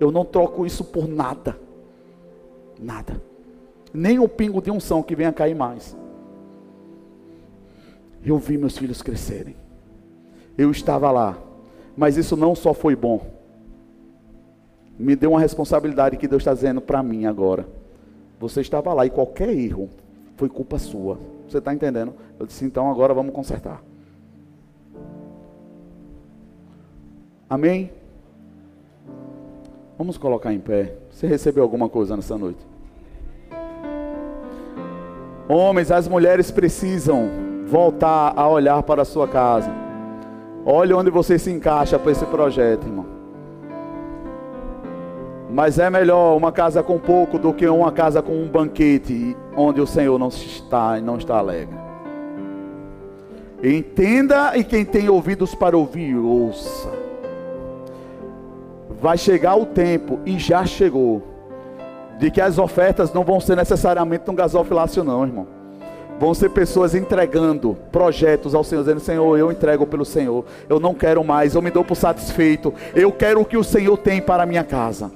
Eu 0.00 0.10
não 0.10 0.24
troco 0.24 0.66
isso 0.66 0.82
por 0.82 1.08
nada. 1.08 1.56
Nada 2.80 3.28
nem 3.92 4.18
o 4.18 4.28
pingo 4.28 4.60
de 4.60 4.70
unção 4.70 5.02
que 5.02 5.14
venha 5.14 5.32
cair 5.32 5.54
mais. 5.54 5.96
Eu 8.24 8.38
vi 8.38 8.58
meus 8.58 8.76
filhos 8.76 9.02
crescerem. 9.02 9.56
Eu 10.56 10.70
estava 10.70 11.10
lá. 11.10 11.38
Mas 11.96 12.16
isso 12.16 12.36
não 12.36 12.54
só 12.54 12.74
foi 12.74 12.94
bom. 12.94 13.37
Me 14.98 15.14
deu 15.14 15.30
uma 15.30 15.40
responsabilidade 15.40 16.16
que 16.16 16.26
Deus 16.26 16.40
está 16.40 16.52
dizendo 16.52 16.80
para 16.80 17.02
mim 17.02 17.26
agora. 17.26 17.66
Você 18.40 18.60
estava 18.60 18.92
lá 18.92 19.06
e 19.06 19.10
qualquer 19.10 19.50
erro 19.50 19.88
foi 20.36 20.48
culpa 20.48 20.78
sua. 20.78 21.18
Você 21.48 21.58
está 21.58 21.72
entendendo? 21.72 22.14
Eu 22.38 22.46
disse, 22.46 22.64
então 22.64 22.90
agora 22.90 23.14
vamos 23.14 23.32
consertar. 23.32 23.82
Amém? 27.48 27.90
Vamos 29.96 30.18
colocar 30.18 30.52
em 30.52 30.60
pé. 30.60 30.94
Você 31.10 31.26
recebeu 31.26 31.62
alguma 31.62 31.88
coisa 31.88 32.14
nessa 32.14 32.36
noite? 32.36 32.66
Homens, 35.48 35.90
as 35.90 36.06
mulheres 36.06 36.50
precisam 36.50 37.28
voltar 37.66 38.34
a 38.36 38.48
olhar 38.48 38.82
para 38.82 39.02
a 39.02 39.04
sua 39.04 39.26
casa. 39.26 39.70
Olhe 40.64 40.92
onde 40.92 41.10
você 41.10 41.38
se 41.38 41.50
encaixa 41.50 41.98
para 41.98 42.12
esse 42.12 42.26
projeto, 42.26 42.84
irmão. 42.84 43.17
Mas 45.50 45.78
é 45.78 45.88
melhor 45.88 46.36
uma 46.36 46.52
casa 46.52 46.82
com 46.82 46.98
pouco 46.98 47.38
do 47.38 47.54
que 47.54 47.66
uma 47.66 47.90
casa 47.90 48.20
com 48.20 48.32
um 48.32 48.46
banquete 48.46 49.36
onde 49.56 49.80
o 49.80 49.86
Senhor 49.86 50.18
não 50.18 50.28
está 50.28 50.98
e 50.98 51.00
não 51.00 51.16
está 51.16 51.38
alegre. 51.38 51.76
Entenda 53.62 54.56
e 54.56 54.62
quem 54.62 54.84
tem 54.84 55.08
ouvidos 55.08 55.54
para 55.54 55.76
ouvir, 55.76 56.14
ouça. 56.16 56.90
Vai 59.00 59.16
chegar 59.16 59.56
o 59.56 59.64
tempo 59.64 60.20
e 60.26 60.38
já 60.38 60.64
chegou 60.66 61.22
de 62.18 62.30
que 62.30 62.40
as 62.40 62.58
ofertas 62.58 63.12
não 63.12 63.24
vão 63.24 63.40
ser 63.40 63.56
necessariamente 63.56 64.30
um 64.30 64.34
gasofilácio 64.34 65.02
não, 65.02 65.24
irmão. 65.24 65.46
Vão 66.20 66.34
ser 66.34 66.50
pessoas 66.50 66.94
entregando 66.94 67.76
projetos 67.92 68.54
ao 68.54 68.64
Senhor, 68.64 68.82
dizendo: 68.82 69.00
Senhor, 69.00 69.38
eu 69.38 69.52
entrego 69.52 69.86
pelo 69.86 70.04
Senhor. 70.04 70.44
Eu 70.68 70.80
não 70.80 70.92
quero 70.92 71.22
mais, 71.22 71.54
eu 71.54 71.62
me 71.62 71.70
dou 71.70 71.84
por 71.84 71.94
satisfeito. 71.94 72.74
Eu 72.94 73.12
quero 73.12 73.40
o 73.40 73.44
que 73.44 73.56
o 73.56 73.62
Senhor 73.62 73.96
tem 73.96 74.20
para 74.20 74.42
a 74.42 74.46
minha 74.46 74.64
casa. 74.64 75.12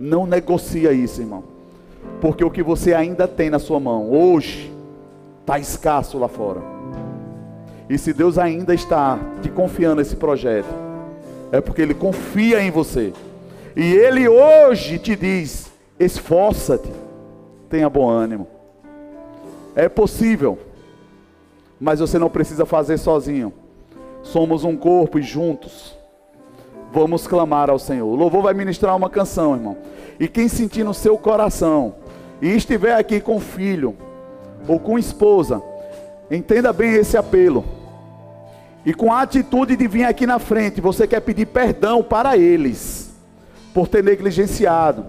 Não 0.00 0.24
negocia 0.24 0.94
isso, 0.94 1.20
irmão. 1.20 1.44
Porque 2.22 2.42
o 2.42 2.50
que 2.50 2.62
você 2.62 2.94
ainda 2.94 3.28
tem 3.28 3.50
na 3.50 3.58
sua 3.58 3.78
mão 3.78 4.10
hoje 4.10 4.72
está 5.42 5.58
escasso 5.58 6.16
lá 6.16 6.26
fora. 6.26 6.62
E 7.86 7.98
se 7.98 8.14
Deus 8.14 8.38
ainda 8.38 8.72
está 8.72 9.18
te 9.42 9.50
confiando 9.50 9.96
nesse 9.96 10.16
projeto, 10.16 10.72
é 11.52 11.60
porque 11.60 11.82
Ele 11.82 11.92
confia 11.92 12.62
em 12.62 12.70
você. 12.70 13.12
E 13.76 13.92
Ele 13.92 14.26
hoje 14.26 14.98
te 14.98 15.14
diz: 15.14 15.70
esforça-te, 15.98 16.90
tenha 17.68 17.90
bom 17.90 18.08
ânimo. 18.08 18.46
É 19.76 19.86
possível, 19.86 20.58
mas 21.78 22.00
você 22.00 22.18
não 22.18 22.30
precisa 22.30 22.64
fazer 22.64 22.96
sozinho. 22.96 23.52
Somos 24.22 24.64
um 24.64 24.78
corpo 24.78 25.18
e 25.18 25.22
juntos 25.22 25.99
vamos 26.92 27.26
clamar 27.26 27.70
ao 27.70 27.78
Senhor. 27.78 28.06
O 28.06 28.16
louvor 28.16 28.42
vai 28.42 28.54
ministrar 28.54 28.96
uma 28.96 29.10
canção, 29.10 29.54
irmão. 29.54 29.76
E 30.18 30.28
quem 30.28 30.48
sentir 30.48 30.84
no 30.84 30.94
seu 30.94 31.16
coração 31.16 31.94
e 32.42 32.48
estiver 32.48 32.94
aqui 32.94 33.20
com 33.20 33.38
filho 33.40 33.96
ou 34.66 34.78
com 34.78 34.98
esposa, 34.98 35.62
entenda 36.30 36.72
bem 36.72 36.94
esse 36.94 37.16
apelo. 37.16 37.64
E 38.84 38.94
com 38.94 39.12
a 39.12 39.22
atitude 39.22 39.76
de 39.76 39.86
vir 39.86 40.04
aqui 40.04 40.26
na 40.26 40.38
frente, 40.38 40.80
você 40.80 41.06
quer 41.06 41.20
pedir 41.20 41.46
perdão 41.46 42.02
para 42.02 42.36
eles 42.36 43.10
por 43.74 43.88
ter 43.88 44.02
negligenciado 44.02 45.04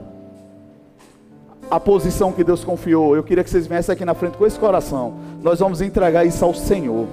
a 1.70 1.80
posição 1.80 2.34
que 2.34 2.44
Deus 2.44 2.66
confiou. 2.66 3.16
Eu 3.16 3.24
queria 3.24 3.44
que 3.44 3.50
vocês 3.50 3.66
viessem 3.66 3.94
aqui 3.94 4.04
na 4.04 4.14
frente 4.14 4.38
com 4.38 4.46
esse 4.46 4.60
coração. 4.60 5.14
Nós 5.42 5.60
vamos 5.60 5.82
entregar 5.82 6.26
isso 6.26 6.44
ao 6.44 6.54
Senhor. 6.54 7.08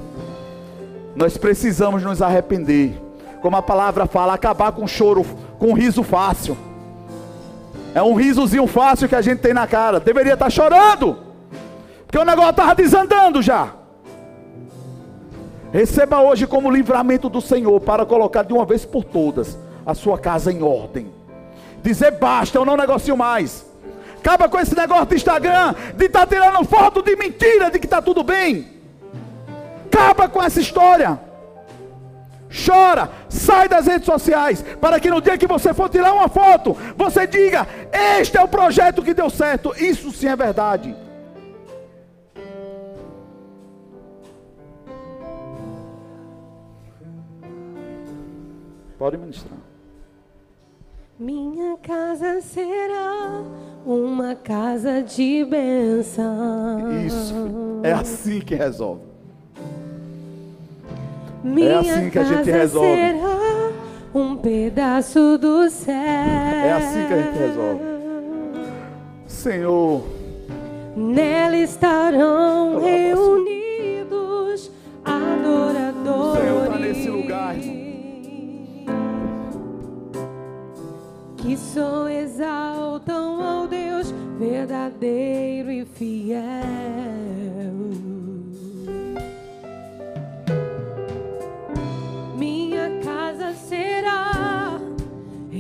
Nós 1.15 1.37
precisamos 1.37 2.03
nos 2.03 2.21
arrepender. 2.21 3.08
Como 3.41 3.57
a 3.57 3.63
palavra 3.63 4.07
fala, 4.07 4.35
acabar 4.35 4.73
com 4.73 4.87
choro, 4.87 5.25
com 5.59 5.73
riso 5.73 6.03
fácil. 6.03 6.57
É 7.95 8.03
um 8.03 8.15
risozinho 8.15 8.67
fácil 8.67 9.09
que 9.09 9.15
a 9.15 9.23
gente 9.23 9.41
tem 9.41 9.55
na 9.55 9.67
cara. 9.67 9.99
Deveria 9.99 10.35
estar 10.35 10.51
chorando. 10.51 11.19
Porque 12.07 12.19
o 12.19 12.25
negócio 12.25 12.51
estava 12.51 12.75
desandando 12.75 13.43
já. 13.43 13.75
Receba 15.73 16.21
hoje 16.21 16.47
como 16.47 16.71
livramento 16.71 17.29
do 17.29 17.41
Senhor 17.41 17.81
para 17.81 18.07
colocar 18.07 18.43
de 18.43 18.53
uma 18.53 18.65
vez 18.65 18.85
por 18.85 19.05
todas 19.05 19.59
a 19.85 19.95
sua 19.95 20.19
casa 20.19 20.53
em 20.53 20.63
ordem. 20.63 21.11
Dizer 21.83 22.13
basta, 22.13 22.59
eu 22.59 22.65
não 22.65 22.77
negocio 22.77 23.17
mais. 23.17 23.67
Acaba 24.19 24.49
com 24.49 24.59
esse 24.59 24.77
negócio 24.77 25.07
de 25.07 25.17
Instagram, 25.17 25.75
de 25.97 26.07
estar 26.07 26.21
tá 26.21 26.27
tirando 26.27 26.65
foto 26.65 27.03
de 27.03 27.15
mentira, 27.17 27.71
de 27.71 27.79
que 27.79 27.87
está 27.87 28.03
tudo 28.03 28.23
bem. 28.23 28.67
Acaba 29.87 30.29
com 30.29 30.43
essa 30.43 30.61
história. 30.61 31.28
Chora, 32.51 33.11
sai 33.29 33.69
das 33.69 33.87
redes 33.87 34.07
sociais, 34.07 34.65
para 34.81 34.99
que 34.99 35.11
no 35.11 35.21
dia 35.21 35.37
que 35.37 35.47
você 35.47 35.75
for 35.75 35.89
tirar 35.89 36.13
uma 36.13 36.29
foto, 36.29 36.77
você 36.97 37.27
diga: 37.27 37.67
Este 38.19 38.39
é 38.39 38.43
o 38.43 38.49
projeto 38.49 39.03
que 39.03 39.13
deu 39.13 39.29
certo. 39.29 39.75
Isso 39.77 40.11
sim 40.13 40.29
é 40.29 40.37
verdade. 40.37 40.97
Pode 48.99 49.17
ministrar. 49.17 49.59
Minha 51.19 51.77
casa 51.79 52.41
será 52.41 53.43
uma 53.85 54.35
casa 54.35 55.03
de 55.03 55.45
bênção. 55.45 56.93
Isso. 57.05 57.81
É 57.83 57.93
assim 57.93 58.41
que 58.41 58.55
resolve. 58.55 59.08
Minha 61.43 61.71
é 61.71 61.79
assim 61.79 62.11
que 62.11 62.19
a 62.19 62.25
gente 62.25 62.51
resolve. 62.51 62.97
Será 62.97 63.71
um 64.15 64.37
pedaço 64.37 65.39
do 65.39 65.71
céu. 65.71 65.95
É 65.95 66.73
assim 66.73 67.07
que 67.07 67.15
a 67.15 67.23
gente 67.23 67.39
resolve. 67.39 67.81
Senhor. 69.27 70.03
Nela 70.97 71.57
estarão 71.57 72.81
reunidos 72.81 74.71
adoradores. 75.05 76.33
O 76.33 76.37
Senhor 76.37 76.65
está 76.65 76.79
nesse 76.79 77.09
lugar, 77.09 77.55
que 81.37 81.57
só 81.57 82.09
exaltam 82.09 83.41
ao 83.41 83.69
Deus 83.69 84.13
verdadeiro 84.41 85.71
e 85.71 85.85
fiel. 85.85 86.43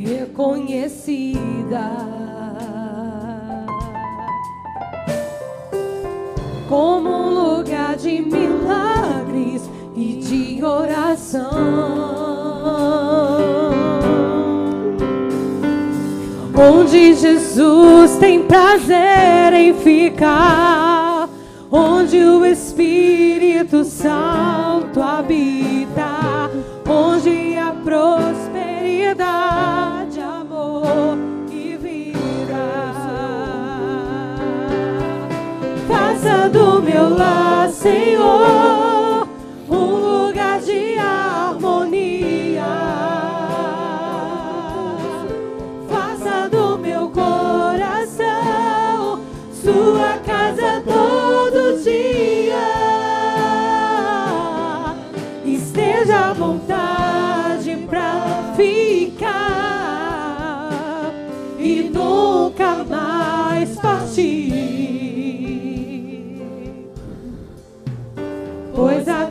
Reconhecida. 0.04 1.38
Como 6.68 7.08
um 7.08 7.30
lugar 7.34 7.96
de 7.96 8.20
milagres 8.20 9.68
e 9.96 10.14
de 10.16 10.64
oração. 10.64 12.18
Onde 16.60 17.14
Jesus 17.14 18.16
tem 18.16 18.42
prazer 18.42 19.52
em 19.52 19.72
ficar, 19.74 21.28
onde 21.70 22.18
o 22.18 22.44
Espírito 22.44 23.84
Santo 23.84 25.00
habita, 25.00 26.50
onde 26.88 27.56
a 27.56 27.72
prosperidade, 27.84 28.47
amor 30.20 31.16
e 31.50 31.76
vida. 31.76 32.92
Faça 35.86 36.48
do 36.48 36.82
meu 36.82 37.08
lar, 37.16 37.70
Senhor 37.70 38.67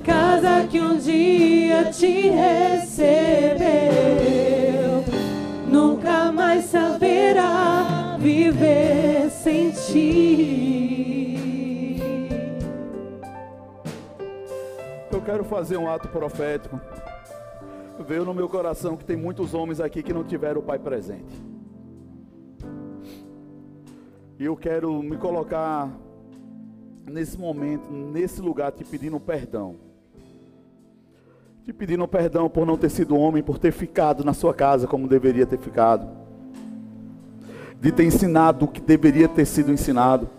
casa 0.07 0.65
que 0.67 0.79
um 0.79 0.97
dia 0.97 1.91
te 1.91 2.29
recebeu 2.29 3.67
nunca 5.69 6.31
mais 6.31 6.63
saberá 6.65 8.15
viver 8.17 9.29
sem 9.29 9.71
ti. 9.71 11.35
Eu 15.11 15.21
quero 15.21 15.43
fazer 15.43 15.75
um 15.75 15.89
ato 15.89 16.07
profético. 16.07 16.79
Veio 18.07 18.23
no 18.23 18.33
meu 18.33 18.47
coração 18.47 18.95
que 18.95 19.03
tem 19.03 19.17
muitos 19.17 19.53
homens 19.53 19.81
aqui 19.81 20.01
que 20.01 20.13
não 20.13 20.23
tiveram 20.23 20.61
o 20.61 20.63
pai 20.63 20.79
presente. 20.79 21.35
E 24.39 24.45
eu 24.45 24.55
quero 24.55 25.03
me 25.03 25.17
colocar 25.17 25.91
nesse 27.05 27.37
momento, 27.37 27.91
nesse 27.91 28.39
lugar, 28.39 28.71
te 28.71 28.85
pedindo 28.85 29.19
perdão. 29.19 29.86
Te 31.67 31.73
pedindo 31.73 32.07
perdão 32.07 32.47
por 32.47 32.65
não 32.65 32.77
ter 32.77 32.89
sido 32.89 33.17
homem, 33.17 33.43
por 33.43 33.59
ter 33.59 33.73
ficado 33.73 34.23
na 34.23 34.33
sua 34.33 34.53
casa 34.53 34.87
como 34.87 35.05
deveria 35.05 35.45
ter 35.45 35.59
ficado. 35.59 36.07
De 37.81 37.91
ter 37.91 38.05
ensinado 38.05 38.63
o 38.63 38.67
que 38.69 38.79
deveria 38.79 39.27
ter 39.27 39.45
sido 39.45 39.69
ensinado. 39.69 40.29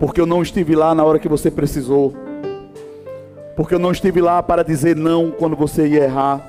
Porque 0.00 0.20
eu 0.20 0.26
não 0.26 0.42
estive 0.42 0.74
lá 0.74 0.96
na 0.96 1.04
hora 1.04 1.20
que 1.20 1.28
você 1.28 1.48
precisou. 1.48 2.12
Porque 3.54 3.72
eu 3.72 3.78
não 3.78 3.92
estive 3.92 4.20
lá 4.20 4.42
para 4.42 4.64
dizer 4.64 4.96
não 4.96 5.30
quando 5.30 5.54
você 5.54 5.86
ia 5.86 6.02
errar. 6.02 6.44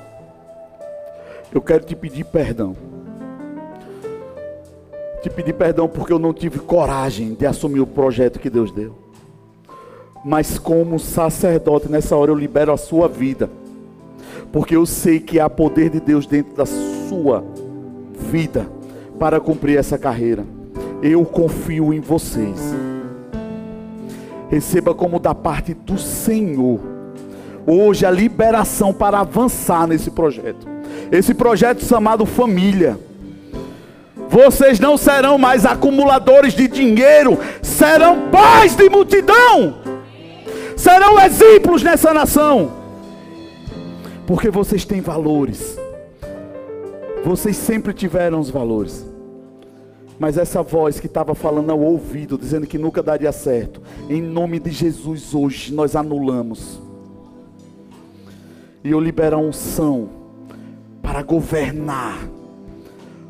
Eu 1.54 1.62
quero 1.62 1.84
te 1.84 1.96
pedir 1.96 2.24
perdão 2.24 2.76
te 5.22 5.30
pedir 5.30 5.54
perdão 5.54 5.88
porque 5.88 6.12
eu 6.12 6.18
não 6.18 6.34
tive 6.34 6.58
coragem 6.58 7.36
de 7.36 7.46
assumir 7.46 7.80
o 7.80 7.86
projeto 7.86 8.40
que 8.40 8.50
Deus 8.50 8.72
deu. 8.72 9.11
Mas 10.24 10.60
como 10.60 11.00
sacerdote, 11.00 11.90
nessa 11.90 12.16
hora 12.16 12.32
eu 12.32 12.36
libero 12.36 12.72
a 12.72 12.78
sua 12.78 13.08
vida. 13.08 13.50
Porque 14.52 14.76
eu 14.76 14.86
sei 14.86 15.20
que 15.20 15.40
há 15.40 15.50
poder 15.50 15.90
de 15.90 16.00
Deus 16.00 16.26
dentro 16.26 16.56
da 16.56 16.66
sua 16.66 17.44
vida 18.32 18.68
para 19.18 19.40
cumprir 19.40 19.78
essa 19.78 19.98
carreira. 19.98 20.46
Eu 21.02 21.26
confio 21.26 21.94
em 21.94 22.00
vocês. 22.00 22.60
Receba 24.50 24.94
como 24.94 25.20
da 25.20 25.34
parte 25.34 25.74
do 25.74 25.98
Senhor 25.98 26.80
hoje 27.66 28.06
a 28.06 28.12
liberação 28.12 28.94
para 28.94 29.20
avançar 29.20 29.88
nesse 29.88 30.12
projeto. 30.12 30.68
Esse 31.12 31.34
projeto 31.34 31.84
chamado 31.86 32.26
família 32.26 33.00
vocês 34.32 34.80
não 34.80 34.96
serão 34.96 35.38
mais 35.38 35.66
acumuladores 35.66 36.54
de 36.54 36.66
dinheiro, 36.66 37.38
serão 37.62 38.30
pais 38.32 38.74
de 38.78 38.90
multidão. 38.90 39.81
Serão 40.82 41.20
exemplos 41.20 41.84
nessa 41.84 42.12
nação. 42.12 42.72
Porque 44.26 44.50
vocês 44.50 44.84
têm 44.84 45.00
valores. 45.00 45.78
Vocês 47.24 47.56
sempre 47.56 47.94
tiveram 47.94 48.40
os 48.40 48.50
valores. 48.50 49.06
Mas 50.18 50.40
essa 50.40 50.64
voz 50.64 51.00
que 51.00 51.06
estava 51.06 51.36
falando 51.36 51.70
ao 51.70 51.80
ouvido, 51.80 52.36
dizendo 52.36 52.66
que 52.66 52.80
nunca 52.80 53.04
daria 53.04 53.32
certo, 53.32 53.80
em 54.10 54.24
nome 54.24 54.60
de 54.60 54.72
Jesus 54.72 55.36
hoje 55.36 55.72
nós 55.72 55.96
anulamos. 55.96 56.82
E 58.84 58.90
eu 58.90 59.00
libero 59.00 59.36
a 59.36 59.40
unção 59.40 60.10
para 61.00 61.22
governar 61.22 62.28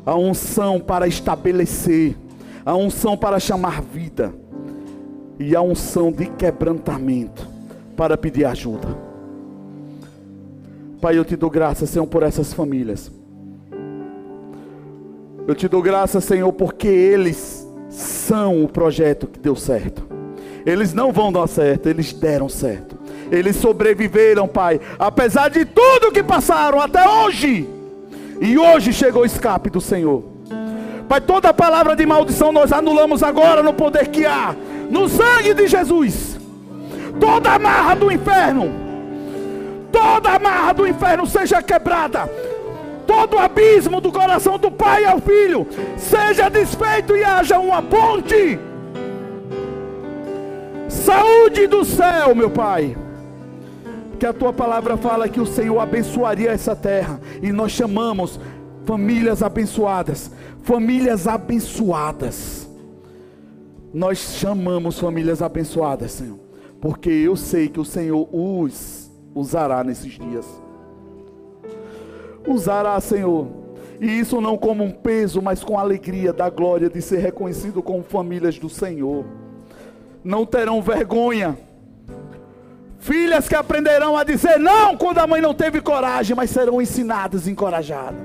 a 0.06 0.16
unção 0.16 0.80
para 0.80 1.06
estabelecer, 1.06 2.16
a 2.64 2.74
unção 2.74 3.14
para 3.14 3.38
chamar 3.38 3.82
vida 3.82 4.41
e 5.38 5.56
a 5.56 5.62
unção 5.62 6.12
de 6.12 6.26
quebrantamento 6.26 7.46
para 7.96 8.16
pedir 8.16 8.44
ajuda. 8.44 8.88
Pai, 11.00 11.18
eu 11.18 11.24
te 11.24 11.34
dou 11.34 11.50
graça, 11.50 11.86
Senhor, 11.86 12.06
por 12.06 12.22
essas 12.22 12.52
famílias. 12.52 13.10
Eu 15.46 15.54
te 15.54 15.66
dou 15.66 15.82
graça, 15.82 16.20
Senhor, 16.20 16.52
porque 16.52 16.86
eles 16.86 17.66
são 17.90 18.62
o 18.62 18.68
projeto 18.68 19.26
que 19.26 19.40
deu 19.40 19.56
certo. 19.56 20.06
Eles 20.64 20.94
não 20.94 21.12
vão 21.12 21.32
dar 21.32 21.48
certo, 21.48 21.88
eles 21.88 22.12
deram 22.12 22.48
certo. 22.48 22.96
Eles 23.30 23.56
sobreviveram, 23.56 24.46
Pai, 24.46 24.80
apesar 24.98 25.48
de 25.48 25.64
tudo 25.64 26.12
que 26.12 26.22
passaram 26.22 26.80
até 26.80 27.08
hoje. 27.08 27.68
E 28.40 28.56
hoje 28.58 28.92
chegou 28.92 29.22
o 29.22 29.26
escape 29.26 29.70
do 29.70 29.80
Senhor. 29.80 30.22
Pai, 31.08 31.20
toda 31.20 31.52
palavra 31.52 31.96
de 31.96 32.06
maldição 32.06 32.52
nós 32.52 32.72
anulamos 32.72 33.22
agora 33.22 33.62
no 33.62 33.74
poder 33.74 34.08
que 34.08 34.24
há, 34.24 34.54
no 34.92 35.08
sangue 35.08 35.54
de 35.54 35.66
Jesus. 35.66 36.38
Toda 37.18 37.54
amarra 37.54 37.96
do 37.96 38.12
inferno, 38.12 38.70
toda 39.90 40.34
amarra 40.34 40.74
do 40.74 40.86
inferno 40.86 41.26
seja 41.26 41.62
quebrada. 41.62 42.30
Todo 43.06 43.38
abismo 43.38 44.00
do 44.00 44.12
coração 44.12 44.58
do 44.58 44.70
pai 44.70 45.04
ao 45.04 45.18
filho 45.18 45.66
seja 45.96 46.48
desfeito 46.48 47.16
e 47.16 47.24
haja 47.24 47.58
uma 47.58 47.82
ponte. 47.82 48.58
Saúde 50.88 51.66
do 51.66 51.84
céu, 51.84 52.34
meu 52.34 52.50
Pai. 52.50 52.96
Que 54.20 54.26
a 54.26 54.32
tua 54.32 54.52
palavra 54.52 54.96
fala 54.96 55.28
que 55.28 55.40
o 55.40 55.46
Senhor 55.46 55.80
abençoaria 55.80 56.52
essa 56.52 56.76
terra. 56.76 57.18
E 57.42 57.50
nós 57.50 57.72
chamamos 57.72 58.38
famílias 58.84 59.42
abençoadas. 59.42 60.30
Famílias 60.62 61.26
abençoadas. 61.26 62.61
Nós 63.92 64.18
chamamos 64.18 64.98
famílias 64.98 65.42
abençoadas, 65.42 66.12
Senhor. 66.12 66.38
Porque 66.80 67.10
eu 67.10 67.36
sei 67.36 67.68
que 67.68 67.80
o 67.80 67.84
Senhor 67.84 68.28
os 68.32 69.10
usará 69.34 69.84
nesses 69.84 70.12
dias. 70.12 70.46
Usará, 72.46 72.98
Senhor. 73.00 73.48
E 74.00 74.06
isso 74.06 74.40
não 74.40 74.58
como 74.58 74.82
um 74.82 74.90
peso, 74.90 75.40
mas 75.40 75.62
com 75.62 75.78
alegria 75.78 76.32
da 76.32 76.50
glória 76.50 76.88
de 76.88 77.00
ser 77.00 77.18
reconhecido 77.18 77.82
como 77.82 78.02
famílias 78.02 78.58
do 78.58 78.68
Senhor 78.68 79.24
não 80.24 80.46
terão 80.46 80.80
vergonha. 80.80 81.58
Filhas 82.98 83.48
que 83.48 83.54
aprenderão 83.54 84.16
a 84.16 84.22
dizer 84.22 84.58
não 84.58 84.96
quando 84.96 85.18
a 85.18 85.26
mãe 85.26 85.40
não 85.40 85.52
teve 85.52 85.80
coragem, 85.80 86.36
mas 86.36 86.50
serão 86.50 86.80
ensinadas, 86.80 87.48
encorajadas. 87.48 88.20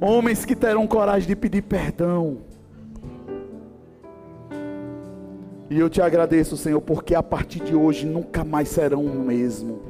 Homens 0.00 0.46
que 0.46 0.56
terão 0.56 0.86
coragem 0.86 1.28
de 1.28 1.36
pedir 1.36 1.62
perdão. 1.62 2.38
E 5.70 5.78
eu 5.78 5.88
te 5.88 6.02
agradeço, 6.02 6.56
Senhor, 6.56 6.80
porque 6.80 7.14
a 7.14 7.22
partir 7.22 7.60
de 7.60 7.74
hoje 7.74 8.04
nunca 8.04 8.44
mais 8.44 8.68
serão 8.68 9.04
o 9.04 9.20
mesmo. 9.20 9.80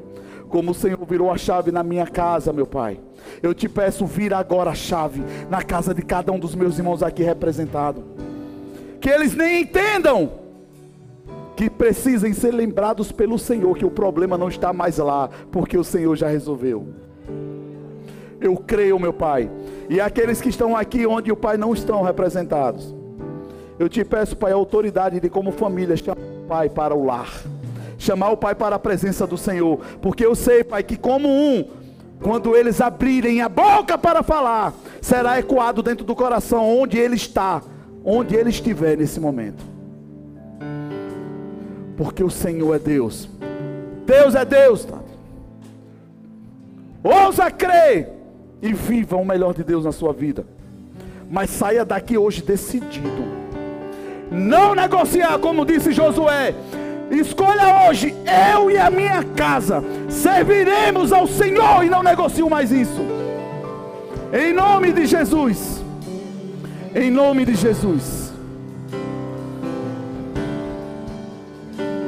Como 0.48 0.72
o 0.72 0.74
Senhor 0.74 1.04
virou 1.06 1.30
a 1.30 1.38
chave 1.38 1.72
na 1.72 1.82
minha 1.82 2.06
casa, 2.06 2.52
meu 2.52 2.66
Pai. 2.66 3.00
Eu 3.42 3.54
te 3.54 3.68
peço, 3.68 4.04
vira 4.04 4.36
agora 4.36 4.70
a 4.70 4.74
chave 4.74 5.22
na 5.48 5.62
casa 5.62 5.94
de 5.94 6.02
cada 6.02 6.30
um 6.30 6.38
dos 6.38 6.54
meus 6.54 6.76
irmãos 6.78 7.02
aqui 7.02 7.22
representados 7.22 8.04
que 9.00 9.08
eles 9.08 9.34
nem 9.34 9.62
entendam 9.62 10.30
que 11.56 11.70
precisem 11.70 12.32
ser 12.32 12.52
lembrados 12.52 13.10
pelo 13.10 13.38
Senhor 13.38 13.76
que 13.76 13.84
o 13.84 13.90
problema 13.90 14.36
não 14.36 14.48
está 14.48 14.72
mais 14.72 14.98
lá, 14.98 15.28
porque 15.50 15.76
o 15.76 15.84
Senhor 15.84 16.14
já 16.16 16.28
resolveu. 16.28 16.86
Eu 18.40 18.56
creio, 18.56 18.98
meu 18.98 19.12
Pai. 19.12 19.50
E 19.88 20.00
aqueles 20.00 20.40
que 20.40 20.48
estão 20.48 20.76
aqui 20.76 21.06
onde 21.06 21.32
o 21.32 21.36
Pai 21.36 21.56
não 21.56 21.74
estão 21.74 22.02
representados. 22.02 22.94
Eu 23.80 23.88
te 23.88 24.04
peço, 24.04 24.36
Pai, 24.36 24.52
a 24.52 24.56
autoridade 24.56 25.18
de 25.18 25.30
como 25.30 25.50
família 25.50 25.96
chamar 25.96 26.20
o 26.20 26.46
Pai 26.46 26.68
para 26.68 26.94
o 26.94 27.02
lar. 27.02 27.32
Chamar 27.96 28.28
o 28.28 28.36
Pai 28.36 28.54
para 28.54 28.76
a 28.76 28.78
presença 28.78 29.26
do 29.26 29.38
Senhor. 29.38 29.80
Porque 30.02 30.24
eu 30.24 30.34
sei, 30.34 30.62
Pai, 30.62 30.82
que 30.82 30.98
como 30.98 31.26
um, 31.26 31.64
quando 32.20 32.54
eles 32.54 32.82
abrirem 32.82 33.40
a 33.40 33.48
boca 33.48 33.96
para 33.96 34.22
falar, 34.22 34.74
será 35.00 35.38
ecoado 35.38 35.82
dentro 35.82 36.04
do 36.04 36.14
coração 36.14 36.78
onde 36.78 36.98
ele 36.98 37.16
está 37.16 37.62
onde 38.04 38.36
ele 38.36 38.50
estiver 38.50 38.98
nesse 38.98 39.18
momento. 39.18 39.64
Porque 41.96 42.22
o 42.22 42.28
Senhor 42.30 42.74
é 42.74 42.78
Deus. 42.78 43.30
Deus 44.04 44.34
é 44.34 44.44
Deus. 44.44 44.84
Tá? 44.84 44.98
Ousa 47.02 47.50
crer 47.50 48.10
e 48.60 48.74
viva 48.74 49.16
o 49.16 49.24
melhor 49.24 49.54
de 49.54 49.64
Deus 49.64 49.86
na 49.86 49.92
sua 49.92 50.12
vida. 50.12 50.44
Mas 51.30 51.48
saia 51.48 51.82
daqui 51.82 52.18
hoje 52.18 52.42
decidido. 52.42 53.39
Não 54.30 54.74
negociar, 54.74 55.38
como 55.38 55.64
disse 55.64 55.92
Josué. 55.92 56.54
Escolha 57.10 57.88
hoje, 57.88 58.14
eu 58.54 58.70
e 58.70 58.78
a 58.78 58.88
minha 58.88 59.24
casa 59.24 59.82
serviremos 60.08 61.12
ao 61.12 61.26
Senhor 61.26 61.84
e 61.84 61.90
não 61.90 62.02
negocio 62.02 62.48
mais 62.48 62.70
isso. 62.70 63.00
Em 64.32 64.52
nome 64.52 64.92
de 64.92 65.06
Jesus. 65.06 65.82
Em 66.94 67.10
nome 67.10 67.44
de 67.44 67.56
Jesus. 67.56 68.32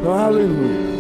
Aleluia. 0.07 0.93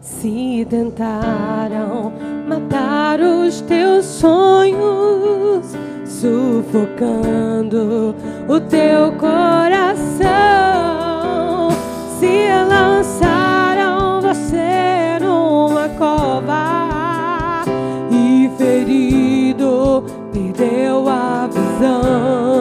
Se 0.00 0.64
tentaram 0.70 2.12
matar 2.46 3.20
os 3.20 3.60
teus 3.62 4.04
sonhos, 4.04 5.74
sufocando 6.20 8.14
o 8.48 8.60
teu 8.60 9.12
coração, 9.12 10.28
se 12.18 12.48
lançaram 12.68 14.20
você 14.20 15.18
numa 15.20 15.88
cova 15.90 17.62
e 18.10 18.50
ferido 18.58 20.04
perdeu 20.62 21.08
a 21.08 21.48
visão. 21.48 22.52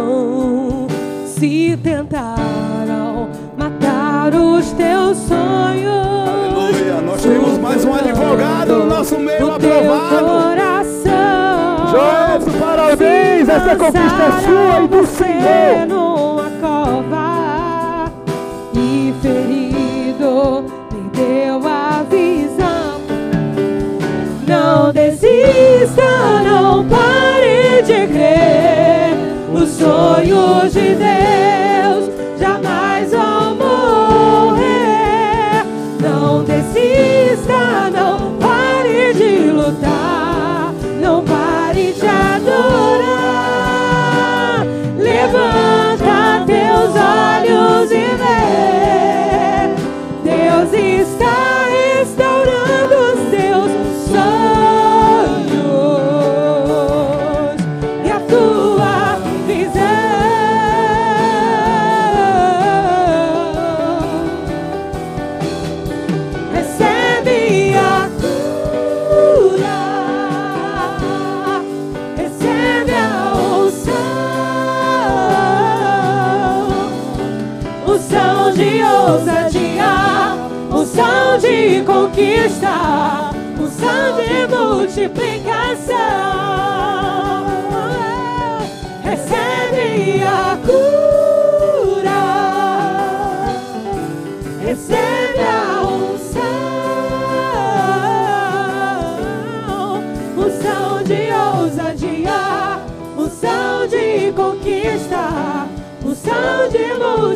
Se 1.25 1.77
tentaram 1.83 3.29
matar 3.57 4.33
os 4.33 4.71
teus 4.71 5.17
sonhos. 5.17 6.27
Aleluia. 6.27 7.01
Nós 7.01 7.21
temos 7.21 7.57
mais 7.57 7.83
um 7.85 7.93
advogado 7.93 8.75
no 8.77 8.85
nosso 8.85 9.19
meio 9.19 9.51
aprovado. 9.51 10.25
Coração, 10.25 11.87
Joelson, 11.91 12.30
parabéns. 12.91 13.49
Essa 13.49 13.75
conquista 13.75 14.23
é 14.23 14.41
sua 14.41 14.83
e 14.83 14.87
do 14.87 15.05
Senhor. 15.07 15.87
Numa 15.87 16.49
cova 16.59 18.11
e 18.73 19.13
ferido 19.21 20.65
perdeu 20.89 21.61
a 21.67 22.03
visão. 22.09 23.01
Não 24.47 24.91
desista, 24.91 26.41
não 26.43 26.85
pare 26.85 27.81
de 27.83 28.07
crer. 28.07 29.15
Os 29.53 29.69
sonhos 29.69 30.73
de 30.73 30.95
Deus 30.95 31.50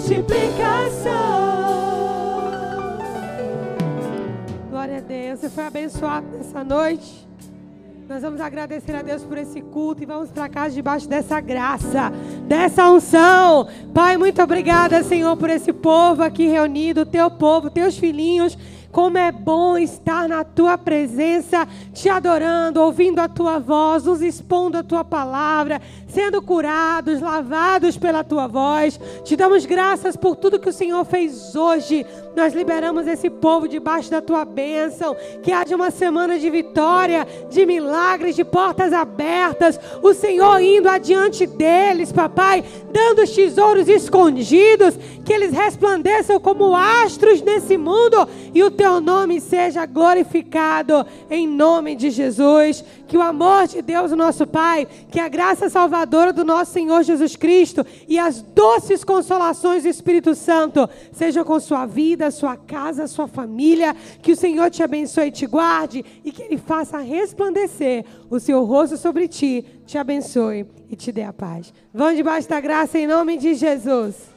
multiplicação. 0.05 1.09
Glória 4.69 4.97
a 4.97 5.01
Deus, 5.01 5.39
você 5.39 5.49
foi 5.49 5.65
abençoado 5.65 6.27
nessa 6.37 6.63
noite. 6.63 7.25
Nós 8.07 8.21
vamos 8.21 8.39
agradecer 8.39 8.95
a 8.95 9.01
Deus 9.01 9.23
por 9.23 9.35
esse 9.35 9.61
culto 9.61 10.03
e 10.03 10.05
vamos 10.05 10.29
para 10.29 10.47
casa 10.47 10.75
debaixo 10.75 11.09
dessa 11.09 11.39
graça, 11.39 12.11
dessa 12.47 12.87
unção. 12.91 13.67
Pai, 13.95 14.15
muito 14.15 14.39
obrigada, 14.43 15.03
Senhor, 15.03 15.35
por 15.37 15.49
esse 15.49 15.73
povo 15.73 16.21
aqui 16.21 16.45
reunido, 16.45 17.03
teu 17.03 17.31
povo, 17.31 17.71
teus 17.71 17.97
filhinhos 17.97 18.55
como 18.95 19.17
é 19.17 19.29
bom 19.29 19.77
estar 19.77 20.25
na 20.29 20.45
tua 20.45 20.77
presença, 20.77 21.67
te 22.05 22.09
adorando, 22.09 22.81
ouvindo 22.81 23.17
a 23.17 23.27
tua 23.27 23.57
voz, 23.57 24.03
nos 24.03 24.21
expondo 24.21 24.77
a 24.77 24.83
tua 24.83 25.03
palavra, 25.03 25.81
sendo 26.07 26.39
curados, 26.39 27.19
lavados 27.19 27.97
pela 27.97 28.23
tua 28.23 28.45
voz. 28.45 28.99
Te 29.23 29.35
damos 29.35 29.65
graças 29.65 30.15
por 30.15 30.35
tudo 30.35 30.59
que 30.59 30.69
o 30.69 30.73
Senhor 30.73 31.03
fez 31.03 31.55
hoje. 31.55 32.05
Nós 32.35 32.53
liberamos 32.53 33.07
esse 33.07 33.27
povo 33.27 33.67
debaixo 33.67 34.11
da 34.11 34.21
tua 34.21 34.45
bênção. 34.45 35.15
Que 35.41 35.51
haja 35.51 35.75
uma 35.75 35.89
semana 35.89 36.37
de 36.37 36.47
vitória, 36.47 37.27
de 37.49 37.65
milagres, 37.65 38.35
de 38.35 38.45
portas 38.45 38.93
abertas. 38.93 39.79
O 40.03 40.13
Senhor 40.13 40.61
indo 40.61 40.87
adiante 40.87 41.47
deles, 41.47 42.11
papai, 42.11 42.63
dando 42.91 43.23
os 43.23 43.31
tesouros 43.31 43.87
escondidos. 43.87 44.93
Que 45.25 45.33
eles 45.33 45.51
resplandeçam 45.51 46.39
como 46.39 46.75
astros 46.75 47.41
nesse 47.41 47.77
mundo 47.77 48.29
e 48.53 48.63
o 48.63 48.69
teu 48.69 49.01
nome 49.01 49.41
seja 49.41 49.85
glorificado 49.85 51.05
em 51.29 51.47
nome 51.47 51.95
de 51.95 52.11
Jesus. 52.11 52.85
Que 53.07 53.17
o 53.17 53.21
amor 53.21 53.67
de 53.67 53.81
Deus, 53.81 54.11
nosso 54.11 54.45
Pai, 54.45 54.87
que 55.09 55.19
a 55.19 55.27
graça 55.27 55.67
salvadora 55.67 56.31
do 56.31 56.43
nosso 56.43 56.71
Senhor 56.71 57.03
Jesus 57.03 57.35
Cristo 57.35 57.83
e 58.07 58.19
as 58.19 58.41
doces 58.41 59.03
consolações 59.03 59.83
do 59.83 59.89
Espírito 59.89 60.35
Santo 60.35 60.87
sejam 61.11 61.43
com 61.43 61.59
sua 61.59 61.87
vida, 61.87 62.29
sua 62.29 62.55
casa, 62.55 63.07
sua 63.07 63.27
família. 63.27 63.95
Que 64.21 64.33
o 64.33 64.37
Senhor 64.37 64.69
te 64.69 64.83
abençoe 64.83 65.27
e 65.27 65.31
te 65.31 65.47
guarde 65.47 66.05
e 66.23 66.31
que 66.31 66.43
Ele 66.43 66.57
faça 66.57 66.99
resplandecer 66.99 68.05
o 68.29 68.39
seu 68.39 68.63
rosto 68.63 68.95
sobre 68.95 69.27
ti, 69.27 69.65
te 69.87 69.97
abençoe 69.97 70.67
e 70.89 70.95
te 70.95 71.11
dê 71.11 71.23
a 71.23 71.33
paz. 71.33 71.73
Vão 71.93 72.13
debaixo 72.13 72.47
da 72.47 72.59
graça 72.59 72.99
em 72.99 73.07
nome 73.07 73.37
de 73.37 73.55
Jesus. 73.55 74.34